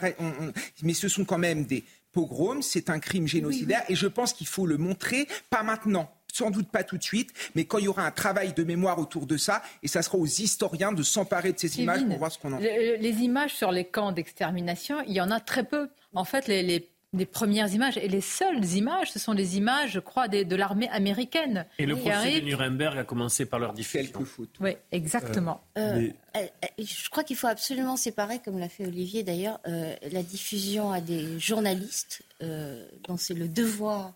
mais 0.82 0.94
ce 0.94 1.08
sont 1.08 1.24
quand 1.24 1.38
même 1.38 1.64
des 1.64 1.84
pogroms, 2.12 2.62
c'est 2.62 2.90
un 2.90 2.98
crime 2.98 3.26
génocidaire. 3.26 3.84
Et 3.88 3.94
je 3.94 4.06
pense 4.06 4.32
qu'il 4.32 4.46
faut 4.46 4.66
le 4.66 4.78
montrer, 4.78 5.28
pas 5.50 5.62
maintenant 5.62 6.10
sans 6.32 6.50
doute 6.50 6.68
pas 6.68 6.84
tout 6.84 6.98
de 6.98 7.02
suite, 7.02 7.32
mais 7.54 7.64
quand 7.64 7.78
il 7.78 7.84
y 7.84 7.88
aura 7.88 8.04
un 8.04 8.10
travail 8.10 8.52
de 8.52 8.62
mémoire 8.62 8.98
autour 8.98 9.26
de 9.26 9.36
ça, 9.36 9.62
et 9.82 9.88
ça 9.88 10.02
sera 10.02 10.18
aux 10.18 10.26
historiens 10.26 10.92
de 10.92 11.02
s'emparer 11.02 11.52
de 11.52 11.58
ces 11.58 11.80
images 11.80 12.04
pour 12.04 12.18
voir 12.18 12.30
ce 12.30 12.38
qu'on 12.38 12.52
en 12.52 12.58
fait. 12.58 12.98
Les, 12.98 13.22
images 13.22 13.54
sur 13.54 13.72
les 13.72 13.84
camps 13.84 14.12
d'extermination, 14.12 15.00
il 15.06 15.14
y 15.14 15.20
en 15.20 15.30
a 15.30 15.40
très 15.40 15.64
peu. 15.64 15.88
En 16.14 16.24
fait, 16.24 16.46
les, 16.46 16.88
premières 17.26 17.72
images 17.72 17.96
et 17.96 18.08
les 18.08 18.20
seules 18.20 18.64
images, 18.74 19.10
ce 19.12 19.18
sont 19.18 19.32
les 19.32 19.56
images, 19.56 19.92
je 19.92 20.00
crois, 20.00 20.28
de 20.28 20.56
l'armée 20.56 20.88
américaine. 20.90 21.66
Et 21.78 21.86
le 21.86 21.96
procès 21.96 22.40
de 22.40 22.46
Nuremberg 22.46 22.98
a 22.98 23.04
commencé 23.04 23.46
par 23.46 23.58
leur 23.58 23.72
diffusion. 23.72 24.24
Oui, 24.60 24.76
exactement. 24.92 25.62
Euh, 25.78 26.10
euh, 26.36 26.46
euh, 26.64 26.66
je 26.78 27.08
crois 27.10 27.24
qu'il 27.24 27.36
faut 27.36 27.46
absolument 27.46 27.96
séparer, 27.96 28.40
comme 28.40 28.58
l'a 28.58 28.68
fait 28.68 28.86
Olivier 28.86 29.22
d'ailleurs, 29.22 29.60
la 29.64 30.22
diffusion 30.22 30.92
à 30.92 31.00
des 31.00 31.38
journalistes, 31.38 32.22
dont 32.40 33.16
c'est 33.16 33.34
le 33.34 33.48
devoir 33.48 34.14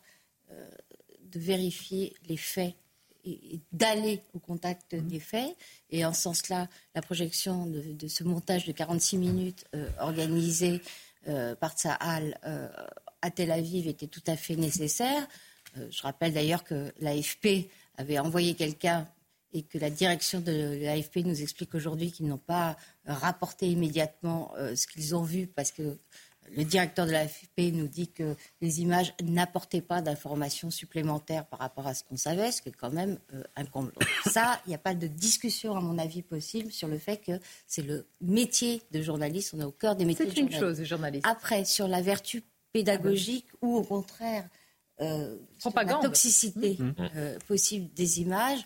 de 0.51 1.39
vérifier 1.39 2.15
les 2.29 2.37
faits 2.37 2.75
et, 3.25 3.61
d'aller 3.73 4.21
au 4.35 4.39
contact 4.39 4.95
mmh. 4.95 5.09
des 5.09 5.21
faits. 5.21 5.57
Et 5.91 6.05
en 6.05 6.13
ce 6.13 6.23
sens-là, 6.23 6.69
la 6.95 7.03
projection 7.03 7.67
de, 7.67 8.09
ce 8.09 8.25
montage 8.25 8.67
de 8.67 8.73
46 8.73 9.19
minutes 9.19 9.65
euh, 9.75 9.89
organisé 10.01 10.81
euh, 11.29 11.55
par 11.55 11.73
Tsahal 11.75 12.39
euh, 12.45 12.69
à 13.21 13.31
Tel 13.31 13.51
Aviv 13.51 13.87
était 13.87 14.07
tout 14.07 14.23
à 14.27 14.37
fait 14.37 14.57
nécessaire. 14.57 15.27
je 15.77 16.03
rappelle 16.03 16.33
d'ailleurs 16.33 16.65
que 16.65 16.93
l'AFP 17.01 17.71
avait 17.97 18.19
envoyé 18.19 18.55
quelqu'un 18.55 19.09
et 19.53 19.63
que 19.63 19.79
la 19.79 19.91
direction 19.91 20.41
de 20.41 20.79
l'AFP 20.83 21.19
nous 21.19 21.41
explique 21.41 21.75
aujourd'hui 21.75 22.11
qu'ils 22.11 22.27
n'ont 22.27 22.39
pas 22.39 22.77
rapporté 23.07 23.69
immédiatement 23.69 24.53
ce 24.75 24.87
qu'ils 24.87 25.15
ont 25.15 25.23
vu 25.23 25.47
parce 25.47 25.71
que 25.71 25.99
le 26.51 26.65
directeur 26.65 27.07
de 27.07 27.13
l'AFP 27.13 27.73
nous 27.73 27.89
dit 27.89 28.09
que 28.09 28.37
les 28.61 28.81
images 28.81 29.15
n'apportaient 29.23 29.81
pas 29.81 30.03
d'informations 30.03 30.71
supplémentaires 30.71 31.47
par 31.47 31.61
rapport 31.61 31.87
à 31.87 31.95
ce 31.95 32.05
qu'on 32.05 32.17
savait, 32.17 32.53
ce 32.53 32.63
qui 32.63 32.71
est 32.71 32.73
quand 32.73 32.91
même 32.91 33.19
euh, 33.35 33.43
un 33.57 33.65
comble. 33.65 33.93
Ça, 34.31 34.61
il 34.67 34.71
n'y 34.71 34.75
a 34.75 34.79
pas 34.79 34.95
de 34.95 35.07
discussion, 35.07 35.77
à 35.77 35.81
mon 35.81 35.99
avis, 35.99 36.23
possible 36.23 36.71
sur 36.71 36.89
le 36.89 36.99
fait 36.99 37.19
que 37.19 37.33
c'est 37.67 37.83
le 37.83 38.07
métier 38.21 38.83
de 38.91 39.03
journaliste. 39.03 39.55
On 39.55 39.61
est 39.61 39.65
au 39.65 39.73
cœur 39.73 39.97
des 39.97 40.05
métiers 40.05 40.27
de 40.27 40.31
journaliste. 40.31 40.59
C'est 40.59 40.67
une 40.67 40.77
chose, 40.77 40.85
journaliste. 40.85 41.27
Après, 41.27 41.65
sur 41.65 41.89
la 41.89 42.03
vertu 42.03 42.43
pédagogique 42.73 43.47
ou 43.61 43.77
au 43.77 43.83
contraire 43.83 44.49
euh, 45.01 45.37
la 45.75 45.95
toxicité 45.95 46.77
mmh. 46.79 46.93
euh, 47.17 47.39
possible 47.49 47.93
des 47.95 48.21
images. 48.21 48.61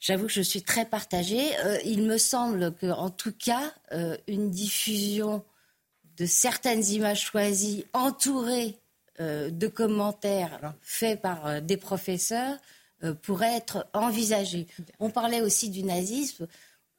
J'avoue 0.00 0.26
que 0.26 0.32
je 0.32 0.40
suis 0.40 0.62
très 0.62 0.86
partagée. 0.86 1.50
il 1.84 2.02
me 2.04 2.16
semble 2.16 2.72
qu'en 2.72 3.10
tout 3.10 3.32
cas, 3.32 3.74
une 4.26 4.50
diffusion 4.50 5.44
de 6.20 6.26
certaines 6.26 6.84
images 6.84 7.22
choisies, 7.22 7.86
entourées 7.94 8.76
euh, 9.20 9.48
de 9.50 9.68
commentaires 9.68 10.74
faits 10.82 11.22
par 11.22 11.46
euh, 11.46 11.60
des 11.60 11.78
professeurs, 11.78 12.58
euh, 13.02 13.14
pourraient 13.14 13.56
être 13.56 13.86
envisagées. 13.94 14.66
On 14.98 15.08
parlait 15.08 15.40
aussi 15.40 15.70
du 15.70 15.82
nazisme. 15.82 16.46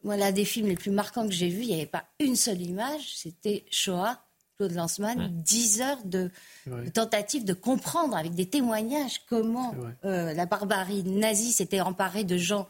Moi, 0.03 0.17
l'un 0.17 0.31
des 0.31 0.43
films 0.43 0.69
les 0.69 0.75
plus 0.75 0.89
marquants 0.89 1.27
que 1.27 1.33
j'ai 1.33 1.49
vus, 1.49 1.61
il 1.61 1.67
n'y 1.67 1.75
avait 1.75 1.85
pas 1.85 2.05
une 2.19 2.35
seule 2.35 2.63
image, 2.63 3.15
c'était 3.15 3.63
Shoah, 3.69 4.19
Claude 4.57 4.71
Lanzmann, 4.71 5.29
dix 5.43 5.81
heures 5.81 6.03
de, 6.03 6.31
tentative 6.91 7.45
de 7.45 7.53
comprendre 7.53 8.17
avec 8.17 8.33
des 8.33 8.47
témoignages 8.47 9.21
comment 9.29 9.75
la 10.03 10.45
barbarie 10.47 11.03
nazie 11.03 11.51
s'était 11.51 11.81
emparée 11.81 12.23
de 12.23 12.37
gens 12.37 12.67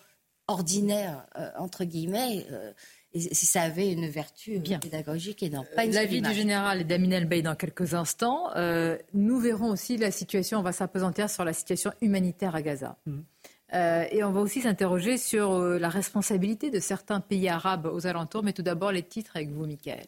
ordinaires, 0.48 1.26
entre 1.58 1.86
guillemets 1.86 2.46
et 3.14 3.20
si 3.20 3.46
ça 3.46 3.64
avait 3.64 3.92
une 3.92 4.08
vertu 4.08 4.60
Bien. 4.60 4.80
pédagogique 4.80 5.44
et 5.44 5.50
non 5.50 5.66
pas 5.76 5.86
une 5.86 5.92
L'avis 5.92 6.22
du 6.22 6.34
général 6.34 6.82
et 6.82 6.84
d'Aminel 6.84 7.26
Bey 7.26 7.42
dans 7.42 7.56
quelques 7.56 7.94
instants. 7.94 8.56
Euh, 8.56 8.98
nous 9.14 9.40
verrons 9.40 9.70
aussi 9.70 9.98
la 9.98 10.12
situation, 10.12 10.60
on 10.60 10.64
va 10.64 10.72
s'apesantir 10.72 11.30
sur 11.30 11.44
la 11.44 11.54
situation 11.54 11.92
humanitaire 12.02 12.56
à 12.56 12.62
Gaza. 12.62 12.98
Mm. 13.06 13.20
Euh, 13.74 14.06
et 14.12 14.24
on 14.24 14.32
va 14.32 14.42
aussi 14.42 14.62
s'interroger 14.62 15.18
sur 15.18 15.54
euh, 15.54 15.78
la 15.78 15.90
responsabilité 15.90 16.72
de 16.72 16.80
certains 16.80 17.22
pays 17.22 17.48
arabes 17.48 17.86
aux 17.86 18.06
alentours. 18.08 18.44
Mais 18.44 18.54
tout 18.54 18.64
d'abord, 18.64 18.92
les 18.92 19.04
titres 19.04 19.32
avec 19.36 19.50
vous, 19.50 19.66
Michael. 19.66 20.06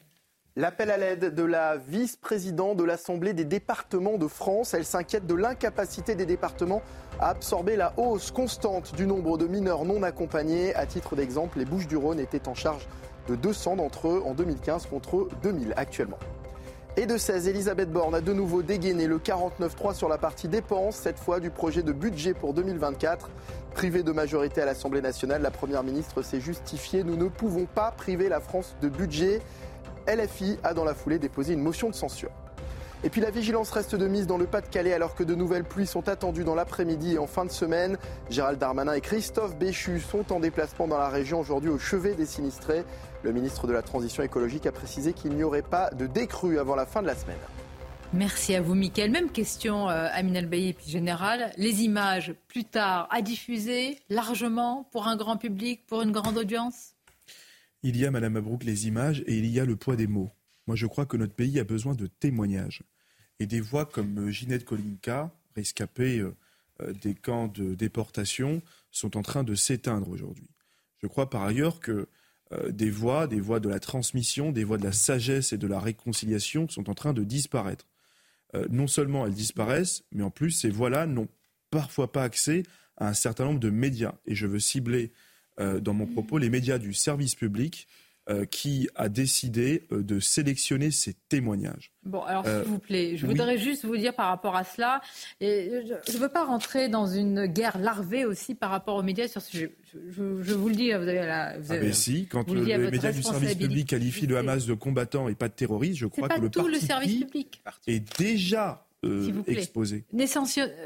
L'appel 0.56 0.92
à 0.92 0.98
l'aide 0.98 1.34
de 1.34 1.42
la 1.42 1.78
vice-présidente 1.78 2.78
de 2.78 2.84
l'Assemblée 2.84 3.34
des 3.34 3.44
départements 3.44 4.20
de 4.20 4.28
France. 4.28 4.76
Elle 4.76 4.86
s'inquiète 4.86 5.26
de 5.26 5.34
l'incapacité 5.34 6.14
des 6.14 6.28
départements 6.28 6.84
à 7.20 7.30
absorber 7.30 7.76
la 7.76 7.92
hausse 7.98 8.30
constante 8.30 8.94
du 8.94 9.08
nombre 9.08 9.40
de 9.40 9.48
mineurs 9.48 9.84
non 9.84 10.04
accompagnés. 10.04 10.76
À 10.76 10.86
titre 10.86 11.16
d'exemple, 11.16 11.58
les 11.58 11.66
Bouches-du-Rhône 11.66 12.20
étaient 12.20 12.48
en 12.48 12.54
charge 12.54 12.88
de 13.28 13.36
200 13.36 13.78
d'entre 13.78 14.10
eux 14.10 14.22
en 14.28 14.36
2015 14.36 14.86
contre 14.86 15.28
2000 15.42 15.74
actuellement. 15.76 16.20
Et 16.98 17.08
de 17.08 17.18
16, 17.18 17.48
Elisabeth 17.48 17.92
Borne 17.92 18.14
a 18.14 18.22
de 18.22 18.34
nouveau 18.34 18.62
dégainé 18.62 19.08
le 19.08 19.18
49-3 19.18 19.96
sur 19.96 20.08
la 20.08 20.20
partie 20.20 20.48
dépenses, 20.48 20.98
cette 20.98 21.18
fois 21.18 21.40
du 21.40 21.50
projet 21.50 21.82
de 21.82 21.92
budget 21.92 22.36
pour 22.36 22.54
2024. 22.54 23.32
Privée 23.74 24.04
de 24.04 24.12
majorité 24.12 24.62
à 24.62 24.66
l'Assemblée 24.66 25.02
nationale, 25.02 25.42
la 25.42 25.50
Première 25.50 25.82
ministre 25.82 26.22
s'est 26.22 26.40
justifiée. 26.40 27.04
Nous 27.04 27.18
ne 27.18 27.28
pouvons 27.28 27.66
pas 27.66 27.90
priver 27.90 28.30
la 28.30 28.40
France 28.40 28.76
de 28.84 28.90
budget. 28.90 29.42
LFI 30.08 30.58
a 30.64 30.74
dans 30.74 30.84
la 30.84 30.94
foulée 30.94 31.20
déposé 31.20 31.54
une 31.54 31.62
motion 31.62 31.90
de 31.90 31.96
censure. 31.96 32.32
Et 33.06 33.10
puis 33.10 33.20
la 33.20 33.32
vigilance 33.32 33.70
reste 33.72 33.96
de 33.96 34.08
mise 34.08 34.28
dans 34.28 34.38
le 34.38 34.46
Pas-de-Calais 34.46 34.94
alors 34.94 35.14
que 35.14 35.24
de 35.24 35.36
nouvelles 35.36 35.66
pluies 35.66 35.86
sont 35.86 36.08
attendues 36.08 36.46
dans 36.46 36.56
l'après-midi 36.56 37.16
et 37.16 37.18
en 37.18 37.28
fin 37.28 37.44
de 37.44 37.52
semaine. 37.52 37.98
Gérald 38.30 38.58
Darmanin 38.58 38.94
et 38.94 39.02
Christophe 39.02 39.58
Béchu 39.58 40.00
sont 40.00 40.32
en 40.32 40.40
déplacement 40.40 40.88
dans 40.88 40.98
la 40.98 41.10
région 41.10 41.42
aujourd'hui 41.42 41.70
au 41.70 41.78
chevet 41.78 42.14
des 42.14 42.26
sinistrés. 42.26 42.86
Le 43.24 43.34
ministre 43.34 43.68
de 43.68 43.74
la 43.74 43.82
Transition 43.82 44.24
écologique 44.24 44.66
a 44.68 44.72
précisé 44.72 45.12
qu'il 45.12 45.34
n'y 45.34 45.44
aurait 45.44 45.64
pas 45.64 45.90
de 45.90 46.08
décrue 46.08 46.60
avant 46.60 46.76
la 46.76 46.86
fin 46.86 47.02
de 47.02 47.08
la 47.08 47.16
semaine. 47.16 47.36
Merci 48.14 48.56
à 48.56 48.62
vous, 48.62 48.76
Mickaël. 48.76 49.12
Même 49.12 49.32
question, 49.32 49.90
euh, 49.90 50.08
Amin 50.14 50.36
et 50.36 50.74
puis 50.74 50.90
Général. 50.90 51.52
Les 51.58 51.84
images, 51.84 52.34
plus 52.48 52.64
tard, 52.64 53.10
à 53.12 53.22
diffuser 53.22 54.00
largement 54.10 54.88
pour 54.92 55.08
un 55.08 55.18
grand 55.18 55.36
public, 55.36 55.86
pour 55.88 56.04
une 56.04 56.12
grande 56.12 56.38
audience? 56.38 56.93
Il 57.84 57.98
y 57.98 58.06
a, 58.06 58.12
Madame 58.12 58.34
Mabrouk, 58.34 58.64
les 58.64 58.88
images 58.88 59.24
et 59.28 59.38
il 59.38 59.46
y 59.46 59.60
a 59.60 59.66
le 59.66 59.76
poids 59.76 59.96
des 59.96 60.08
mots. 60.08 60.32
Moi, 60.68 60.76
je 60.76 60.88
crois 60.88 61.06
que 61.06 61.18
notre 61.18 61.34
pays 61.34 61.60
a 61.60 61.66
besoin 61.66 61.94
de 61.94 62.08
témoignages. 62.08 62.84
Et 63.40 63.46
des 63.46 63.60
voix 63.60 63.86
comme 63.86 64.28
euh, 64.28 64.32
Ginette 64.32 64.64
Kolinka, 64.64 65.32
rescapée 65.56 66.20
euh, 66.20 66.36
euh, 66.82 66.94
des 66.94 67.14
camps 67.14 67.50
de 67.50 67.76
déportation, 67.76 68.62
sont 68.92 69.18
en 69.18 69.22
train 69.22 69.44
de 69.44 69.56
s'éteindre 69.56 70.10
aujourd'hui. 70.10 70.50
Je 71.02 71.08
crois 71.08 71.30
par 71.30 71.44
ailleurs 71.44 71.80
que 71.80 72.08
des 72.70 72.92
voix, 72.92 73.26
des 73.26 73.42
voix 73.42 73.60
de 73.60 73.68
la 73.68 73.80
transmission, 73.80 74.52
des 74.52 74.64
voix 74.64 74.78
de 74.78 74.84
la 74.84 74.92
sagesse 74.92 75.54
et 75.54 75.58
de 75.58 75.66
la 75.66 75.80
réconciliation 75.80 76.70
sont 76.70 76.88
en 76.88 76.94
train 76.94 77.12
de 77.12 77.24
disparaître. 77.24 77.88
non 78.70 78.86
seulement 78.86 79.26
elles 79.26 79.34
disparaissent, 79.34 80.04
mais 80.12 80.22
en 80.22 80.30
plus, 80.30 80.52
ces 80.52 80.70
voix-là 80.70 81.08
n'ont 81.08 81.28
parfois 81.72 82.12
pas 82.12 82.24
accès 82.24 82.62
à 82.98 83.08
un 83.08 83.14
certain 83.14 83.46
nombre 83.46 83.60
de 83.60 83.72
médias. 83.72 84.14
Et 84.28 84.36
je 84.36 84.46
veux 84.46 84.60
cibler 84.60 85.12
dans 85.58 85.94
mon 85.94 86.08
propos 86.08 86.38
les 86.38 86.50
médias 86.50 86.78
du 86.78 86.94
service 86.94 87.36
public 87.36 87.88
euh, 88.30 88.46
qui 88.46 88.88
a 88.96 89.10
décidé 89.10 89.86
euh, 89.92 90.02
de 90.02 90.22
sélectionner 90.22 90.92
ces 90.92 91.14
témoignages. 91.28 91.92
Bon, 92.06 92.22
alors 92.22 92.46
s'il 92.46 92.72
vous 92.72 92.80
plaît, 92.80 93.18
je 93.18 93.28
voudrais 93.28 93.58
juste 93.58 93.84
vous 93.84 93.98
dire 93.98 94.16
par 94.16 94.30
rapport 94.30 94.56
à 94.56 94.64
cela, 94.64 95.02
et 95.42 95.70
je 96.08 96.14
ne 96.14 96.18
veux 96.20 96.30
pas 96.30 96.46
rentrer 96.46 96.88
dans 96.88 97.06
une 97.06 97.48
guerre 97.48 97.78
larvée 97.78 98.24
aussi 98.24 98.56
par 98.56 98.70
rapport 98.70 98.96
aux 98.96 99.04
médias 99.04 99.28
sur 99.28 99.42
ce 99.42 99.52
sujet. 99.52 99.76
Je, 100.08 100.54
vous 100.54 100.70
le 100.70 100.76
dis, 100.76 100.88
vous 100.92 101.02
avez 101.02 101.16
la. 101.16 101.60
Vous 101.60 101.74
ah 101.74 101.78
ben 101.80 101.92
si, 101.92 102.26
quand 102.28 102.50
le, 102.50 102.64
les 102.64 102.78
médias 102.78 103.12
du 103.12 103.22
service 103.22 103.56
public 103.56 103.90
qualifie 103.90 104.26
le 104.26 104.38
Hamas 104.38 104.68
de 104.68 104.74
combattant 104.74 105.28
et 105.28 105.36
pas 105.36 105.50
de 105.50 105.54
terroriste, 105.54 105.98
je 105.98 106.08
crois 106.08 106.30
que 106.30 106.40
le 106.40 106.50
tout 106.50 106.70
le 106.70 106.80
service 106.80 107.26
public 107.26 107.62
est 107.88 108.18
déjà 108.18 108.83
euh, 109.04 109.44
exposé. 109.48 110.06
Euh, 110.14 110.26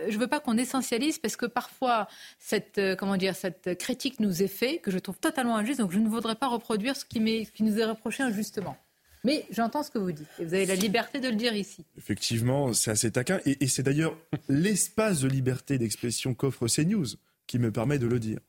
je 0.10 0.14
ne 0.14 0.18
veux 0.18 0.28
pas 0.28 0.40
qu'on 0.40 0.58
essentialise 0.58 1.20
parce 1.20 1.36
que 1.36 1.46
parfois 1.46 2.08
cette, 2.40 2.78
euh, 2.78 2.96
comment 2.96 3.18
dire, 3.18 3.36
cette 3.36 3.78
critique 3.78 4.20
nous 4.20 4.42
est 4.42 4.48
faite, 4.48 4.82
que 4.82 4.92
je 4.92 5.00
trouve 5.00 5.18
totalement 5.18 5.58
injuste, 5.58 5.80
donc 5.80 5.92
je 5.92 6.00
ne 6.00 6.08
voudrais 6.08 6.36
pas 6.36 6.48
reproduire 6.48 6.96
ce 6.96 7.06
qui, 7.06 7.20
qui 7.54 7.64
nous 7.64 7.80
est 7.80 7.86
reproché 7.86 8.24
injustement. 8.24 8.78
Mais 9.24 9.46
j'entends 9.52 9.84
ce 9.84 9.92
que 9.92 9.98
vous 9.98 10.12
dites 10.12 10.28
et 10.40 10.46
vous 10.46 10.54
avez 10.54 10.66
la 10.66 10.76
liberté 10.76 11.20
de 11.20 11.28
le 11.28 11.36
dire 11.36 11.56
ici. 11.56 11.86
Effectivement, 11.98 12.74
c'est 12.74 12.92
assez 12.92 13.12
taquin 13.12 13.40
et, 13.46 13.68
c'est 13.68 13.84
d'ailleurs 13.84 14.18
l'espace 14.48 15.22
de 15.22 15.28
liberté 15.28 15.78
d'expression 15.78 16.34
qu'offre 16.34 16.68
CNews 16.68 17.08
qui 17.46 17.60
me 17.60 17.72
permet 17.72 18.00
de 18.00 18.08
le 18.08 18.20
dire. 18.20 18.40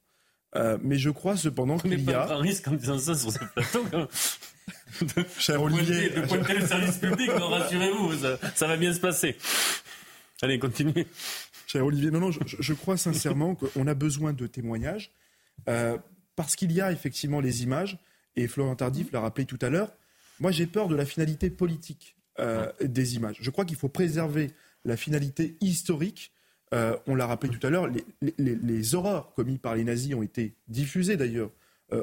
Mais 0.54 0.98
je 0.98 1.10
crois 1.10 1.36
cependant 1.36 1.78
qu'il 1.78 2.02
y 2.02 2.12
a. 2.12 2.32
un 2.32 2.38
risque 2.38 2.68
en 2.68 2.72
disant 2.72 2.98
ça 2.98 3.14
sur 3.14 3.32
ce 3.32 3.38
plateau. 3.38 3.84
Cher 5.38 5.62
Olivier. 5.62 6.10
De 6.10 6.20
pointer 6.22 6.54
le 6.54 6.66
service 6.66 6.96
public, 6.96 7.30
rassurez-vous, 7.30 8.14
ça, 8.54 8.66
va 8.66 8.76
bien 8.76 8.92
se 8.92 9.00
passer. 9.00 9.36
Allez, 10.42 10.58
continuez. 10.58 11.06
Cher 11.66 11.84
Olivier, 11.84 12.10
non, 12.10 12.20
non, 12.20 12.30
je, 12.30 12.72
crois 12.72 12.96
sincèrement 12.96 13.54
qu'on 13.54 13.86
a 13.86 13.94
besoin 13.94 14.32
de 14.32 14.46
témoignages 14.46 15.12
euh, 15.68 15.98
parce 16.36 16.56
qu'il 16.56 16.72
y 16.72 16.80
a 16.80 16.92
effectivement 16.92 17.40
les 17.40 17.62
images, 17.62 17.98
et 18.36 18.46
Florent 18.46 18.76
Tardif 18.76 19.12
l'a 19.12 19.20
rappelé 19.20 19.44
tout 19.44 19.58
à 19.60 19.68
l'heure. 19.68 19.92
Moi, 20.40 20.50
j'ai 20.50 20.66
peur 20.66 20.88
de 20.88 20.96
la 20.96 21.04
finalité 21.04 21.50
politique 21.50 22.16
des 22.80 23.16
images. 23.16 23.36
Je 23.40 23.50
crois 23.50 23.64
qu'il 23.64 23.76
faut 23.76 23.88
préserver 23.88 24.52
la 24.84 24.96
finalité 24.96 25.56
historique. 25.60 26.32
On 26.72 27.14
l'a 27.14 27.26
rappelé 27.26 27.56
tout 27.56 27.66
à 27.66 27.70
l'heure, 27.70 27.88
les, 27.88 28.34
les, 28.38 28.94
horreurs 28.94 29.32
commises 29.34 29.58
par 29.58 29.74
les 29.74 29.84
nazis 29.84 30.14
ont 30.14 30.22
été 30.22 30.54
diffusées 30.68 31.16
d'ailleurs 31.16 31.50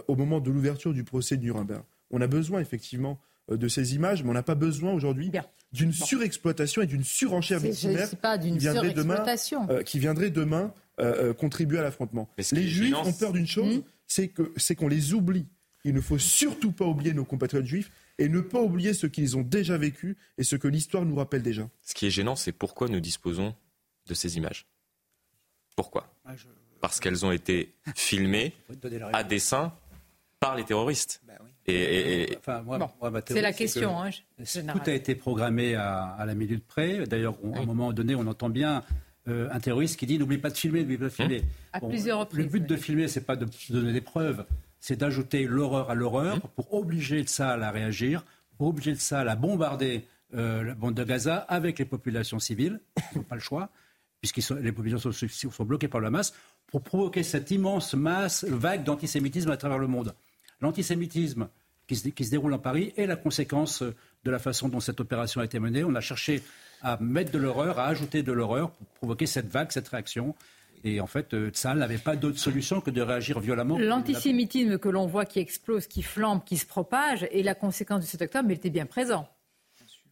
au 0.08 0.16
moment 0.16 0.40
de 0.40 0.50
l'ouverture 0.50 0.94
du 0.94 1.04
procès 1.04 1.38
de 1.38 1.44
Nuremberg. 1.44 1.84
On 2.12 2.22
a 2.22 2.28
besoin 2.28 2.60
effectivement 2.60 3.20
de 3.50 3.68
ces 3.68 3.96
images, 3.96 4.24
mais 4.24 4.30
on 4.30 4.34
n'a 4.34 4.44
pas 4.44 4.56
besoin 4.56 4.92
aujourd'hui 4.94 5.32
d'une 5.72 5.94
surexploitation 5.94 6.82
et 6.82 6.88
d'une 6.88 7.04
surenchère 7.04 7.60
victimaire 7.60 8.10
qui, 8.10 8.58
viendrait 8.58 8.94
demain, 8.94 9.24
euh, 9.70 9.84
qui 9.84 10.00
viendrait 10.00 10.30
demain 10.30 10.74
euh, 11.00 11.30
euh, 11.30 11.34
contribuer 11.34 11.80
à 11.80 11.84
l'affrontement. 11.84 12.30
Les 12.52 12.68
Juifs 12.68 12.96
ont 12.96 13.14
peur 13.14 13.34
d'une 13.34 13.48
chose, 13.48 13.84
c'est 14.08 14.30
que 14.30 14.52
c'est 14.58 14.76
qu'on 14.76 14.88
les 14.88 15.14
oublie. 15.14 15.46
Il 15.84 15.94
ne 15.94 16.02
faut 16.02 16.18
surtout 16.18 16.72
pas 16.72 16.86
oublier 16.86 17.14
nos 17.14 17.26
compatriotes 17.26 17.66
juifs 17.66 17.92
et 18.18 18.28
ne 18.28 18.40
pas 18.40 18.60
oublier 18.60 18.94
ce 18.94 19.06
qu'ils 19.06 19.38
ont 19.38 19.44
déjà 19.44 19.78
vécu 19.78 20.18
et 20.40 20.44
ce 20.44 20.56
que 20.56 20.68
l'histoire 20.68 21.06
nous 21.06 21.16
rappelle 21.16 21.44
déjà. 21.44 21.70
Ce 21.84 21.94
qui 21.94 22.08
est 22.08 22.10
gênant, 22.10 22.36
c'est 22.36 22.54
pourquoi 22.54 22.88
nous 22.88 23.00
disposons 23.00 23.54
de 24.08 24.14
ces 24.14 24.38
images. 24.38 24.66
Pourquoi? 25.76 26.14
Ah, 26.26 26.34
Parce 26.82 27.00
qu'elles 27.00 27.26
ont 27.26 27.32
été 27.32 27.76
filmées 27.96 28.54
à 29.14 29.24
dessein 29.24 29.74
par 30.40 30.56
les 30.56 30.64
terroristes. 30.64 31.22
Et, 31.68 32.38
c'est 33.26 33.42
la 33.42 33.54
question. 33.54 34.00
Hein, 34.00 34.12
tout 34.38 34.90
a 34.90 34.94
été 34.94 35.16
programmé 35.16 35.76
à, 35.76 36.24
la 36.26 36.36
minute 36.36 36.66
près. 36.66 37.06
D'ailleurs, 37.08 37.36
à 37.54 37.60
un 37.60 37.66
moment 37.66 37.92
donné, 37.92 38.14
on 38.16 38.28
entend 38.28 38.50
bien 38.50 38.84
euh, 39.28 39.50
un 39.52 39.60
terroriste 39.60 39.98
qui 39.98 40.06
dit 40.06 40.20
n'oublie 40.20 40.38
pas 40.38 40.52
de 40.52 40.58
filmer, 40.58 40.82
n'oublie 40.82 40.98
pas 40.98 41.06
de 41.06 41.10
filmer. 41.10 41.44
À 41.74 41.80
plusieurs 41.80 42.20
reprises, 42.20 42.46
le 42.46 42.52
but 42.52 42.66
de 42.68 42.78
filmer, 42.78 43.08
c'est 43.08 43.26
pas 43.26 43.36
de 43.36 43.48
donner 43.70 43.92
des 43.92 44.02
preuves, 44.02 44.46
c'est 44.80 44.98
d'ajouter 44.98 45.46
l'horreur 45.46 45.90
à 45.90 45.96
l'horreur 45.96 46.40
pour 46.56 46.72
obliger 46.76 47.22
le 47.22 47.28
Sahel 47.28 47.64
à 47.64 47.72
réagir, 47.72 48.24
pour 48.58 48.68
obliger 48.68 48.92
le 48.92 48.98
Sahel 48.98 49.28
à 49.28 49.36
bombarder 49.36 50.06
euh, 50.36 50.64
la 50.64 50.76
bande 50.76 50.94
de 50.94 51.04
Gaza 51.04 51.38
avec 51.38 51.80
les 51.80 51.86
populations 51.86 52.38
civiles. 52.38 52.80
Ils 53.14 53.18
n'ont 53.18 53.24
pas 53.24 53.36
le 53.36 53.42
choix, 53.42 53.70
puisque 54.32 54.52
les 54.52 54.72
populations 54.72 55.12
sont, 55.12 55.66
bloquées 55.66 55.88
par 55.88 56.02
la 56.02 56.10
masse, 56.10 56.34
pour 56.68 56.82
provoquer 56.82 57.24
cette 57.24 57.52
immense 57.52 57.94
masse, 57.94 58.46
vague 58.46 58.84
d'antisémitisme 58.84 59.52
à 59.52 59.58
travers 59.58 59.78
le 59.78 59.88
monde 59.88 60.16
l'antisémitisme 60.62 61.48
qui 61.88 61.96
se, 61.96 62.30
déroule 62.30 62.54
en 62.54 62.60
Paris 62.60 62.94
est 62.98 63.06
la 63.06 63.16
conséquence 63.16 63.84
de 63.84 64.32
la 64.32 64.40
façon 64.40 64.70
dont 64.70 64.80
cette 64.80 65.00
opération 65.00 65.42
a 65.42 65.46
été 65.46 65.60
menée. 65.60 65.84
On 65.84 65.94
a 65.96 66.02
cherché 66.02 66.42
à 66.82 66.98
mettre 67.00 67.32
de 67.32 67.38
l'horreur, 67.38 67.80
à 67.80 67.86
ajouter 67.88 68.24
de 68.24 68.32
l'horreur 68.32 68.72
pour 68.72 68.88
provoquer 68.88 69.28
cette 69.28 69.48
vague, 69.48 69.72
cette 69.72 69.88
réaction. 69.88 70.36
Et 70.84 71.00
en 71.00 71.08
fait, 71.08 71.36
ça 71.54 71.72
euh, 71.72 71.76
n'avait 71.76 71.98
pas 71.98 72.16
d'autre 72.16 72.40
solution 72.40 72.82
que 72.82 72.92
de 72.92 73.02
réagir 73.02 73.40
violemment. 73.40 73.78
L'antisémitisme 73.78 74.78
que 74.78 74.90
l'on 74.90 75.08
voit 75.08 75.26
qui 75.26 75.40
explose, 75.40 75.88
qui 75.88 76.04
flambe, 76.04 76.44
qui 76.44 76.58
se 76.58 76.66
propage 76.66 77.28
est 77.32 77.44
la 77.44 77.56
conséquence 77.56 78.02
de 78.02 78.06
cet 78.06 78.22
octobre, 78.22 78.48
mais 78.48 78.54
il 78.56 78.58
était 78.58 78.70
bien 78.70 78.86
présent. 78.86 79.28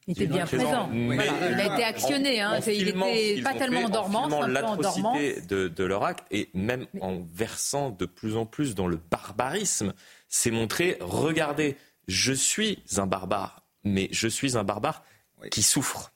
Il 0.08 0.12
était 0.14 0.28
bien 0.28 0.46
présent. 0.46 0.90
il 0.94 1.20
a 1.20 1.74
été 1.74 1.84
actionné. 1.84 2.42
Hein. 2.42 2.60
il 2.68 2.96
n'était 2.96 3.42
pas 3.42 3.54
tellement 3.54 3.90
dormant, 3.90 4.46
l'atrocité 4.46 5.42
de, 5.42 5.68
de 5.68 5.84
leur 5.84 6.04
acte 6.04 6.26
et 6.32 6.50
même 6.54 6.86
en 7.02 7.20
versant 7.34 7.90
de 7.92 8.06
plus 8.06 8.36
en 8.36 8.46
plus 8.46 8.76
dans 8.76 8.88
le 8.88 9.00
barbarisme 9.10 9.94
c'est 10.34 10.50
montrer, 10.50 10.98
regardez, 11.00 11.78
je 12.08 12.34
suis 12.34 12.80
un 12.98 13.06
barbare, 13.06 13.62
mais 13.84 14.10
je 14.12 14.28
suis 14.28 14.58
un 14.58 14.64
barbare 14.64 15.04
qui 15.52 15.62
souffre. 15.62 16.12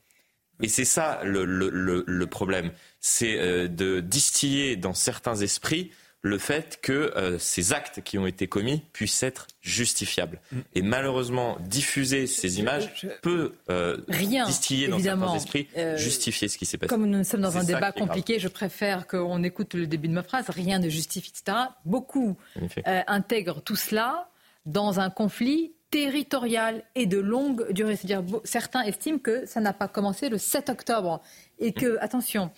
Et 0.63 0.67
c'est 0.67 0.85
ça 0.85 1.21
le, 1.23 2.25
problème, 2.25 2.71
c'est 2.99 3.38
euh, 3.38 3.67
de 3.67 3.99
distiller 3.99 4.75
dans 4.75 4.95
certains 4.95 5.35
esprits 5.35 5.91
le 6.28 6.38
fait 6.38 6.80
que 6.82 6.91
euh, 6.91 7.39
ces 7.39 7.73
actes 7.73 8.01
qui 8.03 8.17
ont 8.17 8.28
été 8.28 8.47
commis 8.47 8.84
puissent 8.93 9.23
être 9.23 9.47
justifiables. 9.61 10.39
Mm. 10.51 10.59
Et 10.75 10.82
malheureusement, 10.82 11.57
diffuser 11.61 12.28
ces 12.28 12.59
images 12.59 12.91
peut 13.21 13.53
euh, 13.69 13.97
distiller 14.45 14.88
dans 14.88 14.99
certains 14.99 15.36
esprits, 15.36 15.67
justifier 15.95 16.47
ce 16.47 16.57
qui 16.57 16.65
s'est 16.65 16.78
passé. 16.78 16.89
Comme 16.89 17.05
nous 17.05 17.23
sommes 17.23 17.41
dans 17.41 17.57
un 17.57 17.63
débat 17.63 17.91
compliqué, 17.91 18.39
je 18.39 18.47
préfère 18.47 19.07
qu'on 19.07 19.43
écoute 19.43 19.73
le 19.73 19.88
début 19.88 20.07
de 20.07 20.13
ma 20.13 20.23
phrase. 20.23 20.49
Rien 20.49 20.80
ne 20.80 20.89
justifie, 20.89 21.32
etc. 21.32 21.57
Beaucoup 21.86 22.38
intègrent 23.07 23.61
tout 23.61 23.75
cela 23.75 24.30
dans 24.65 24.99
un 24.99 25.09
conflit 25.09 25.73
territorial 25.89 26.84
et 26.95 27.05
de 27.05 27.17
longue 27.17 27.71
durée. 27.71 27.95
C'est-à-dire, 27.95 28.23
certains 28.43 28.82
estiment 28.82 29.19
que 29.19 29.45
ça 29.45 29.61
n'a 29.61 29.73
pas 29.73 29.88
commencé 29.88 30.30
le 30.30 30.38
7 30.38 30.69
octobre 30.69 31.21
et 31.59 31.71
que, 31.71 31.97
attention, 32.01 32.51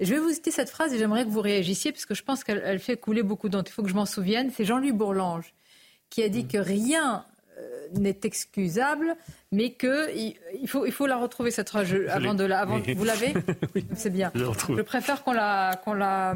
je 0.00 0.14
vais 0.14 0.20
vous 0.20 0.30
citer 0.30 0.50
cette 0.50 0.70
phrase 0.70 0.92
et 0.92 0.98
j'aimerais 0.98 1.24
que 1.24 1.30
vous 1.30 1.40
réagissiez 1.40 1.92
parce 1.92 2.06
que 2.06 2.14
je 2.14 2.22
pense 2.22 2.44
qu'elle 2.44 2.78
fait 2.78 2.96
couler 2.96 3.22
beaucoup 3.22 3.48
d'encre. 3.48 3.70
Il 3.70 3.74
faut 3.74 3.82
que 3.82 3.88
je 3.88 3.94
m'en 3.94 4.06
souvienne. 4.06 4.50
C'est 4.54 4.64
Jean-Louis 4.64 4.92
Bourlange 4.92 5.54
qui 6.10 6.22
a 6.22 6.28
dit 6.28 6.46
que 6.46 6.58
rien 6.58 7.24
euh, 7.58 7.88
n'est 7.92 8.20
excusable, 8.22 9.16
mais 9.52 9.72
que 9.72 10.14
il 10.16 10.68
faut, 10.68 10.86
il 10.86 10.92
faut 10.92 11.06
la 11.06 11.16
retrouver 11.16 11.50
cette 11.50 11.68
phrase 11.68 11.94
avant 12.08 12.34
de 12.34 12.44
la. 12.44 12.60
Avant, 12.60 12.80
Vous 12.96 13.04
l'avez 13.04 13.34
oui, 13.74 13.84
C'est 13.94 14.10
bien. 14.10 14.30
Je, 14.34 14.44
je 14.44 14.82
préfère 14.82 15.22
qu'on 15.24 15.32
la, 15.32 15.80
qu'on 15.84 15.94
la 15.94 16.34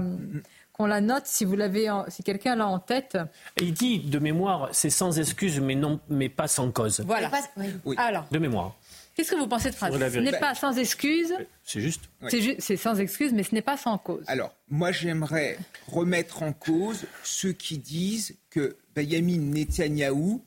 qu'on 0.73 0.87
la 0.87 1.01
note 1.01 1.27
si 1.27 1.45
vous 1.45 1.55
l'avez, 1.55 1.89
si 2.09 2.23
quelqu'un 2.23 2.57
l'a 2.57 2.67
en 2.67 2.79
tête. 2.79 3.19
Il 3.61 3.75
dit 3.75 4.01
de 4.01 4.19
mémoire, 4.19 4.71
c'est 4.73 4.91
sans 4.91 5.19
excuse, 5.19 5.61
mais 5.61 5.75
non, 5.75 6.01
mais 6.09 6.29
pas 6.29 6.49
sans 6.49 6.71
cause. 6.71 7.03
Voilà. 7.07 7.31
Alors. 7.99 8.27
De 8.31 8.39
mémoire. 8.39 8.75
Qu'est-ce 9.15 9.31
que 9.31 9.37
vous 9.37 9.47
pensez 9.47 9.71
de 9.71 9.75
phrase 9.75 9.93
Ce 9.93 10.19
n'est 10.19 10.39
pas 10.39 10.55
sans 10.55 10.77
excuse. 10.79 11.35
C'est 11.65 11.81
juste. 11.81 12.05
C'est 12.59 12.77
sans 12.77 12.99
excuse, 12.99 13.33
mais 13.33 13.43
ce 13.43 13.55
n'est 13.55 13.63
pas 13.63 13.77
sans 13.77 13.99
cause. 13.99 14.25
Alors, 14.27 14.55
moi, 14.69 14.93
j'aimerais 14.93 15.59
remettre 15.87 16.43
en 16.43 16.53
cause 16.53 17.05
ceux 17.23 17.53
qui 17.53 17.79
disent 17.79 18.37
que 18.51 18.77
Benjamin 18.95 19.39
Netanyahou 19.39 20.43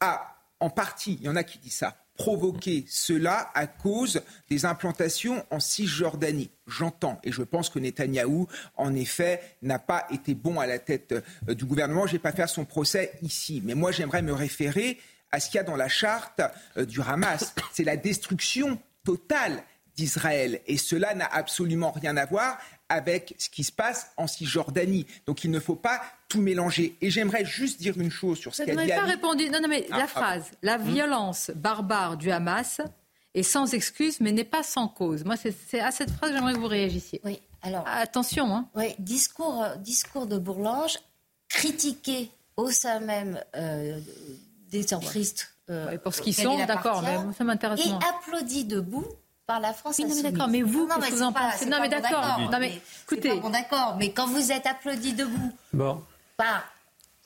a, 0.00 0.36
en 0.60 0.70
partie, 0.70 1.18
il 1.20 1.26
y 1.26 1.28
en 1.28 1.36
a 1.36 1.44
qui 1.44 1.58
disent 1.58 1.74
ça, 1.74 1.96
provoquer 2.16 2.84
cela 2.88 3.50
à 3.54 3.66
cause 3.66 4.22
des 4.48 4.64
implantations 4.64 5.44
en 5.50 5.60
Cisjordanie. 5.60 6.50
J'entends 6.66 7.20
et 7.24 7.32
je 7.32 7.42
pense 7.42 7.68
que 7.70 7.78
Netanyahou, 7.78 8.46
en 8.76 8.94
effet, 8.94 9.40
n'a 9.62 9.78
pas 9.78 10.06
été 10.10 10.34
bon 10.34 10.60
à 10.60 10.66
la 10.66 10.78
tête 10.78 11.14
euh, 11.48 11.54
du 11.54 11.64
gouvernement. 11.64 12.06
Je 12.06 12.12
ne 12.12 12.18
vais 12.18 12.22
pas 12.22 12.32
faire 12.32 12.48
son 12.48 12.64
procès 12.64 13.12
ici, 13.22 13.60
mais 13.64 13.74
moi 13.74 13.90
j'aimerais 13.90 14.22
me 14.22 14.32
référer 14.32 14.98
à 15.34 15.40
ce 15.40 15.50
qu'il 15.50 15.56
y 15.56 15.60
a 15.60 15.64
dans 15.64 15.76
la 15.76 15.88
charte 15.88 16.40
euh, 16.76 16.86
du 16.86 17.00
Hamas. 17.00 17.54
C'est 17.72 17.82
la 17.82 17.96
destruction 17.96 18.78
totale 19.04 19.62
d'Israël. 19.96 20.60
Et 20.66 20.76
cela 20.76 21.14
n'a 21.14 21.26
absolument 21.26 21.90
rien 21.90 22.16
à 22.16 22.24
voir 22.24 22.56
avec 22.88 23.34
ce 23.38 23.48
qui 23.48 23.64
se 23.64 23.72
passe 23.72 24.12
en 24.16 24.28
Cisjordanie. 24.28 25.06
Donc 25.26 25.42
il 25.42 25.50
ne 25.50 25.58
faut 25.58 25.74
pas 25.74 26.00
tout 26.28 26.40
mélanger. 26.40 26.96
Et 27.00 27.10
j'aimerais 27.10 27.44
juste 27.44 27.80
dire 27.80 27.98
une 27.98 28.12
chose 28.12 28.38
sur 28.38 28.54
ce 28.54 28.62
qu'a 28.62 28.66
dit. 28.66 28.72
Vous 28.72 28.76
n'avez 28.76 28.94
pas 28.94 29.06
répondu. 29.06 29.50
Non, 29.50 29.60
non, 29.60 29.68
mais 29.68 29.86
la 29.90 29.96
ah, 29.96 30.02
ah. 30.04 30.06
phrase, 30.06 30.50
la 30.62 30.78
hmm. 30.78 30.92
violence 30.92 31.50
barbare 31.56 32.16
du 32.16 32.30
Hamas 32.30 32.80
est 33.34 33.42
sans 33.42 33.74
excuse, 33.74 34.20
mais 34.20 34.30
n'est 34.30 34.44
pas 34.44 34.62
sans 34.62 34.86
cause. 34.86 35.24
Moi, 35.24 35.34
c'est 35.36 35.80
à 35.80 35.90
cette 35.90 36.10
phrase 36.10 36.30
que 36.30 36.36
j'aimerais 36.36 36.54
que 36.54 36.60
vous 36.60 36.68
réagissiez. 36.68 37.20
Oui. 37.24 37.40
Alors. 37.62 37.84
Attention. 37.88 38.54
Hein. 38.54 38.68
Oui. 38.76 38.94
Discours, 39.00 39.66
discours 39.78 40.26
de 40.26 40.38
Bourlange, 40.38 40.98
critiqué 41.48 42.30
au 42.56 42.70
sein 42.70 43.00
même 43.00 43.42
euh, 43.56 43.98
des 44.74 44.86
centristes. 44.86 45.50
Euh, 45.70 45.96
pour 45.98 46.14
ce 46.14 46.20
qu'ils 46.20 46.34
sont, 46.34 46.58
d'accord, 46.66 47.02
mais 47.02 47.16
ça 47.38 47.44
m'intéresse. 47.44 47.80
Et 47.86 47.90
applaudi 47.90 48.64
debout 48.66 49.06
par 49.46 49.60
la 49.60 49.72
France. 49.72 49.96
Oui, 49.98 50.04
non, 50.04 50.14
mais 50.14 50.30
d'accord, 50.30 50.48
mais 50.48 50.60
vous, 50.62 50.86
non, 50.86 50.96
mais 51.00 51.10
vous 51.10 51.22
en 51.22 51.32
pensez 51.32 51.66
Non, 51.66 51.78
mais 51.80 51.88
d'accord. 51.88 52.38
Non, 52.52 52.58
mais 52.58 52.80
écoutez. 53.04 53.40
bon, 53.40 53.48
d'accord, 53.48 53.96
mais 53.98 54.10
quand 54.10 54.26
vous 54.26 54.52
êtes 54.52 54.66
applaudi 54.66 55.14
debout, 55.14 55.52
bon. 55.72 56.02
par, 56.36 56.64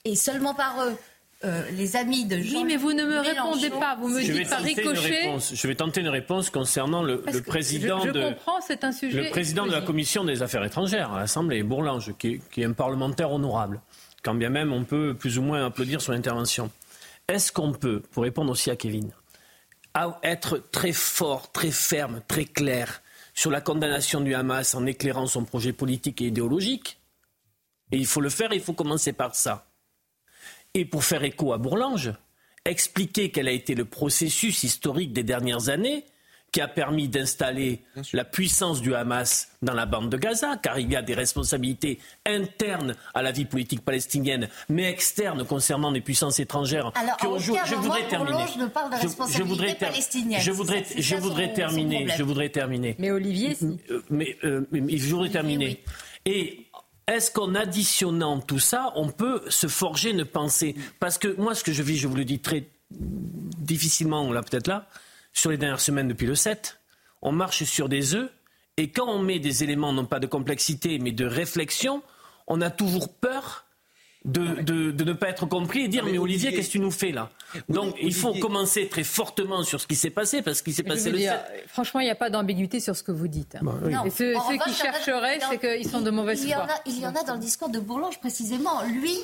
et 0.04 0.14
seulement 0.14 0.54
par 0.54 0.80
eux, 0.84 0.96
euh, 1.44 1.62
les 1.72 1.96
amis 1.96 2.26
de 2.26 2.38
Jean 2.40 2.58
Oui, 2.58 2.64
mais 2.64 2.76
vous 2.76 2.92
ne 2.92 3.04
me 3.04 3.18
répondez 3.18 3.70
pas. 3.70 3.96
Vous 3.96 4.08
me 4.08 4.22
dites 4.22 4.48
par 4.48 4.60
ricochet. 4.60 5.36
Je 5.52 5.66
vais 5.66 5.74
tenter 5.74 6.00
une 6.00 6.08
réponse 6.08 6.50
concernant 6.50 7.02
le, 7.02 7.24
le 7.32 7.40
président 7.42 8.00
je, 8.00 8.08
je 8.08 8.12
de. 8.12 8.28
Comprends, 8.28 8.60
c'est 8.60 8.84
un 8.84 8.92
sujet. 8.92 9.24
Le 9.24 9.30
président 9.30 9.66
de 9.66 9.72
la 9.72 9.80
commission 9.80 10.24
des 10.24 10.42
affaires 10.42 10.64
étrangères 10.64 11.12
à 11.12 11.20
l'Assemblée, 11.20 11.62
Bourlange, 11.64 12.12
qui 12.18 12.40
qui 12.52 12.62
est 12.62 12.66
un 12.66 12.72
parlementaire 12.72 13.32
honorable. 13.32 13.80
Quand 14.22 14.34
bien 14.34 14.50
même 14.50 14.72
on 14.72 14.84
peut 14.84 15.14
plus 15.14 15.38
ou 15.38 15.42
moins 15.42 15.66
applaudir 15.66 16.00
son 16.00 16.12
intervention. 16.12 16.70
Est-ce 17.28 17.52
qu'on 17.52 17.72
peut, 17.72 18.00
pour 18.00 18.22
répondre 18.22 18.50
aussi 18.50 18.70
à 18.70 18.76
Kevin, 18.76 19.12
être 20.22 20.58
très 20.70 20.94
fort, 20.94 21.52
très 21.52 21.70
ferme, 21.70 22.22
très 22.26 22.46
clair 22.46 23.02
sur 23.34 23.50
la 23.50 23.60
condamnation 23.60 24.22
du 24.22 24.34
Hamas 24.34 24.74
en 24.74 24.86
éclairant 24.86 25.26
son 25.26 25.44
projet 25.44 25.74
politique 25.74 26.22
et 26.22 26.28
idéologique? 26.28 26.98
Et 27.92 27.98
il 27.98 28.06
faut 28.06 28.22
le 28.22 28.30
faire, 28.30 28.54
il 28.54 28.62
faut 28.62 28.72
commencer 28.72 29.12
par 29.12 29.34
ça. 29.34 29.70
Et 30.72 30.86
pour 30.86 31.04
faire 31.04 31.22
écho 31.22 31.52
à 31.52 31.58
Bourlange, 31.58 32.14
expliquer 32.64 33.30
quel 33.30 33.48
a 33.48 33.52
été 33.52 33.74
le 33.74 33.84
processus 33.84 34.62
historique 34.62 35.12
des 35.12 35.22
dernières 35.22 35.68
années 35.68 36.06
qui 36.52 36.60
a 36.60 36.68
permis 36.68 37.08
d'installer 37.08 37.82
la 38.12 38.24
puissance 38.24 38.80
du 38.80 38.94
Hamas 38.94 39.48
dans 39.62 39.74
la 39.74 39.86
bande 39.86 40.10
de 40.10 40.16
Gaza, 40.16 40.56
car 40.56 40.78
il 40.78 40.90
y 40.90 40.96
a 40.96 41.02
des 41.02 41.14
responsabilités 41.14 41.98
internes 42.26 42.94
à 43.14 43.22
la 43.22 43.32
vie 43.32 43.44
politique 43.44 43.84
palestinienne, 43.84 44.48
mais 44.68 44.90
externes 44.90 45.44
concernant 45.44 45.90
les 45.90 46.00
puissances 46.00 46.40
étrangères. 46.40 46.92
Alors, 46.94 47.38
je 47.38 47.74
voudrais 47.74 48.08
terminer. 48.08 48.44
Je, 48.48 49.08
je, 49.36 49.42
voudrais, 49.42 49.76
je 50.38 50.50
voudrais, 50.50 50.84
je 50.96 51.16
voudrais 51.16 51.52
terminer. 51.52 52.08
Je 52.16 52.22
voudrais 52.22 52.48
terminer. 52.48 52.96
Mais 52.98 53.10
Olivier, 53.10 53.56
euh, 53.62 54.02
mais, 54.10 54.36
euh, 54.44 54.66
mais, 54.70 54.96
je 54.96 55.14
voudrais 55.14 55.30
terminer. 55.30 55.82
Et 56.24 56.66
est-ce 57.06 57.30
qu'en 57.30 57.54
additionnant 57.54 58.40
tout 58.40 58.58
ça, 58.58 58.92
on 58.94 59.08
peut 59.08 59.42
se 59.48 59.66
forger 59.66 60.10
une 60.10 60.24
pensée? 60.24 60.76
Parce 61.00 61.18
que 61.18 61.28
moi, 61.36 61.54
ce 61.54 61.64
que 61.64 61.72
je 61.72 61.82
vis, 61.82 61.96
je 61.96 62.08
vous 62.08 62.16
le 62.16 62.24
dis 62.24 62.38
très 62.38 62.68
difficilement, 62.90 64.32
là 64.32 64.42
peut-être 64.42 64.66
là, 64.66 64.88
sur 65.38 65.50
les 65.50 65.56
dernières 65.56 65.80
semaines 65.80 66.08
depuis 66.08 66.26
le 66.26 66.34
7. 66.34 66.80
On 67.22 67.32
marche 67.32 67.64
sur 67.64 67.88
des 67.88 68.14
œufs. 68.14 68.30
Et 68.76 68.90
quand 68.90 69.08
on 69.08 69.18
met 69.18 69.38
des 69.38 69.64
éléments, 69.64 69.92
non 69.92 70.04
pas 70.04 70.20
de 70.20 70.26
complexité, 70.26 70.98
mais 70.98 71.12
de 71.12 71.24
réflexion, 71.24 72.02
on 72.46 72.60
a 72.60 72.70
toujours 72.70 73.12
peur 73.12 73.64
de, 74.24 74.62
de, 74.62 75.04
ne 75.04 75.12
pas 75.12 75.28
être 75.28 75.46
compris 75.46 75.84
et 75.84 75.88
dire 75.88 76.04
mais, 76.04 76.18
Olivier, 76.18 76.52
qu'est-ce 76.52 76.68
que 76.68 76.72
tu 76.72 76.80
nous 76.80 76.90
fais 76.90 77.12
là? 77.12 77.30
Donc 77.68 77.94
il 78.00 78.14
faut 78.14 78.34
commencer 78.34 78.88
très 78.88 79.04
fortement 79.04 79.62
sur 79.62 79.80
ce 79.80 79.86
qui 79.86 79.94
s'est 79.94 80.10
passé 80.10 80.42
parce 80.42 80.60
qu'il 80.60 80.74
s'est 80.74 80.82
passé 80.82 81.10
le 81.10 81.18
7. 81.18 81.32
Franchement, 81.68 82.00
il 82.00 82.04
n'y 82.04 82.10
a 82.10 82.16
pas 82.16 82.30
d'ambiguïté 82.30 82.80
sur 82.80 82.94
ce 82.94 83.02
que 83.02 83.12
vous 83.12 83.28
dites. 83.28 83.56
Bah 83.62 83.74
et 84.04 84.10
ceux, 84.10 84.34
qui 84.64 84.74
chercheraient, 84.74 85.38
c'est 85.48 85.58
qu'ils 85.58 85.88
sont 85.88 86.00
de 86.00 86.10
mauvaise 86.10 86.46
foi. 86.46 86.66
Il 86.86 86.98
y 86.98 87.06
en 87.06 87.14
a 87.14 87.22
dans 87.22 87.34
le 87.34 87.40
discours 87.40 87.68
de 87.68 87.80
Bourlange 87.80 88.18
précisément. 88.20 88.82
Lui, 88.84 89.16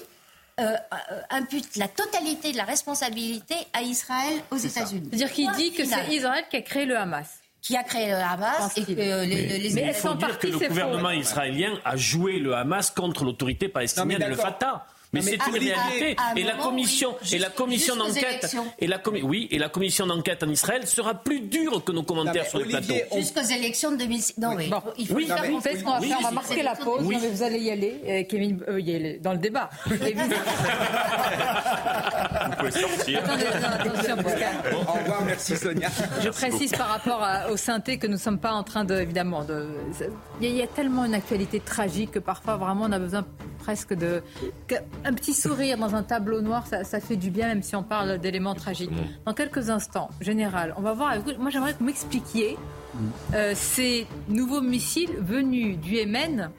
euh, 0.60 0.62
euh, 0.64 1.20
impute 1.30 1.76
la 1.76 1.88
totalité 1.88 2.52
de 2.52 2.56
la 2.56 2.64
responsabilité 2.64 3.56
à 3.72 3.82
Israël 3.82 4.40
aux 4.52 4.56
États-Unis. 4.56 5.08
C'est-à-dire 5.10 5.32
qu'il 5.32 5.50
dit 5.52 5.72
que 5.72 5.84
c'est 5.84 6.06
Israël 6.14 6.44
qui 6.48 6.56
a 6.56 6.62
créé 6.62 6.86
le 6.86 6.96
Hamas. 6.96 7.40
Qui 7.60 7.76
a 7.76 7.82
créé 7.82 8.08
le 8.08 8.16
Hamas 8.16 8.76
et 8.76 8.84
que 8.84 8.92
les, 8.92 9.58
les, 9.58 9.70
mais 9.72 9.86
il 9.88 9.94
faut 9.94 10.14
dire 10.14 10.38
que 10.38 10.46
le 10.46 10.58
gouvernement 10.58 11.10
israélien 11.10 11.72
a 11.84 11.96
joué 11.96 12.38
le 12.38 12.54
Hamas 12.54 12.90
contre 12.90 13.24
l'autorité 13.24 13.68
palestinienne, 13.68 14.24
le 14.28 14.36
Fatah. 14.36 14.86
Mais 15.14 15.22
c'est 15.22 15.38
une 15.46 15.58
réalité. 15.58 16.16
et, 16.36 16.42
la 16.42 16.54
commission, 16.54 17.14
et 17.32 17.38
la 17.38 17.50
commission 17.50 17.96
d'enquête, 17.96 18.56
et 18.78 18.86
la 18.86 19.00
oui, 19.22 19.48
et 19.50 19.58
la 19.58 19.68
commission 19.68 20.06
d'enquête 20.06 20.42
en 20.42 20.48
Israël 20.48 20.86
sera 20.86 21.14
plus 21.14 21.40
dure 21.40 21.84
que 21.84 21.92
nos 21.92 22.02
commentaires 22.02 22.46
sur 22.46 22.58
le 22.58 22.66
plateau. 22.66 22.94
Jusqu'aux 23.14 23.40
élections 23.40 23.92
de 23.92 23.96
2006. 23.96 24.38
Non, 24.38 24.54
mais 24.54 24.68
il 24.98 25.06
faut 25.06 25.18
faire 25.20 25.78
ce 25.78 25.84
qu'on 25.84 25.90
va 25.92 26.00
faire. 26.00 26.16
On 26.18 26.22
va 26.22 26.30
marquer 26.30 26.62
la 26.62 26.74
pause. 26.74 27.02
vous 27.02 27.42
allez 27.42 27.60
y 27.60 27.70
aller, 27.70 28.00
euh, 28.06 28.22
Kevin, 28.28 28.60
euh, 28.68 28.80
y 28.80 28.94
aller 28.94 29.18
dans 29.18 29.32
le 29.32 29.38
débat. 29.38 29.70
vous 29.86 29.96
pouvez 32.58 32.70
sortir. 32.70 33.22
Au 34.72 34.92
revoir, 34.92 35.22
merci 35.24 35.56
Sonia. 35.56 35.88
Je 36.20 36.28
précise 36.30 36.72
par 36.72 36.88
rapport 36.88 37.26
au 37.50 37.56
synthé 37.56 37.98
que 37.98 38.06
nous 38.06 38.14
ne 38.14 38.18
sommes 38.18 38.38
pas 38.38 38.52
en 38.52 38.62
train 38.62 38.84
de, 38.84 38.94
évidemment, 38.94 39.44
de. 39.44 39.66
Il 40.40 40.50
y 40.50 40.62
a 40.62 40.66
tellement 40.66 41.04
une 41.04 41.14
actualité 41.14 41.60
tragique 41.60 42.12
que 42.12 42.18
parfois 42.18 42.56
vraiment 42.56 42.84
on 42.86 42.92
a 42.92 42.98
besoin 42.98 43.24
presque 43.58 43.94
de 43.94 44.22
un 45.04 45.12
petit 45.12 45.34
sourire 45.34 45.78
dans 45.78 45.94
un 45.94 46.02
tableau 46.02 46.40
noir, 46.40 46.66
ça, 46.66 47.00
fait 47.00 47.16
du 47.16 47.30
bien, 47.30 47.48
même 47.48 47.62
si 47.62 47.76
on 47.76 47.82
parle 47.82 48.18
d'éléments 48.18 48.54
tragiques. 48.54 48.90
Dans 49.26 49.34
quelques 49.34 49.70
instants, 49.70 50.10
général, 50.20 50.74
on 50.76 50.82
va 50.82 50.92
voir 50.92 51.10
avec 51.10 51.24
vous. 51.24 51.32
Moi, 51.40 51.50
j'aimerais 51.50 51.74
que 51.74 51.78
vous 51.78 51.84
m'expliquiez 51.84 52.56
euh, 53.34 53.52
ces 53.54 54.06
nouveaux 54.28 54.60
missiles 54.60 55.16
venus 55.20 55.78
du 55.78 55.94
Yémen 55.94 56.50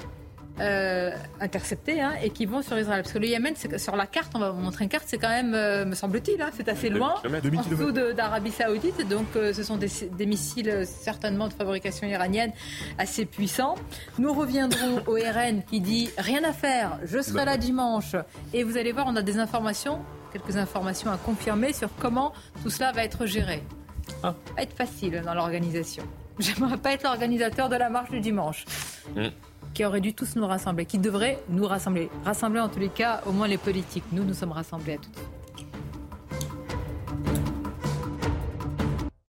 euh, 0.61 1.11
interceptés 1.41 1.99
hein, 1.99 2.13
et 2.23 2.29
qui 2.29 2.45
vont 2.45 2.61
sur 2.61 2.77
Israël. 2.79 3.01
Parce 3.01 3.13
que 3.13 3.19
le 3.19 3.27
Yémen, 3.27 3.55
sur 3.77 3.95
la 3.97 4.05
carte, 4.05 4.31
on 4.35 4.39
va 4.39 4.51
vous 4.51 4.61
montrer 4.61 4.85
une 4.85 4.89
carte, 4.89 5.03
c'est 5.05 5.17
quand 5.17 5.29
même, 5.29 5.53
euh, 5.53 5.83
me 5.83 5.95
semble-t-il, 5.95 6.41
hein, 6.41 6.49
c'est 6.55 6.69
assez 6.69 6.89
loin, 6.89 7.15
en 7.25 7.69
dessous 7.69 7.91
d'Arabie 7.91 8.51
Saoudite. 8.51 9.05
Donc 9.09 9.25
euh, 9.35 9.51
ce 9.51 9.63
sont 9.63 9.75
des, 9.75 10.25
missiles 10.25 10.85
certainement 10.85 11.49
de 11.49 11.53
fabrication 11.53 12.07
iranienne 12.07 12.53
assez 12.97 13.25
puissants. 13.25 13.75
Nous 14.17 14.33
reviendrons 14.33 15.03
au 15.07 15.15
RN 15.15 15.61
qui 15.69 15.81
dit 15.81 16.09
rien 16.17 16.43
à 16.45 16.53
faire, 16.53 16.99
je 17.03 17.21
serai 17.21 17.39
bah 17.39 17.45
là 17.45 17.57
dimanche. 17.57 18.15
Et 18.53 18.63
vous 18.63 18.77
allez 18.77 18.93
voir, 18.93 19.07
on 19.09 19.15
a 19.17 19.21
des 19.21 19.37
informations, 19.37 19.99
quelques 20.31 20.55
informations 20.55 21.11
à 21.11 21.17
confirmer 21.17 21.73
sur 21.73 21.89
comment 21.99 22.31
tout 22.63 22.69
cela 22.69 22.93
va 22.93 23.03
être 23.03 23.25
géré. 23.25 23.61
Ah. 24.23 24.35
Va 24.55 24.63
être 24.63 24.75
facile 24.75 25.21
dans 25.25 25.33
l'organisation. 25.33 26.03
J'aimerais 26.39 26.77
pas 26.77 26.93
être 26.93 27.03
l'organisateur 27.03 27.67
de 27.67 27.75
la 27.75 27.89
marche 27.89 28.11
du 28.11 28.21
dimanche. 28.21 28.63
Mm 29.17 29.27
qui 29.75 29.85
aurait 29.85 30.01
dû 30.01 30.13
tous 30.13 30.37
nous 30.37 30.47
rassembler, 30.47 30.85
qui 30.85 30.97
devrait 30.97 31.37
nous 31.49 31.67
rassembler. 31.67 32.09
Rassembler 32.23 32.61
en 32.61 32.69
tous 32.69 32.79
les 32.79 32.89
cas, 32.89 33.21
au 33.27 33.31
moins 33.31 33.47
les 33.47 33.57
politiques. 33.57 34.05
Nous, 34.13 34.23
nous 34.23 34.33
sommes 34.33 34.53
rassemblés 34.53 34.93
à 34.93 34.97
tout. 34.97 35.09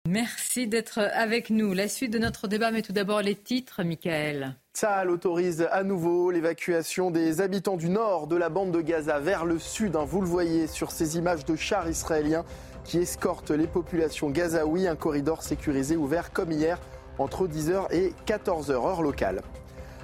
Merci 0.06 0.68
d'être 0.68 1.00
avec 1.14 1.50
nous. 1.50 1.72
La 1.72 1.88
suite 1.88 2.12
de 2.12 2.18
notre 2.18 2.48
débat, 2.48 2.70
mais 2.70 2.82
tout 2.82 2.92
d'abord 2.92 3.22
les 3.22 3.34
titres, 3.34 3.82
Michael. 3.82 4.54
Tsahal 4.74 5.10
autorise 5.10 5.66
à 5.72 5.82
nouveau 5.82 6.30
l'évacuation 6.30 7.10
des 7.10 7.40
habitants 7.40 7.78
du 7.78 7.88
nord 7.88 8.26
de 8.26 8.36
la 8.36 8.50
bande 8.50 8.72
de 8.72 8.80
Gaza 8.82 9.18
vers 9.18 9.46
le 9.46 9.58
sud. 9.58 9.96
Hein. 9.96 10.04
Vous 10.06 10.20
le 10.20 10.26
voyez 10.26 10.66
sur 10.66 10.90
ces 10.90 11.16
images 11.16 11.46
de 11.46 11.56
chars 11.56 11.88
israéliens 11.88 12.44
qui 12.84 12.98
escortent 12.98 13.50
les 13.50 13.66
populations 13.66 14.30
gazaouis. 14.30 14.86
Un 14.86 14.96
corridor 14.96 15.42
sécurisé 15.42 15.96
ouvert 15.96 16.30
comme 16.30 16.52
hier 16.52 16.78
entre 17.18 17.48
10h 17.48 17.92
et 17.92 18.12
14h, 18.26 18.72
heure 18.72 19.02
locale. 19.02 19.42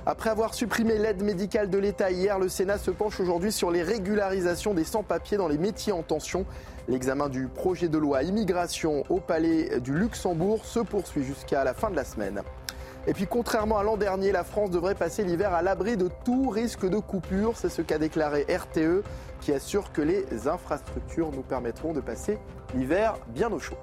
Après 0.04 0.30
avoir 0.30 0.52
supprimé 0.52 0.98
l'aide 0.98 1.22
médicale 1.22 1.70
de 1.70 1.78
l'État 1.78 2.10
hier, 2.10 2.40
le 2.40 2.48
Sénat 2.48 2.78
se 2.78 2.90
penche 2.90 3.20
aujourd'hui 3.20 3.52
sur 3.52 3.70
les 3.70 3.84
régularisations 3.84 4.74
des 4.74 4.82
sans-papiers 4.82 5.36
dans 5.36 5.46
les 5.46 5.58
métiers 5.58 5.92
en 5.92 6.02
tension. 6.02 6.44
L'examen 6.88 7.28
du 7.28 7.46
projet 7.46 7.88
de 7.88 7.98
loi 7.98 8.24
immigration 8.24 9.04
au 9.10 9.20
Palais 9.20 9.78
du 9.78 9.94
Luxembourg 9.94 10.64
se 10.64 10.80
poursuit 10.80 11.22
jusqu'à 11.22 11.62
la 11.62 11.72
fin 11.72 11.88
de 11.88 11.94
la 11.94 12.04
semaine. 12.04 12.42
Et 13.06 13.14
puis 13.14 13.28
contrairement 13.28 13.78
à 13.78 13.84
l'an 13.84 13.96
dernier, 13.96 14.32
la 14.32 14.42
France 14.42 14.70
devrait 14.70 14.96
passer 14.96 15.22
l'hiver 15.22 15.54
à 15.54 15.62
l'abri 15.62 15.96
de 15.96 16.08
tout 16.24 16.48
risque 16.48 16.88
de 16.88 16.98
coupure. 16.98 17.52
C'est 17.56 17.68
ce 17.68 17.80
qu'a 17.80 17.98
déclaré 17.98 18.44
RTE 18.50 19.04
qui 19.40 19.52
assure 19.52 19.92
que 19.92 20.02
les 20.02 20.48
infrastructures 20.48 21.30
nous 21.30 21.42
permettront 21.42 21.92
de 21.92 22.00
passer 22.00 22.38
l'hiver 22.74 23.14
bien 23.28 23.52
au 23.52 23.60
chaud. 23.60 23.78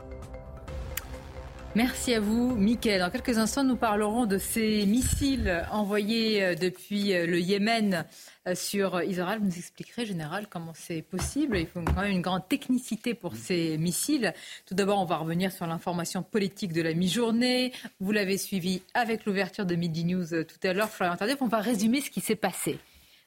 Merci 1.76 2.16
à 2.16 2.20
vous, 2.20 2.56
Mickaël. 2.56 3.00
Dans 3.00 3.12
quelques 3.12 3.38
instants, 3.38 3.64
nous 3.64 3.76
parlerons 3.76 4.26
de 4.26 4.40
ces 4.40 4.88
missiles 4.88 5.68
envoyés 5.72 6.44
euh, 6.44 6.56
depuis 6.56 7.14
euh, 7.14 7.28
le 7.28 7.40
Yémen 7.40 8.06
euh, 8.48 8.56
sur 8.56 9.04
Israël. 9.04 9.38
Vous 9.38 9.46
nous 9.46 9.58
expliquerez, 9.58 10.08
Général, 10.08 10.48
comment 10.50 10.74
c'est 10.74 11.04
possible. 11.04 11.60
Il 11.60 11.68
faut 11.68 11.80
quand 11.82 12.02
même 12.02 12.12
une 12.12 12.24
grande 12.24 12.48
technicité 12.48 13.14
pour 13.14 13.36
ces 13.36 13.78
missiles. 13.78 14.34
Tout 14.66 14.74
d'abord, 14.74 15.00
on 15.00 15.06
va 15.06 15.18
revenir 15.18 15.52
sur 15.52 15.68
l'information 15.68 16.24
politique 16.24 16.74
de 16.74 16.82
la 16.82 16.96
mi-journée. 16.96 17.72
Vous 18.00 18.12
l'avez 18.12 18.40
suivi 18.40 18.82
avec 18.96 19.26
l'ouverture 19.26 19.68
de 19.68 19.76
Midi 19.76 20.06
News 20.06 20.44
tout 20.44 20.68
à 20.68 20.74
l'heure, 20.74 20.90
Florian 20.90 21.18
Tardif. 21.18 21.38
On 21.42 21.48
va 21.48 21.60
résumer 21.60 22.02
ce 22.02 22.10
qui 22.10 22.20
s'est 22.20 22.36
passé 22.36 22.80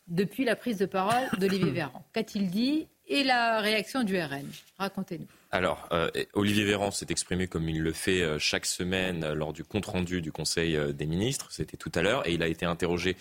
depuis 0.08 0.44
la 0.44 0.56
prise 0.56 0.78
de 0.78 0.86
parole 0.86 1.28
d'Olivier 1.38 1.70
Véran. 1.70 2.04
Qu'a-t-il 2.12 2.50
dit 2.50 2.88
et 3.08 3.24
la 3.24 3.60
réaction 3.60 4.04
du 4.04 4.18
RN 4.18 4.48
Racontez-nous. 4.78 5.26
Alors, 5.54 5.86
euh, 5.92 6.10
Olivier 6.32 6.64
Véran 6.64 6.90
s'est 6.90 7.08
exprimé 7.10 7.46
comme 7.46 7.68
il 7.68 7.82
le 7.82 7.92
fait 7.92 8.22
euh, 8.22 8.38
chaque 8.38 8.64
semaine 8.64 9.22
euh, 9.22 9.34
lors 9.34 9.52
du 9.52 9.64
compte-rendu 9.64 10.22
du 10.22 10.32
Conseil 10.32 10.78
des 10.94 11.04
ministres, 11.04 11.48
c'était 11.50 11.76
tout 11.76 11.92
à 11.94 12.00
l'heure, 12.00 12.26
et 12.26 12.32
il 12.32 12.42
a 12.42 12.48
été 12.48 12.64
interrogé 12.64 13.16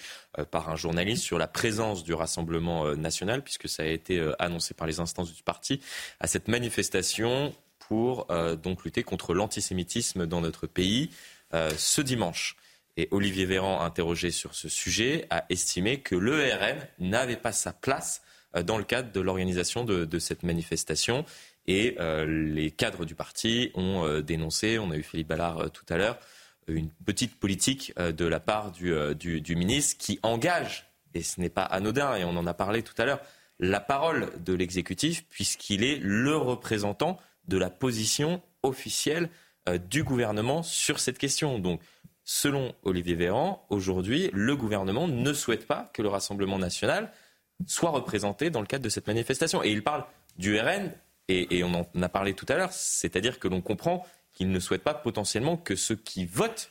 par 0.49 0.69
un 0.69 0.77
journaliste 0.77 1.23
sur 1.23 1.37
la 1.37 1.47
présence 1.47 2.05
du 2.05 2.13
Rassemblement 2.13 2.95
national, 2.95 3.43
puisque 3.43 3.67
ça 3.67 3.83
a 3.83 3.85
été 3.85 4.25
annoncé 4.39 4.73
par 4.73 4.87
les 4.87 5.01
instances 5.01 5.33
du 5.33 5.43
parti, 5.43 5.81
à 6.21 6.27
cette 6.27 6.47
manifestation 6.47 7.53
pour 7.79 8.27
donc 8.63 8.85
lutter 8.85 9.03
contre 9.03 9.33
l'antisémitisme 9.33 10.25
dans 10.25 10.39
notre 10.39 10.67
pays 10.67 11.09
ce 11.75 12.01
dimanche. 12.01 12.55
Et 12.95 13.09
Olivier 13.11 13.45
Véran, 13.45 13.81
interrogé 13.81 14.31
sur 14.31 14.55
ce 14.55 14.69
sujet, 14.69 15.27
a 15.29 15.45
estimé 15.49 15.99
que 15.99 16.15
le 16.15 16.37
RN 16.53 16.77
n'avait 16.99 17.35
pas 17.35 17.51
sa 17.51 17.73
place 17.73 18.21
dans 18.53 18.77
le 18.77 18.83
cadre 18.83 19.11
de 19.11 19.19
l'organisation 19.21 19.85
de, 19.85 20.19
cette 20.19 20.43
manifestation 20.43 21.25
et 21.67 21.95
euh, 21.99 22.25
les 22.25 22.71
cadres 22.71 23.05
du 23.05 23.15
parti 23.15 23.71
ont 23.75 24.05
euh, 24.05 24.21
dénoncé, 24.21 24.79
on 24.79 24.91
a 24.91 24.97
eu 24.97 25.03
Philippe 25.03 25.27
Ballard 25.27 25.59
euh, 25.59 25.67
tout 25.69 25.85
à 25.89 25.97
l'heure, 25.97 26.17
une 26.67 26.89
petite 27.05 27.39
politique 27.39 27.93
de 27.97 28.25
la 28.25 28.39
part 28.39 28.71
du, 28.71 28.93
du, 29.15 29.55
ministre 29.55 29.97
qui 29.97 30.19
engage, 30.21 30.85
et 31.13 31.23
ce 31.23 31.41
n'est 31.41 31.49
pas 31.49 31.63
anodin, 31.63 32.15
et 32.15 32.23
on 32.23 32.37
en 32.37 32.45
a 32.45 32.53
parlé 32.53 32.83
tout 32.83 32.93
à 32.99 33.05
l'heure, 33.05 33.19
la 33.59 33.79
parole 33.79 34.29
de 34.45 34.53
l'exécutif, 34.53 35.25
puisqu'il 35.27 35.83
est 35.83 35.97
le 35.97 36.37
représentant 36.37 37.17
de 37.47 37.57
la 37.57 37.71
position 37.71 38.41
officielle 38.61 39.29
du 39.89 40.03
gouvernement 40.03 40.61
sur 40.61 40.99
cette 40.99 41.17
question. 41.17 41.57
Donc, 41.57 41.81
selon 42.23 42.73
Olivier 42.83 43.15
Véran, 43.15 43.65
aujourd'hui, 43.69 44.29
le 44.31 44.55
gouvernement 44.55 45.07
ne 45.07 45.33
souhaite 45.33 45.67
pas 45.67 45.89
que 45.93 46.03
le 46.03 46.09
Rassemblement 46.09 46.59
national 46.59 47.11
soit 47.67 47.89
représenté 47.89 48.49
dans 48.49 48.61
le 48.61 48.67
cadre 48.67 48.83
de 48.83 48.89
cette 48.89 49.07
manifestation. 49.07 49.63
Et 49.63 49.71
il 49.71 49.83
parle 49.83 50.05
du 50.37 50.59
RN 50.59 50.91
et, 51.27 51.63
on 51.63 51.73
en 51.73 52.01
a 52.01 52.09
parlé 52.09 52.33
tout 52.33 52.45
à 52.49 52.55
l'heure, 52.55 52.73
c'est-à-dire 52.73 53.39
que 53.39 53.47
l'on 53.47 53.61
comprend 53.61 54.05
qu'il 54.33 54.51
ne 54.51 54.59
souhaite 54.59 54.83
pas 54.83 54.93
potentiellement 54.93 55.57
que 55.57 55.75
ceux 55.75 55.95
qui 55.95 56.25
votent 56.25 56.69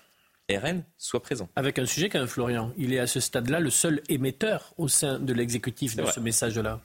RN 0.50 0.82
soient 0.98 1.22
présents. 1.22 1.48
Avec 1.56 1.78
un 1.78 1.86
sujet 1.86 2.08
quand 2.08 2.18
même, 2.18 2.28
Florian, 2.28 2.72
il 2.76 2.92
est 2.92 2.98
à 2.98 3.06
ce 3.06 3.20
stade-là 3.20 3.60
le 3.60 3.70
seul 3.70 4.02
émetteur 4.08 4.74
au 4.76 4.88
sein 4.88 5.18
de 5.18 5.32
l'exécutif 5.32 5.96
de 5.96 6.04
ce 6.06 6.20
message-là. 6.20 6.80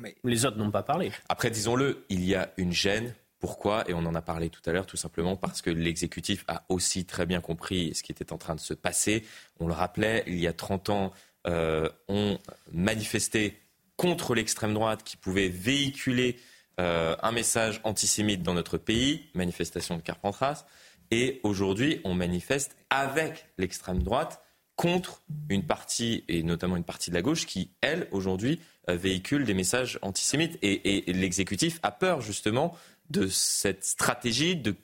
Mais... 0.00 0.16
Les 0.24 0.46
autres 0.46 0.56
n'ont 0.56 0.70
pas 0.70 0.82
parlé. 0.82 1.12
Après, 1.28 1.50
disons-le, 1.50 2.04
il 2.08 2.24
y 2.24 2.34
a 2.34 2.50
une 2.56 2.72
gêne. 2.72 3.14
Pourquoi? 3.40 3.84
Et 3.90 3.94
on 3.94 3.98
en 4.06 4.14
a 4.14 4.22
parlé 4.22 4.48
tout 4.48 4.62
à 4.66 4.72
l'heure, 4.72 4.86
tout 4.86 4.96
simplement 4.96 5.36
parce 5.36 5.60
que 5.62 5.70
l'exécutif 5.70 6.44
a 6.48 6.64
aussi 6.68 7.04
très 7.04 7.26
bien 7.26 7.40
compris 7.40 7.92
ce 7.94 8.02
qui 8.02 8.12
était 8.12 8.32
en 8.32 8.38
train 8.38 8.54
de 8.54 8.60
se 8.60 8.72
passer. 8.72 9.24
On 9.58 9.66
le 9.66 9.74
rappelait, 9.74 10.22
il 10.28 10.38
y 10.38 10.46
a 10.46 10.52
30 10.52 10.90
ans, 10.90 11.12
euh, 11.46 11.88
on 12.08 12.38
manifestait 12.72 13.56
contre 13.96 14.34
l'extrême 14.34 14.74
droite 14.74 15.02
qui 15.04 15.16
pouvait 15.16 15.48
véhiculer 15.48 16.36
euh, 16.80 17.14
un 17.22 17.32
message 17.32 17.80
antisémite 17.84 18.42
dans 18.42 18.54
notre 18.54 18.78
pays, 18.78 19.30
manifestation 19.34 19.96
de 19.96 20.02
Carpentras, 20.02 20.64
et 21.10 21.40
aujourd'hui 21.42 22.00
on 22.04 22.14
manifeste 22.14 22.76
avec 22.90 23.46
l'extrême 23.58 24.02
droite 24.02 24.42
contre 24.76 25.22
une 25.48 25.64
partie, 25.64 26.24
et 26.28 26.42
notamment 26.42 26.76
une 26.76 26.84
partie 26.84 27.10
de 27.10 27.14
la 27.14 27.22
gauche, 27.22 27.46
qui, 27.46 27.70
elle, 27.82 28.08
aujourd'hui, 28.10 28.60
euh, 28.88 28.96
véhicule 28.96 29.44
des 29.44 29.54
messages 29.54 29.98
antisémites. 30.02 30.58
Et, 30.62 31.04
l'exécutif 31.12 31.78
a 31.82 31.92
peur, 31.92 32.20
justement, 32.20 32.74
de 33.10 33.26
cette 33.28 33.84
stratégie 33.84 34.56
de 34.56 34.74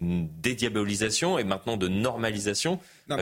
dédiabolisation 0.00 1.38
et 1.38 1.44
maintenant 1.44 1.76
de 1.76 1.88
normalisation 1.88 2.80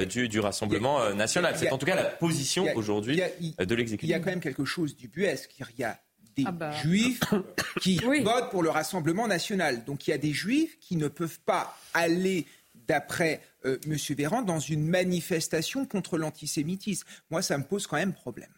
du, 0.09 0.29
du, 0.29 0.41
Rassemblement 0.41 1.15
national. 1.15 1.55
C'est 1.57 1.71
en 1.71 1.79
tout 1.79 1.87
cas 1.87 1.95
la 1.95 2.05
position 2.05 2.67
aujourd'hui 2.75 3.17
de 3.17 3.75
l'exécutif. 3.75 4.09
Il 4.09 4.13
y 4.13 4.15
a 4.15 4.21
quand 4.21 4.31
même 4.31 4.41
quelque 4.41 4.65
chose 4.65 4.97
du 4.97 5.09
buesque. 5.09 5.51
Il 5.59 5.81
y 5.81 5.85
a 5.85 6.01
des 6.35 6.45
ah 6.47 6.53
bah. 6.53 6.71
juifs 6.73 7.21
qui 7.81 7.97
votent 7.97 8.51
pour 8.51 8.63
le 8.63 8.71
Rassemblement 8.71 9.29
national. 9.29 9.85
Donc 9.85 10.07
il 10.07 10.11
y 10.11 10.15
a 10.15 10.19
des 10.19 10.33
juifs 10.33 10.79
qui 10.81 10.97
ne 10.97 11.09
peuvent 11.09 11.41
pas 11.41 11.77
aller, 11.95 12.47
d'après 12.87 13.41
euh, 13.65 13.79
M. 13.87 13.97
Véran, 14.17 14.43
dans 14.43 14.59
une 14.59 14.87
manifestation 14.87 15.87
contre 15.87 16.19
l'antisémitisme. 16.19 17.07
Moi, 17.31 17.43
ça 17.43 17.59
me 17.59 17.65
pose 17.65 17.87
quand 17.87 17.97
même 17.97 18.13
problème. 18.13 18.51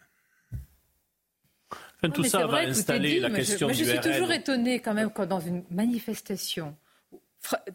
tout 2.13 2.23
ça 2.23 2.45
va 2.47 2.59
installer 2.59 3.19
la 3.19 3.29
question 3.29 3.69
je, 3.69 3.73
du 3.73 3.85
Je 3.85 3.89
suis 3.89 3.99
toujours 3.99 4.31
étonné 4.31 4.79
quand 4.79 4.93
même 4.93 5.09
quand 5.11 5.25
dans 5.25 5.39
une 5.39 5.63
manifestation, 5.69 6.75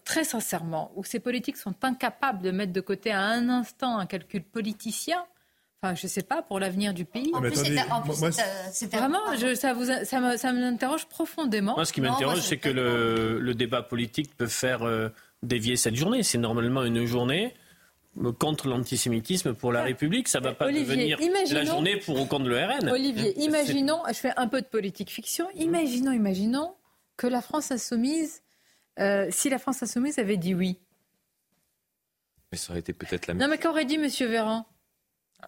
très 0.05 0.24
sincèrement, 0.24 0.92
où 0.97 1.05
ces 1.05 1.20
politiques 1.20 1.56
sont 1.56 1.74
incapables 1.82 2.42
de 2.42 2.51
mettre 2.51 2.72
de 2.72 2.80
côté 2.80 3.10
à 3.10 3.20
un 3.20 3.48
instant 3.48 3.98
un 3.98 4.06
calcul 4.06 4.42
politicien, 4.42 5.24
Enfin, 5.82 5.94
je 5.94 6.05
ne 6.05 6.10
sais 6.10 6.22
pas, 6.22 6.42
pour 6.42 6.60
l'avenir 6.60 6.92
du 6.92 7.06
pays. 7.06 7.30
En 7.32 7.40
plus, 7.40 7.55
c'était 7.55 7.70
vraiment, 8.98 9.18
ça, 9.55 9.72
vous, 9.72 9.86
ça, 9.86 10.36
ça 10.36 10.52
m'interroge 10.52 11.06
profondément. 11.06 11.74
Moi, 11.74 11.86
ce 11.86 11.94
qui 11.94 12.02
m'interroge, 12.02 12.42
c'est 12.42 12.59
que 12.59 12.68
le, 12.68 13.38
le, 13.40 13.55
débat 13.55 13.80
politique 13.80 14.36
peut 14.36 14.47
faire 14.47 14.82
euh, 14.82 15.09
dévier 15.42 15.76
cette 15.76 15.94
journée. 15.94 16.22
C'est 16.22 16.36
normalement 16.36 16.82
une 16.82 17.06
journée 17.06 17.55
euh, 18.18 18.30
contre 18.30 18.68
l'antisémitisme 18.68 19.55
pour 19.55 19.72
la 19.72 19.82
République. 19.82 20.28
Ça 20.28 20.40
ne 20.40 20.44
va 20.44 20.52
pas 20.52 20.70
devenir 20.70 21.18
la 21.51 21.64
journée 21.64 21.97
pour 21.97 22.20
ou 22.20 22.26
contre 22.26 22.48
le 22.48 22.59
RN. 22.59 22.90
Olivier, 22.90 23.40
imaginons, 23.40 24.02
je 24.09 24.14
fais 24.14 24.32
un 24.36 24.48
peu 24.48 24.60
de 24.60 24.66
politique 24.66 25.10
fiction, 25.10 25.47
imaginons, 25.55 26.12
imaginons 26.12 26.74
que 27.16 27.26
la 27.26 27.40
France 27.40 27.70
insoumise, 27.70 28.42
euh, 28.99 29.29
si 29.31 29.49
la 29.49 29.59
France 29.59 29.83
insoumise 29.83 30.19
avait 30.19 30.37
dit 30.37 30.55
oui. 30.55 30.79
Mais 32.53 32.59
ça 32.59 32.73
aurait 32.73 32.81
été 32.81 32.93
peut-être 32.93 33.27
la 33.27 33.35
même. 33.35 33.43
Non, 33.43 33.49
mais 33.49 33.59
qu'aurait 33.59 33.85
dit 33.85 33.95
M. 33.95 34.09
Véran? 34.29 34.67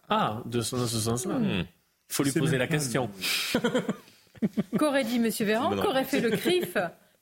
Ah, 0.08 0.42
de 0.46 0.60
ce, 0.60 0.76
dans 0.76 0.86
ce 0.86 0.98
sens-là. 0.98 1.38
Il 1.40 1.66
faut 2.08 2.22
lui 2.22 2.32
poser 2.32 2.58
la 2.58 2.66
question. 2.66 3.10
Qu'aurait 4.78 5.04
dit 5.04 5.16
M. 5.16 5.28
Véran? 5.28 5.76
Qu'aurait 5.76 6.04
fait 6.04 6.20
le 6.20 6.30
CRIF 6.30 6.76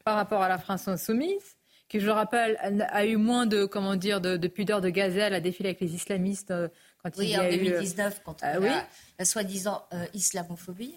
par 0.05 0.17
rapport 0.17 0.43
à 0.43 0.49
la 0.49 0.59
France 0.59 0.89
insoumise 0.89 1.57
qui, 1.91 1.99
je 1.99 2.07
le 2.07 2.13
rappelle, 2.13 2.57
a 2.89 3.05
eu 3.05 3.17
moins 3.17 3.47
de, 3.47 3.65
comment 3.65 3.97
dire, 3.97 4.21
de, 4.21 4.47
pudeur 4.47 4.81
de 4.81 4.89
gazelle 4.91 5.35
à 5.35 5.41
défiler 5.41 5.71
avec 5.71 5.81
les 5.81 5.93
islamistes 5.93 6.53
euh, 6.53 6.69
quand 7.03 7.11
il 7.19 7.31
y 7.31 7.35
a 7.35 7.43
en 7.43 7.51
2019, 7.51 8.19
eu... 8.19 8.23
contre 8.23 8.45
ah 8.45 8.61
la, 8.61 8.87
la 9.19 9.25
soi-disant 9.25 9.85
euh, 9.93 10.07
islamophobie. 10.15 10.95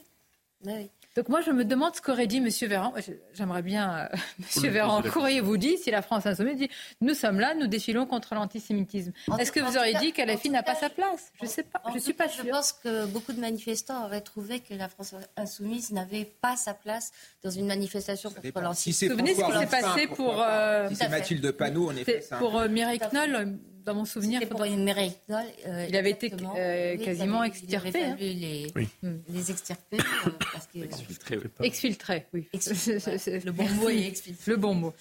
Oui. 0.65 0.91
Donc 1.15 1.29
moi, 1.29 1.41
je 1.41 1.51
me 1.51 1.63
demande 1.63 1.95
ce 1.95 2.01
qu'aurait 2.01 2.25
dit 2.25 2.37
M. 2.37 2.49
Véran. 2.67 2.93
J'aimerais 3.33 3.61
bien, 3.61 4.09
euh, 4.11 4.17
M. 4.63 4.71
Véran, 4.71 5.01
qu'auriez-vous 5.01 5.57
dit 5.57 5.77
si 5.77 5.91
la 5.91 6.01
France 6.01 6.25
insoumise 6.25 6.57
dit 6.57 6.69
nous 7.01 7.13
sommes 7.13 7.39
là, 7.39 7.53
nous 7.53 7.67
défilons 7.67 8.05
contre 8.05 8.33
l'antisémitisme 8.33 9.11
Est-ce 9.39 9.51
que 9.51 9.59
vous 9.59 9.77
auriez 9.77 9.93
dit 9.95 10.11
qu'à 10.11 10.25
la 10.25 10.37
fin 10.37 10.49
n'a 10.49 10.63
pas 10.63 10.75
sa 10.75 10.89
place? 10.89 11.31
Je 11.39 11.45
ne 11.45 11.49
sais 11.49 11.63
pas. 11.63 11.81
Je 11.93 11.99
suis 11.99 12.13
pas 12.13 12.27
sûre. 12.27 12.45
Je 12.45 12.49
pense 12.49 12.73
que 12.73 13.05
beaucoup 13.05 13.33
de 13.33 13.39
manifestants 13.39 14.05
auraient 14.05 14.21
trouvé 14.21 14.59
que 14.59 14.73
la 14.73 14.89
France 14.89 15.13
insoumise 15.37 15.91
n'avait 15.91 16.25
pas 16.25 16.55
sa 16.55 16.73
place 16.73 17.11
dans 17.43 17.51
une 17.51 17.67
manifestation 17.67 18.31
contre 18.31 18.61
l'antisémitisme. 18.61 19.13
vous 19.13 19.19
souvenez 19.19 19.35
ce 19.35 19.45
qui 19.45 19.59
s'est 19.59 19.81
passé 19.81 20.07
pour, 20.07 20.41
euh, 20.41 20.89
c'est 20.93 21.09
Mathilde 21.09 21.51
Panot, 21.51 21.89
en 21.91 21.95
effet. 21.95 22.23
Pour 22.39 22.57
euh, 22.57 22.67
Mireille 22.67 22.99
Knoll 23.11 23.59
dans 23.85 23.95
mon 23.95 24.05
souvenir. 24.05 24.47
pour 24.49 24.63
une 24.63 24.83
mairie. 24.83 25.13
Euh, 25.29 25.85
il 25.89 25.95
avait 25.95 26.11
été 26.11 26.31
euh, 26.55 26.97
quasiment 26.97 27.43
extirpé. 27.43 28.03
Hein. 28.03 28.15
Les, 28.19 28.71
oui. 28.75 28.87
les 29.29 29.51
extirper. 29.51 29.97
Euh, 29.97 30.29
parce 30.51 30.67
que, 30.67 30.79
exfiltré, 30.79 31.37
oui. 31.37 31.49
Exfiltré, 31.61 32.25
oui. 32.33 32.47
le 32.53 33.51
bon 33.51 33.69
mot 33.69 33.89
est 33.89 34.07
exfiltré. 34.07 34.51
Le 34.51 34.57
bon 34.57 34.73
mot. 34.73 34.93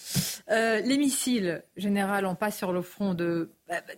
les 0.49 0.99
missiles, 0.99 1.63
général, 1.77 2.27
on 2.27 2.35
passe 2.35 2.59
sur 2.59 2.73
le 2.73 2.83
front 2.83 3.15
de, 3.15 3.51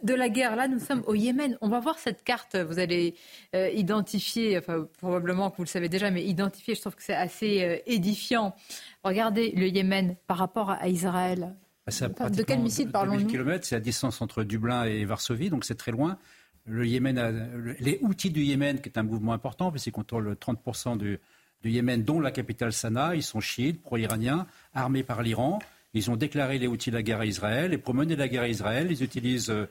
de 0.02 0.14
la 0.14 0.28
guerre. 0.28 0.56
Là, 0.56 0.68
nous 0.68 0.80
sommes 0.80 1.02
au 1.06 1.14
Yémen. 1.14 1.56
On 1.60 1.68
va 1.68 1.80
voir 1.80 1.98
cette 1.98 2.22
carte. 2.24 2.56
Vous 2.56 2.78
allez 2.78 3.14
identifier, 3.54 4.58
enfin, 4.58 4.86
probablement 4.98 5.50
que 5.50 5.56
vous 5.56 5.64
le 5.64 5.68
savez 5.68 5.88
déjà, 5.88 6.10
mais 6.10 6.24
identifier, 6.24 6.74
je 6.74 6.80
trouve 6.80 6.94
que 6.94 7.02
c'est 7.02 7.14
assez 7.14 7.82
édifiant. 7.86 8.54
Regardez 9.02 9.50
le 9.52 9.68
Yémen 9.68 10.16
par 10.26 10.38
rapport 10.38 10.70
à 10.70 10.88
Israël. 10.88 11.54
Bah, 11.86 12.30
de 12.30 12.42
quel 12.42 12.60
missile 12.60 12.90
parlons-nous 12.90 13.26
km, 13.26 13.66
c'est 13.66 13.74
la 13.74 13.80
distance 13.80 14.22
entre 14.22 14.42
Dublin 14.42 14.84
et 14.84 15.04
Varsovie, 15.04 15.50
donc 15.50 15.64
c'est 15.64 15.74
très 15.74 15.92
loin. 15.92 16.18
Le 16.64 16.86
Yémen 16.86 17.18
a, 17.18 17.30
les 17.78 17.98
outils 18.00 18.30
du 18.30 18.42
Yémen, 18.42 18.80
qui 18.80 18.88
est 18.88 18.98
un 18.98 19.02
mouvement 19.02 19.34
important, 19.34 19.70
puisqu'ils 19.70 19.92
contrôlent 19.92 20.32
30% 20.32 20.96
du, 20.96 21.18
du, 21.62 21.70
Yémen, 21.70 22.02
dont 22.02 22.20
la 22.20 22.30
capitale 22.30 22.72
Sanaa. 22.72 23.16
Ils 23.16 23.22
sont 23.22 23.40
chiites, 23.40 23.82
pro-iraniens, 23.82 24.46
armés 24.72 25.02
par 25.02 25.22
l'Iran. 25.22 25.58
Ils 25.92 26.10
ont 26.10 26.16
déclaré 26.16 26.58
les 26.58 26.66
outils 26.66 26.90
de 26.90 26.96
la 26.96 27.02
guerre 27.02 27.20
à 27.20 27.26
Israël. 27.26 27.74
Et 27.74 27.78
pour 27.78 27.92
mener 27.92 28.16
la 28.16 28.28
guerre 28.28 28.42
à 28.42 28.48
Israël, 28.48 28.88
ils 28.90 29.02
utilisent 29.02 29.50
euh, 29.50 29.66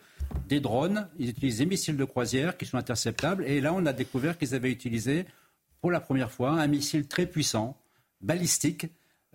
des 0.48 0.60
drones, 0.60 1.08
ils 1.18 1.30
utilisent 1.30 1.58
des 1.58 1.66
missiles 1.66 1.98
de 1.98 2.06
croisière 2.06 2.58
qui 2.58 2.68
sont 2.68 2.78
interceptables. 2.78 3.44
Et 3.46 3.60
là, 3.60 3.74
on 3.74 3.86
a 3.88 3.94
découvert 3.94 4.38
qu'ils 4.38 4.54
avaient 4.54 4.72
utilisé 4.72 5.26
pour 5.82 5.90
la 5.90 6.00
première 6.00 6.32
fois 6.32 6.52
un 6.52 6.68
missile 6.68 7.08
très 7.08 7.26
puissant, 7.26 7.76
balistique, 8.22 8.86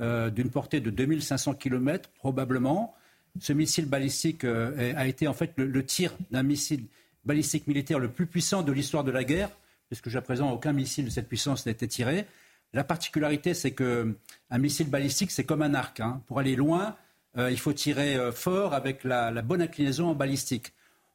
euh, 0.01 0.31
d'une 0.31 0.51
portée 0.51 0.81
de 0.81 0.91
2500 0.91 1.55
km 1.55 2.11
probablement. 2.11 2.95
Ce 3.41 3.53
missile 3.53 3.87
balistique 3.87 4.45
euh, 4.45 4.93
a 4.97 5.07
été 5.07 5.27
en 5.27 5.33
fait 5.33 5.53
le, 5.57 5.85
tir 5.85 6.15
d'un 6.31 6.43
missile 6.43 6.87
balistique 7.25 7.67
militaire 7.67 7.99
le 7.99 8.09
plus 8.09 8.27
puissant 8.27 8.63
de 8.63 8.73
l'histoire 8.73 9.05
de 9.05 9.11
la 9.11 9.25
guerre, 9.25 9.51
puisque 9.89 10.05
jusqu'à 10.05 10.23
présent 10.23 10.51
aucun 10.51 10.73
missile 10.73 11.07
de 11.07 11.11
cette 11.11 11.29
puissance 11.29 11.67
n'a 11.67 11.73
été 11.73 11.89
tiré. 11.89 12.27
La 12.73 12.85
particularité, 12.85 13.55
c'est 13.55 13.73
qu'un 13.73 14.15
missile 14.59 14.89
balistique, 14.89 15.31
c'est 15.31 15.45
comme 15.45 15.63
un 15.63 15.75
arc. 15.75 16.01
Hein. 16.01 16.23
Pour 16.27 16.39
aller 16.39 16.55
loin, 16.55 16.97
euh, 17.37 17.51
il 17.51 17.59
faut 17.59 17.73
tirer 17.73 18.19
fort 18.33 18.75
avec 18.75 19.05
la, 19.05 19.31
la, 19.31 19.43
bonne 19.43 19.63
inclinaison 19.63 20.09
en 20.09 20.15
balistique. 20.15 20.73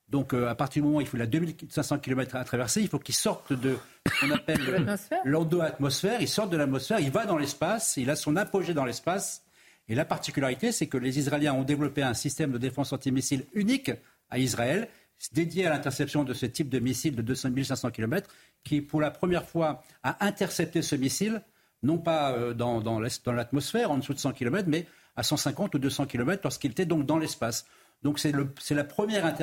Donc, 0.09 0.33
à 0.33 0.53
partir 0.53 0.81
du 0.81 0.87
moment 0.87 0.99
où 0.99 1.01
il 1.01 1.07
faut 1.07 1.17
la 1.17 1.25
2500 1.25 1.99
km 1.99 2.35
à 2.35 2.43
traverser, 2.43 2.81
il 2.81 2.87
faut 2.87 2.99
qu'il 2.99 3.15
sorte 3.15 3.53
de 3.53 3.77
ce 4.07 4.19
qu'on 4.19 4.31
appelle 4.31 4.85
l'endo-atmosphère. 5.25 6.21
Il 6.21 6.27
sort 6.27 6.49
de 6.49 6.57
l'atmosphère, 6.57 6.99
il 6.99 7.09
va 7.09 7.25
dans 7.25 7.37
l'espace, 7.37 7.97
il 7.97 8.09
a 8.09 8.15
son 8.15 8.35
apogée 8.35 8.73
dans 8.73 8.85
l'espace. 8.85 9.43
Et 9.87 9.95
la 9.95 10.05
particularité, 10.05 10.71
c'est 10.71 10.87
que 10.87 10.97
les 10.97 11.19
Israéliens 11.19 11.53
ont 11.53 11.63
développé 11.63 12.03
un 12.03 12.13
système 12.13 12.51
de 12.51 12.57
défense 12.57 12.93
antimissile 12.93 13.45
unique 13.53 13.91
à 14.29 14.39
Israël, 14.39 14.87
dédié 15.31 15.65
à 15.67 15.69
l'interception 15.69 16.23
de 16.23 16.33
ce 16.33 16.45
type 16.45 16.69
de 16.69 16.79
missile 16.79 17.15
de 17.15 17.21
200 17.21 17.49
500 17.63 17.91
km, 17.91 18.29
qui, 18.63 18.81
pour 18.81 19.01
la 19.01 19.11
première 19.11 19.45
fois, 19.45 19.83
a 20.03 20.25
intercepté 20.25 20.81
ce 20.81 20.95
missile, 20.95 21.41
non 21.81 21.97
pas 21.97 22.31
euh, 22.31 22.53
dans, 22.53 22.81
dans 22.81 22.99
l'atmosphère, 22.99 23.91
en 23.91 23.97
dessous 23.97 24.13
de 24.13 24.19
100 24.19 24.33
km, 24.33 24.67
mais 24.69 24.87
à 25.15 25.23
150 25.23 25.75
ou 25.75 25.79
200 25.79 26.05
km, 26.07 26.41
lorsqu'il 26.43 26.71
était 26.71 26.85
donc 26.85 27.05
dans 27.05 27.17
l'espace. 27.17 27.65
Donc 28.03 28.19
c'est 28.19 28.33
la 28.75 28.83
première 28.83 29.33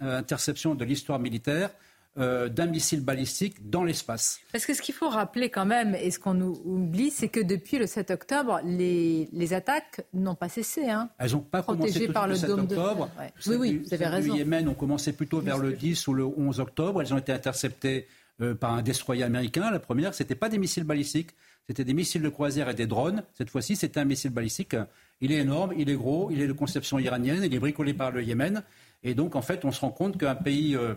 interception 0.00 0.74
de 0.74 0.84
l'histoire 0.84 1.18
militaire 1.18 1.70
euh, 2.18 2.50
d'un 2.50 2.66
missile 2.66 3.00
balistique 3.02 3.70
dans 3.70 3.84
l'espace. 3.84 4.38
Parce 4.52 4.66
que 4.66 4.74
ce 4.74 4.82
qu'il 4.82 4.94
faut 4.94 5.08
rappeler 5.08 5.48
quand 5.48 5.64
même, 5.64 5.94
et 5.94 6.10
ce 6.10 6.18
qu'on 6.18 6.38
oublie, 6.42 7.10
c'est 7.10 7.28
que 7.28 7.40
depuis 7.40 7.78
le 7.78 7.86
7 7.86 8.10
octobre, 8.10 8.60
les, 8.64 9.30
les 9.32 9.54
attaques 9.54 10.02
n'ont 10.12 10.34
pas 10.34 10.50
cessé. 10.50 10.90
Hein, 10.90 11.08
Elles 11.16 11.32
n'ont 11.32 11.40
pas 11.40 11.62
commencé 11.62 12.08
par 12.08 12.28
le, 12.28 12.34
7 12.34 12.50
octobre. 12.50 13.08
Oui, 13.46 13.56
oui, 13.56 13.82
vous 13.82 13.94
avez 13.94 14.06
raison. 14.06 14.34
Le 14.34 14.40
Yémen 14.40 14.68
ont 14.68 14.74
commencé 14.74 15.14
plutôt 15.14 15.40
vers 15.40 15.56
le 15.56 15.72
10 15.72 16.06
ou 16.06 16.12
le 16.12 16.26
11 16.26 16.60
octobre. 16.60 17.00
Elles 17.00 17.14
ont 17.14 17.18
été 17.18 17.32
interceptées 17.32 18.06
euh, 18.42 18.54
par 18.54 18.74
un 18.74 18.82
destroyer 18.82 19.22
américain. 19.22 19.70
La 19.70 19.78
première, 19.78 20.12
ce 20.12 20.22
n'était 20.22 20.34
pas 20.34 20.50
des 20.50 20.58
missiles 20.58 20.84
balistiques, 20.84 21.30
c'était 21.66 21.84
des 21.84 21.94
missiles 21.94 22.20
de 22.22 22.28
croisière 22.28 22.68
et 22.68 22.74
des 22.74 22.86
drones. 22.86 23.22
Cette 23.38 23.48
fois-ci, 23.48 23.74
c'était 23.74 24.00
un 24.00 24.04
missile 24.04 24.32
balistique. 24.32 24.76
Il 25.22 25.32
est 25.32 25.38
énorme, 25.38 25.72
il 25.78 25.88
est 25.88 25.96
gros, 25.96 26.30
il 26.30 26.42
est 26.42 26.46
de 26.46 26.52
conception 26.52 26.98
iranienne, 26.98 27.42
il 27.42 27.54
est 27.54 27.58
bricolé 27.58 27.94
par 27.94 28.10
le 28.10 28.22
Yémen. 28.22 28.62
Et 29.02 29.14
donc, 29.14 29.34
en 29.34 29.42
fait, 29.42 29.64
on 29.64 29.72
se 29.72 29.80
rend 29.80 29.90
compte 29.90 30.18
qu'un 30.18 30.34
pays... 30.34 30.76
Euh, 30.76 30.94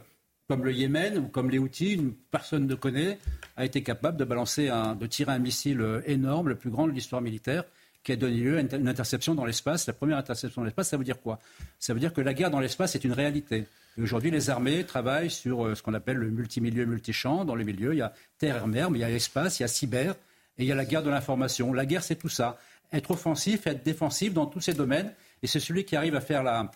comme 0.47 0.63
le 0.63 0.71
Yémen 0.71 1.17
ou 1.17 1.27
comme 1.27 1.49
les 1.49 1.57
Houthis, 1.57 1.99
personne 2.29 2.67
ne 2.67 2.75
connaît, 2.75 3.17
a 3.57 3.65
été 3.65 3.81
capable 3.81 4.17
de 4.17 4.25
balancer, 4.25 4.71
tirer 5.09 5.31
un 5.31 5.39
missile 5.39 5.81
euh, 5.81 6.01
énorme, 6.05 6.49
le 6.49 6.55
plus 6.55 6.69
grand 6.69 6.87
de 6.87 6.91
l'histoire 6.91 7.21
militaire, 7.21 7.63
qui 8.03 8.11
a 8.11 8.15
donné 8.15 8.37
lieu 8.37 8.57
à 8.57 8.61
une 8.61 8.87
interception 8.87 9.33
dans 9.33 9.45
l'espace. 9.45 9.87
La 9.87 9.93
première 9.93 10.17
interception 10.17 10.61
dans 10.61 10.65
l'espace, 10.65 10.89
ça 10.89 10.97
veut 10.97 11.03
dire 11.03 11.19
quoi? 11.19 11.39
Ça 11.79 11.93
veut 11.93 11.99
dire 11.99 12.13
que 12.13 12.21
la 12.21 12.35
guerre 12.35 12.51
dans 12.51 12.59
l'espace 12.59 12.95
est 12.95 13.03
une 13.03 13.13
réalité. 13.13 13.65
Aujourd'hui, 13.97 14.29
les 14.29 14.49
armées 14.51 14.83
travaillent 14.83 15.31
sur 15.31 15.65
euh, 15.65 15.73
ce 15.73 15.81
qu'on 15.81 15.95
appelle 15.95 16.17
le 16.17 16.29
multimilieu, 16.29 16.85
multichamp. 16.85 17.45
Dans 17.45 17.55
les 17.55 17.63
milieux, 17.63 17.93
il 17.93 17.97
y 17.97 18.03
a 18.03 18.13
terre 18.37 18.67
mer, 18.67 18.91
mais 18.91 18.99
il 18.99 19.01
y 19.01 19.05
a 19.05 19.09
l'espace, 19.09 19.59
il 19.59 19.63
y 19.63 19.65
a 19.65 19.67
cyber, 19.67 20.13
et 20.57 20.63
il 20.63 20.65
y 20.67 20.71
a 20.71 20.75
la 20.75 20.85
guerre 20.85 21.01
de 21.01 21.09
l'information. 21.09 21.73
La 21.73 21.87
guerre, 21.87 22.03
c'est 22.03 22.15
tout 22.15 22.29
ça. 22.29 22.59
Être 22.95 23.11
offensif, 23.11 23.67
être 23.67 23.83
défensif 23.83 24.33
dans 24.33 24.45
tous 24.45 24.61
ces 24.61 24.73
domaines. 24.73 25.11
Et 25.43 25.47
c'est 25.47 25.59
celui 25.59 25.83
qui 25.83 25.95
arrive 25.95 26.15
à 26.15 26.21
faire 26.21 26.43
la, 26.43 26.71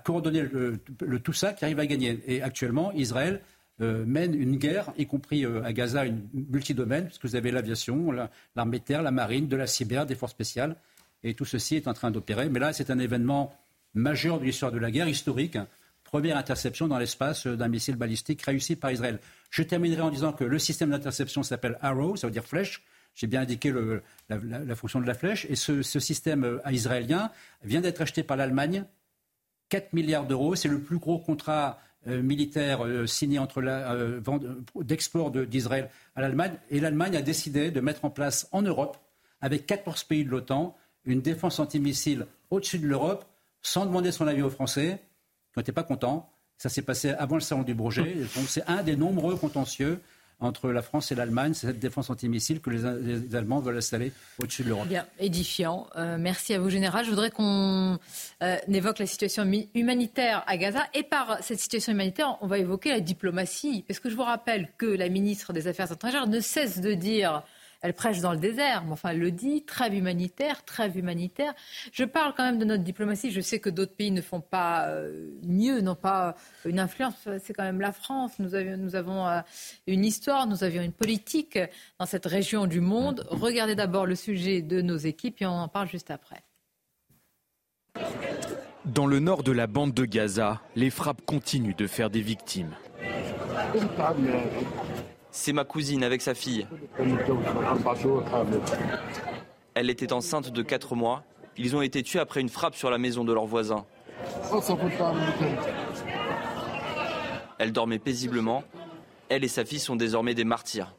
coordonner 0.00 0.42
le, 0.42 0.80
tout 1.20 1.32
ça 1.32 1.52
qui 1.52 1.64
arrive 1.64 1.78
à 1.78 1.86
gagner. 1.86 2.20
Et 2.26 2.42
actuellement, 2.42 2.92
Israël 2.92 3.42
euh, 3.80 4.04
mène 4.06 4.34
une 4.34 4.56
guerre, 4.56 4.92
y 4.96 5.06
compris 5.06 5.44
euh, 5.44 5.62
à 5.62 5.72
Gaza, 5.72 6.04
une 6.04 6.26
multidomaine, 6.32 7.06
puisque 7.06 7.26
vous 7.26 7.36
avez 7.36 7.50
l'aviation, 7.50 8.10
l'armée 8.56 8.80
terre, 8.80 9.02
la 9.02 9.12
marine, 9.12 9.46
de 9.46 9.56
la 9.56 9.66
cyber, 9.66 10.06
des 10.06 10.16
forces 10.16 10.32
spéciales, 10.32 10.76
et 11.22 11.34
tout 11.34 11.44
ceci 11.44 11.76
est 11.76 11.86
en 11.86 11.94
train 11.94 12.10
d'opérer. 12.10 12.48
Mais 12.48 12.58
là, 12.58 12.72
c'est 12.72 12.90
un 12.90 12.98
événement 12.98 13.54
majeur 13.94 14.40
de 14.40 14.44
l'histoire 14.44 14.72
de 14.72 14.78
la 14.78 14.90
guerre, 14.90 15.08
historique. 15.08 15.58
Première 16.02 16.36
interception 16.36 16.88
dans 16.88 16.98
l'espace 16.98 17.46
euh, 17.46 17.56
d'un 17.56 17.68
missile 17.68 17.96
balistique 17.96 18.42
réussi 18.42 18.74
par 18.74 18.90
Israël. 18.90 19.20
Je 19.50 19.62
terminerai 19.62 20.00
en 20.00 20.10
disant 20.10 20.32
que 20.32 20.44
le 20.44 20.58
système 20.58 20.90
d'interception 20.90 21.42
s'appelle 21.42 21.78
Arrow, 21.80 22.16
ça 22.16 22.26
veut 22.26 22.32
dire 22.32 22.44
flèche. 22.44 22.82
J'ai 23.18 23.26
bien 23.26 23.40
indiqué 23.40 23.74
la, 24.28 24.76
fonction 24.76 25.00
de 25.00 25.06
la 25.06 25.14
flèche. 25.14 25.44
Et 25.50 25.56
ce, 25.56 25.82
ce 25.82 25.98
système 25.98 26.60
israélien 26.70 27.32
vient 27.64 27.80
d'être 27.80 28.00
acheté 28.00 28.22
par 28.22 28.36
l'Allemagne 28.36 28.84
4 29.70 29.92
milliards 29.92 30.24
d'euros. 30.24 30.54
C'est 30.54 30.68
le 30.68 30.80
plus 30.80 30.98
gros 30.98 31.18
contrat 31.18 31.80
euh, 32.06 32.22
militaire 32.22 32.86
euh, 32.86 33.06
signé 33.06 33.40
entre 33.40 33.60
euh, 33.60 34.20
d'export 34.76 35.32
d'Israël 35.32 35.90
à 36.14 36.20
l'Allemagne. 36.20 36.52
Et 36.70 36.78
l'Allemagne 36.78 37.16
a 37.16 37.22
décidé 37.22 37.72
de 37.72 37.80
mettre 37.80 38.04
en 38.04 38.10
place 38.10 38.48
en 38.52 38.62
Europe, 38.62 38.96
avec 39.40 39.66
14 39.66 40.04
pays 40.04 40.24
de 40.24 40.30
l'OTAN, 40.30 40.76
une 41.04 41.20
défense 41.20 41.58
antimissile 41.58 42.26
au-dessus 42.50 42.78
de 42.78 42.86
l'Europe, 42.86 43.24
sans 43.62 43.84
demander 43.84 44.12
son 44.12 44.28
avis 44.28 44.42
aux 44.42 44.50
Français, 44.50 45.02
qui 45.52 45.58
n'étaient 45.58 45.72
pas 45.72 45.82
contents. 45.82 46.30
Ça 46.56 46.68
s'est 46.68 46.82
passé 46.82 47.10
avant 47.10 47.34
le 47.34 47.40
salon 47.40 47.62
du 47.62 47.74
Bourget. 47.74 48.14
Donc 48.36 48.46
c'est 48.46 48.64
un 48.68 48.84
des 48.84 48.94
nombreux 48.94 49.36
contentieux 49.36 50.00
entre 50.40 50.70
la 50.70 50.82
France 50.82 51.10
et 51.10 51.14
l'Allemagne, 51.14 51.52
c'est 51.54 51.66
cette 51.66 51.80
défense 51.80 52.10
antimissile 52.10 52.60
que 52.60 52.70
les, 52.70 53.34
Allemands 53.34 53.60
veulent 53.60 53.78
installer 53.78 54.12
au-dessus 54.40 54.62
de 54.62 54.68
l'Europe. 54.68 54.86
Bien, 54.86 55.06
édifiant. 55.18 55.88
Euh, 55.96 56.16
merci 56.18 56.54
à 56.54 56.60
vous, 56.60 56.70
Général. 56.70 57.04
Je 57.04 57.10
voudrais 57.10 57.30
qu'on 57.30 57.98
euh, 58.42 58.56
évoque 58.68 59.00
la 59.00 59.06
situation 59.06 59.50
humanitaire 59.74 60.44
à 60.46 60.56
Gaza. 60.56 60.86
Et 60.94 61.02
par 61.02 61.38
cette 61.42 61.58
situation 61.58 61.92
humanitaire, 61.92 62.38
on 62.40 62.46
va 62.46 62.58
évoquer 62.58 62.90
la 62.90 63.00
diplomatie. 63.00 63.84
Parce 63.88 63.98
que 63.98 64.08
je 64.10 64.14
vous 64.14 64.22
rappelle 64.22 64.68
que 64.78 64.86
la 64.86 65.08
ministre 65.08 65.52
des 65.52 65.66
Affaires 65.66 65.90
étrangères 65.90 66.28
ne 66.28 66.40
cesse 66.40 66.80
de 66.80 66.94
dire 66.94 67.42
elle 67.80 67.94
prêche 67.94 68.20
dans 68.20 68.32
le 68.32 68.38
désert, 68.38 68.84
mais 68.84 68.92
enfin, 68.92 69.10
elle 69.10 69.20
le 69.20 69.30
dit, 69.30 69.64
trêve 69.64 69.94
humanitaire, 69.94 70.64
trêve 70.64 70.98
humanitaire. 70.98 71.54
Je 71.92 72.04
parle 72.04 72.34
quand 72.36 72.44
même 72.44 72.58
de 72.58 72.64
notre 72.64 72.82
diplomatie. 72.82 73.30
Je 73.30 73.40
sais 73.40 73.60
que 73.60 73.70
d'autres 73.70 73.94
pays 73.94 74.10
ne 74.10 74.20
font 74.20 74.40
pas 74.40 74.88
euh, 74.88 75.30
mieux, 75.44 75.80
n'ont 75.80 75.94
pas 75.94 76.34
une 76.64 76.80
influence. 76.80 77.14
C'est 77.40 77.52
quand 77.54 77.62
même 77.62 77.80
la 77.80 77.92
France. 77.92 78.32
Nous, 78.38 78.50
nous 78.76 78.96
avons 78.96 79.26
euh, 79.26 79.40
une 79.86 80.04
histoire, 80.04 80.46
nous 80.46 80.64
avions 80.64 80.82
une 80.82 80.92
politique 80.92 81.58
dans 81.98 82.06
cette 82.06 82.26
région 82.26 82.66
du 82.66 82.80
monde. 82.80 83.26
Regardez 83.30 83.76
d'abord 83.76 84.06
le 84.06 84.16
sujet 84.16 84.60
de 84.60 84.80
nos 84.80 84.96
équipes 84.96 85.40
et 85.42 85.46
on 85.46 85.50
en 85.50 85.68
parle 85.68 85.88
juste 85.88 86.10
après. 86.10 86.42
Dans 88.84 89.06
le 89.06 89.20
nord 89.20 89.42
de 89.42 89.52
la 89.52 89.66
bande 89.66 89.92
de 89.92 90.04
Gaza, 90.04 90.62
les 90.74 90.90
frappes 90.90 91.22
continuent 91.26 91.76
de 91.76 91.86
faire 91.86 92.10
des 92.10 92.22
victimes. 92.22 92.74
C'est 95.40 95.52
ma 95.52 95.64
cousine 95.64 96.02
avec 96.02 96.20
sa 96.20 96.34
fille. 96.34 96.66
Elle 99.74 99.88
était 99.88 100.12
enceinte 100.12 100.50
de 100.50 100.62
4 100.62 100.96
mois. 100.96 101.22
Ils 101.56 101.76
ont 101.76 101.80
été 101.80 102.02
tués 102.02 102.18
après 102.18 102.40
une 102.40 102.48
frappe 102.48 102.74
sur 102.74 102.90
la 102.90 102.98
maison 102.98 103.24
de 103.24 103.32
leur 103.32 103.46
voisin. 103.46 103.86
Elle 107.58 107.70
dormait 107.70 108.00
paisiblement. 108.00 108.64
Elle 109.28 109.44
et 109.44 109.48
sa 109.48 109.64
fille 109.64 109.78
sont 109.78 109.94
désormais 109.94 110.34
des 110.34 110.42
martyrs. 110.42 110.92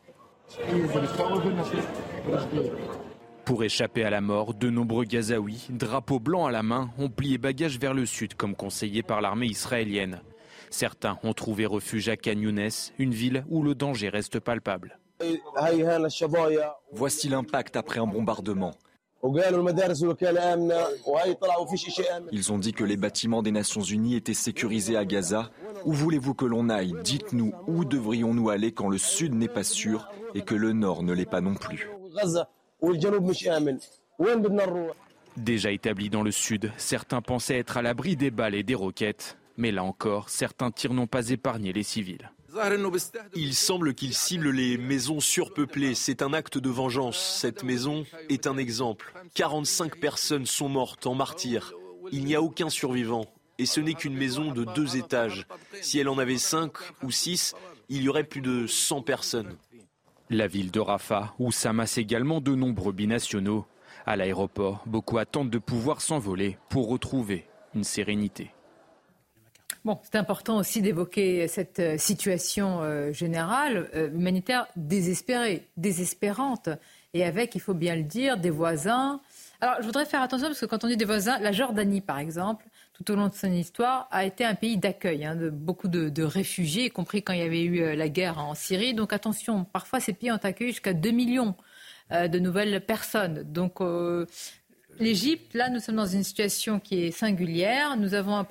Pour 3.44 3.64
échapper 3.66 4.06
à 4.06 4.10
la 4.10 4.22
mort, 4.22 4.54
de 4.54 4.70
nombreux 4.70 5.04
Gazaouis, 5.04 5.68
drapeaux 5.70 6.20
blancs 6.20 6.48
à 6.48 6.52
la 6.52 6.64
main, 6.64 6.92
ont 6.98 7.10
plié 7.10 7.38
bagages 7.38 7.78
vers 7.78 7.94
le 7.94 8.06
sud 8.06 8.36
comme 8.36 8.56
conseillé 8.56 9.04
par 9.04 9.20
l'armée 9.20 9.48
israélienne. 9.48 10.22
Certains 10.70 11.20
ont 11.24 11.34
trouvé 11.34 11.66
refuge 11.66 12.10
à 12.10 12.18
Canyounès, 12.18 12.94
une 12.98 13.14
ville 13.14 13.46
où 13.50 13.64
le 13.64 13.76
danger 13.76 14.10
reste 14.10 14.40
palpable. 14.40 15.00
Voici 16.92 17.30
l'impact 17.30 17.76
après 17.76 18.00
un 18.00 18.08
bombardement. 18.08 18.72
Ils 22.32 22.52
ont 22.54 22.58
dit 22.58 22.72
que 22.72 22.84
les 22.86 22.96
bâtiments 22.96 23.44
des 23.44 23.52
Nations 23.52 23.82
Unies 23.82 24.16
étaient 24.16 24.34
sécurisés 24.34 24.96
à 24.96 25.04
Gaza. 25.04 25.52
Où 25.84 25.92
voulez-vous 25.92 26.34
que 26.34 26.46
l'on 26.46 26.70
aille? 26.70 26.94
Dites-nous 27.04 27.54
où 27.68 27.84
devrions-nous 27.84 28.50
aller 28.50 28.72
quand 28.72 28.88
le 28.88 28.98
sud 28.98 29.34
n'est 29.34 29.50
pas 29.50 29.64
sûr 29.64 30.08
et 30.36 30.42
que 30.42 30.56
le 30.56 30.72
nord 30.72 31.04
ne 31.04 31.14
l'est 31.14 31.26
pas 31.26 31.42
non 31.42 31.56
plus. 31.56 31.90
Déjà 35.38 35.72
établis 35.72 36.10
dans 36.10 36.24
le 36.24 36.32
sud, 36.32 36.72
certains 36.78 37.22
pensaient 37.22 37.60
être 37.60 37.78
à 37.78 37.82
l'abri 37.82 38.16
des 38.16 38.32
balles 38.32 38.56
et 38.56 38.64
des 38.64 38.76
roquettes. 38.76 39.38
Mais 39.60 39.74
là 39.74 39.84
encore, 39.84 40.30
certains 40.30 40.72
tirs 40.72 40.94
n'ont 40.94 41.06
pas 41.06 41.32
épargné 41.32 41.74
les 41.74 41.84
civils. 41.84 42.32
Il 43.36 43.54
semble 43.54 43.94
qu'il 43.94 44.14
cible 44.14 44.52
les 44.52 44.78
maisons 44.78 45.20
surpeuplées. 45.20 45.96
C'est 45.96 46.22
un 46.22 46.32
acte 46.32 46.58
de 46.58 46.70
vengeance. 46.70 47.20
Cette 47.42 47.64
maison 47.64 48.06
est 48.30 48.48
un 48.48 48.56
exemple. 48.56 49.14
45 49.34 50.00
personnes 50.00 50.46
sont 50.46 50.70
mortes 50.70 51.06
en 51.08 51.14
martyrs. 51.14 51.74
Il 52.14 52.24
n'y 52.24 52.36
a 52.36 52.42
aucun 52.42 52.70
survivant. 52.70 53.26
Et 53.58 53.66
ce 53.66 53.82
n'est 53.82 53.96
qu'une 53.96 54.16
maison 54.16 54.54
de 54.54 54.64
deux 54.64 54.96
étages. 54.96 55.46
Si 55.82 56.00
elle 56.00 56.08
en 56.08 56.20
avait 56.20 56.38
cinq 56.38 56.72
ou 57.04 57.12
six, 57.12 57.54
il 57.90 58.02
y 58.02 58.08
aurait 58.08 58.24
plus 58.24 58.42
de 58.42 58.66
100 58.66 59.02
personnes. 59.02 59.58
La 60.30 60.48
ville 60.48 60.72
de 60.72 60.80
Rafah, 60.80 61.34
où 61.38 61.52
s'amassent 61.52 61.98
également 61.98 62.40
de 62.40 62.56
nombreux 62.56 62.94
binationaux. 62.94 63.66
À 64.06 64.16
l'aéroport, 64.16 64.84
beaucoup 64.86 65.18
attendent 65.18 65.50
de 65.50 65.58
pouvoir 65.58 66.00
s'envoler 66.00 66.58
pour 66.70 66.88
retrouver 66.88 67.46
une 67.76 67.84
sérénité. 67.84 68.52
Bon, 69.86 69.98
c'est 70.04 70.18
important 70.18 70.58
aussi 70.58 70.82
d'évoquer 70.82 71.48
cette 71.48 71.80
euh, 71.80 71.98
situation 71.98 72.82
euh, 72.82 73.14
générale, 73.14 73.90
euh, 73.96 74.10
humanitaire 74.10 74.68
désespérée, 74.76 75.68
désespérante, 75.78 76.68
et 77.14 77.24
avec, 77.24 77.56
il 77.56 77.62
faut 77.62 77.74
bien 77.74 77.96
le 77.96 78.04
dire, 78.04 78.38
des 78.38 78.50
voisins. 78.50 79.22
Alors, 79.62 79.76
je 79.80 79.86
voudrais 79.86 80.06
faire 80.06 80.22
attention 80.22 80.48
parce 80.48 80.60
que 80.60 80.66
quand 80.66 80.84
on 80.84 80.88
dit 80.88 80.98
des 80.98 81.06
voisins, 81.06 81.40
la 81.40 81.54
Jordanie, 81.54 82.02
par 82.02 82.20
exemple, 82.20 82.66
tout 82.94 83.10
au 83.10 83.16
long 83.16 83.30
de 83.30 83.34
son 83.34 83.52
histoire, 83.54 84.10
a 84.12 84.26
été 84.26 84.44
un 84.44 84.54
pays 84.54 84.78
d'accueil 84.78 85.24
hein, 85.24 85.36
de 85.36 85.50
beaucoup 85.50 85.88
de, 85.88 86.24
réfugiés, 86.24 86.86
y 86.86 86.90
compris 86.90 87.24
quand 87.24 87.34
il 87.34 87.40
y 87.40 87.44
avait 87.44 87.64
eu 87.64 87.96
la 87.96 88.10
guerre 88.10 88.38
en 88.38 88.56
Syrie. 88.56 88.94
Donc, 88.94 89.14
attention, 89.14 89.64
parfois 89.64 90.02
ces 90.02 90.12
pays 90.12 90.32
ont 90.32 90.36
accueilli 90.36 90.72
jusqu'à 90.72 90.94
2 90.94 91.12
millions 91.12 91.56
de 92.12 92.40
nouvelles 92.40 92.86
personnes. 92.86 93.44
Donc, 93.44 93.80
l'Égypte, 95.00 95.54
là, 95.54 95.70
nous 95.70 95.80
sommes 95.80 95.96
dans 95.96 96.06
une 96.06 96.24
situation 96.24 96.80
qui 96.80 97.06
est 97.06 97.12
singulière. 97.12 97.98
Nous 97.98 98.14
avons 98.14 98.36
un, 98.36 98.48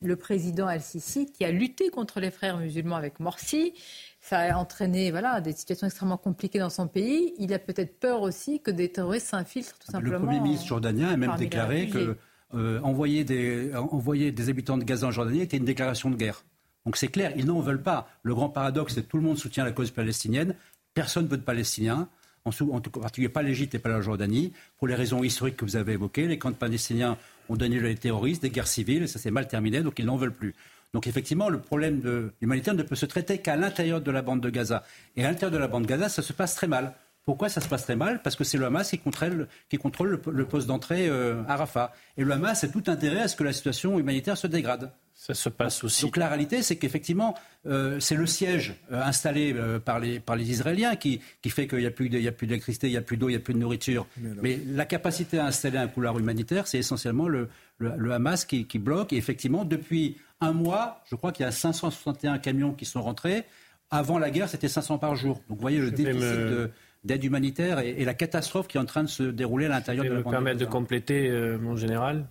le 0.00 0.16
président 0.16 0.66
Al-Sisi 0.66 1.30
qui 1.32 1.44
a 1.44 1.50
lutté 1.50 1.90
contre 1.90 2.20
les 2.20 2.30
frères 2.30 2.58
musulmans 2.58 2.96
avec 2.96 3.20
Morsi. 3.20 3.72
Ça 4.20 4.38
a 4.40 4.56
entraîné 4.56 5.10
voilà, 5.10 5.40
des 5.40 5.52
situations 5.52 5.86
extrêmement 5.86 6.16
compliquées 6.16 6.58
dans 6.58 6.70
son 6.70 6.88
pays. 6.88 7.34
Il 7.38 7.52
a 7.52 7.58
peut-être 7.58 7.98
peur 7.98 8.22
aussi 8.22 8.60
que 8.60 8.70
des 8.70 8.90
terroristes 8.90 9.28
s'infiltrent 9.28 9.78
tout 9.78 9.90
simplement. 9.90 10.18
Le 10.18 10.24
Premier 10.24 10.40
ministre 10.40 10.66
jordanien 10.66 11.08
a 11.08 11.16
même 11.16 11.36
déclaré 11.36 11.88
que 11.88 12.16
euh, 12.54 12.80
envoyer, 12.80 13.24
des, 13.24 13.74
envoyer 13.74 14.32
des 14.32 14.48
habitants 14.48 14.78
de 14.78 14.84
Gaza 14.84 15.06
en 15.06 15.10
Jordanie 15.10 15.42
était 15.42 15.56
une 15.56 15.64
déclaration 15.64 16.10
de 16.10 16.16
guerre. 16.16 16.44
Donc 16.86 16.96
c'est 16.96 17.08
clair, 17.08 17.32
ils 17.36 17.46
n'en 17.46 17.60
veulent 17.60 17.82
pas. 17.82 18.08
Le 18.22 18.34
grand 18.34 18.48
paradoxe, 18.48 18.94
c'est 18.94 19.02
que 19.02 19.08
tout 19.08 19.18
le 19.18 19.22
monde 19.22 19.38
soutient 19.38 19.64
la 19.64 19.72
cause 19.72 19.90
palestinienne. 19.90 20.54
Personne 20.94 21.24
ne 21.24 21.28
veut 21.28 21.36
de 21.36 21.42
Palestiniens 21.42 22.08
en, 22.48 22.80
tout 22.80 22.90
particulier 22.90 23.28
pas 23.28 23.42
l'Égypte 23.42 23.74
et 23.74 23.78
pas 23.78 23.88
la 23.88 24.00
Jordanie, 24.00 24.52
pour 24.78 24.88
les 24.88 24.94
raisons 24.94 25.22
historiques 25.22 25.56
que 25.56 25.64
vous 25.64 25.76
avez 25.76 25.92
évoquées. 25.92 26.26
Les 26.26 26.38
camps 26.38 26.50
de 26.50 26.56
Palestiniens 26.56 27.16
ont 27.48 27.56
donné 27.56 27.80
les 27.80 27.96
terroristes, 27.96 28.42
des 28.42 28.50
guerres 28.50 28.68
civiles, 28.68 29.04
et 29.04 29.06
ça 29.06 29.18
s'est 29.18 29.30
mal 29.30 29.48
terminé, 29.48 29.82
donc 29.82 29.98
ils 29.98 30.06
n'en 30.06 30.16
veulent 30.16 30.34
plus. 30.34 30.54
Donc 30.94 31.06
effectivement, 31.06 31.48
le 31.48 31.58
problème 31.58 32.00
de 32.00 32.32
l'humanitaire 32.40 32.74
ne 32.74 32.82
peut 32.82 32.94
se 32.94 33.06
traiter 33.06 33.38
qu'à 33.38 33.56
l'intérieur 33.56 34.00
de 34.00 34.10
la 34.10 34.22
bande 34.22 34.40
de 34.40 34.50
Gaza. 34.50 34.84
Et 35.16 35.24
à 35.24 35.28
l'intérieur 35.28 35.50
de 35.50 35.58
la 35.58 35.68
bande 35.68 35.82
de 35.82 35.88
Gaza, 35.88 36.08
ça 36.08 36.22
se 36.22 36.32
passe 36.32 36.54
très 36.54 36.66
mal. 36.66 36.94
Pourquoi 37.24 37.50
ça 37.50 37.60
se 37.60 37.68
passe 37.68 37.82
très 37.82 37.96
mal? 37.96 38.22
Parce 38.22 38.36
que 38.36 38.44
c'est 38.44 38.56
le 38.56 38.64
Hamas 38.64 38.88
qui 38.88 38.98
contrôle, 38.98 39.48
qui 39.68 39.76
contrôle 39.76 40.18
le, 40.26 40.44
poste 40.46 40.66
d'entrée 40.66 41.08
euh, 41.08 41.42
à 41.46 41.56
Rafah. 41.56 41.92
Et 42.16 42.24
le 42.24 42.32
Hamas 42.32 42.64
a 42.64 42.68
tout 42.68 42.84
intérêt 42.86 43.20
à 43.20 43.28
ce 43.28 43.36
que 43.36 43.44
la 43.44 43.52
situation 43.52 43.98
humanitaire 43.98 44.38
se 44.38 44.46
dégrade. 44.46 44.90
Ça 45.28 45.34
se 45.34 45.48
passe 45.50 45.84
aussi. 45.84 46.02
Donc 46.06 46.16
la 46.16 46.28
réalité, 46.28 46.62
c'est 46.62 46.76
qu'effectivement, 46.76 47.34
euh, 47.66 48.00
c'est 48.00 48.14
le 48.14 48.26
siège 48.26 48.74
euh, 48.90 49.02
installé 49.02 49.54
par, 49.84 50.00
les, 50.00 50.20
par 50.20 50.36
les 50.36 50.50
Israéliens 50.50 50.96
qui, 50.96 51.20
qui 51.42 51.50
fait 51.50 51.66
qu'il 51.66 51.80
n'y 51.80 51.86
a 51.86 51.90
plus 51.90 52.08
d'électricité, 52.08 52.88
il 52.88 52.92
n'y 52.92 52.96
a 52.96 53.02
plus 53.02 53.18
d'eau, 53.18 53.28
il 53.28 53.32
n'y 53.32 53.36
a 53.36 53.40
plus 53.40 53.54
de 53.54 53.58
nourriture. 53.58 54.06
Mais, 54.42 54.58
la 54.66 54.86
capacité 54.86 55.38
à 55.38 55.46
installer 55.46 55.78
un 55.78 55.88
couloir 55.88 56.18
humanitaire, 56.18 56.66
c'est 56.66 56.78
essentiellement 56.78 57.28
le, 57.28 57.48
le, 57.78 58.12
Hamas 58.12 58.46
qui, 58.46 58.64
qui, 58.64 58.78
bloque. 58.78 59.12
Et 59.12 59.16
effectivement, 59.16 59.64
depuis 59.64 60.16
un 60.40 60.52
mois, 60.52 61.02
je 61.10 61.14
crois 61.14 61.32
qu'il 61.32 61.44
y 61.44 61.48
a 61.48 61.52
561 61.52 62.38
camions 62.38 62.72
qui 62.72 62.86
sont 62.86 63.02
rentrés. 63.02 63.44
Avant 63.90 64.18
la 64.18 64.30
guerre, 64.30 64.48
c'était 64.48 64.68
500 64.68 64.98
par 64.98 65.14
jour. 65.14 65.42
Donc 65.48 65.58
vous 65.58 65.62
voyez 65.62 65.78
le 65.78 65.90
déficit 65.90 66.22
de 66.22 66.70
d'aide 67.04 67.24
humanitaire 67.24 67.78
et, 67.78 68.04
la 68.04 68.14
catastrophe 68.14 68.68
qui 68.68 68.76
est 68.76 68.80
en 68.80 68.84
train 68.84 69.02
de 69.04 69.08
se 69.08 69.22
dérouler 69.22 69.66
à 69.66 69.68
l'intérieur 69.68 70.04
de 70.04 70.10
la 70.10 70.16
me 70.18 70.22
permettre 70.22 70.58
de 70.58 70.64
compléter, 70.64 71.28
euh, 71.28 71.58
mon 71.58 71.76
général. 71.76 72.26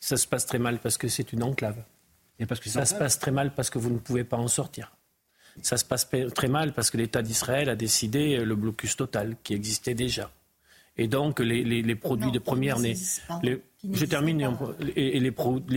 Ça 0.00 0.16
se 0.16 0.26
passe 0.26 0.46
très 0.46 0.58
mal 0.58 0.78
parce 0.78 0.98
que 0.98 1.08
c'est 1.08 1.32
une 1.32 1.42
enclave. 1.42 1.82
Et 2.38 2.46
parce 2.46 2.60
que 2.60 2.68
ça 2.68 2.84
se 2.84 2.94
passe 2.94 3.18
très 3.18 3.30
mal 3.30 3.54
parce 3.54 3.70
que 3.70 3.78
vous 3.78 3.90
ne 3.90 3.98
pouvez 3.98 4.24
pas 4.24 4.36
en 4.36 4.48
sortir. 4.48 4.92
Ça 5.62 5.76
se 5.76 5.84
passe 5.84 6.08
très 6.34 6.48
mal 6.48 6.72
parce 6.72 6.90
que 6.90 6.96
l'État 6.96 7.22
d'Israël 7.22 7.68
a 7.68 7.76
décidé 7.76 8.38
euh, 8.38 8.44
le 8.44 8.56
blocus 8.56 8.96
total 8.96 9.36
qui 9.44 9.54
existait 9.54 9.94
déjà. 9.94 10.32
Et 10.96 11.06
donc 11.06 11.38
les, 11.40 11.94
produits 11.94 12.32
de 12.32 12.38
première 12.38 12.78
nécessité. 12.78 13.62
Je 13.92 14.04
termine 14.04 14.56
et, 14.96 15.20
les, 15.20 15.30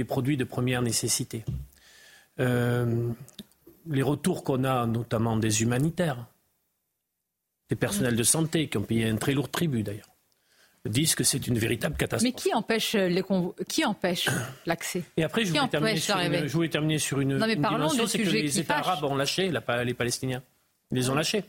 produits 0.04 0.38
de 0.38 0.44
première 0.44 0.82
nécessité. 0.82 1.44
Euh, 2.40 3.10
les 3.88 4.04
retours 4.04 4.44
qu'on 4.44 4.64
a, 4.64 4.86
notamment 4.86 5.38
des 5.38 5.62
humanitaires, 5.64 6.26
des 7.70 7.76
personnels 7.76 8.16
de 8.16 8.24
santé 8.24 8.68
qui 8.68 8.78
ont 8.78 8.84
payé 8.84 9.08
un 9.08 9.18
très 9.18 9.34
lourd 9.34 9.50
tribut 9.50 9.84
d'ailleurs 9.84 10.17
disent 10.88 11.16
que 11.16 11.24
c'est 11.24 11.48
une 11.48 11.58
véritable 11.58 11.96
catastrophe. 11.96 12.34
Mais 12.34 12.40
qui 12.40 12.54
empêche 12.54 12.94
les 12.94 13.24
qui 13.68 13.86
empêche 13.86 14.30
l'accès? 14.66 15.04
Et 15.16 15.24
après, 15.24 15.46
je 15.46 15.54
voulais, 15.54 15.68
terminer 15.68 15.98
sur, 15.98 16.18
une, 16.18 16.48
je 16.48 16.54
voulais 16.54 16.70
terminer 16.70 17.00
sur 17.00 17.20
une, 17.20 17.38
non, 17.38 17.48
mais 17.48 17.56
dimension, 17.56 18.08
c'est 18.08 18.20
que 18.20 18.30
les 18.30 18.60
États 18.60 18.78
arabes 18.78 19.04
ont 19.04 19.16
lâché 19.16 19.52
les 19.84 19.94
Palestiniens. 19.94 20.44
Ils 20.92 20.98
les 20.98 21.10
ont 21.10 21.16
lâchés. 21.16 21.44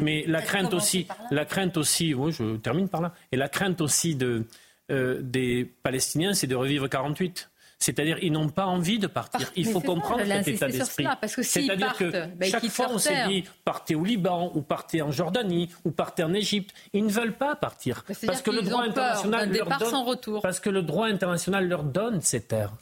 Mais 0.00 0.24
la 0.26 0.40
crainte 0.40 0.72
aussi, 0.72 1.06
la 1.30 1.44
crainte 1.44 1.76
aussi, 1.76 2.14
oui, 2.14 2.32
je 2.32 2.56
termine 2.56 2.88
par 2.88 3.02
là. 3.02 3.14
Et 3.32 3.36
la 3.36 3.48
crainte 3.48 3.80
aussi 3.80 4.14
de, 4.14 4.46
euh, 4.90 5.20
des 5.22 5.64
Palestiniens, 5.82 6.34
c'est 6.34 6.46
de 6.46 6.54
revivre 6.54 6.88
48. 6.88 7.50
C'est-à-dire, 7.78 8.18
ils 8.22 8.32
n'ont 8.32 8.48
pas 8.48 8.66
envie 8.66 8.98
de 8.98 9.06
partir. 9.06 9.52
Il 9.56 9.66
faut 9.66 9.80
comprendre 9.80 10.24
cet 10.24 10.48
état 10.48 10.68
d'esprit. 10.68 11.06
C'est-à-dire 11.42 11.96
que 11.96 12.26
ben, 12.34 12.50
chaque 12.50 12.68
fois, 12.68 12.88
on 12.90 12.98
s'est 12.98 13.26
dit 13.28 13.44
partez 13.64 13.94
au 13.94 14.04
Liban, 14.04 14.52
ou 14.54 14.62
partez 14.62 15.02
en 15.02 15.10
Jordanie, 15.10 15.70
ou 15.84 15.90
partez 15.90 16.22
en 16.22 16.32
Égypte. 16.32 16.74
Ils 16.92 17.04
ne 17.04 17.10
veulent 17.10 17.36
pas 17.36 17.54
partir. 17.56 18.04
parce 18.26 18.42
que 18.42 18.50
le 18.50 18.62
droit 18.62 18.82
international 18.82 19.52
leur 19.52 19.78
donne. 19.78 19.94
Retour. 20.04 20.42
Parce 20.42 20.60
que 20.60 20.70
le 20.70 20.82
droit 20.82 21.06
international 21.06 21.68
leur 21.68 21.84
donne 21.84 22.20
ces 22.20 22.42
terres. 22.42 22.72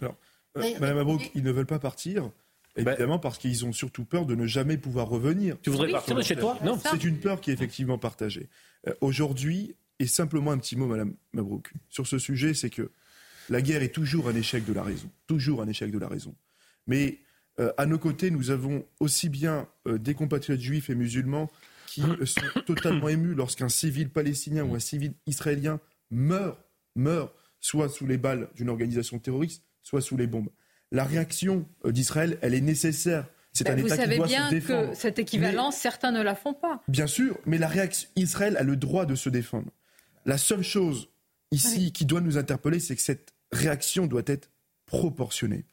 Alors, 0.00 0.16
euh, 0.58 0.62
Madame 0.80 0.98
Abrouk, 0.98 1.30
ils 1.34 1.42
ne 1.42 1.52
veulent 1.52 1.66
pas 1.66 1.78
partir. 1.78 2.30
Ben, 2.76 2.92
évidemment, 2.92 3.18
parce 3.18 3.38
qu'ils 3.38 3.64
ont 3.64 3.72
surtout 3.72 4.04
peur 4.04 4.26
de 4.26 4.34
ne 4.34 4.46
jamais 4.46 4.76
pouvoir 4.76 5.08
revenir. 5.08 5.56
Tu 5.62 5.70
voudrais 5.70 5.90
partir 5.90 6.14
de 6.14 6.22
chez 6.22 6.36
toi 6.36 6.58
Non. 6.62 6.78
C'est 6.78 7.04
une 7.04 7.18
peur 7.18 7.40
qui 7.40 7.50
est 7.50 7.54
effectivement 7.54 7.98
partagée. 7.98 8.48
Euh, 8.86 8.94
aujourd'hui, 9.00 9.74
et 9.98 10.06
simplement 10.06 10.52
un 10.52 10.58
petit 10.58 10.76
mot, 10.76 10.86
Madame 10.86 11.14
Mabrouk, 11.32 11.72
sur 11.88 12.06
ce 12.06 12.18
sujet, 12.18 12.54
c'est 12.54 12.70
que 12.70 12.90
la 13.48 13.62
guerre 13.62 13.82
est 13.82 13.94
toujours 13.94 14.28
un 14.28 14.34
échec 14.34 14.64
de 14.64 14.72
la 14.72 14.82
raison. 14.82 15.10
Toujours 15.26 15.62
un 15.62 15.68
échec 15.68 15.90
de 15.90 15.98
la 15.98 16.08
raison. 16.08 16.34
Mais 16.86 17.20
euh, 17.60 17.72
à 17.76 17.86
nos 17.86 17.98
côtés, 17.98 18.30
nous 18.30 18.50
avons 18.50 18.84
aussi 19.00 19.28
bien 19.28 19.68
euh, 19.86 19.98
des 19.98 20.14
compatriotes 20.14 20.60
juifs 20.60 20.90
et 20.90 20.94
musulmans 20.94 21.50
qui 21.86 22.02
sont 22.24 22.60
totalement 22.66 23.08
émus 23.08 23.34
lorsqu'un 23.34 23.68
civil 23.68 24.10
palestinien 24.10 24.64
ou 24.64 24.74
un 24.74 24.80
civil 24.80 25.14
israélien 25.26 25.80
meurt, 26.10 26.58
meurt, 26.94 27.32
soit 27.60 27.88
sous 27.88 28.06
les 28.06 28.18
balles 28.18 28.48
d'une 28.54 28.68
organisation 28.68 29.18
terroriste, 29.18 29.64
soit 29.82 30.00
sous 30.00 30.16
les 30.16 30.26
bombes. 30.26 30.50
La 30.92 31.04
réaction 31.04 31.66
euh, 31.84 31.92
d'Israël, 31.92 32.38
elle 32.42 32.54
est 32.54 32.60
nécessaire. 32.60 33.26
C'est 33.52 33.64
ben, 33.64 33.78
un 33.78 33.84
État 33.84 33.98
qui 33.98 34.16
doit 34.16 34.26
bien 34.26 34.48
se 34.48 34.54
défendre. 34.54 34.90
que 34.90 34.96
cette 34.96 35.18
équivalence, 35.18 35.76
certains 35.76 36.12
ne 36.12 36.22
la 36.22 36.34
font 36.34 36.54
pas. 36.54 36.82
Bien 36.86 37.06
sûr, 37.06 37.38
mais 37.44 37.58
la 37.58 37.66
réaction, 37.66 38.08
Israël 38.14 38.56
a 38.56 38.62
le 38.62 38.76
droit 38.76 39.04
de 39.04 39.14
se 39.14 39.28
défendre. 39.28 39.72
La 40.26 40.38
seule 40.38 40.62
chose 40.62 41.08
ici 41.50 41.92
qui 41.92 42.04
doit 42.04 42.20
nous 42.20 42.36
interpeller, 42.36 42.78
c'est 42.78 42.94
que 42.94 43.02
cette 43.02 43.32
réaction 43.52 44.06
doit 44.06 44.22
être 44.26 44.50
proportionnée. 44.86 45.64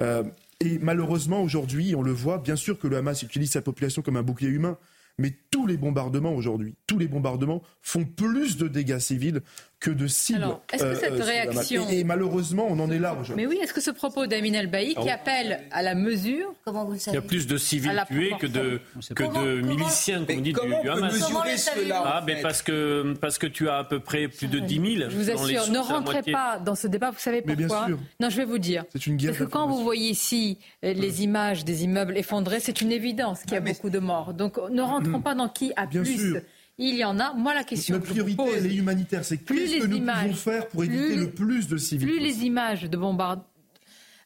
Euh, 0.00 0.24
et 0.60 0.78
malheureusement, 0.78 1.42
aujourd'hui, 1.42 1.94
on 1.94 2.02
le 2.02 2.12
voit, 2.12 2.38
bien 2.38 2.56
sûr 2.56 2.78
que 2.78 2.86
le 2.86 2.96
Hamas 2.96 3.22
utilise 3.22 3.50
sa 3.50 3.62
population 3.62 4.02
comme 4.02 4.16
un 4.16 4.22
bouclier 4.22 4.50
humain, 4.50 4.78
mais 5.18 5.36
tous 5.50 5.66
les 5.66 5.76
bombardements 5.76 6.34
aujourd'hui, 6.34 6.74
tous 6.86 6.98
les 6.98 7.08
bombardements 7.08 7.62
font 7.82 8.04
plus 8.04 8.56
de 8.56 8.68
dégâts 8.68 8.98
civils 8.98 9.42
que 9.82 9.90
de 9.90 10.06
cibles. 10.06 10.44
Alors, 10.44 10.62
est-ce 10.72 10.84
que 10.84 10.94
cette 10.94 11.20
euh, 11.20 11.24
réaction... 11.24 11.88
Et, 11.90 12.04
malheureusement, 12.04 12.68
on 12.70 12.78
en 12.78 12.88
est 12.90 13.00
là 13.00 13.14
aujourd'hui. 13.14 13.34
Mais 13.34 13.46
oui, 13.46 13.58
est-ce 13.60 13.74
que 13.74 13.80
ce 13.80 13.90
propos 13.90 14.28
d'Amin 14.28 14.52
El-Baï, 14.52 14.94
qui 14.94 15.10
appelle 15.10 15.60
à 15.72 15.82
la 15.82 15.96
mesure... 15.96 16.54
Comment 16.64 16.84
vous 16.84 16.92
le 16.92 16.98
savez 17.00 17.16
Il 17.16 17.20
y 17.20 17.24
a 17.24 17.26
plus 17.26 17.48
de 17.48 17.56
civils 17.56 18.04
tués 18.06 18.32
que 18.38 18.46
de, 18.46 18.80
que 19.14 19.24
de 19.24 19.60
miliciens, 19.60 20.24
comme 20.24 20.40
dit, 20.40 20.52
du, 20.52 20.60
du 20.82 20.88
Hamas. 20.88 21.12
mesurer 21.12 21.56
cela 21.56 22.02
ah, 22.04 22.22
mais 22.24 22.40
parce 22.40 22.62
que, 22.62 23.14
parce 23.20 23.38
que 23.38 23.48
tu 23.48 23.68
as 23.68 23.78
à 23.78 23.84
peu 23.84 23.98
près 23.98 24.28
plus 24.28 24.46
de 24.46 24.60
10 24.60 24.98
000. 24.98 25.10
Je 25.10 25.16
vous 25.16 25.30
assure, 25.30 25.68
ne 25.72 25.78
rentrez 25.78 26.22
pas 26.30 26.60
dans 26.64 26.76
ce 26.76 26.86
débat, 26.86 27.10
vous 27.10 27.18
savez 27.18 27.42
pourquoi 27.42 27.56
mais 27.56 27.66
bien 27.66 27.86
sûr. 27.86 27.98
Non, 28.20 28.30
je 28.30 28.36
vais 28.36 28.44
vous 28.44 28.58
dire. 28.58 28.84
C'est 28.92 29.06
une 29.06 29.16
guerre 29.16 29.32
Parce 29.32 29.44
que 29.44 29.50
quand 29.50 29.66
vous 29.66 29.82
voyez 29.82 30.10
ici 30.10 30.58
euh, 30.84 30.92
les 30.92 31.24
images 31.24 31.64
des 31.64 31.82
immeubles 31.82 32.16
effondrés, 32.16 32.60
c'est 32.60 32.80
une 32.80 32.92
évidence 32.92 33.40
qu'il 33.42 33.52
y 33.52 33.56
a 33.56 33.62
ah, 33.64 33.72
beaucoup 33.72 33.90
de 33.90 33.98
morts. 33.98 34.32
Donc 34.32 34.58
ne 34.70 34.82
rentrons 34.82 35.20
pas 35.20 35.34
dans 35.34 35.48
qui 35.48 35.72
a 35.74 35.88
plus. 35.88 36.36
Il 36.84 36.96
y 36.96 37.04
en 37.04 37.20
a. 37.20 37.32
Moi, 37.32 37.54
la 37.54 37.62
question. 37.62 37.94
Notre 37.94 38.06
priorité, 38.08 38.42
elle 38.56 38.66
est 38.66 38.74
humanitaire. 38.74 39.24
C'est 39.24 39.38
qu'est-ce 39.38 39.78
que 39.78 39.86
nous 39.86 40.00
pouvons 40.00 40.34
faire 40.34 40.66
pour 40.68 40.82
éviter 40.82 41.14
le 41.14 41.30
plus 41.30 41.68
de 41.68 41.76
civils 41.76 42.08
Plus 42.08 42.18
les 42.18 42.44
images 42.44 42.82
de 42.82 42.96
bombardements. 42.96 43.46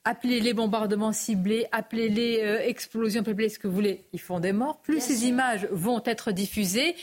Appelez 0.05 0.41
les 0.41 0.55
bombardements 0.55 1.13
ciblés, 1.13 1.67
appelez 1.73 2.09
les 2.09 2.41
euh, 2.41 2.61
explosions, 2.61 3.23
appelez 3.23 3.49
ce 3.49 3.59
que 3.59 3.67
vous 3.67 3.75
voulez. 3.75 4.05
Ils 4.13 4.21
font 4.21 4.39
des 4.39 4.53
morts. 4.53 4.81
Plus 4.81 5.01
ces 5.01 5.27
images 5.27 5.69
vont 5.73 6.01
être 6.05 6.31
diffusées, 6.31 6.95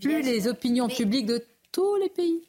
plus 0.00 0.22
les 0.22 0.48
opinions 0.48 0.88
publiques 0.88 1.26
de 1.26 1.42
tous 1.72 1.96
les 1.96 2.08
pays 2.08 2.42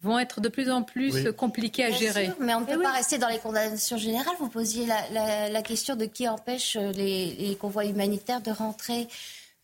vont 0.00 0.18
être 0.18 0.40
de 0.40 0.48
plus 0.48 0.70
en 0.70 0.82
plus 0.82 1.30
compliquées 1.32 1.84
à 1.84 1.90
gérer. 1.90 2.30
mais 2.40 2.54
on 2.54 2.60
ne 2.60 2.66
peut 2.66 2.80
pas 2.80 2.90
rester 2.92 3.18
dans 3.18 3.28
les 3.28 3.38
condamnations 3.38 3.96
générales. 3.96 4.34
Vous 4.40 4.48
posiez 4.48 4.86
la, 4.86 5.62
question 5.62 5.94
de 5.94 6.06
qui 6.06 6.26
empêche 6.26 6.76
les 6.76 7.56
convois 7.60 7.84
humanitaires 7.84 8.40
de 8.40 8.50
rentrer 8.50 9.08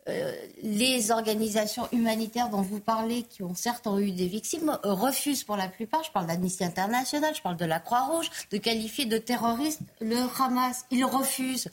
euh, 0.09 0.33
les 0.63 1.11
organisations 1.11 1.89
humanitaires 1.93 2.49
dont 2.49 2.63
vous 2.63 2.81
parlez, 2.81 3.23
qui 3.25 3.43
ont 3.43 3.55
certes 3.55 3.89
eu 4.01 4.11
des 4.11 4.27
victimes, 4.27 4.79
refusent 4.83 5.45
pour 5.45 5.57
la 5.57 5.69
plupart, 5.69 6.03
je 6.05 6.11
parle 6.11 6.27
d'Amnesty 6.27 6.65
International, 6.65 7.35
je 7.35 7.43
parle 7.43 7.57
de 7.57 7.65
la 7.65 7.81
Croix-Rouge, 7.81 8.31
de 8.51 8.59
qualifier 8.59 9.05
de 9.05 9.19
terroriste 9.19 9.81
le 10.01 10.17
Hamas. 10.39 10.85
Ils 10.91 11.05
refusent. 11.05 11.69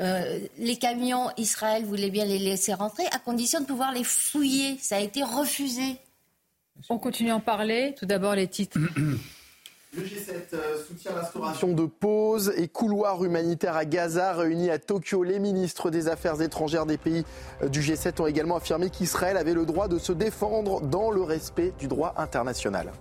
Euh, 0.00 0.38
les 0.58 0.76
camions, 0.76 1.30
Israël 1.36 1.84
voulait 1.84 2.10
bien 2.10 2.24
les 2.24 2.38
laisser 2.38 2.72
rentrer, 2.72 3.04
à 3.10 3.18
condition 3.18 3.60
de 3.60 3.66
pouvoir 3.66 3.92
les 3.92 4.04
fouiller. 4.04 4.78
Ça 4.80 4.96
a 4.96 5.00
été 5.00 5.24
refusé. 5.24 5.96
On 6.88 6.98
continue 6.98 7.30
à 7.30 7.36
en 7.36 7.40
parler. 7.40 7.94
Tout 7.98 8.06
d'abord, 8.06 8.34
les 8.34 8.46
titres. 8.46 8.78
Le 9.96 10.02
G7 10.02 10.52
euh, 10.52 10.76
soutient 10.86 11.12
l'instauration 11.14 11.72
de 11.72 11.86
pauses 11.86 12.52
et 12.58 12.68
couloirs 12.68 13.24
humanitaires 13.24 13.76
à 13.76 13.86
Gaza. 13.86 14.34
Réunis 14.34 14.68
à 14.68 14.78
Tokyo, 14.78 15.22
les 15.22 15.38
ministres 15.38 15.90
des 15.90 16.08
Affaires 16.08 16.42
étrangères 16.42 16.84
des 16.84 16.98
pays 16.98 17.24
euh, 17.62 17.68
du 17.68 17.80
G7 17.80 18.20
ont 18.20 18.26
également 18.26 18.56
affirmé 18.56 18.90
qu'Israël 18.90 19.38
avait 19.38 19.54
le 19.54 19.64
droit 19.64 19.88
de 19.88 19.98
se 19.98 20.12
défendre 20.12 20.82
dans 20.82 21.10
le 21.10 21.22
respect 21.22 21.72
du 21.78 21.88
droit 21.88 22.12
international. 22.18 22.92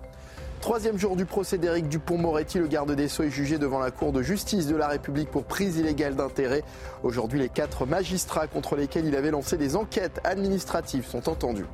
Troisième 0.61 0.97
jour 0.97 1.17
du 1.17 1.25
procès 1.25 1.57
d'Éric 1.57 1.89
Dupont-Moretti, 1.89 2.57
le 2.57 2.67
garde 2.67 2.93
des 2.93 3.09
Sceaux 3.09 3.23
est 3.23 3.29
jugé 3.29 3.57
devant 3.57 3.79
la 3.79 3.91
Cour 3.91 4.13
de 4.13 4.21
justice 4.21 4.65
de 4.67 4.75
la 4.75 4.87
République 4.87 5.29
pour 5.29 5.43
prise 5.43 5.77
illégale 5.77 6.15
d'intérêt. 6.15 6.63
Aujourd'hui, 7.03 7.39
les 7.39 7.49
quatre 7.49 7.85
magistrats 7.85 8.47
contre 8.47 8.77
lesquels 8.77 9.05
il 9.05 9.15
avait 9.15 9.31
lancé 9.31 9.57
des 9.57 9.75
enquêtes 9.75 10.21
administratives 10.23 11.05
sont 11.05 11.27
entendus. 11.27 11.65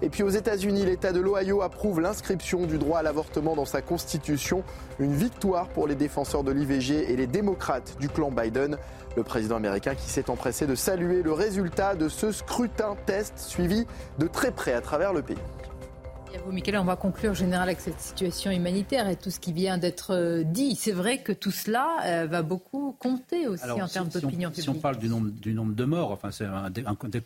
Et 0.00 0.10
puis 0.10 0.22
aux 0.22 0.28
États-Unis, 0.28 0.84
l'État 0.84 1.12
de 1.12 1.20
l'Ohio 1.20 1.62
approuve 1.62 2.00
l'inscription 2.00 2.66
du 2.66 2.78
droit 2.78 3.00
à 3.00 3.02
l'avortement 3.02 3.56
dans 3.56 3.64
sa 3.64 3.82
constitution. 3.82 4.62
Une 5.00 5.12
victoire 5.12 5.68
pour 5.68 5.88
les 5.88 5.96
défenseurs 5.96 6.44
de 6.44 6.52
l'IVG 6.52 7.10
et 7.10 7.16
les 7.16 7.26
démocrates 7.26 7.96
du 7.98 8.08
clan 8.08 8.30
Biden. 8.30 8.78
Le 9.16 9.22
président 9.24 9.56
américain 9.56 9.96
qui 9.96 10.08
s'est 10.08 10.30
empressé 10.30 10.66
de 10.66 10.76
saluer 10.76 11.22
le 11.22 11.32
résultat 11.32 11.96
de 11.96 12.08
ce 12.08 12.30
scrutin 12.30 12.96
test 13.06 13.38
suivi 13.38 13.86
de 14.18 14.28
très 14.28 14.52
près 14.52 14.72
à 14.72 14.80
travers 14.80 15.12
le 15.12 15.22
pays. 15.22 15.36
Et 16.34 16.38
vous, 16.38 16.52
Michael, 16.52 16.76
on 16.76 16.84
va 16.84 16.96
conclure 16.96 17.34
général 17.34 17.68
avec 17.68 17.80
cette 17.80 18.00
situation 18.00 18.50
humanitaire 18.50 19.08
et 19.08 19.16
tout 19.16 19.30
ce 19.30 19.40
qui 19.40 19.52
vient 19.52 19.78
d'être 19.78 20.14
euh, 20.14 20.42
dit. 20.42 20.74
C'est 20.74 20.92
vrai 20.92 21.22
que 21.22 21.32
tout 21.32 21.50
cela 21.50 21.96
euh, 22.04 22.26
va 22.26 22.42
beaucoup 22.42 22.94
compter 22.98 23.46
aussi 23.46 23.64
en 23.70 23.88
termes 23.88 24.08
d'opinion 24.08 24.50
publique. 24.50 24.64
Si 24.64 24.68
on 24.68 24.74
parle 24.74 24.98
du 24.98 25.08
nombre, 25.08 25.30
du 25.30 25.54
nombre 25.54 25.74
de 25.74 25.84
morts, 25.84 26.10
enfin, 26.10 26.30
c'est 26.30 26.44
un, 26.44 26.66
un, 26.66 26.94
compte 26.94 27.16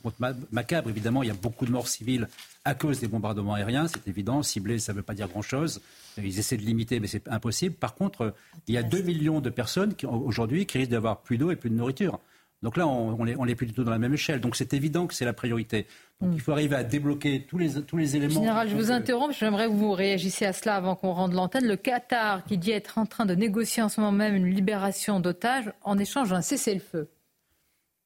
macabre. 0.52 0.88
Évidemment, 0.88 1.22
il 1.22 1.28
y 1.28 1.32
a 1.32 1.34
beaucoup 1.34 1.66
de 1.66 1.72
morts 1.72 1.88
civiles 1.88 2.28
à 2.64 2.74
cause 2.74 3.00
des 3.00 3.08
bombardements 3.08 3.54
aériens, 3.54 3.88
c'est 3.88 4.06
évident. 4.06 4.42
Ciblé, 4.42 4.78
ça 4.78 4.92
ne 4.92 4.98
veut 4.98 5.02
pas 5.02 5.14
dire 5.14 5.28
grand-chose. 5.28 5.80
Ils 6.16 6.38
essaient 6.38 6.56
de 6.56 6.62
limiter, 6.62 7.00
mais 7.00 7.08
c'est 7.08 7.28
impossible. 7.28 7.74
Par 7.74 7.94
contre, 7.94 8.34
il 8.68 8.74
y 8.74 8.78
a 8.78 8.84
2 8.84 9.02
millions 9.02 9.40
de 9.40 9.50
personnes 9.50 9.94
aujourd'hui 10.04 10.66
qui 10.66 10.78
risquent 10.78 10.92
d'avoir 10.92 11.22
plus 11.22 11.38
d'eau 11.38 11.50
et 11.50 11.56
plus 11.56 11.70
de 11.70 11.74
nourriture. 11.74 12.20
Donc 12.62 12.76
là, 12.76 12.86
on 12.86 13.24
n'est 13.24 13.34
on 13.36 13.47
est 13.47 13.55
plus 13.55 13.66
du 13.66 13.72
tout 13.72 13.82
dans 13.82 13.90
la 13.90 13.98
même 13.98 14.14
échelle. 14.14 14.40
Donc 14.40 14.55
c'est 14.55 14.72
évident 14.72 15.06
que 15.06 15.14
c'est 15.14 15.24
la 15.24 15.32
priorité. 15.32 15.86
Donc 16.20 16.30
mm. 16.30 16.34
il 16.34 16.40
faut 16.40 16.52
arriver 16.52 16.76
à 16.76 16.84
débloquer 16.84 17.44
tous 17.48 17.59
les, 17.59 17.82
tous 17.82 17.97
les 17.97 18.16
éléments. 18.16 18.34
Général, 18.34 18.68
je 18.68 18.76
vous 18.76 18.93
interromps. 18.93 19.36
J'aimerais 19.36 19.66
que 19.66 19.72
vous 19.72 19.93
réagissiez 19.93 20.47
à 20.47 20.52
cela 20.52 20.76
avant 20.76 20.94
qu'on 20.94 21.12
rende 21.12 21.32
l'antenne. 21.32 21.66
Le 21.66 21.76
Qatar, 21.76 22.44
qui 22.44 22.59
dit 22.59 22.70
être 22.70 22.98
en 22.98 23.06
train 23.06 23.26
de 23.26 23.34
négocier 23.34 23.82
en 23.82 23.89
ce 23.89 24.01
moment 24.01 24.12
même 24.12 24.36
une 24.36 24.47
libération 24.47 25.18
d'otages 25.18 25.72
en 25.82 25.98
échange 25.98 26.30
d'un 26.30 26.43
cessez-le-feu. 26.43 27.09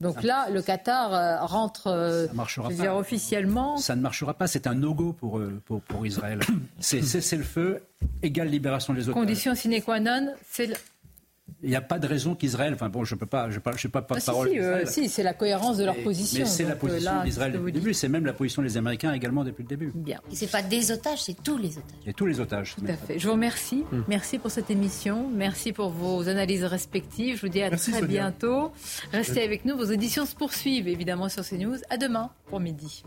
Donc 0.01 0.23
là, 0.23 0.49
le 0.51 0.61
Qatar 0.61 1.15
euh, 1.15 1.45
rentre 1.47 1.87
euh, 1.87 2.27
dire, 2.71 2.95
officiellement. 2.95 3.79
Ça 3.79 3.97
ne 3.97 4.03
marchera 4.03 4.35
pas. 4.35 4.47
C'est 4.47 4.67
un 4.67 4.75
no-go 4.75 5.15
pour, 5.15 5.39
euh, 5.39 5.61
pour, 5.65 5.81
pour, 5.81 6.07
Israël. 6.07 6.41
c'est 6.81 7.01
cessez-le-feu, 7.01 7.83
égale 8.23 8.49
libération 8.49 8.93
des 8.93 9.09
otages. 9.09 9.15
Condition 9.15 9.55
sine 9.55 9.81
qua 9.83 9.99
non, 10.01 10.35
c'est 10.51 10.71
il 11.63 11.71
n'y 11.71 11.77
a 11.77 11.81
pas 11.81 11.99
de 11.99 12.07
raison 12.07 12.35
qu'Israël. 12.35 12.75
Enfin 12.75 12.89
bon, 12.89 13.05
je 13.05 13.15
ne 13.15 13.21
peux 13.21 13.27
pas, 13.27 13.45
je 13.51 13.59
ne 13.65 13.77
suis 13.77 13.89
pas. 13.89 14.07
Ah, 14.11 14.21
si, 14.21 14.87
si, 14.87 15.09
c'est 15.09 15.23
la 15.23 15.33
cohérence 15.33 15.79
de 15.79 15.85
leur 15.85 15.97
position. 15.97 16.45
Mais 16.45 16.51
c'est 16.51 16.65
la 16.65 16.77
position 16.77 17.23
d'Israël 17.25 17.53
depuis 17.53 17.73
le 17.73 17.73
début. 17.73 17.95
C'est 17.95 18.09
même 18.09 18.27
la 18.27 18.33
position 18.33 18.63
des 18.63 18.77
Américains 18.77 19.13
également 19.13 19.43
depuis 19.43 19.63
le 19.63 19.69
début. 19.69 19.93
Bien. 19.95 20.21
Ce 20.33 20.45
n'est 20.45 20.51
pas 20.51 20.63
des 20.63 20.91
otages, 20.91 21.23
c'est 21.23 21.43
tous 21.43 21.57
les 21.57 21.79
otages. 21.79 22.01
Et 22.07 22.13
tous 22.13 22.27
les 22.27 22.41
otages. 22.41 22.77
Tout 22.77 22.85
à 22.89 22.97
fait. 22.97 23.19
Je 23.19 23.27
vous 23.27 23.33
remercie. 23.33 23.85
Hmm. 23.91 24.03
Merci 24.09 24.39
pour 24.39 24.51
cette 24.51 24.71
émission. 24.71 25.29
Merci 25.35 25.73
pour 25.73 25.91
vos 25.91 26.29
analyses 26.29 26.65
respectives. 26.65 27.37
Je 27.37 27.43
vous 27.43 27.49
dis 27.49 27.63
à 27.63 27.71
très 27.71 28.03
bientôt. 28.03 28.73
Restez 29.13 29.43
avec 29.43 29.65
nous. 29.65 29.77
Vos 29.77 29.91
auditions 29.91 30.27
se 30.27 30.35
poursuivent 30.35 30.89
évidemment 30.89 31.29
sur 31.29 31.45
CNews. 31.45 31.79
À 31.91 31.97
demain 31.97 32.31
pour 32.49 32.61
midi. 32.61 33.03